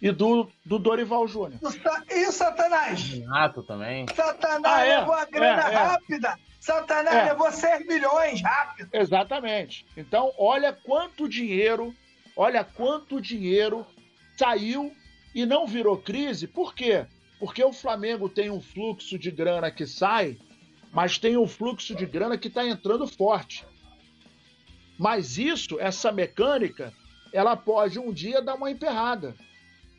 E 0.00 0.10
do, 0.10 0.48
do 0.64 0.80
Dorival 0.80 1.28
Júnior. 1.28 1.60
E 2.10 2.32
Satanás? 2.32 3.02
Renato 3.02 3.62
também. 3.62 4.04
Satanás 4.12 4.64
ah, 4.64 4.84
é, 4.84 4.98
levou 4.98 5.14
a 5.14 5.24
grana 5.26 5.62
é, 5.62 5.72
é. 5.72 5.76
rápida. 5.76 6.38
Satanás 6.62 7.16
é. 7.16 7.24
levou 7.32 7.50
6 7.50 7.88
milhões 7.88 8.40
rápido. 8.40 8.88
Exatamente. 8.92 9.84
Então, 9.96 10.32
olha 10.38 10.72
quanto 10.72 11.28
dinheiro, 11.28 11.92
olha 12.36 12.62
quanto 12.62 13.20
dinheiro 13.20 13.84
saiu 14.38 14.94
e 15.34 15.44
não 15.44 15.66
virou 15.66 15.98
crise. 15.98 16.46
Por 16.46 16.72
quê? 16.72 17.04
Porque 17.40 17.64
o 17.64 17.72
Flamengo 17.72 18.28
tem 18.28 18.48
um 18.48 18.60
fluxo 18.60 19.18
de 19.18 19.28
grana 19.28 19.72
que 19.72 19.84
sai, 19.84 20.38
mas 20.92 21.18
tem 21.18 21.36
um 21.36 21.48
fluxo 21.48 21.96
de 21.96 22.06
grana 22.06 22.38
que 22.38 22.46
está 22.46 22.64
entrando 22.64 23.08
forte. 23.08 23.66
Mas 24.96 25.38
isso, 25.38 25.80
essa 25.80 26.12
mecânica, 26.12 26.94
ela 27.32 27.56
pode 27.56 27.98
um 27.98 28.12
dia 28.12 28.40
dar 28.40 28.54
uma 28.54 28.70
emperrada. 28.70 29.34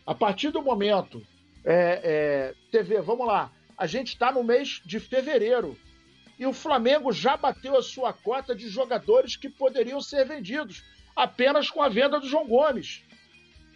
A 0.05 0.15
partir 0.15 0.49
do 0.49 0.61
momento, 0.61 1.21
é, 1.65 1.99
é, 2.03 2.55
TV, 2.71 3.01
vamos 3.01 3.27
lá, 3.27 3.51
a 3.77 3.85
gente 3.85 4.13
está 4.13 4.31
no 4.31 4.45
mês 4.45 4.81
de 4.85 5.01
fevereiro 5.01 5.77
e 6.37 6.45
o 6.45 6.53
Flamengo 6.53 7.11
já 7.11 7.37
bateu 7.37 7.77
a 7.77 7.83
sua 7.83 8.11
cota 8.11 8.55
de 8.55 8.67
jogadores 8.67 9.35
que 9.35 9.49
poderiam 9.49 10.01
ser 10.01 10.25
vendidos 10.25 10.83
apenas 11.15 11.69
com 11.69 11.81
a 11.81 11.89
venda 11.89 12.19
do 12.19 12.27
João 12.27 12.47
Gomes. 12.47 13.03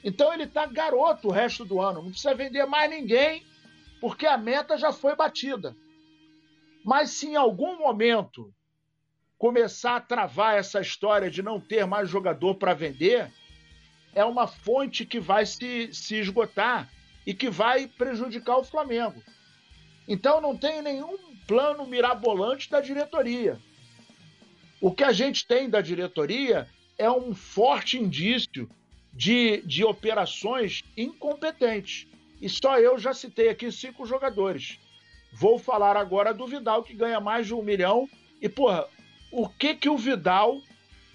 Então 0.04 0.34
ele 0.34 0.44
está 0.44 0.66
garoto 0.66 1.28
o 1.28 1.32
resto 1.32 1.64
do 1.64 1.82
ano, 1.82 2.02
não 2.02 2.10
precisa 2.10 2.34
vender 2.34 2.66
mais 2.66 2.90
ninguém, 2.90 3.46
porque 4.00 4.26
a 4.26 4.38
meta 4.38 4.78
já 4.78 4.92
foi 4.92 5.16
batida. 5.16 5.76
Mas 6.84 7.12
se 7.12 7.28
em 7.28 7.36
algum 7.36 7.78
momento 7.78 8.54
começar 9.38 9.98
a 9.98 10.02
travar 10.02 10.58
essa 10.58 10.80
história 10.82 11.30
de 11.30 11.42
não 11.42 11.60
ter 11.60 11.86
mais 11.86 12.10
jogador 12.10 12.56
para 12.56 12.74
vender, 12.74 13.32
é 14.16 14.26
uma 14.26 14.48
fonte 14.48 15.06
que 15.06 15.20
vai 15.20 15.46
se, 15.46 15.94
se 15.94 16.16
esgotar 16.16 16.90
e 17.26 17.34
que 17.34 17.50
vai 17.50 17.88
prejudicar 17.88 18.58
o 18.58 18.64
Flamengo. 18.64 19.22
Então 20.08 20.40
não 20.40 20.58
tem 20.58 20.82
nenhum 20.82 21.27
plano 21.48 21.88
mirabolante 21.88 22.70
da 22.70 22.82
diretoria. 22.82 23.58
O 24.82 24.92
que 24.92 25.04
a 25.04 25.12
gente 25.12 25.48
tem 25.48 25.70
da 25.70 25.82
diretoria 25.82 26.68
é 26.98 27.10
um 27.10 27.34
forte 27.34 27.98
indício 27.98 28.70
de, 29.14 29.62
de 29.62 29.84
operações 29.84 30.84
incompetentes. 30.96 32.06
E 32.40 32.48
só 32.48 32.78
eu 32.78 33.00
já 33.00 33.14
citei 33.14 33.50
aqui 33.50 33.72
cinco 33.72 34.06
jogadores. 34.06 34.78
Vou 35.34 35.58
falar 35.58 35.98
agora 35.98 36.34
do 36.34 36.46
Vidal, 36.46 36.84
que 36.84 36.94
ganha 36.94 37.20
mais 37.20 37.48
de 37.48 37.54
um 37.54 37.64
milhão. 37.64 38.08
E, 38.42 38.48
porra, 38.48 38.86
o 39.32 39.50
que 39.50 39.74
que 39.74 39.90
o 39.90 39.98
Vidal 39.98 40.62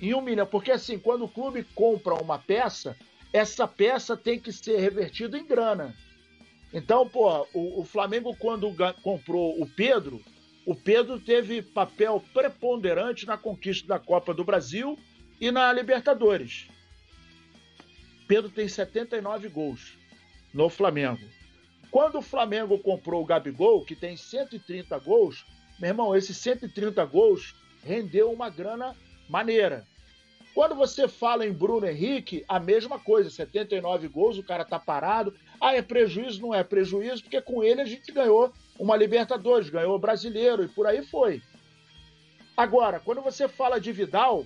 em 0.00 0.14
um 0.14 0.20
milhão? 0.20 0.46
Porque, 0.46 0.72
assim, 0.72 0.98
quando 0.98 1.24
o 1.24 1.28
clube 1.28 1.64
compra 1.74 2.14
uma 2.14 2.38
peça, 2.38 2.96
essa 3.32 3.68
peça 3.68 4.16
tem 4.16 4.38
que 4.38 4.52
ser 4.52 4.78
revertida 4.78 5.38
em 5.38 5.46
grana. 5.46 5.94
Então, 6.72 7.08
pô, 7.08 7.46
o, 7.52 7.80
o 7.80 7.84
Flamengo, 7.84 8.34
quando 8.36 8.74
comprou 9.02 9.60
o 9.60 9.66
Pedro, 9.66 10.22
o 10.64 10.74
Pedro 10.74 11.20
teve 11.20 11.60
papel 11.60 12.22
preponderante 12.32 13.26
na 13.26 13.36
conquista 13.36 13.86
da 13.86 13.98
Copa 13.98 14.32
do 14.32 14.44
Brasil 14.44 14.98
e 15.40 15.50
na 15.50 15.72
Libertadores. 15.72 16.68
Pedro 18.26 18.48
tem 18.50 18.68
79 18.68 19.48
gols 19.48 19.98
no 20.54 20.68
Flamengo. 20.68 21.20
Quando 21.90 22.18
o 22.18 22.22
Flamengo 22.22 22.78
comprou 22.78 23.22
o 23.22 23.26
Gabigol, 23.26 23.84
que 23.84 23.94
tem 23.94 24.16
130 24.16 24.98
gols, 25.00 25.44
meu 25.78 25.88
irmão, 25.90 26.16
esses 26.16 26.36
130 26.38 27.04
gols 27.04 27.54
rendeu 27.84 28.30
uma 28.30 28.48
grana 28.48 28.96
maneira. 29.28 29.86
Quando 30.54 30.74
você 30.74 31.08
fala 31.08 31.46
em 31.46 31.52
Bruno 31.52 31.86
Henrique, 31.86 32.44
a 32.46 32.60
mesma 32.60 32.98
coisa, 32.98 33.28
79 33.28 34.08
gols, 34.08 34.38
o 34.38 34.42
cara 34.42 34.64
tá 34.64 34.78
parado. 34.78 35.34
Ah, 35.64 35.76
é 35.76 35.80
prejuízo? 35.80 36.42
Não 36.42 36.52
é 36.52 36.64
prejuízo, 36.64 37.22
porque 37.22 37.40
com 37.40 37.62
ele 37.62 37.80
a 37.80 37.84
gente 37.84 38.10
ganhou 38.10 38.52
uma 38.76 38.96
Libertadores, 38.96 39.70
ganhou 39.70 39.94
o 39.94 39.98
Brasileiro 39.98 40.64
e 40.64 40.68
por 40.68 40.88
aí 40.88 41.06
foi. 41.06 41.40
Agora, 42.56 42.98
quando 42.98 43.22
você 43.22 43.46
fala 43.46 43.80
de 43.80 43.92
Vidal, 43.92 44.44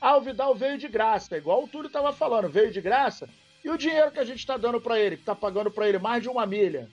ah, 0.00 0.16
o 0.16 0.20
Vidal 0.20 0.52
veio 0.56 0.76
de 0.76 0.88
graça, 0.88 1.36
igual 1.36 1.62
o 1.62 1.68
Túlio 1.68 1.86
estava 1.86 2.12
falando, 2.12 2.48
veio 2.48 2.72
de 2.72 2.80
graça. 2.80 3.28
E 3.64 3.70
o 3.70 3.78
dinheiro 3.78 4.10
que 4.10 4.18
a 4.18 4.24
gente 4.24 4.40
está 4.40 4.56
dando 4.56 4.80
para 4.80 4.98
ele, 4.98 5.14
que 5.14 5.22
está 5.22 5.36
pagando 5.36 5.70
para 5.70 5.88
ele 5.88 6.00
mais 6.00 6.20
de 6.20 6.28
uma 6.28 6.44
milha. 6.44 6.90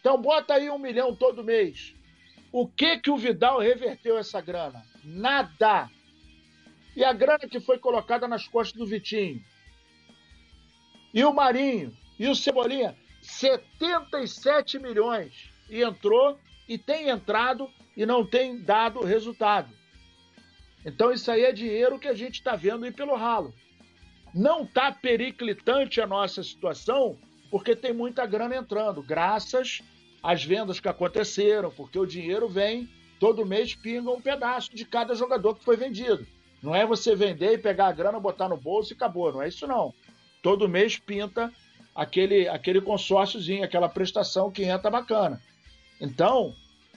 Então 0.00 0.20
bota 0.20 0.54
aí 0.54 0.68
um 0.68 0.78
milhão 0.78 1.14
todo 1.14 1.44
mês. 1.44 1.94
O 2.50 2.66
que 2.66 2.98
que 2.98 3.10
o 3.10 3.16
Vidal 3.16 3.60
reverteu 3.60 4.18
essa 4.18 4.40
grana? 4.40 4.84
Nada. 5.04 5.88
E 6.96 7.04
a 7.04 7.12
grana 7.12 7.46
que 7.48 7.60
foi 7.60 7.78
colocada 7.78 8.26
nas 8.26 8.48
costas 8.48 8.76
do 8.76 8.84
Vitinho. 8.84 9.40
E 11.12 11.24
o 11.24 11.32
Marinho. 11.32 11.96
E 12.18 12.28
o 12.28 12.34
Cebolinha. 12.34 12.96
77 13.22 14.78
milhões. 14.78 15.50
E 15.68 15.82
entrou 15.82 16.38
e 16.68 16.78
tem 16.78 17.08
entrado 17.08 17.68
e 17.96 18.04
não 18.04 18.24
tem 18.24 18.60
dado 18.60 19.00
resultado. 19.02 19.70
Então 20.84 21.10
isso 21.10 21.30
aí 21.30 21.44
é 21.44 21.52
dinheiro 21.52 21.98
que 21.98 22.08
a 22.08 22.14
gente 22.14 22.34
está 22.34 22.54
vendo 22.54 22.86
ir 22.86 22.92
pelo 22.92 23.16
ralo. 23.16 23.54
Não 24.34 24.64
está 24.64 24.92
periclitante 24.92 26.00
a 26.00 26.06
nossa 26.06 26.42
situação, 26.42 27.16
porque 27.50 27.74
tem 27.74 27.92
muita 27.92 28.26
grana 28.26 28.56
entrando, 28.56 29.02
graças 29.02 29.80
às 30.22 30.44
vendas 30.44 30.80
que 30.80 30.88
aconteceram, 30.88 31.70
porque 31.70 31.98
o 31.98 32.06
dinheiro 32.06 32.48
vem, 32.48 32.88
todo 33.20 33.46
mês 33.46 33.74
pinga 33.74 34.10
um 34.10 34.20
pedaço 34.20 34.74
de 34.74 34.84
cada 34.84 35.14
jogador 35.14 35.54
que 35.54 35.64
foi 35.64 35.76
vendido. 35.76 36.26
Não 36.62 36.74
é 36.74 36.84
você 36.84 37.14
vender 37.14 37.52
e 37.52 37.58
pegar 37.58 37.88
a 37.88 37.92
grana, 37.92 38.18
botar 38.18 38.48
no 38.48 38.56
bolso 38.56 38.92
e 38.92 38.96
acabou. 38.96 39.32
Não 39.32 39.42
é 39.42 39.48
isso, 39.48 39.66
não. 39.66 39.94
Todo 40.42 40.68
mês 40.68 40.98
pinta 40.98 41.52
aquele, 41.94 42.48
aquele 42.48 42.80
consórciozinho, 42.80 43.64
aquela 43.64 43.88
prestação 43.88 44.50
que 44.50 44.64
entra 44.64 44.90
bacana. 44.90 45.40
Então, 46.00 46.54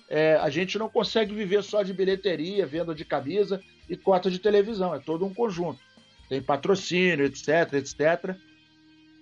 é, 0.10 0.36
a 0.36 0.50
gente 0.50 0.78
não 0.78 0.90
consegue 0.90 1.34
viver 1.34 1.64
só 1.64 1.84
de 1.84 1.94
bilheteria, 1.94 2.66
venda 2.66 2.96
de 2.96 3.06
camisa 3.06 3.62
e 3.90 3.96
cota 3.96 4.32
de 4.32 4.40
televisão. 4.40 4.96
É 4.96 5.00
todo 5.00 5.26
um 5.26 5.34
conjunto. 5.34 5.80
Tem 6.28 6.42
patrocínio, 6.42 7.26
etc, 7.26 7.74
etc. 7.74 8.36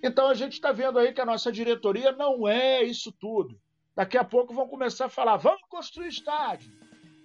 Então 0.02 0.28
a 0.28 0.34
gente 0.34 0.54
está 0.54 0.72
vendo 0.72 0.98
aí 0.98 1.12
que 1.12 1.20
a 1.20 1.26
nossa 1.26 1.52
diretoria 1.52 2.12
não 2.12 2.48
é 2.48 2.82
isso 2.82 3.12
tudo. 3.12 3.58
Daqui 3.94 4.18
a 4.18 4.24
pouco 4.24 4.54
vão 4.54 4.68
começar 4.68 5.06
a 5.06 5.10
falar: 5.10 5.36
vamos 5.36 5.62
construir 5.68 6.08
estádio, 6.08 6.72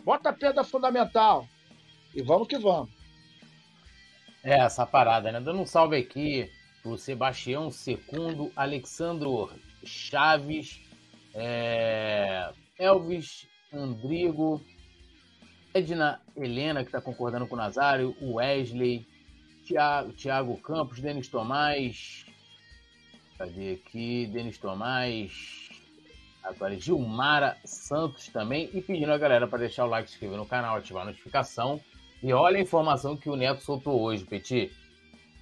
bota 0.03 0.30
a 0.30 0.34
pedra 0.34 0.64
fundamental. 0.64 1.48
E 2.14 2.22
vamos 2.22 2.48
que 2.48 2.57
vamos. 2.57 2.91
É, 4.44 4.60
essa 4.60 4.86
parada, 4.86 5.32
né? 5.32 5.40
Dando 5.40 5.61
um 5.61 5.65
salve 5.65 5.95
aqui 5.95 6.49
pro 6.82 6.98
Sebastião 6.98 7.72
Secundo, 7.72 8.52
Alexandro 8.56 9.49
Chaves, 9.84 10.82
é... 11.34 12.52
Elvis 12.78 13.48
Andrigo, 13.74 14.62
Edna 15.74 16.20
Helena, 16.36 16.84
que 16.84 16.90
está 16.90 16.99
concordando 16.99 17.48
com 17.48 17.56
o 17.56 17.58
Nazário, 17.58 18.16
o 18.20 18.34
Wesley, 18.34 19.06
Thiago 20.16 20.58
Campos, 20.58 20.99
Denis 20.99 21.28
Tomás, 21.28 22.26
cadê 23.38 23.74
aqui? 23.74 24.28
Denis 24.28 24.58
Tomás, 24.58 25.70
agora 26.44 26.78
Gilmara 26.78 27.58
Santos 27.64 28.28
também, 28.28 28.70
e 28.74 28.82
pedindo 28.82 29.12
a 29.14 29.18
galera 29.18 29.48
para 29.48 29.60
deixar 29.60 29.86
o 29.86 29.90
like, 29.90 30.10
se 30.10 30.16
inscrever 30.16 30.38
no 30.38 30.45
canal, 30.45 30.78
ativar 30.78 31.03
a 31.03 31.06
notificação 31.06 31.80
e 32.22 32.34
olha 32.34 32.58
a 32.58 32.62
informação 32.62 33.16
que 33.18 33.30
o 33.30 33.36
Neto 33.36 33.64
soltou 33.64 33.99
hoje, 34.02 34.26
Petit. 34.26 34.72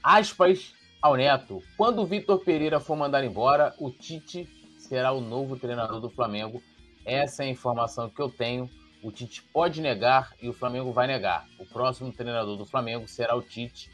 Aspas 0.04 0.74
ao 1.02 1.16
Neto. 1.16 1.64
Quando 1.78 2.02
o 2.02 2.06
Vitor 2.06 2.40
Pereira 2.40 2.80
for 2.80 2.96
mandar 2.96 3.24
embora, 3.24 3.74
o 3.80 3.90
Tite 3.90 4.48
será 4.78 5.12
o 5.12 5.22
novo 5.22 5.58
treinador 5.58 6.00
do 6.00 6.10
Flamengo. 6.10 6.62
Essa 7.06 7.44
é 7.44 7.48
a 7.48 7.50
informação 7.50 8.10
que 8.10 8.22
eu 8.22 8.30
tenho. 8.30 8.70
O 9.02 9.12
Tite 9.12 9.42
pode 9.54 9.82
negar 9.82 10.34
e 10.42 10.50
o 10.50 10.54
Flamengo 10.54 10.92
vai 10.92 11.08
negar. 11.08 11.48
O 11.58 11.66
próximo 11.66 12.12
treinador 12.12 12.58
do 12.58 12.66
Flamengo 12.66 13.08
será 13.08 13.36
o 13.36 13.42
Tite. 13.42 13.90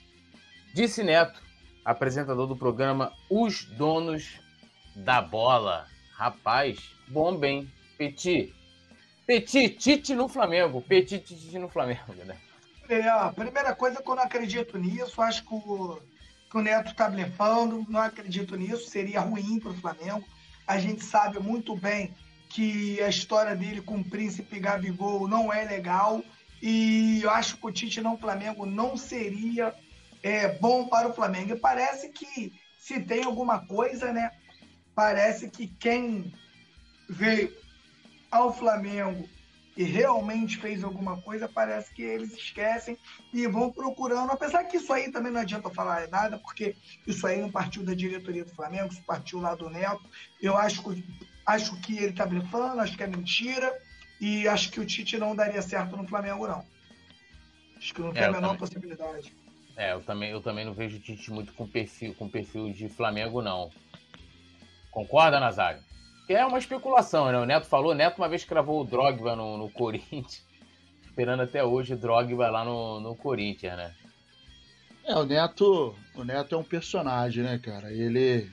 Disse 0.73 1.03
Neto, 1.03 1.39
apresentador 1.83 2.47
do 2.47 2.55
programa 2.55 3.13
Os 3.29 3.65
Donos 3.65 4.39
da 4.95 5.21
Bola. 5.21 5.87
Rapaz, 6.13 6.79
bom 7.07 7.37
bem. 7.37 7.71
Petit. 7.97 8.53
Petit, 9.27 9.69
Tite 9.69 10.15
no 10.15 10.27
Flamengo. 10.27 10.81
Petit, 10.81 11.19
Tite 11.19 11.59
no 11.59 11.69
Flamengo, 11.69 12.13
né? 12.25 12.37
É, 12.89 13.07
a 13.07 13.31
primeira 13.31 13.73
coisa 13.75 14.01
que 14.01 14.09
eu 14.09 14.15
não 14.15 14.23
acredito 14.23 14.77
nisso, 14.77 15.21
acho 15.21 15.43
que 15.43 15.53
o, 15.53 15.99
que 16.55 16.59
o 16.59 16.61
Neto 16.61 16.91
está 16.91 17.09
blefando, 17.09 17.85
não 17.89 17.99
acredito 17.99 18.55
nisso, 18.55 18.89
seria 18.89 19.19
ruim 19.19 19.59
para 19.59 19.71
o 19.71 19.77
Flamengo. 19.77 20.25
A 20.65 20.79
gente 20.79 21.03
sabe 21.03 21.37
muito 21.37 21.75
bem 21.75 22.15
que 22.47 23.01
a 23.01 23.09
história 23.09 23.53
dele 23.53 23.81
com 23.81 23.97
o 23.97 24.09
Príncipe 24.09 24.57
Gabigol 24.57 25.27
não 25.27 25.51
é 25.51 25.65
legal 25.65 26.23
e 26.61 27.19
eu 27.21 27.29
acho 27.29 27.57
que 27.57 27.67
o 27.67 27.71
Tite 27.73 27.99
não 27.99 28.17
Flamengo 28.17 28.65
não 28.65 28.95
seria 28.95 29.75
é, 30.23 30.47
bom 30.57 30.87
para 30.87 31.09
o 31.09 31.13
Flamengo. 31.13 31.51
E 31.51 31.59
parece 31.59 32.07
que 32.07 32.53
se 32.79 33.01
tem 33.01 33.25
alguma 33.25 33.67
coisa, 33.67 34.13
né? 34.13 34.31
Parece 34.95 35.49
que 35.49 35.67
quem 35.67 36.31
veio 37.09 37.53
ao 38.31 38.53
Flamengo 38.53 39.27
e 39.75 39.83
realmente 39.83 40.57
fez 40.57 40.83
alguma 40.83 41.21
coisa, 41.21 41.49
parece 41.49 41.93
que 41.93 42.01
eles 42.01 42.33
esquecem 42.33 42.97
e 43.33 43.45
vão 43.47 43.71
procurando. 43.71 44.31
Apesar 44.31 44.63
que 44.63 44.77
isso 44.77 44.91
aí 44.93 45.11
também 45.11 45.31
não 45.31 45.41
adianta 45.41 45.69
falar 45.69 46.07
nada, 46.07 46.37
porque 46.37 46.75
isso 47.05 47.27
aí 47.27 47.41
não 47.41 47.51
partiu 47.51 47.83
da 47.83 47.93
diretoria 47.93 48.45
do 48.45 48.55
Flamengo, 48.55 48.93
isso 48.93 49.03
partiu 49.03 49.39
lá 49.39 49.53
do 49.53 49.69
Neto. 49.69 50.09
Eu 50.41 50.55
acho, 50.57 50.81
acho 51.45 51.75
que 51.81 51.97
ele 51.97 52.11
está 52.11 52.25
blefando, 52.25 52.79
acho 52.79 52.95
que 52.95 53.03
é 53.03 53.07
mentira 53.07 53.73
e 54.19 54.47
acho 54.47 54.71
que 54.71 54.79
o 54.79 54.85
Tite 54.85 55.17
não 55.17 55.35
daria 55.35 55.61
certo 55.61 55.97
no 55.97 56.07
Flamengo, 56.07 56.47
não. 56.47 56.65
Acho 57.77 57.93
que 57.93 58.01
não 58.01 58.13
tem 58.13 58.23
é, 58.23 58.27
a 58.27 58.31
menor 58.31 58.41
também. 58.41 58.59
possibilidade. 58.59 59.35
É, 59.75 59.91
eu 59.91 60.01
também, 60.01 60.31
eu 60.31 60.41
também 60.41 60.63
não 60.63 60.73
vejo 60.73 60.95
o 60.95 60.99
Tite 61.01 61.31
muito 61.31 61.53
com 61.53 61.67
perfil, 61.67 62.15
com 62.15 62.29
perfil 62.29 62.71
de 62.71 62.87
Flamengo, 62.87 63.41
não. 63.41 63.69
Concorda, 64.89 65.37
Nazário? 65.37 65.83
É 66.27 66.45
uma 66.45 66.57
especulação, 66.57 67.31
né? 67.31 67.37
O 67.37 67.45
Neto 67.45 67.67
falou, 67.67 67.91
o 67.91 67.95
Neto 67.95 68.17
uma 68.17 68.29
vez 68.29 68.43
cravou 68.43 68.81
o 68.81 68.85
Drogba 68.85 69.35
no, 69.35 69.57
no 69.57 69.69
Corinthians, 69.71 70.43
esperando 71.05 71.43
até 71.43 71.63
hoje 71.63 71.93
o 71.93 71.97
Drogba 71.97 72.49
lá 72.49 72.65
no, 72.65 72.99
no 72.99 73.15
Corinthians, 73.15 73.77
né? 73.77 73.93
É, 75.05 75.15
o 75.15 75.23
Neto, 75.23 75.95
o 76.15 76.23
Neto 76.23 76.55
é 76.55 76.57
um 76.57 76.63
personagem, 76.63 77.43
né, 77.43 77.59
cara? 77.59 77.91
Ele, 77.91 78.49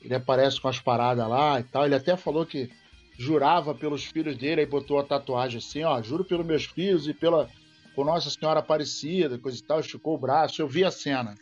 ele 0.00 0.14
aparece 0.14 0.58
com 0.58 0.68
as 0.68 0.80
paradas 0.80 1.28
lá 1.28 1.60
e 1.60 1.62
tal. 1.64 1.84
Ele 1.84 1.94
até 1.94 2.16
falou 2.16 2.46
que 2.46 2.70
jurava 3.18 3.74
pelos 3.74 4.04
filhos 4.04 4.34
dele, 4.34 4.62
aí 4.62 4.66
botou 4.66 4.98
a 4.98 5.04
tatuagem 5.04 5.58
assim, 5.58 5.84
ó, 5.84 6.00
juro 6.00 6.24
pelos 6.24 6.46
meus 6.46 6.64
filhos 6.64 7.06
e 7.06 7.12
pela 7.12 7.50
por 7.94 8.06
Nossa 8.06 8.30
Senhora 8.30 8.60
Aparecida, 8.60 9.38
coisa 9.38 9.58
e 9.58 9.62
tal, 9.62 9.80
esticou 9.80 10.14
o 10.14 10.18
braço. 10.18 10.62
Eu 10.62 10.68
vi 10.68 10.84
a 10.84 10.90
cena. 10.90 11.34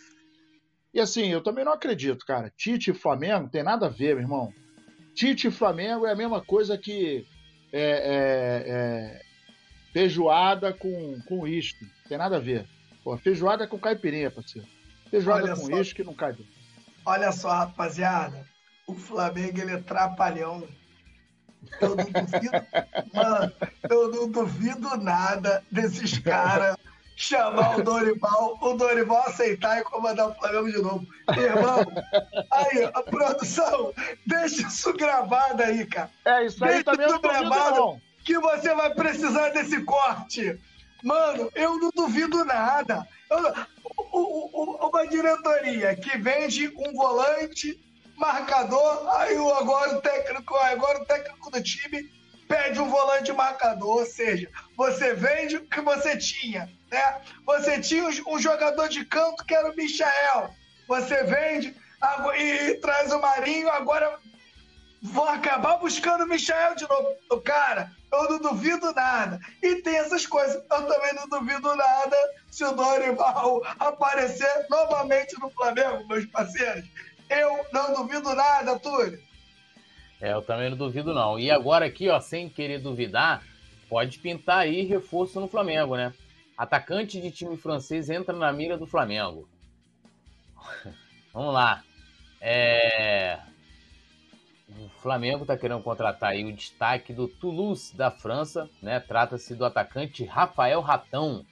E 0.92 0.98
assim, 0.98 1.28
eu 1.28 1.40
também 1.40 1.64
não 1.64 1.72
acredito, 1.72 2.26
cara. 2.26 2.52
Tite 2.56 2.90
e 2.90 2.94
Flamengo 2.94 3.48
tem 3.48 3.62
nada 3.62 3.86
a 3.86 3.90
ver, 3.90 4.14
meu 4.14 4.24
irmão. 4.24 4.52
Tite 5.18 5.48
e 5.48 5.50
Flamengo 5.50 6.06
é 6.06 6.12
a 6.12 6.14
mesma 6.14 6.40
coisa 6.40 6.78
que 6.78 7.26
é, 7.72 7.82
é, 7.82 8.64
é, 8.68 9.22
feijoada 9.92 10.72
com, 10.72 11.20
com 11.26 11.40
uísque. 11.40 11.84
Tem 12.08 12.16
nada 12.16 12.36
a 12.36 12.40
ver. 12.40 12.68
Pô, 13.02 13.18
feijoada 13.18 13.64
é 13.64 13.66
com 13.66 13.80
caipirinha, 13.80 14.30
parceiro. 14.30 14.68
Feijoada 15.10 15.42
Olha 15.42 15.56
com 15.56 15.74
uísque 15.74 16.04
não 16.04 16.14
cai. 16.14 16.36
Olha 17.04 17.32
só, 17.32 17.50
rapaziada. 17.50 18.46
O 18.86 18.94
Flamengo, 18.94 19.60
ele 19.60 19.72
é 19.72 19.78
trapalhão. 19.78 20.68
Eu 21.80 21.96
não 21.96 22.04
duvido, 22.04 22.66
mano, 23.12 23.52
eu 23.90 24.10
não 24.12 24.30
duvido 24.30 24.96
nada 24.98 25.64
desses 25.68 26.16
caras 26.18 26.76
chamar 27.18 27.76
o 27.76 27.82
Dorival, 27.82 28.56
o 28.60 28.74
Dorival 28.74 29.24
aceitar 29.26 29.80
e 29.80 29.82
comandar 29.82 30.28
o 30.28 30.34
Flamengo 30.34 30.70
de 30.70 30.80
novo. 30.80 31.06
Irmão, 31.36 31.84
aí, 32.52 32.84
a 32.94 33.02
produção, 33.02 33.92
deixa 34.24 34.62
isso 34.62 34.92
gravado 34.92 35.60
aí, 35.64 35.84
cara. 35.84 36.10
É, 36.24 36.46
isso 36.46 36.64
aí 36.64 36.74
deixa 36.74 36.84
também 36.84 37.06
isso 37.08 37.18
gravado, 37.18 38.00
que 38.24 38.38
você 38.38 38.72
vai 38.72 38.94
precisar 38.94 39.48
desse 39.48 39.82
corte. 39.82 40.58
Mano, 41.02 41.50
eu 41.56 41.76
não 41.78 41.90
duvido 41.92 42.44
nada. 42.44 43.06
Eu, 43.28 43.52
o, 44.12 44.62
o, 44.62 44.88
uma 44.88 45.06
diretoria 45.08 45.96
que 45.96 46.16
vende 46.18 46.68
um 46.68 46.92
volante 46.94 47.78
marcador, 48.16 49.08
aí 49.16 49.36
agora 49.36 49.96
o 49.96 50.00
técnico, 50.00 50.54
agora 50.54 51.02
o 51.02 51.04
técnico 51.04 51.50
do 51.50 51.62
time 51.62 52.10
pede 52.48 52.80
um 52.80 52.88
volante 52.88 53.32
marcador, 53.32 53.98
ou 53.98 54.06
seja, 54.06 54.48
você 54.76 55.14
vende 55.14 55.56
o 55.56 55.66
que 55.66 55.80
você 55.80 56.16
tinha, 56.16 56.68
né? 56.90 57.20
Você 57.44 57.80
tinha 57.80 58.04
um 58.04 58.38
jogador 58.38 58.88
de 58.88 59.04
canto 59.04 59.44
que 59.44 59.54
era 59.54 59.70
o 59.70 59.76
Michael, 59.76 60.50
você 60.86 61.22
vende 61.24 61.74
e 62.38 62.74
traz 62.76 63.12
o 63.12 63.20
Marinho, 63.20 63.68
agora 63.70 64.18
vou 65.02 65.28
acabar 65.28 65.76
buscando 65.78 66.24
o 66.24 66.28
Michael 66.28 66.74
de 66.74 66.88
novo. 66.88 67.08
O 67.30 67.40
cara, 67.40 67.90
eu 68.12 68.28
não 68.30 68.38
duvido 68.40 68.92
nada. 68.92 69.38
E 69.62 69.76
tem 69.76 69.96
essas 69.96 70.26
coisas. 70.26 70.56
Eu 70.56 70.86
também 70.86 71.14
não 71.14 71.28
duvido 71.28 71.74
nada 71.76 72.16
se 72.50 72.64
o 72.64 72.72
Dorival 72.72 73.62
aparecer 73.78 74.66
novamente 74.70 75.38
no 75.40 75.50
Flamengo, 75.50 76.06
meus 76.08 76.26
parceiros. 76.26 76.84
Eu 77.28 77.64
não 77.72 77.94
duvido 77.94 78.34
nada, 78.34 78.78
Túlio. 78.78 79.20
É, 80.20 80.32
eu 80.32 80.42
também 80.42 80.70
não 80.70 80.76
duvido, 80.76 81.14
não. 81.14 81.38
E 81.38 81.50
agora 81.50 81.86
aqui, 81.86 82.08
ó, 82.08 82.18
sem 82.20 82.48
querer 82.48 82.80
duvidar, 82.80 83.42
pode 83.88 84.18
pintar 84.18 84.60
aí 84.60 84.82
reforço 84.82 85.38
no 85.38 85.46
Flamengo, 85.46 85.96
né? 85.96 86.12
Atacante 86.58 87.20
de 87.20 87.30
time 87.30 87.56
francês 87.56 88.10
entra 88.10 88.34
na 88.34 88.52
mira 88.52 88.76
do 88.76 88.84
Flamengo. 88.84 89.48
Vamos 91.32 91.54
lá. 91.54 91.84
É... 92.40 93.38
O 94.68 94.88
Flamengo 95.00 95.42
está 95.42 95.56
querendo 95.56 95.82
contratar 95.84 96.30
aí 96.30 96.44
o 96.44 96.52
destaque 96.52 97.12
do 97.12 97.28
Toulouse 97.28 97.96
da 97.96 98.10
França, 98.10 98.68
né? 98.82 98.98
Trata-se 98.98 99.54
do 99.54 99.64
atacante 99.64 100.24
Rafael 100.24 100.80
Ratão. 100.80 101.46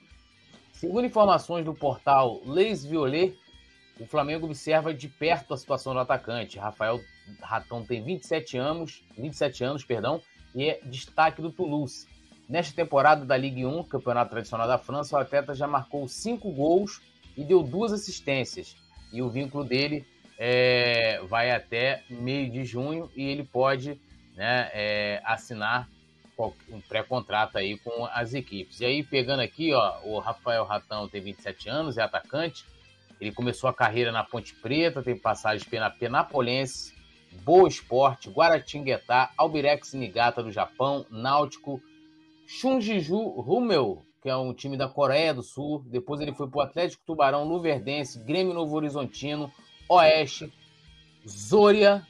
Segundo 0.73 1.05
informações 1.05 1.63
do 1.63 1.73
portal 1.73 2.41
Les 2.45 2.83
Violet, 2.83 3.39
o 3.99 4.05
Flamengo 4.05 4.45
observa 4.45 4.93
de 4.93 5.07
perto 5.07 5.53
a 5.53 5.57
situação 5.57 5.93
do 5.93 5.99
atacante. 5.99 6.59
Rafael 6.59 7.01
Ratão 7.41 7.83
tem 7.83 8.03
27 8.03 8.57
anos, 8.57 9.03
27 9.17 9.63
anos, 9.63 9.85
perdão, 9.85 10.21
e 10.53 10.69
é 10.69 10.79
destaque 10.83 11.41
do 11.41 11.51
Toulouse. 11.51 12.07
Nesta 12.49 12.73
temporada 12.73 13.25
da 13.25 13.35
Ligue 13.35 13.65
1, 13.65 13.83
campeonato 13.83 14.31
tradicional 14.31 14.67
da 14.67 14.77
França, 14.77 15.17
o 15.17 15.19
atleta 15.19 15.53
já 15.53 15.67
marcou 15.67 16.07
cinco 16.07 16.49
gols 16.51 17.01
e 17.35 17.43
deu 17.43 17.61
duas 17.61 17.91
assistências. 17.91 18.77
E 19.11 19.21
o 19.21 19.29
vínculo 19.29 19.65
dele 19.65 20.07
é, 20.37 21.19
vai 21.27 21.51
até 21.51 22.03
meio 22.09 22.49
de 22.49 22.63
junho 22.63 23.11
e 23.15 23.25
ele 23.27 23.43
pode 23.43 23.99
né, 24.35 24.69
é, 24.73 25.21
assinar 25.25 25.89
um 26.69 26.79
pré-contrato 26.79 27.57
aí 27.57 27.77
com 27.79 28.05
as 28.05 28.33
equipes. 28.33 28.79
E 28.79 28.85
aí, 28.85 29.03
pegando 29.03 29.41
aqui, 29.41 29.73
ó, 29.73 29.99
o 30.03 30.19
Rafael 30.19 30.63
Ratão 30.63 31.07
tem 31.09 31.19
27 31.19 31.67
anos, 31.67 31.97
é 31.97 32.03
atacante. 32.03 32.63
Ele 33.19 33.31
começou 33.31 33.69
a 33.69 33.73
carreira 33.73 34.11
na 34.11 34.23
Ponte 34.23 34.53
Preta, 34.53 35.01
tem 35.01 35.17
passagem 35.17 35.67
pela 35.67 35.89
Penapolense, 35.89 36.93
Boa 37.43 37.67
Esporte, 37.67 38.29
Guaratinguetá, 38.29 39.31
Albirex 39.35 39.93
Nigata 39.93 40.43
do 40.43 40.51
Japão, 40.51 41.05
Náutico, 41.09 41.81
Shunjiju 42.47 43.41
Rumel, 43.41 44.05
que 44.21 44.29
é 44.29 44.35
um 44.35 44.53
time 44.53 44.77
da 44.77 44.87
Coreia 44.87 45.33
do 45.33 45.43
Sul. 45.43 45.83
Depois 45.85 46.21
ele 46.21 46.33
foi 46.33 46.47
para 46.47 46.57
o 46.57 46.61
Atlético 46.61 47.03
Tubarão, 47.05 47.43
Luverdense, 47.43 48.23
Grêmio 48.23 48.53
Novo 48.53 48.73
Horizontino, 48.75 49.51
Oeste, 49.89 50.51
Zoria. 51.27 52.07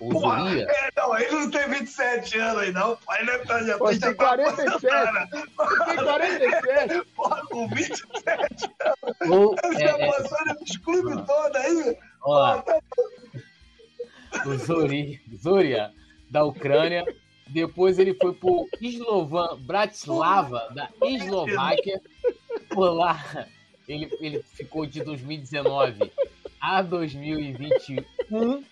O 0.00 0.10
Porra, 0.10 0.42
Zoria. 0.42 0.66
É, 0.68 0.90
não, 0.96 1.18
ele 1.18 1.30
não 1.30 1.50
tem 1.50 1.68
27 1.68 2.38
anos 2.38 2.62
aí, 2.62 2.72
não. 2.72 2.98
Ele 3.18 3.26
deve 3.26 3.42
estar 3.42 3.62
já 3.64 3.78
Pô, 3.78 3.88
tem 3.88 4.14
47. 4.14 4.86
Ele 4.86 5.86
tem 5.86 6.04
47. 6.04 7.04
Porra, 7.16 7.46
com 7.46 7.68
27 7.68 8.26
anos. 8.30 9.56
Ele 9.64 9.82
é, 9.82 9.86
é, 9.86 10.06
passando 10.06 10.60
nos 10.60 10.76
clubes 10.76 11.26
todos 11.26 11.56
aí. 11.56 11.98
Ó, 12.22 12.62
tá... 12.62 12.78
O 14.44 14.56
Zori, 14.58 15.20
Zoria, 15.40 15.92
da 16.30 16.44
Ucrânia. 16.44 17.04
Depois 17.48 17.98
ele 17.98 18.14
foi 18.14 18.34
pro 18.34 18.68
Slovan 18.80 19.58
Bratislava, 19.60 20.68
da 20.74 20.90
Eslováquia. 21.02 22.00
Por 22.68 22.90
lá, 22.90 23.46
ele, 23.88 24.10
ele 24.20 24.42
ficou 24.42 24.84
de 24.84 25.02
2019 25.02 26.12
a 26.60 26.82
2021. 26.82 28.64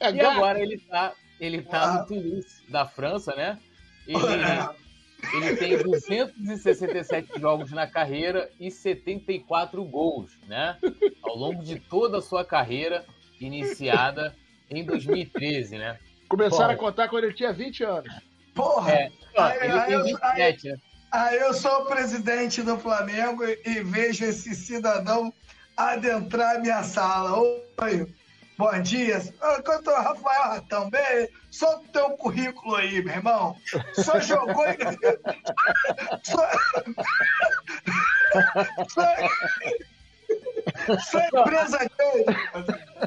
É 0.00 0.12
e 0.12 0.20
agora 0.20 0.60
ele 0.60 0.78
tá, 0.78 1.14
ele 1.40 1.62
tá 1.62 2.00
no 2.00 2.06
Toulouse, 2.06 2.62
da 2.68 2.86
França, 2.86 3.34
né? 3.34 3.58
Ele, 4.06 4.18
ele 5.34 5.56
tem 5.56 5.82
267 5.82 7.40
jogos 7.40 7.70
na 7.72 7.86
carreira 7.86 8.50
e 8.60 8.70
74 8.70 9.84
gols, 9.84 10.38
né? 10.46 10.78
Ao 11.22 11.36
longo 11.36 11.62
de 11.62 11.78
toda 11.78 12.18
a 12.18 12.22
sua 12.22 12.44
carreira 12.44 13.04
iniciada 13.40 14.34
em 14.70 14.84
2013, 14.84 15.78
né? 15.78 15.98
Começaram 16.28 16.68
Bom, 16.68 16.74
a 16.74 16.76
contar 16.76 17.08
quando 17.08 17.24
ele 17.24 17.34
tinha 17.34 17.52
20 17.52 17.84
anos. 17.84 18.12
Porra! 18.54 18.92
É, 18.92 19.12
aí, 19.36 19.58
ele 19.70 19.80
tem 19.80 20.02
27, 20.02 20.68
aí, 20.68 20.72
né? 20.72 20.80
Aí 21.12 21.38
eu 21.38 21.54
sou 21.54 21.82
o 21.82 21.86
presidente 21.86 22.62
do 22.62 22.78
Flamengo 22.78 23.44
e 23.44 23.82
vejo 23.82 24.24
esse 24.24 24.54
cidadão 24.54 25.32
adentrar 25.76 26.60
minha 26.60 26.82
sala. 26.82 27.38
Oi, 27.38 28.12
bom 28.58 28.82
dia. 28.82 29.22
Quanto 29.64 29.90
ao 29.90 30.02
Rafael 30.02 30.42
Ratão, 30.54 30.90
bem, 30.90 31.28
só 31.50 31.78
o 31.78 31.88
teu 31.88 32.10
currículo 32.10 32.74
aí, 32.76 33.02
meu 33.04 33.14
irmão. 33.14 33.56
Só 33.94 34.18
jogou 34.20 34.66
em... 34.66 34.76
só... 36.24 36.50
só... 38.88 39.06
só 41.00 41.20
empresa 41.20 41.78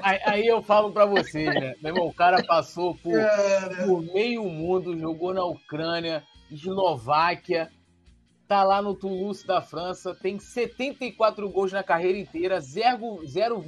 aí, 0.01 0.19
aí 0.25 0.47
eu 0.47 0.61
falo 0.61 0.91
pra 0.91 1.05
vocês, 1.05 1.53
né? 1.53 1.75
Meu 1.81 1.93
irmão, 1.93 2.07
o 2.07 2.13
cara 2.13 2.43
passou 2.43 2.95
por, 2.95 3.19
por 3.85 4.01
meio 4.13 4.45
mundo, 4.45 4.97
jogou 4.97 5.33
na 5.33 5.43
Ucrânia, 5.43 6.23
Eslováquia, 6.51 7.71
tá 8.47 8.63
lá 8.63 8.81
no 8.81 8.95
Toulouse 8.95 9.45
da 9.45 9.61
França, 9.61 10.15
tem 10.15 10.39
74 10.39 11.47
gols 11.49 11.71
na 11.71 11.83
carreira 11.83 12.17
inteira, 12.17 12.59
0, 12.59 13.21
0, 13.25 13.63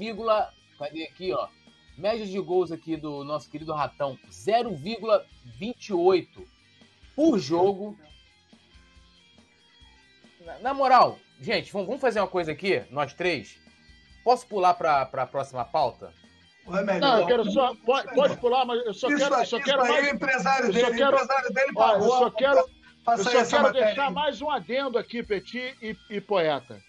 cadê 0.80 1.04
aqui, 1.04 1.32
ó? 1.34 1.48
Média 1.96 2.26
de 2.26 2.40
gols 2.40 2.72
aqui 2.72 2.98
do 2.98 3.24
nosso 3.24 3.48
querido 3.48 3.74
Ratão, 3.74 4.18
0,28 4.32 6.28
por 7.16 7.38
jogo. 7.38 7.96
Na, 10.44 10.58
na, 10.60 10.74
moral, 10.74 11.20
gente, 11.40 11.72
vamos, 11.72 11.86
vamos 11.86 12.02
fazer 12.02 12.20
uma 12.20 12.28
coisa 12.28 12.52
aqui, 12.52 12.82
nós 12.90 13.14
três. 13.14 13.61
Posso 14.24 14.48
pular 14.48 14.74
para 14.74 15.02
a 15.02 15.26
próxima 15.26 15.66
pauta? 15.66 16.14
Não, 17.00 17.20
eu 17.20 17.28
quero 17.28 17.52
só. 17.52 17.76
Pode, 17.84 18.14
pode 18.14 18.38
pular, 18.38 18.66
mas 18.66 18.86
eu 18.86 18.94
só 18.94 19.10
isso, 19.10 19.18
quero. 19.18 19.36
Eu 19.36 19.46
só 19.46 19.60
quero 19.60 19.80
mais, 19.80 20.06
o 20.06 20.16
empresário 20.16 20.72
dele, 20.72 20.98
quero, 20.98 21.16
empresário 21.16 21.54
dele 21.54 21.74
pagou. 21.74 22.08
Eu 22.08 22.20
só 22.20 22.30
quero, 22.30 22.60
eu 22.60 23.46
só 23.46 23.46
quero 23.46 23.74
deixar 23.74 24.12
mais 24.12 24.42
um 24.42 24.50
adendo 24.50 24.98
aqui, 24.98 25.24
Petit 25.24 25.76
e, 25.82 25.98
e, 26.10 26.22
Poeta. 26.22 26.80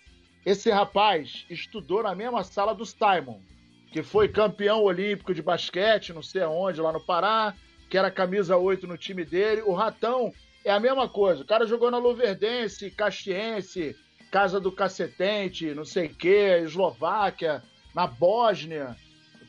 Esse 0.45 0.71
rapaz 0.71 1.47
estudou 1.49 2.03
na 2.03 2.15
mesma 2.15 2.45
sala 2.45 2.75
do 2.75 2.85
Simon, 2.85 3.41
que 3.93 4.03
foi 4.03 4.29
campeão 4.29 4.83
olímpico 4.83 5.35
de 5.35 5.41
basquete, 5.41 6.13
não 6.13 6.23
sei 6.23 6.43
aonde, 6.43 6.81
lá 6.81 6.93
no 6.93 7.01
Pará, 7.01 7.55
que 7.89 7.97
era 7.97 8.11
camisa 8.11 8.57
8 8.57 8.87
no 8.87 8.99
time 8.99 9.25
dele. 9.25 9.63
O 9.63 9.73
Ratão 9.73 10.33
é 10.65 10.71
a 10.71 10.81
mesma 10.81 11.09
coisa. 11.09 11.43
O 11.43 11.47
cara 11.47 11.67
jogou 11.67 11.91
na 11.91 11.99
Luverdense, 11.99 12.91
Castiense, 12.91 13.97
Casa 14.33 14.59
do 14.59 14.73
Cacetente, 14.73 15.75
não 15.75 15.85
sei 15.85 16.07
o 16.07 16.15
quê, 16.15 16.63
Eslováquia, 16.65 17.63
na 17.95 18.07
Bósnia, 18.07 18.97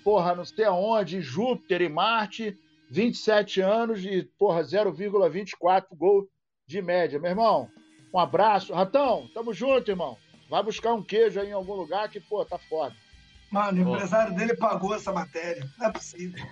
porra, 0.04 0.36
não 0.36 0.44
sei 0.44 0.66
aonde, 0.66 1.22
Júpiter 1.22 1.82
e 1.82 1.88
Marte, 1.88 2.58
27 2.92 3.62
anos 3.62 4.04
e, 4.04 4.24
porra, 4.38 4.62
0,24 4.62 5.86
gol 5.96 6.28
de 6.68 6.82
média. 6.82 7.18
Meu 7.18 7.32
irmão, 7.32 7.70
um 8.14 8.20
abraço. 8.20 8.74
Ratão, 8.74 9.26
tamo 9.34 9.54
junto, 9.54 9.90
irmão. 9.90 10.18
Vai 10.50 10.62
buscar 10.62 10.94
um 10.94 11.02
queijo 11.02 11.40
aí 11.40 11.48
em 11.48 11.54
algum 11.54 11.76
lugar 11.76 12.10
que, 12.10 12.20
pô, 12.20 12.44
tá 12.44 12.58
foda. 12.58 12.94
Mano, 13.50 13.90
o 13.90 13.96
empresário 13.96 14.36
dele 14.36 14.54
pagou 14.54 14.94
essa 14.94 15.14
matéria. 15.14 15.66
Não 15.80 15.88
é 15.88 15.92
possível. 15.94 16.46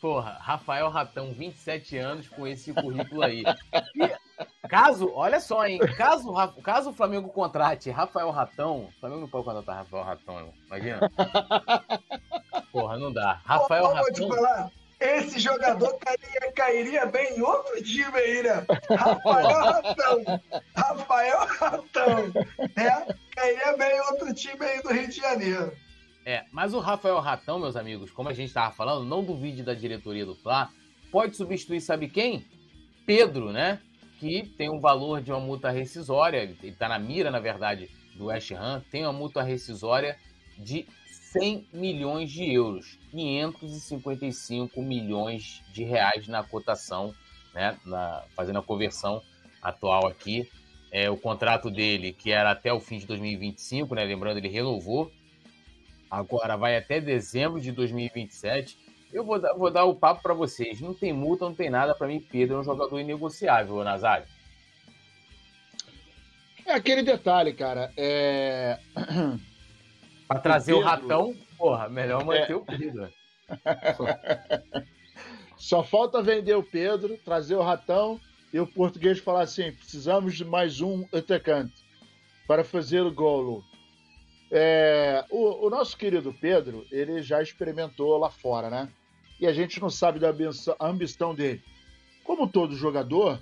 Porra, 0.00 0.38
Rafael 0.40 0.88
Ratão, 0.88 1.32
27 1.32 1.96
anos 1.98 2.28
com 2.28 2.46
esse 2.46 2.72
currículo 2.72 3.22
aí. 3.22 3.42
E, 3.96 4.68
caso, 4.68 5.10
olha 5.12 5.40
só, 5.40 5.66
hein? 5.66 5.80
Caso, 5.96 6.32
caso 6.62 6.90
o 6.90 6.92
Flamengo 6.92 7.28
contrate 7.28 7.90
Rafael 7.90 8.30
Ratão, 8.30 8.84
o 8.84 8.92
Flamengo 9.00 9.22
não 9.22 9.28
pode 9.28 9.44
contratar 9.44 9.78
Rafael 9.78 10.04
Ratão, 10.04 10.36
irmão. 10.36 10.54
Imagina. 10.66 11.10
Porra, 12.70 12.98
não 12.98 13.12
dá. 13.12 13.40
Rafael 13.44 13.82
Pô, 13.82 13.94
Ratão. 13.94 14.04
Vou 14.04 14.12
te 14.12 14.36
falar, 14.36 14.70
esse 15.00 15.40
jogador 15.40 15.98
cairia, 15.98 16.52
cairia 16.54 17.06
bem 17.06 17.36
em 17.36 17.42
outro 17.42 17.82
time 17.82 18.16
aí, 18.16 18.42
né? 18.42 18.66
Rafael 18.96 19.48
Ratão. 19.48 20.24
Rafael 20.76 21.38
Ratão. 21.46 22.32
Né? 22.76 23.16
Cairia 23.34 23.76
bem 23.76 23.96
em 23.96 24.00
outro 24.00 24.34
time 24.34 24.64
aí 24.64 24.82
do 24.82 24.92
Rio 24.92 25.08
de 25.08 25.16
Janeiro. 25.16 25.72
É, 26.28 26.44
mas 26.52 26.74
o 26.74 26.78
Rafael 26.78 27.18
Ratão, 27.20 27.58
meus 27.58 27.74
amigos, 27.74 28.10
como 28.10 28.28
a 28.28 28.34
gente 28.34 28.48
estava 28.48 28.70
falando, 28.70 29.02
não 29.02 29.24
duvide 29.24 29.62
da 29.62 29.72
diretoria 29.72 30.26
do 30.26 30.34
Fla, 30.34 30.68
pode 31.10 31.34
substituir, 31.34 31.80
sabe 31.80 32.06
quem? 32.06 32.44
Pedro, 33.06 33.50
né? 33.50 33.80
Que 34.20 34.42
tem 34.42 34.68
um 34.68 34.78
valor 34.78 35.22
de 35.22 35.32
uma 35.32 35.40
multa 35.40 35.70
rescisória, 35.70 36.42
ele 36.42 36.58
está 36.64 36.86
na 36.86 36.98
mira, 36.98 37.30
na 37.30 37.40
verdade, 37.40 37.88
do 38.14 38.26
West 38.26 38.50
Ham, 38.50 38.84
tem 38.90 39.04
uma 39.04 39.12
multa 39.14 39.42
rescisória 39.42 40.18
de 40.58 40.84
100 41.10 41.66
milhões 41.72 42.30
de 42.30 42.52
euros, 42.52 42.98
555 43.10 44.82
milhões 44.82 45.62
de 45.72 45.82
reais 45.82 46.28
na 46.28 46.42
cotação, 46.42 47.14
né? 47.54 47.74
Na, 47.86 48.22
fazendo 48.36 48.58
a 48.58 48.62
conversão 48.62 49.22
atual 49.62 50.06
aqui. 50.06 50.46
É, 50.92 51.08
o 51.08 51.16
contrato 51.16 51.70
dele, 51.70 52.12
que 52.12 52.30
era 52.30 52.50
até 52.50 52.70
o 52.70 52.80
fim 52.80 52.98
de 52.98 53.06
2025, 53.06 53.94
né? 53.94 54.04
Lembrando, 54.04 54.36
ele 54.36 54.48
renovou 54.48 55.10
Agora 56.10 56.56
vai 56.56 56.76
até 56.76 57.00
dezembro 57.00 57.60
de 57.60 57.72
2027. 57.72 58.78
Eu 59.12 59.24
vou 59.24 59.38
dar, 59.40 59.54
vou 59.54 59.70
dar 59.70 59.84
o 59.84 59.94
papo 59.94 60.22
para 60.22 60.34
vocês. 60.34 60.80
Não 60.80 60.94
tem 60.94 61.12
multa, 61.12 61.44
não 61.44 61.54
tem 61.54 61.70
nada. 61.70 61.94
Para 61.94 62.06
mim, 62.06 62.20
Pedro 62.20 62.56
é 62.56 62.60
um 62.60 62.64
jogador 62.64 62.98
inegociável, 62.98 63.82
Nazário. 63.84 64.26
É 66.66 66.72
aquele 66.72 67.02
detalhe, 67.02 67.52
cara. 67.54 67.92
É... 67.96 68.78
Para 70.28 70.40
trazer 70.40 70.74
o, 70.74 70.76
Pedro... 70.76 70.86
o, 70.86 70.90
ratão, 70.90 71.36
porra, 71.56 71.88
melhor 71.88 72.24
manter 72.24 72.52
é... 72.52 72.56
o 72.56 72.60
Pedro. 72.60 73.08
Só 75.56 75.82
falta 75.82 76.22
vender 76.22 76.54
o 76.54 76.62
Pedro, 76.62 77.18
trazer 77.24 77.56
o 77.56 77.62
ratão 77.62 78.20
e 78.52 78.60
o 78.60 78.66
português 78.66 79.18
falar 79.18 79.42
assim: 79.42 79.72
precisamos 79.72 80.36
de 80.36 80.44
mais 80.44 80.80
um 80.80 81.06
atacante 81.12 81.82
para 82.46 82.62
fazer 82.62 83.00
o 83.00 83.12
golo. 83.12 83.64
É, 84.50 85.24
o, 85.30 85.66
o, 85.66 85.70
nosso 85.70 85.96
querido 85.96 86.32
Pedro, 86.32 86.86
ele 86.90 87.22
já 87.22 87.42
experimentou 87.42 88.16
lá 88.16 88.30
fora, 88.30 88.70
né? 88.70 88.88
E 89.38 89.46
a 89.46 89.52
gente 89.52 89.80
não 89.80 89.90
sabe 89.90 90.18
da 90.18 90.34
ambição, 90.80 91.34
dele. 91.34 91.62
Como 92.24 92.48
todo 92.48 92.74
jogador, 92.74 93.40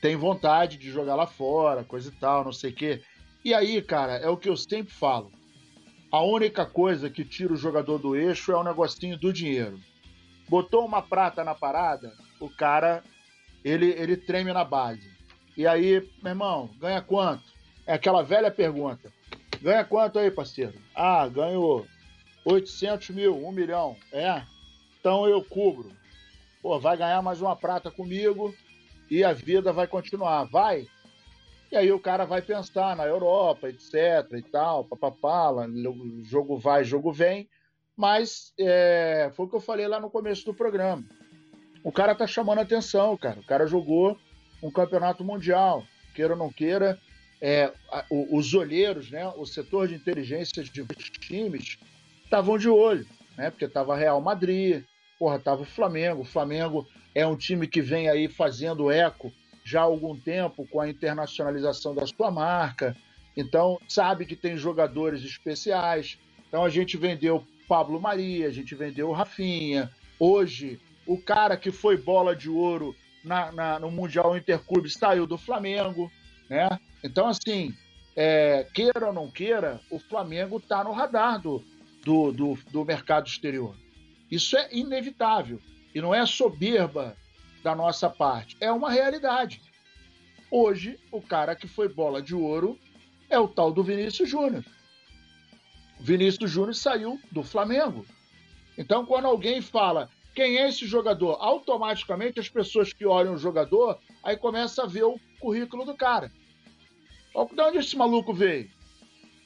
tem 0.00 0.16
vontade 0.16 0.76
de 0.76 0.90
jogar 0.90 1.14
lá 1.14 1.26
fora, 1.26 1.82
coisa 1.82 2.08
e 2.08 2.12
tal, 2.12 2.44
não 2.44 2.52
sei 2.52 2.70
o 2.70 2.74
quê. 2.74 3.02
E 3.44 3.54
aí, 3.54 3.80
cara, 3.80 4.16
é 4.16 4.28
o 4.28 4.36
que 4.36 4.48
eu 4.48 4.56
sempre 4.56 4.92
falo. 4.92 5.32
A 6.12 6.22
única 6.22 6.66
coisa 6.66 7.08
que 7.08 7.24
tira 7.24 7.52
o 7.52 7.56
jogador 7.56 7.98
do 7.98 8.14
eixo 8.14 8.52
é 8.52 8.56
o 8.56 8.64
negocinho 8.64 9.18
do 9.18 9.32
dinheiro. 9.32 9.80
Botou 10.48 10.84
uma 10.84 11.00
prata 11.00 11.42
na 11.42 11.54
parada, 11.54 12.12
o 12.38 12.50
cara, 12.50 13.02
ele, 13.64 13.90
ele 13.90 14.16
treme 14.16 14.52
na 14.52 14.64
base. 14.64 15.10
E 15.56 15.66
aí, 15.66 16.08
meu 16.22 16.32
irmão, 16.32 16.70
ganha 16.78 17.00
quanto? 17.00 17.44
É 17.86 17.94
aquela 17.94 18.22
velha 18.22 18.50
pergunta. 18.50 19.12
Ganha 19.60 19.84
quanto 19.84 20.18
aí, 20.18 20.30
parceiro? 20.30 20.74
Ah, 20.94 21.28
ganho 21.28 21.86
800 22.44 23.10
mil, 23.10 23.46
1 23.46 23.52
milhão. 23.52 23.96
É? 24.12 24.42
Então 24.98 25.26
eu 25.28 25.42
cubro. 25.44 25.92
Pô, 26.62 26.78
vai 26.78 26.96
ganhar 26.96 27.22
mais 27.22 27.40
uma 27.40 27.56
prata 27.56 27.90
comigo 27.90 28.54
e 29.10 29.22
a 29.22 29.32
vida 29.32 29.72
vai 29.72 29.86
continuar. 29.86 30.44
Vai? 30.44 30.86
E 31.70 31.76
aí 31.76 31.92
o 31.92 32.00
cara 32.00 32.24
vai 32.24 32.42
pensar 32.42 32.96
na 32.96 33.06
Europa, 33.06 33.68
etc 33.68 34.26
e 34.32 34.42
tal, 34.42 34.84
papapá, 34.84 35.50
jogo 36.24 36.58
vai, 36.58 36.82
jogo 36.82 37.12
vem. 37.12 37.48
Mas 37.96 38.52
é, 38.58 39.30
foi 39.34 39.46
o 39.46 39.48
que 39.48 39.56
eu 39.56 39.60
falei 39.60 39.86
lá 39.86 40.00
no 40.00 40.10
começo 40.10 40.44
do 40.44 40.54
programa. 40.54 41.04
O 41.84 41.92
cara 41.92 42.14
tá 42.14 42.26
chamando 42.26 42.60
atenção, 42.60 43.16
cara. 43.16 43.40
O 43.40 43.46
cara 43.46 43.66
jogou 43.66 44.18
um 44.62 44.70
campeonato 44.70 45.22
mundial. 45.22 45.84
Queira 46.14 46.32
ou 46.32 46.38
não 46.38 46.50
queira, 46.50 46.98
é, 47.40 47.72
os 48.10 48.54
olheiros, 48.54 49.10
né, 49.10 49.26
o 49.36 49.46
setor 49.46 49.88
de 49.88 49.94
inteligência 49.94 50.62
de 50.62 50.84
times, 51.20 51.78
estavam 52.24 52.58
de 52.58 52.68
olho, 52.68 53.06
né, 53.36 53.50
porque 53.50 53.64
estava 53.64 53.96
Real 53.96 54.20
Madrid, 54.20 54.84
porra, 55.18 55.36
estava 55.36 55.62
o 55.62 55.66
Flamengo. 55.66 56.22
O 56.22 56.24
Flamengo 56.24 56.86
é 57.14 57.26
um 57.26 57.36
time 57.36 57.66
que 57.66 57.80
vem 57.80 58.08
aí 58.08 58.28
fazendo 58.28 58.90
eco 58.90 59.32
já 59.64 59.80
há 59.80 59.84
algum 59.84 60.18
tempo 60.18 60.66
com 60.68 60.80
a 60.80 60.88
internacionalização 60.88 61.94
da 61.94 62.06
sua 62.06 62.30
marca, 62.30 62.96
então 63.36 63.80
sabe 63.88 64.26
que 64.26 64.34
tem 64.34 64.56
jogadores 64.56 65.22
especiais. 65.22 66.18
Então 66.48 66.64
a 66.64 66.68
gente 66.68 66.96
vendeu 66.96 67.46
Pablo 67.68 68.00
Maria, 68.00 68.48
a 68.48 68.50
gente 68.50 68.74
vendeu 68.74 69.08
o 69.10 69.12
Rafinha. 69.12 69.90
Hoje, 70.18 70.80
o 71.06 71.16
cara 71.16 71.56
que 71.56 71.70
foi 71.70 71.96
bola 71.96 72.34
de 72.34 72.50
ouro 72.50 72.96
na, 73.24 73.52
na, 73.52 73.78
no 73.78 73.90
Mundial 73.90 74.36
Interclubes 74.36 74.94
saiu 74.94 75.26
do 75.26 75.38
Flamengo, 75.38 76.10
né? 76.50 76.68
Então, 77.02 77.28
assim, 77.28 77.74
é, 78.16 78.66
queira 78.74 79.06
ou 79.06 79.12
não 79.12 79.30
queira, 79.30 79.80
o 79.88 80.00
Flamengo 80.00 80.58
está 80.58 80.82
no 80.82 80.92
radar 80.92 81.40
do, 81.40 81.64
do, 82.04 82.32
do, 82.32 82.58
do 82.70 82.84
mercado 82.84 83.28
exterior. 83.28 83.74
Isso 84.28 84.56
é 84.56 84.68
inevitável. 84.72 85.60
E 85.94 86.00
não 86.00 86.14
é 86.14 86.26
soberba 86.26 87.16
da 87.62 87.74
nossa 87.74 88.08
parte, 88.08 88.56
é 88.60 88.70
uma 88.70 88.90
realidade. 88.90 89.60
Hoje, 90.50 90.98
o 91.12 91.20
cara 91.20 91.54
que 91.54 91.68
foi 91.68 91.88
bola 91.88 92.20
de 92.20 92.34
ouro 92.34 92.78
é 93.28 93.38
o 93.38 93.46
tal 93.46 93.72
do 93.72 93.82
Vinícius 93.82 94.28
Júnior. 94.28 94.64
Vinícius 95.98 96.50
Júnior 96.50 96.74
saiu 96.74 97.20
do 97.30 97.42
Flamengo. 97.42 98.06
Então, 98.78 99.04
quando 99.04 99.26
alguém 99.26 99.60
fala 99.60 100.08
quem 100.34 100.58
é 100.58 100.68
esse 100.68 100.86
jogador, 100.86 101.36
automaticamente 101.40 102.40
as 102.40 102.48
pessoas 102.48 102.92
que 102.92 103.04
olham 103.04 103.34
o 103.34 103.38
jogador 103.38 103.98
aí 104.22 104.36
começam 104.36 104.84
a 104.84 104.88
ver 104.88 105.04
o 105.04 105.20
currículo 105.40 105.84
do 105.84 105.94
cara. 105.94 106.32
De 107.32 107.62
onde 107.62 107.78
esse 107.78 107.96
maluco 107.96 108.34
veio. 108.34 108.70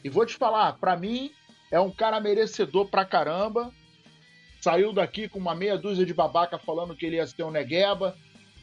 E 0.03 0.09
vou 0.09 0.25
te 0.27 0.35
falar, 0.35 0.75
para 0.75 0.97
mim, 0.97 1.31
é 1.71 1.79
um 1.79 1.91
cara 1.91 2.21
merecedor 2.21 2.89
pra 2.89 3.05
caramba. 3.05 3.73
Saiu 4.61 4.93
daqui 4.93 5.29
com 5.29 5.39
uma 5.39 5.55
meia 5.55 5.77
dúzia 5.77 6.07
de 6.07 6.15
babaca 6.15 6.59
falando 6.59 6.97
que 6.97 7.05
ele 7.07 7.17
ia 7.17 7.27
ser 7.27 7.43
um 7.43 7.51
negueba, 7.51 8.17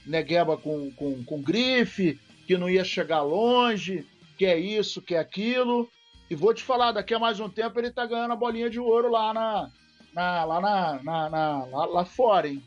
negueba 0.05 0.57
com, 0.57 0.91
com, 0.91 1.23
com 1.23 1.41
grife, 1.41 2.19
que 2.47 2.57
não 2.57 2.69
ia 2.69 2.83
chegar 2.83 3.21
longe, 3.21 4.05
que 4.37 4.45
é 4.45 4.57
isso, 4.57 5.01
que 5.01 5.15
é 5.15 5.19
aquilo. 5.19 5.87
E 6.29 6.35
vou 6.35 6.53
te 6.53 6.63
falar, 6.63 6.91
daqui 6.91 7.13
a 7.13 7.19
mais 7.19 7.39
um 7.39 7.49
tempo 7.49 7.79
ele 7.79 7.91
tá 7.91 8.05
ganhando 8.05 8.33
a 8.33 8.37
bolinha 8.37 8.69
de 8.69 8.79
ouro 8.79 9.11
lá 9.11 9.33
na, 9.33 9.69
na 10.13 10.43
lá 10.43 10.61
na, 10.61 11.03
na, 11.03 11.29
na 11.29 11.65
lá, 11.65 11.85
lá, 11.85 12.05
fora, 12.05 12.47
hein? 12.47 12.63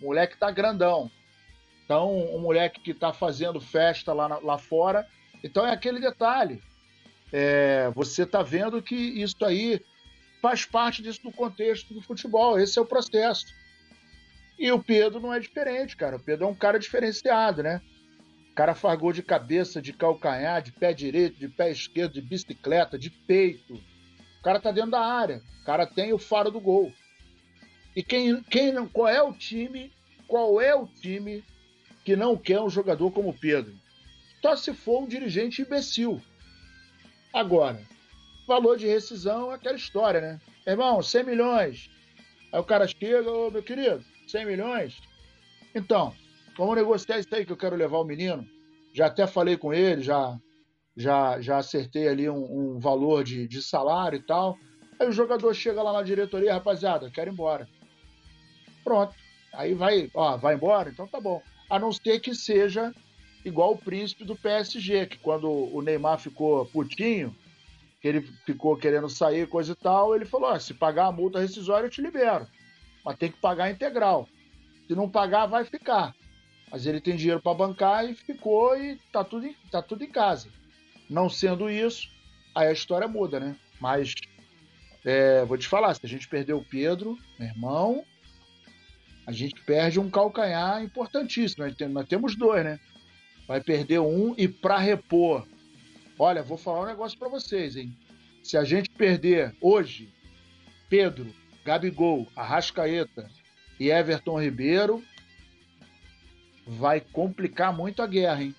O 0.00 0.06
moleque 0.06 0.38
tá 0.38 0.50
grandão. 0.50 1.10
Então, 1.84 2.14
um 2.34 2.38
moleque 2.38 2.80
que 2.80 2.94
tá 2.94 3.12
fazendo 3.12 3.60
festa 3.60 4.12
lá, 4.12 4.38
lá 4.42 4.58
fora 4.58 5.06
então 5.42 5.66
é 5.66 5.72
aquele 5.72 6.00
detalhe. 6.00 6.62
É, 7.32 7.90
você 7.94 8.22
está 8.22 8.42
vendo 8.42 8.82
que 8.82 8.94
isso 8.94 9.44
aí 9.44 9.80
faz 10.40 10.64
parte 10.64 11.02
disso 11.02 11.22
do 11.22 11.32
contexto 11.32 11.92
do 11.92 12.00
futebol. 12.00 12.58
Esse 12.58 12.78
é 12.78 12.82
o 12.82 12.86
processo. 12.86 13.46
E 14.58 14.72
o 14.72 14.82
Pedro 14.82 15.20
não 15.20 15.32
é 15.32 15.38
diferente, 15.38 15.96
cara. 15.96 16.16
O 16.16 16.20
Pedro 16.20 16.46
é 16.46 16.48
um 16.48 16.54
cara 16.54 16.78
diferenciado, 16.78 17.62
né? 17.62 17.80
O 18.50 18.54
cara 18.54 18.74
faz 18.74 18.98
gol 18.98 19.12
de 19.12 19.22
cabeça, 19.22 19.80
de 19.80 19.92
calcanhar, 19.92 20.60
de 20.62 20.72
pé 20.72 20.92
direito, 20.92 21.38
de 21.38 21.48
pé 21.48 21.70
esquerdo, 21.70 22.14
de 22.14 22.22
bicicleta, 22.22 22.98
de 22.98 23.10
peito. 23.10 23.74
O 23.74 24.42
cara 24.42 24.58
tá 24.58 24.72
dentro 24.72 24.92
da 24.92 25.00
área. 25.00 25.42
O 25.62 25.64
cara 25.64 25.86
tem 25.86 26.12
o 26.12 26.18
faro 26.18 26.50
do 26.50 26.58
gol. 26.58 26.92
E 27.94 28.02
quem, 28.02 28.42
quem 28.42 28.74
qual 28.88 29.08
é 29.08 29.22
o 29.22 29.32
time? 29.32 29.92
Qual 30.26 30.60
é 30.60 30.74
o 30.74 30.86
time 30.86 31.44
que 32.04 32.16
não 32.16 32.36
quer 32.36 32.60
um 32.60 32.70
jogador 32.70 33.10
como 33.12 33.30
o 33.30 33.34
Pedro? 33.34 33.74
Só 34.42 34.56
se 34.56 34.72
for 34.72 35.02
um 35.02 35.06
dirigente 35.06 35.62
imbecil. 35.62 36.20
Agora, 37.32 37.80
valor 38.46 38.76
de 38.76 38.86
rescisão 38.86 39.52
é 39.52 39.56
aquela 39.56 39.76
história, 39.76 40.20
né? 40.20 40.40
Irmão, 40.66 41.02
100 41.02 41.24
milhões. 41.24 41.90
Aí 42.52 42.60
o 42.60 42.64
cara 42.64 42.86
chega, 42.86 43.30
ô 43.30 43.50
meu 43.50 43.62
querido, 43.62 44.04
100 44.26 44.46
milhões? 44.46 45.00
Então, 45.74 46.14
vamos 46.56 46.76
negociar 46.76 47.18
isso 47.18 47.34
aí 47.34 47.44
que 47.44 47.52
eu 47.52 47.56
quero 47.56 47.76
levar 47.76 47.98
o 47.98 48.04
menino. 48.04 48.46
Já 48.92 49.06
até 49.06 49.26
falei 49.26 49.56
com 49.56 49.72
ele, 49.72 50.02
já 50.02 50.38
já, 50.98 51.40
já 51.40 51.58
acertei 51.58 52.08
ali 52.08 52.28
um, 52.28 52.74
um 52.74 52.78
valor 52.80 53.22
de, 53.22 53.46
de 53.46 53.62
salário 53.62 54.18
e 54.18 54.22
tal. 54.22 54.58
Aí 54.98 55.06
o 55.06 55.12
jogador 55.12 55.54
chega 55.54 55.80
lá 55.80 55.92
na 55.92 56.02
diretoria, 56.02 56.52
rapaziada, 56.52 57.08
quero 57.08 57.30
ir 57.30 57.32
embora. 57.32 57.68
Pronto. 58.82 59.14
Aí 59.54 59.74
vai, 59.74 60.10
ó, 60.12 60.36
vai 60.36 60.56
embora? 60.56 60.90
Então 60.90 61.06
tá 61.06 61.20
bom. 61.20 61.40
A 61.70 61.78
não 61.78 61.92
ser 61.92 62.18
que 62.18 62.34
seja 62.34 62.92
igual 63.48 63.72
o 63.72 63.78
príncipe 63.78 64.24
do 64.24 64.36
PSG, 64.36 65.06
que 65.06 65.18
quando 65.18 65.50
o 65.50 65.82
Neymar 65.82 66.18
ficou 66.18 66.64
putinho, 66.66 67.34
que 68.00 68.08
ele 68.08 68.20
ficou 68.46 68.76
querendo 68.76 69.08
sair, 69.08 69.48
coisa 69.48 69.72
e 69.72 69.76
tal, 69.76 70.14
ele 70.14 70.24
falou: 70.24 70.50
ah, 70.50 70.60
se 70.60 70.74
pagar 70.74 71.06
a 71.06 71.12
multa 71.12 71.40
rescisória, 71.40 71.86
eu 71.86 71.90
te 71.90 72.00
libero. 72.00 72.46
Mas 73.04 73.18
tem 73.18 73.30
que 73.30 73.38
pagar 73.38 73.70
integral. 73.70 74.28
Se 74.86 74.94
não 74.94 75.08
pagar, 75.08 75.46
vai 75.46 75.64
ficar. 75.64 76.14
Mas 76.70 76.86
ele 76.86 77.00
tem 77.00 77.16
dinheiro 77.16 77.40
para 77.40 77.54
bancar 77.54 78.08
e 78.08 78.14
ficou 78.14 78.76
e 78.76 78.96
tá 79.12 79.24
tudo, 79.24 79.46
em, 79.46 79.56
tá 79.70 79.82
tudo 79.82 80.04
em 80.04 80.10
casa. 80.10 80.48
Não 81.08 81.28
sendo 81.28 81.70
isso, 81.70 82.08
aí 82.54 82.68
a 82.68 82.72
história 82.72 83.08
muda, 83.08 83.40
né? 83.40 83.56
Mas 83.80 84.14
é, 85.04 85.44
vou 85.44 85.56
te 85.56 85.66
falar, 85.66 85.94
se 85.94 86.04
a 86.04 86.08
gente 86.08 86.28
perder 86.28 86.52
o 86.52 86.64
Pedro, 86.64 87.18
meu 87.38 87.48
irmão, 87.48 88.04
a 89.26 89.32
gente 89.32 89.60
perde 89.62 89.98
um 89.98 90.10
calcanhar 90.10 90.82
importantíssimo. 90.82 91.64
Nós 91.90 92.08
temos 92.08 92.36
dois, 92.36 92.64
né? 92.64 92.80
Vai 93.48 93.62
perder 93.62 93.98
um 93.98 94.34
e 94.36 94.46
para 94.46 94.76
repor. 94.76 95.46
Olha, 96.18 96.42
vou 96.42 96.58
falar 96.58 96.82
um 96.82 96.86
negócio 96.86 97.18
para 97.18 97.28
vocês, 97.28 97.76
hein? 97.76 97.96
Se 98.42 98.58
a 98.58 98.62
gente 98.62 98.90
perder 98.90 99.56
hoje 99.58 100.12
Pedro, 100.88 101.32
Gabigol, 101.64 102.28
Arrascaeta 102.36 103.30
e 103.80 103.90
Everton 103.90 104.40
Ribeiro, 104.40 105.02
vai 106.66 107.00
complicar 107.00 107.74
muito 107.74 108.02
a 108.02 108.06
guerra, 108.06 108.42
hein? 108.42 108.54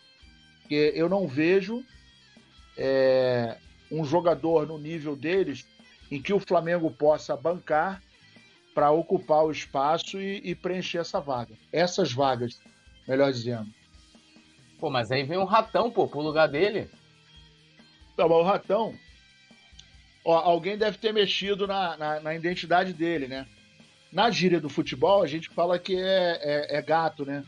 Porque 0.62 0.92
eu 0.96 1.08
não 1.08 1.28
vejo 1.28 1.86
é, 2.76 3.58
um 3.92 4.04
jogador 4.04 4.66
no 4.66 4.80
nível 4.80 5.16
deles 5.16 5.68
em 6.10 6.20
que 6.20 6.34
o 6.34 6.40
Flamengo 6.40 6.90
possa 6.90 7.38
bancar 7.38 8.02
para 8.74 8.92
ocupar 8.92 9.46
o 9.46 9.52
espaço 9.52 10.20
e, 10.20 10.42
e, 10.44 10.56
preencher 10.56 11.00
essa 11.00 11.20
vaga. 11.20 11.54
Essas 11.72 12.12
vagas, 12.12 12.60
melhor 13.08 13.32
dizendo. 13.32 13.79
Pô, 14.80 14.90
mas 14.90 15.12
aí 15.12 15.24
vem 15.24 15.38
um 15.38 15.46
ratão, 15.46 15.92
pô, 15.92 16.08
pro 16.08 16.22
lugar 16.22 16.48
dele. 16.48 16.90
Não, 18.18 18.30
mas 18.30 18.38
o 18.38 18.44
ratão. 18.44 18.96
Ó, 20.26 20.36
alguém 20.38 20.78
deve 20.78 20.98
ter 20.98 21.14
mexido 21.14 21.68
na, 21.68 21.98
na, 21.98 22.20
na, 22.20 22.36
identidade 22.36 22.94
dele, 22.94 23.28
né? 23.28 23.46
Na 24.12 24.30
gíria 24.30 24.60
do 24.60 24.70
futebol, 24.70 25.22
a 25.22 25.28
gente 25.28 25.50
fala 25.50 25.78
que 25.78 25.96
é, 25.96 26.40
é, 26.42 26.78
é 26.78 26.82
gato, 26.82 27.26
né? 27.26 27.44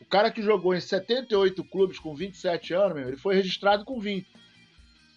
O 0.00 0.04
cara 0.04 0.30
que 0.30 0.42
jogou 0.42 0.74
em 0.74 0.80
78 0.80 1.62
clubes 1.64 1.98
com 1.98 2.14
27 2.14 2.72
anos, 2.74 2.94
meu, 2.94 3.08
ele 3.08 3.16
foi 3.16 3.34
registrado 3.34 3.84
com 3.84 4.00
20. 4.00 4.26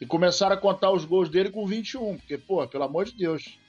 E 0.02 0.06
começaram 0.06 0.56
a 0.56 0.60
contar 0.60 0.92
os 0.92 1.06
gols 1.06 1.30
dele 1.30 1.52
com 1.52 1.66
21. 1.66 2.18
Porque, 2.18 2.38
pô, 2.38 2.68
pelo 2.68 2.84
amor 2.84 3.06
de 3.06 3.14
Deus. 3.14 3.60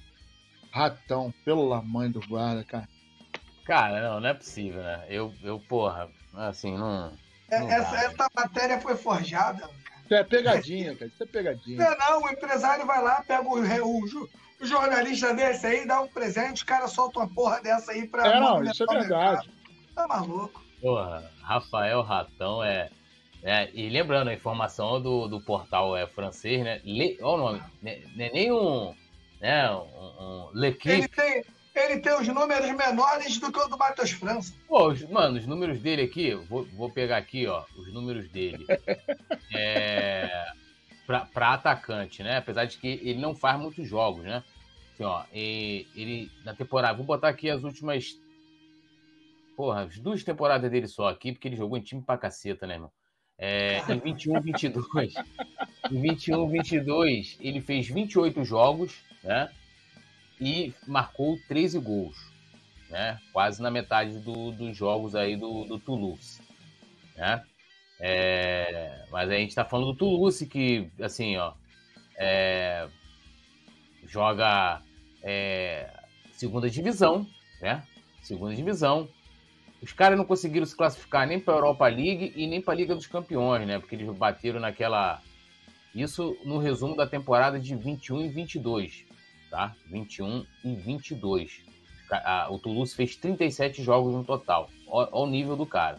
Ratão, 0.70 1.32
pela 1.44 1.82
mãe 1.82 2.10
do 2.10 2.20
guarda, 2.26 2.64
cara. 2.64 2.88
Cara, 3.64 4.02
não, 4.02 4.20
não 4.20 4.28
é 4.30 4.34
possível, 4.34 4.82
né? 4.82 5.04
Eu, 5.08 5.32
eu 5.42 5.60
porra, 5.60 6.08
assim, 6.34 6.76
não. 6.76 7.12
É, 7.52 7.74
essa, 7.74 7.96
essa 7.96 8.30
matéria 8.34 8.80
foi 8.80 8.96
forjada, 8.96 9.60
cara. 9.60 10.00
Isso 10.04 10.14
é 10.14 10.24
pegadinha, 10.24 10.96
cara. 10.96 11.10
Isso 11.12 11.22
é 11.22 11.26
pegadinha. 11.26 11.78
Não, 11.78 11.98
não, 11.98 12.22
o 12.22 12.30
empresário 12.30 12.86
vai 12.86 13.02
lá, 13.02 13.22
pega 13.28 13.42
o, 13.42 13.60
o, 13.60 14.28
o 14.60 14.66
jornalista 14.66 15.34
desse 15.34 15.66
aí, 15.66 15.86
dá 15.86 16.00
um 16.00 16.08
presente, 16.08 16.62
o 16.62 16.66
cara 16.66 16.88
solta 16.88 17.20
uma 17.20 17.28
porra 17.28 17.60
dessa 17.60 17.92
aí 17.92 18.08
pra. 18.08 18.26
É, 18.26 18.40
não, 18.40 18.62
isso 18.62 18.82
é 18.84 18.86
verdade. 18.86 19.50
Tá 19.94 20.08
maluco. 20.08 20.62
Porra, 20.80 21.30
Rafael 21.42 22.00
Ratão 22.00 22.64
é. 22.64 22.88
É, 23.44 23.68
e 23.74 23.88
lembrando, 23.88 24.28
a 24.28 24.34
informação 24.34 25.02
do, 25.02 25.26
do 25.26 25.40
portal 25.40 25.96
é 25.96 26.06
francês, 26.06 26.62
né? 26.62 26.80
Le, 26.84 27.18
olha 27.20 27.34
o 27.34 27.46
nome, 27.46 27.62
né, 27.82 28.00
não 28.14 28.24
é 28.24 28.30
nem 28.30 28.52
um, 28.52 28.94
né, 29.40 29.68
um, 29.68 30.52
um 30.52 30.64
Ele 30.84 31.08
tem, 31.08 31.44
ele 31.74 32.00
tem 32.00 32.14
os 32.14 32.28
números 32.28 32.70
menores 32.70 33.38
do 33.38 33.50
que 33.50 33.58
o 33.58 33.68
do 33.68 33.78
Matheus 33.78 34.10
França. 34.10 34.54
Pô, 34.68 34.88
os, 34.88 35.02
mano, 35.08 35.38
os 35.38 35.46
números 35.46 35.80
dele 35.80 36.02
aqui, 36.02 36.34
vou, 36.34 36.64
vou 36.64 36.90
pegar 36.90 37.16
aqui, 37.16 37.46
ó, 37.46 37.64
os 37.76 37.92
números 37.92 38.28
dele. 38.30 38.66
é, 39.54 40.46
pra, 41.06 41.20
pra 41.26 41.54
atacante, 41.54 42.22
né? 42.22 42.38
Apesar 42.38 42.66
de 42.66 42.76
que 42.78 43.00
ele 43.02 43.20
não 43.20 43.34
faz 43.34 43.58
muitos 43.58 43.88
jogos, 43.88 44.24
né? 44.24 44.42
Assim, 44.92 45.04
ó, 45.04 45.24
ele, 45.32 46.30
na 46.44 46.54
temporada, 46.54 46.96
vou 46.96 47.06
botar 47.06 47.28
aqui 47.28 47.48
as 47.48 47.62
últimas. 47.64 48.18
Porra, 49.56 49.82
as 49.82 49.98
duas 49.98 50.22
temporadas 50.22 50.70
dele 50.70 50.86
só 50.86 51.08
aqui, 51.08 51.32
porque 51.32 51.48
ele 51.48 51.56
jogou 51.56 51.78
em 51.78 51.82
time 51.82 52.02
pra 52.02 52.18
caceta, 52.18 52.66
né, 52.66 52.74
irmão? 52.74 52.90
É, 53.38 53.78
em 53.92 53.98
21, 53.98 54.40
22. 54.40 55.14
em 55.90 56.00
21, 56.00 56.48
22, 56.48 57.38
ele 57.40 57.60
fez 57.60 57.88
28 57.88 58.44
jogos, 58.44 59.02
né? 59.22 59.50
E 60.44 60.74
marcou 60.88 61.38
13 61.46 61.78
gols, 61.78 62.16
né? 62.90 63.20
Quase 63.32 63.62
na 63.62 63.70
metade 63.70 64.18
do, 64.18 64.50
dos 64.50 64.76
jogos 64.76 65.14
aí 65.14 65.36
do, 65.36 65.64
do 65.64 65.78
Toulouse, 65.78 66.42
né? 67.16 67.44
É, 68.00 69.04
mas 69.12 69.30
a 69.30 69.34
gente 69.34 69.50
está 69.50 69.64
falando 69.64 69.92
do 69.92 69.98
Toulouse, 69.98 70.44
que, 70.48 70.90
assim, 71.00 71.36
ó, 71.36 71.52
é, 72.16 72.88
joga 74.04 74.82
é, 75.22 75.88
segunda 76.32 76.68
divisão, 76.68 77.24
né? 77.60 77.86
Segunda 78.20 78.52
divisão, 78.52 79.08
os 79.80 79.92
caras 79.92 80.18
não 80.18 80.24
conseguiram 80.24 80.66
se 80.66 80.76
classificar 80.76 81.24
nem 81.24 81.38
para 81.38 81.54
a 81.54 81.58
Europa 81.58 81.86
League 81.86 82.32
e 82.34 82.48
nem 82.48 82.60
para 82.60 82.74
a 82.74 82.76
Liga 82.76 82.96
dos 82.96 83.06
Campeões, 83.06 83.64
né? 83.64 83.78
Porque 83.78 83.94
eles 83.94 84.08
bateram 84.16 84.58
naquela. 84.58 85.22
Isso 85.94 86.36
no 86.44 86.58
resumo 86.58 86.96
da 86.96 87.06
temporada 87.06 87.60
de 87.60 87.76
21 87.76 88.22
e 88.22 88.28
22, 88.28 89.04
tá? 89.52 89.76
21 89.86 90.46
e 90.64 90.74
22. 90.74 91.60
O 92.48 92.58
Toulouse 92.58 92.94
fez 92.94 93.14
37 93.16 93.82
jogos 93.82 94.14
no 94.14 94.24
total. 94.24 94.70
Olha 94.88 95.10
o 95.12 95.26
nível 95.26 95.56
do 95.56 95.66
cara. 95.66 95.98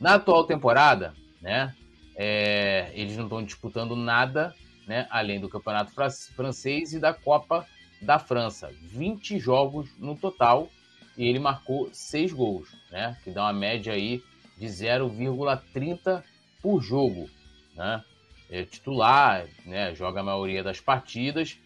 Na 0.00 0.14
atual 0.14 0.44
temporada, 0.44 1.14
né? 1.40 1.72
É, 2.16 2.90
eles 2.94 3.16
não 3.16 3.24
estão 3.24 3.44
disputando 3.44 3.94
nada, 3.94 4.52
né? 4.88 5.06
Além 5.08 5.40
do 5.40 5.48
Campeonato 5.48 5.92
Francês 6.34 6.92
e 6.92 6.98
da 6.98 7.14
Copa 7.14 7.64
da 8.02 8.18
França. 8.18 8.72
20 8.82 9.38
jogos 9.38 9.88
no 9.96 10.16
total 10.16 10.68
e 11.16 11.26
ele 11.26 11.38
marcou 11.38 11.88
seis 11.92 12.32
gols, 12.32 12.68
né? 12.90 13.16
Que 13.22 13.30
dá 13.30 13.44
uma 13.44 13.52
média 13.52 13.92
aí 13.92 14.22
de 14.56 14.66
0,30 14.66 16.24
por 16.60 16.82
jogo, 16.82 17.30
né? 17.76 18.02
É 18.50 18.64
titular, 18.64 19.46
né? 19.64 19.94
Joga 19.94 20.20
a 20.20 20.24
maioria 20.24 20.62
das 20.62 20.80
partidas, 20.80 21.56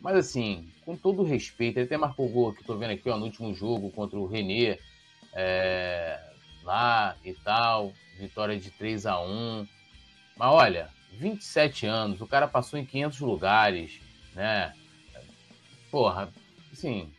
mas 0.00 0.16
assim, 0.16 0.68
com 0.84 0.96
todo 0.96 1.22
respeito, 1.22 1.78
ele 1.78 1.86
até 1.86 1.96
marcou 1.96 2.28
gol 2.28 2.52
que 2.52 2.64
tô 2.64 2.76
vendo 2.76 2.92
aqui 2.92 3.08
ó, 3.08 3.16
no 3.16 3.26
último 3.26 3.54
jogo 3.54 3.90
contra 3.90 4.18
o 4.18 4.26
René, 4.26 4.78
é, 5.32 6.20
lá 6.62 7.16
e 7.24 7.32
tal, 7.34 7.92
vitória 8.18 8.58
de 8.58 8.70
3 8.70 9.06
a 9.06 9.20
1 9.20 9.66
Mas 10.36 10.48
olha, 10.48 10.88
27 11.12 11.86
anos, 11.86 12.20
o 12.20 12.26
cara 12.26 12.48
passou 12.48 12.78
em 12.78 12.84
500 12.84 13.20
lugares, 13.20 14.00
né? 14.34 14.72
Porra, 15.90 16.32
assim, 16.72 17.12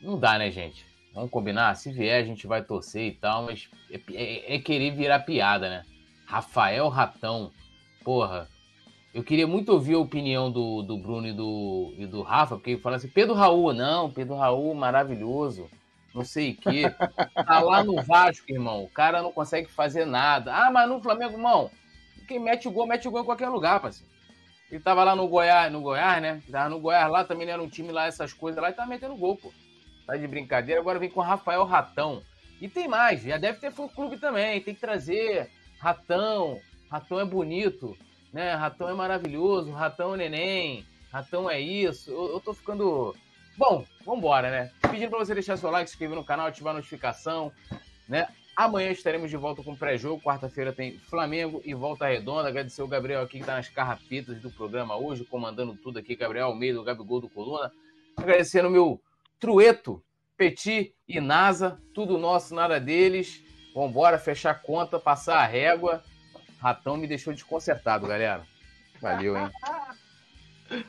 não 0.00 0.18
dá, 0.18 0.38
né, 0.38 0.50
gente? 0.50 0.84
Vamos 1.14 1.30
combinar? 1.30 1.74
Se 1.76 1.92
vier, 1.92 2.22
a 2.22 2.26
gente 2.26 2.46
vai 2.46 2.62
torcer 2.62 3.08
e 3.08 3.12
tal, 3.12 3.44
mas 3.44 3.68
é, 3.90 4.00
é, 4.14 4.54
é 4.54 4.58
querer 4.58 4.92
virar 4.92 5.20
piada, 5.20 5.68
né? 5.68 5.84
Rafael 6.26 6.88
Ratão. 6.88 7.52
Porra, 8.02 8.48
eu 9.14 9.22
queria 9.22 9.46
muito 9.46 9.72
ouvir 9.72 9.94
a 9.94 9.98
opinião 9.98 10.50
do, 10.50 10.82
do 10.82 10.96
Bruno 10.96 11.26
e 11.26 11.32
do, 11.32 11.94
e 11.98 12.06
do 12.06 12.22
Rafa, 12.22 12.56
porque 12.56 12.78
fala 12.78 12.96
assim, 12.96 13.08
Pedro 13.08 13.34
Raul, 13.34 13.72
não, 13.74 14.10
Pedro 14.10 14.36
Raul, 14.36 14.74
maravilhoso, 14.74 15.68
não 16.14 16.24
sei 16.24 16.52
o 16.52 16.56
quê. 16.56 16.82
Tá 17.34 17.60
lá 17.60 17.84
no 17.84 18.02
Vasco, 18.02 18.50
irmão, 18.50 18.84
o 18.84 18.88
cara 18.88 19.22
não 19.22 19.32
consegue 19.32 19.70
fazer 19.70 20.06
nada. 20.06 20.54
Ah, 20.54 20.70
mas 20.70 20.88
no 20.88 21.02
Flamengo, 21.02 21.34
irmão, 21.34 21.70
quem 22.26 22.38
mete 22.38 22.66
o 22.66 22.70
gol, 22.70 22.86
mete 22.86 23.06
o 23.06 23.10
gol 23.10 23.20
em 23.20 23.26
qualquer 23.26 23.48
lugar, 23.48 23.80
parceiro. 23.80 24.10
Ele 24.70 24.80
tava 24.80 25.04
lá 25.04 25.14
no 25.14 25.28
Goiás, 25.28 25.70
no 25.70 25.82
Goiás, 25.82 26.22
né? 26.22 26.42
Tava 26.50 26.70
no 26.70 26.80
Goiás 26.80 27.10
lá, 27.10 27.24
também 27.24 27.46
era 27.46 27.62
um 27.62 27.68
time 27.68 27.92
lá, 27.92 28.06
essas 28.06 28.32
coisas 28.32 28.62
lá, 28.62 28.70
e 28.70 28.72
tava 28.72 28.88
metendo 28.88 29.14
gol, 29.14 29.36
pô. 29.36 29.52
Tá 30.06 30.16
de 30.16 30.26
brincadeira. 30.26 30.80
Agora 30.80 30.98
vem 30.98 31.10
com 31.10 31.20
Rafael 31.20 31.64
Ratão. 31.64 32.22
E 32.58 32.68
tem 32.68 32.88
mais, 32.88 33.22
já 33.22 33.36
deve 33.36 33.58
ter 33.58 33.70
fã-clube 33.70 34.16
também. 34.16 34.62
Tem 34.62 34.74
que 34.74 34.80
trazer 34.80 35.50
Ratão. 35.78 36.58
Ratão 36.90 37.20
é 37.20 37.24
bonito, 37.24 37.94
né? 38.32 38.54
Ratão 38.54 38.88
é 38.88 38.94
maravilhoso. 38.94 39.70
Ratão 39.70 40.14
é 40.14 40.16
neném. 40.16 40.86
Ratão 41.12 41.48
é 41.48 41.60
isso. 41.60 42.10
Eu, 42.10 42.32
eu 42.32 42.40
tô 42.40 42.54
ficando. 42.54 43.14
Bom, 43.56 43.84
vambora, 44.04 44.50
né? 44.50 44.70
Pedindo 44.90 45.10
pra 45.10 45.18
você 45.18 45.34
deixar 45.34 45.56
seu 45.56 45.70
like, 45.70 45.88
se 45.88 45.94
inscrever 45.94 46.16
no 46.16 46.24
canal, 46.24 46.46
ativar 46.46 46.72
a 46.72 46.76
notificação, 46.76 47.52
né? 48.08 48.28
Amanhã 48.56 48.90
estaremos 48.90 49.30
de 49.30 49.36
volta 49.36 49.62
com 49.62 49.76
pré-jogo. 49.76 50.22
Quarta-feira 50.22 50.72
tem 50.72 50.98
Flamengo 50.98 51.62
e 51.64 51.74
Volta 51.74 52.06
Redonda. 52.06 52.48
Agradecer 52.48 52.82
o 52.82 52.88
Gabriel 52.88 53.22
aqui 53.22 53.38
que 53.38 53.44
tá 53.44 53.56
nas 53.56 53.68
carrapetas 53.68 54.40
do 54.40 54.50
programa 54.50 54.96
hoje, 54.96 55.24
comandando 55.24 55.74
tudo 55.74 55.98
aqui. 55.98 56.16
Gabriel 56.16 56.48
Almeida, 56.48 56.80
o 56.80 56.84
Gabigol 56.84 57.20
do 57.20 57.30
Coluna. 57.30 57.72
Agradecendo 58.16 58.68
o 58.68 58.70
meu 58.70 59.00
Trueto, 59.40 60.02
Petit 60.36 60.94
e 61.08 61.20
NASA, 61.20 61.80
tudo 61.94 62.18
nosso, 62.18 62.54
nada 62.54 62.78
deles. 62.78 63.42
Vambora 63.74 64.18
fechar 64.18 64.50
a 64.50 64.54
conta, 64.54 64.98
passar 64.98 65.38
a 65.38 65.46
régua. 65.46 66.02
Ratão 66.62 66.96
me 66.96 67.08
deixou 67.08 67.34
desconcertado, 67.34 68.06
galera. 68.06 68.42
Valeu, 69.00 69.36
hein? 69.36 69.50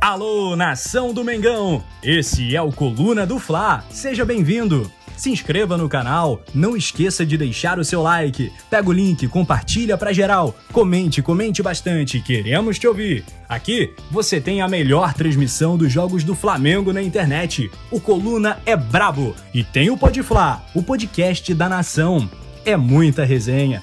Alô, 0.00 0.54
nação 0.54 1.12
do 1.12 1.24
Mengão! 1.24 1.84
Esse 2.02 2.54
é 2.54 2.62
o 2.62 2.70
Coluna 2.72 3.26
do 3.26 3.40
Fla. 3.40 3.84
Seja 3.90 4.24
bem-vindo. 4.24 4.90
Se 5.16 5.28
inscreva 5.28 5.76
no 5.76 5.88
canal, 5.88 6.40
não 6.54 6.76
esqueça 6.76 7.26
de 7.26 7.36
deixar 7.36 7.80
o 7.80 7.84
seu 7.84 8.00
like. 8.00 8.52
Pega 8.70 8.88
o 8.88 8.92
link, 8.92 9.26
compartilha 9.26 9.98
pra 9.98 10.12
geral. 10.12 10.54
Comente, 10.72 11.20
comente 11.20 11.62
bastante, 11.62 12.20
queremos 12.20 12.78
te 12.78 12.86
ouvir. 12.86 13.24
Aqui 13.48 13.92
você 14.08 14.40
tem 14.40 14.62
a 14.62 14.68
melhor 14.68 15.12
transmissão 15.12 15.76
dos 15.76 15.92
jogos 15.92 16.22
do 16.22 16.34
Flamengo 16.34 16.92
na 16.92 17.02
internet. 17.02 17.68
O 17.90 18.00
Coluna 18.00 18.60
é 18.64 18.76
brabo 18.76 19.34
e 19.52 19.64
tem 19.64 19.90
o 19.90 19.98
Podfla, 19.98 20.64
o 20.74 20.82
podcast 20.82 21.52
da 21.54 21.68
nação. 21.68 22.30
É 22.64 22.76
muita 22.76 23.24
resenha 23.24 23.82